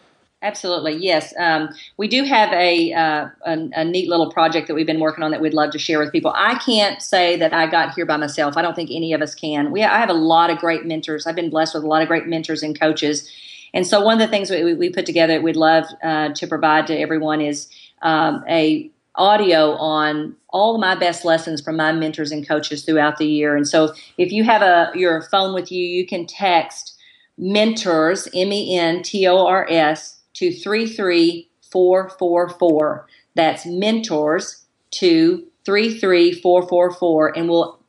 Absolutely, 0.41 0.95
yes. 0.95 1.33
Um, 1.37 1.69
we 1.97 2.07
do 2.07 2.23
have 2.23 2.53
a, 2.53 2.93
uh, 2.93 3.27
a, 3.45 3.69
a 3.73 3.83
neat 3.83 4.07
little 4.07 4.31
project 4.31 4.67
that 4.67 4.75
we've 4.75 4.85
been 4.85 5.01
working 5.01 5.25
on 5.25 5.31
that 5.31 5.41
we'd 5.41 5.53
love 5.53 5.71
to 5.71 5.79
share 5.79 5.99
with 5.99 6.13
people. 6.13 6.31
I 6.35 6.55
can't 6.59 7.01
say 7.01 7.35
that 7.35 7.51
I 7.51 7.67
got 7.67 7.93
here 7.95 8.05
by 8.05 8.15
myself. 8.15 8.55
I 8.55 8.61
don't 8.61 8.75
think 8.75 8.91
any 8.91 9.11
of 9.11 9.21
us 9.21 9.35
can. 9.35 9.71
We 9.71 9.83
I 9.83 9.99
have 9.99 10.09
a 10.09 10.13
lot 10.13 10.49
of 10.49 10.57
great 10.59 10.85
mentors. 10.85 11.27
I've 11.27 11.35
been 11.35 11.49
blessed 11.49 11.75
with 11.75 11.83
a 11.83 11.87
lot 11.87 12.01
of 12.01 12.07
great 12.07 12.27
mentors 12.27 12.63
and 12.63 12.79
coaches. 12.79 13.29
And 13.73 13.85
so 13.85 13.99
one 13.99 14.13
of 14.13 14.25
the 14.25 14.31
things 14.31 14.49
we, 14.49 14.73
we 14.73 14.89
put 14.89 15.05
together 15.05 15.41
we'd 15.41 15.57
love 15.57 15.83
uh, 16.01 16.29
to 16.29 16.47
provide 16.47 16.87
to 16.87 16.97
everyone 16.97 17.41
is 17.41 17.67
um, 18.01 18.45
a 18.47 18.89
audio 19.17 19.75
on 19.75 20.35
all 20.49 20.77
my 20.77 20.93
best 20.95 21.25
lessons 21.25 21.61
from 21.61 21.77
my 21.77 21.91
mentors 21.91 22.31
and 22.31 22.47
coaches 22.47 22.85
throughout 22.85 23.17
the 23.17 23.27
year. 23.27 23.55
And 23.55 23.67
so 23.67 23.93
if 24.17 24.31
you 24.31 24.43
have 24.43 24.61
a 24.61 24.91
your 24.95 25.23
phone 25.23 25.53
with 25.53 25.71
you, 25.71 25.83
you 25.83 26.05
can 26.05 26.25
text 26.25 26.95
mentors 27.37 28.27
M 28.33 28.53
E 28.53 28.77
N 28.77 29.03
T 29.03 29.27
O 29.27 29.45
R 29.45 29.67
S 29.69 30.19
to 30.35 30.51
33444. 30.51 33.07
That's 33.35 33.65
mentors 33.65 34.65
to 34.91 35.45
33444, 35.65 37.37
and 37.37 37.49
we'll 37.49 37.79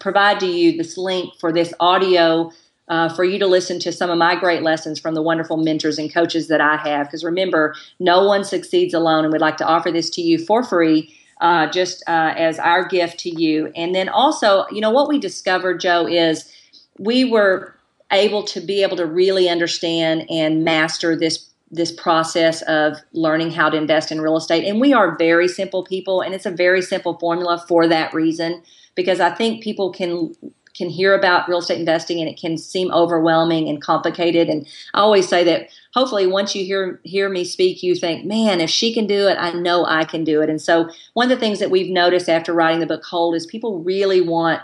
provide 0.00 0.40
to 0.40 0.46
you 0.46 0.76
this 0.76 0.96
link 0.96 1.34
for 1.38 1.52
this 1.52 1.72
audio 1.80 2.50
uh, 2.88 3.08
for 3.14 3.24
you 3.24 3.38
to 3.38 3.46
listen 3.46 3.78
to 3.80 3.92
some 3.92 4.10
of 4.10 4.18
my 4.18 4.36
great 4.36 4.62
lessons 4.62 4.98
from 4.98 5.14
the 5.14 5.22
wonderful 5.22 5.56
mentors 5.56 5.98
and 5.98 6.12
coaches 6.12 6.48
that 6.48 6.60
I 6.60 6.76
have. 6.76 7.06
Because 7.06 7.24
remember, 7.24 7.74
no 7.98 8.26
one 8.26 8.44
succeeds 8.44 8.94
alone, 8.94 9.24
and 9.24 9.32
we'd 9.32 9.40
like 9.40 9.56
to 9.58 9.66
offer 9.66 9.90
this 9.90 10.10
to 10.10 10.20
you 10.22 10.38
for 10.38 10.62
free. 10.62 11.14
Uh, 11.40 11.68
just 11.68 12.02
uh, 12.06 12.32
as 12.36 12.60
our 12.60 12.86
gift 12.86 13.18
to 13.18 13.28
you. 13.28 13.70
And 13.74 13.92
then 13.92 14.08
also, 14.08 14.66
you 14.70 14.80
know, 14.80 14.92
what 14.92 15.08
we 15.08 15.18
discovered, 15.18 15.80
Joe, 15.80 16.06
is 16.06 16.50
we 16.96 17.24
were 17.24 17.76
able 18.12 18.44
to 18.44 18.60
be 18.60 18.82
able 18.82 18.96
to 18.96 19.04
really 19.04 19.48
understand 19.48 20.26
and 20.30 20.64
master 20.64 21.16
this 21.16 21.50
this 21.70 21.90
process 21.90 22.62
of 22.62 22.98
learning 23.12 23.50
how 23.50 23.68
to 23.68 23.76
invest 23.76 24.12
in 24.12 24.20
real 24.20 24.36
estate. 24.36 24.64
And 24.64 24.80
we 24.80 24.92
are 24.92 25.16
very 25.16 25.48
simple 25.48 25.82
people, 25.82 26.20
and 26.20 26.32
it's 26.32 26.46
a 26.46 26.50
very 26.50 26.80
simple 26.80 27.18
formula 27.18 27.64
for 27.66 27.88
that 27.88 28.14
reason 28.14 28.62
because 28.94 29.18
I 29.18 29.30
think 29.30 29.62
people 29.62 29.90
can 29.90 30.34
can 30.74 30.90
hear 30.90 31.14
about 31.14 31.48
real 31.48 31.58
estate 31.58 31.78
investing 31.78 32.20
and 32.20 32.28
it 32.28 32.38
can 32.38 32.58
seem 32.58 32.90
overwhelming 32.92 33.68
and 33.68 33.80
complicated. 33.80 34.48
And 34.48 34.66
I 34.92 35.00
always 35.00 35.28
say 35.28 35.44
that 35.44 35.68
hopefully 35.94 36.26
once 36.26 36.54
you 36.54 36.64
hear 36.64 37.00
hear 37.04 37.28
me 37.28 37.44
speak, 37.44 37.82
you 37.82 37.94
think, 37.94 38.24
man, 38.24 38.60
if 38.60 38.70
she 38.70 38.92
can 38.92 39.06
do 39.06 39.28
it, 39.28 39.36
I 39.38 39.52
know 39.52 39.86
I 39.86 40.04
can 40.04 40.24
do 40.24 40.42
it. 40.42 40.50
And 40.50 40.60
so 40.60 40.90
one 41.14 41.30
of 41.30 41.38
the 41.38 41.40
things 41.40 41.60
that 41.60 41.70
we've 41.70 41.90
noticed 41.90 42.28
after 42.28 42.52
writing 42.52 42.80
the 42.80 42.86
book 42.86 43.04
Hold 43.04 43.34
is 43.34 43.46
people 43.46 43.80
really 43.80 44.20
want 44.20 44.60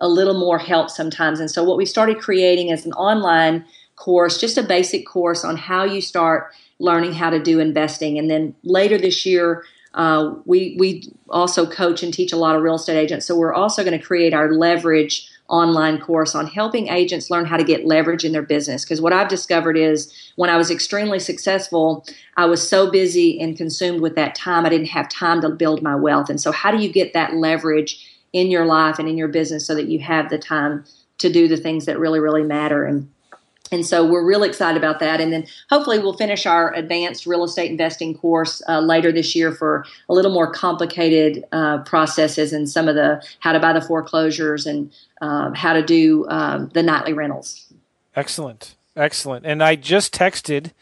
a 0.00 0.08
little 0.08 0.38
more 0.38 0.58
help 0.58 0.88
sometimes. 0.90 1.40
And 1.40 1.50
so 1.50 1.62
what 1.62 1.76
we 1.76 1.84
started 1.84 2.18
creating 2.18 2.68
is 2.70 2.86
an 2.86 2.92
online 2.94 3.64
course, 3.96 4.38
just 4.38 4.56
a 4.56 4.62
basic 4.62 5.06
course 5.06 5.44
on 5.44 5.56
how 5.56 5.84
you 5.84 6.00
start 6.00 6.52
learning 6.78 7.12
how 7.12 7.28
to 7.28 7.42
do 7.42 7.60
investing. 7.60 8.18
And 8.18 8.30
then 8.30 8.54
later 8.64 8.96
this 8.96 9.26
year, 9.26 9.64
uh, 9.94 10.34
we 10.46 10.76
we 10.78 11.12
also 11.28 11.66
coach 11.66 12.02
and 12.02 12.14
teach 12.14 12.32
a 12.32 12.36
lot 12.36 12.56
of 12.56 12.62
real 12.62 12.76
estate 12.76 12.96
agents. 12.96 13.26
So 13.26 13.36
we're 13.36 13.52
also 13.52 13.84
going 13.84 13.98
to 13.98 14.04
create 14.04 14.32
our 14.32 14.52
leverage 14.52 15.28
online 15.50 16.00
course 16.00 16.34
on 16.34 16.46
helping 16.46 16.88
agents 16.88 17.30
learn 17.30 17.44
how 17.44 17.56
to 17.56 17.64
get 17.64 17.84
leverage 17.84 18.24
in 18.24 18.32
their 18.32 18.42
business. 18.42 18.84
Because 18.84 19.00
what 19.00 19.12
I've 19.12 19.28
discovered 19.28 19.76
is 19.76 20.12
when 20.36 20.48
I 20.48 20.56
was 20.56 20.70
extremely 20.70 21.18
successful, 21.18 22.06
I 22.36 22.46
was 22.46 22.66
so 22.66 22.90
busy 22.90 23.40
and 23.40 23.56
consumed 23.56 24.00
with 24.00 24.14
that 24.14 24.34
time, 24.34 24.64
I 24.64 24.68
didn't 24.68 24.86
have 24.88 25.08
time 25.08 25.40
to 25.42 25.50
build 25.50 25.82
my 25.82 25.96
wealth. 25.96 26.30
And 26.30 26.40
so, 26.40 26.52
how 26.52 26.70
do 26.70 26.78
you 26.78 26.90
get 26.90 27.12
that 27.12 27.34
leverage 27.34 28.06
in 28.32 28.50
your 28.50 28.64
life 28.64 28.98
and 28.98 29.08
in 29.08 29.18
your 29.18 29.28
business 29.28 29.66
so 29.66 29.74
that 29.74 29.88
you 29.88 29.98
have 29.98 30.30
the 30.30 30.38
time 30.38 30.84
to 31.18 31.30
do 31.30 31.48
the 31.48 31.56
things 31.56 31.84
that 31.86 31.98
really, 31.98 32.20
really 32.20 32.44
matter? 32.44 32.84
And 32.84 33.10
and 33.72 33.86
so 33.86 34.04
we're 34.04 34.24
really 34.24 34.48
excited 34.48 34.76
about 34.76 34.98
that. 35.00 35.20
And 35.20 35.32
then 35.32 35.46
hopefully 35.68 35.98
we'll 35.98 36.16
finish 36.16 36.44
our 36.44 36.74
advanced 36.74 37.26
real 37.26 37.44
estate 37.44 37.70
investing 37.70 38.16
course 38.16 38.62
uh, 38.68 38.80
later 38.80 39.12
this 39.12 39.36
year 39.36 39.52
for 39.52 39.84
a 40.08 40.14
little 40.14 40.32
more 40.32 40.50
complicated 40.50 41.44
uh, 41.52 41.78
processes 41.84 42.52
and 42.52 42.68
some 42.68 42.88
of 42.88 42.96
the 42.96 43.24
how 43.38 43.52
to 43.52 43.60
buy 43.60 43.72
the 43.72 43.80
foreclosures 43.80 44.66
and 44.66 44.92
uh, 45.20 45.52
how 45.54 45.72
to 45.72 45.82
do 45.82 46.26
um, 46.28 46.68
the 46.74 46.82
nightly 46.82 47.12
rentals. 47.12 47.72
Excellent. 48.16 48.74
Excellent. 48.96 49.46
And 49.46 49.62
I 49.62 49.76
just 49.76 50.12
texted 50.12 50.72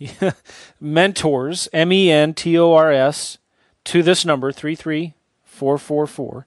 mentors, 0.80 1.68
M 1.72 1.92
E 1.92 2.10
N 2.10 2.34
T 2.34 2.58
O 2.58 2.72
R 2.72 2.90
S, 2.92 3.38
to 3.84 4.02
this 4.02 4.24
number, 4.24 4.50
33444. 4.50 6.46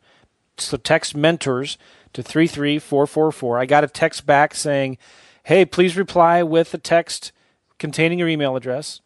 So 0.58 0.78
text 0.78 1.16
mentors 1.16 1.78
to 2.14 2.22
33444. 2.22 3.60
I 3.60 3.66
got 3.66 3.84
a 3.84 3.88
text 3.88 4.26
back 4.26 4.54
saying, 4.56 4.98
hey, 5.46 5.64
please 5.64 5.96
reply 5.96 6.42
with 6.42 6.74
a 6.74 6.78
text 6.78 7.32
containing 7.78 8.18
your 8.18 8.28
email 8.28 8.56
address. 8.56 9.00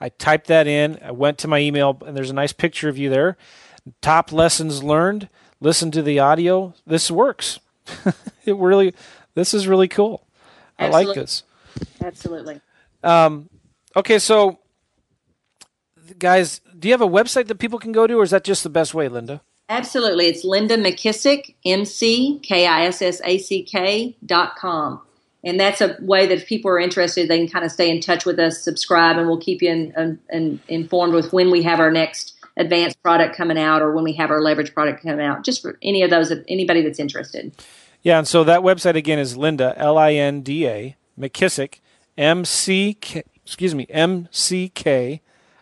I 0.00 0.08
typed 0.08 0.46
that 0.46 0.66
in. 0.66 0.98
I 1.02 1.10
went 1.10 1.36
to 1.38 1.48
my 1.48 1.58
email, 1.58 1.98
and 2.04 2.16
there's 2.16 2.30
a 2.30 2.34
nice 2.34 2.52
picture 2.52 2.88
of 2.88 2.96
you 2.96 3.10
there. 3.10 3.36
Top 4.00 4.32
lessons 4.32 4.82
learned. 4.82 5.28
Listen 5.60 5.90
to 5.90 6.02
the 6.02 6.18
audio. 6.18 6.72
This 6.86 7.10
works. 7.10 7.60
it 8.44 8.56
really, 8.56 8.94
this 9.34 9.52
is 9.52 9.68
really 9.68 9.86
cool. 9.86 10.26
Absolutely. 10.78 11.04
I 11.04 11.06
like 11.06 11.14
this. 11.14 11.42
Absolutely. 12.02 12.60
Um, 13.04 13.50
okay, 13.94 14.18
so 14.18 14.60
guys, 16.18 16.62
do 16.78 16.88
you 16.88 16.94
have 16.94 17.02
a 17.02 17.06
website 17.06 17.48
that 17.48 17.58
people 17.58 17.78
can 17.78 17.92
go 17.92 18.06
to, 18.06 18.14
or 18.14 18.22
is 18.22 18.30
that 18.30 18.44
just 18.44 18.62
the 18.62 18.70
best 18.70 18.94
way, 18.94 19.08
Linda? 19.08 19.42
Absolutely. 19.68 20.26
It's 20.26 20.42
Linda 20.42 20.78
McKissack, 20.78 21.54
M 21.66 21.84
C 21.84 22.40
K 22.42 22.66
I 22.66 22.86
S 22.86 23.02
S 23.02 23.20
A 23.24 23.36
C 23.36 23.62
K 23.62 24.16
dot 24.24 24.56
com 24.56 25.02
and 25.44 25.58
that's 25.58 25.80
a 25.80 25.96
way 26.00 26.26
that 26.26 26.38
if 26.38 26.46
people 26.46 26.70
are 26.70 26.78
interested, 26.78 27.28
they 27.28 27.38
can 27.38 27.48
kind 27.48 27.64
of 27.64 27.72
stay 27.72 27.90
in 27.90 28.00
touch 28.00 28.24
with 28.24 28.38
us, 28.38 28.62
subscribe, 28.62 29.16
and 29.16 29.26
we'll 29.26 29.40
keep 29.40 29.62
you 29.62 29.70
in, 29.70 29.92
in, 29.96 30.18
in, 30.30 30.60
informed 30.68 31.14
with 31.14 31.32
when 31.32 31.50
we 31.50 31.62
have 31.62 31.80
our 31.80 31.90
next 31.90 32.34
advanced 32.56 33.02
product 33.02 33.36
coming 33.36 33.58
out 33.58 33.82
or 33.82 33.92
when 33.92 34.04
we 34.04 34.12
have 34.12 34.30
our 34.30 34.40
leverage 34.40 34.72
product 34.72 35.02
coming 35.02 35.24
out. 35.24 35.44
Just 35.44 35.62
for 35.62 35.78
any 35.82 36.02
of 36.02 36.10
those, 36.10 36.32
anybody 36.48 36.82
that's 36.82 37.00
interested. 37.00 37.52
Yeah, 38.02 38.18
and 38.18 38.28
so 38.28 38.44
that 38.44 38.60
website 38.60 38.94
again 38.94 39.18
is 39.18 39.36
Linda 39.36 39.74
L 39.76 39.98
I 39.98 40.12
N 40.12 40.42
D 40.42 40.66
A 40.66 40.96
McKissack 41.18 41.80
M 42.16 42.44
C 42.44 42.94
K 42.94 43.22
excuse 43.44 43.74
me 43.74 43.86
M 43.90 44.28
C 44.30 44.68
K 44.68 45.20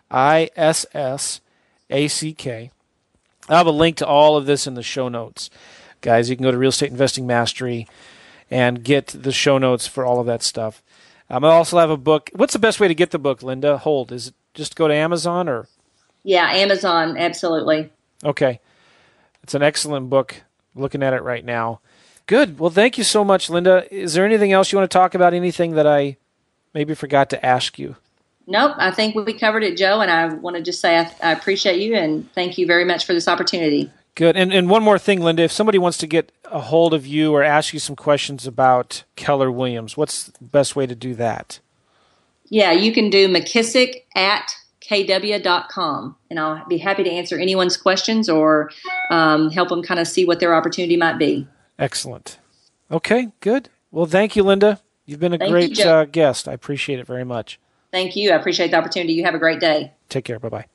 I 0.09 0.49
S 0.55 0.85
S 0.93 1.41
A 1.89 2.07
C 2.07 2.33
K. 2.33 2.71
I'll 3.49 3.57
have 3.57 3.67
a 3.67 3.71
link 3.71 3.97
to 3.97 4.07
all 4.07 4.37
of 4.37 4.45
this 4.45 4.67
in 4.67 4.75
the 4.75 4.83
show 4.83 5.09
notes, 5.09 5.49
guys. 6.01 6.29
You 6.29 6.35
can 6.35 6.43
go 6.43 6.51
to 6.51 6.57
Real 6.57 6.69
Estate 6.69 6.91
Investing 6.91 7.25
Mastery 7.25 7.87
and 8.51 8.83
get 8.83 9.07
the 9.07 9.31
show 9.31 9.57
notes 9.57 9.87
for 9.87 10.05
all 10.05 10.19
of 10.19 10.27
that 10.27 10.43
stuff. 10.43 10.83
Um, 11.29 11.45
I 11.45 11.49
also 11.51 11.79
have 11.79 11.89
a 11.89 11.97
book. 11.97 12.29
What's 12.35 12.53
the 12.53 12.59
best 12.59 12.81
way 12.81 12.89
to 12.89 12.93
get 12.93 13.11
the 13.11 13.17
book, 13.17 13.41
Linda? 13.41 13.77
Hold. 13.77 14.11
Is 14.11 14.27
it 14.27 14.33
just 14.53 14.75
go 14.75 14.89
to 14.89 14.93
Amazon 14.93 15.47
or? 15.47 15.67
Yeah, 16.23 16.51
Amazon, 16.51 17.17
absolutely. 17.17 17.89
Okay. 18.23 18.59
It's 19.41 19.55
an 19.55 19.63
excellent 19.63 20.09
book. 20.09 20.43
Looking 20.75 21.03
at 21.03 21.13
it 21.13 21.23
right 21.23 21.43
now. 21.43 21.79
Good. 22.27 22.59
Well, 22.59 22.69
thank 22.69 22.97
you 22.97 23.03
so 23.03 23.25
much, 23.25 23.49
Linda. 23.49 23.93
Is 23.93 24.13
there 24.13 24.25
anything 24.25 24.51
else 24.51 24.71
you 24.71 24.77
want 24.77 24.89
to 24.89 24.97
talk 24.97 25.15
about? 25.15 25.33
Anything 25.33 25.71
that 25.75 25.87
I 25.87 26.17
maybe 26.73 26.93
forgot 26.93 27.29
to 27.31 27.45
ask 27.45 27.79
you? 27.79 27.95
Nope, 28.47 28.73
I 28.77 28.91
think 28.91 29.15
we 29.15 29.33
covered 29.33 29.63
it, 29.63 29.77
Joe. 29.77 30.01
And 30.01 30.11
I 30.11 30.33
want 30.33 30.55
to 30.57 30.61
just 30.61 30.79
say 30.79 30.97
I, 30.97 31.11
I 31.21 31.31
appreciate 31.31 31.81
you 31.81 31.95
and 31.95 32.31
thank 32.33 32.57
you 32.57 32.65
very 32.67 32.85
much 32.85 33.05
for 33.05 33.13
this 33.13 33.27
opportunity. 33.27 33.91
Good. 34.21 34.37
And 34.37 34.53
and 34.53 34.69
one 34.69 34.83
more 34.83 34.99
thing, 34.99 35.19
Linda, 35.21 35.41
if 35.41 35.51
somebody 35.51 35.79
wants 35.79 35.97
to 35.97 36.05
get 36.05 36.31
a 36.45 36.59
hold 36.59 36.93
of 36.93 37.07
you 37.07 37.33
or 37.33 37.41
ask 37.41 37.73
you 37.73 37.79
some 37.79 37.95
questions 37.95 38.45
about 38.45 39.03
Keller 39.15 39.51
Williams, 39.51 39.97
what's 39.97 40.25
the 40.25 40.45
best 40.45 40.75
way 40.75 40.85
to 40.85 40.93
do 40.93 41.15
that? 41.15 41.59
Yeah, 42.47 42.71
you 42.71 42.93
can 42.93 43.09
do 43.09 43.27
McKissack 43.27 44.03
at 44.15 44.53
kw.com 44.79 46.15
and 46.29 46.39
I'll 46.39 46.63
be 46.67 46.77
happy 46.77 47.03
to 47.03 47.09
answer 47.09 47.39
anyone's 47.39 47.77
questions 47.77 48.29
or 48.29 48.69
um, 49.09 49.49
help 49.49 49.69
them 49.69 49.81
kind 49.81 49.99
of 49.99 50.07
see 50.07 50.23
what 50.23 50.39
their 50.39 50.53
opportunity 50.53 50.97
might 50.97 51.17
be. 51.17 51.47
Excellent. 51.79 52.37
Okay, 52.91 53.29
good. 53.39 53.69
Well, 53.89 54.05
thank 54.05 54.35
you, 54.35 54.43
Linda. 54.43 54.81
You've 55.07 55.19
been 55.19 55.33
a 55.33 55.39
Thank 55.39 55.51
great 55.51 55.79
you, 55.79 55.85
uh, 55.85 56.05
guest. 56.05 56.47
I 56.47 56.53
appreciate 56.53 56.99
it 56.99 57.07
very 57.07 57.25
much. 57.25 57.59
Thank 57.91 58.15
you. 58.15 58.29
I 58.29 58.35
appreciate 58.35 58.69
the 58.69 58.77
opportunity. 58.77 59.13
You 59.13 59.23
have 59.23 59.33
a 59.33 59.39
great 59.39 59.59
day. 59.59 59.93
Take 60.09 60.25
care. 60.25 60.37
Bye 60.37 60.49
bye. 60.49 60.65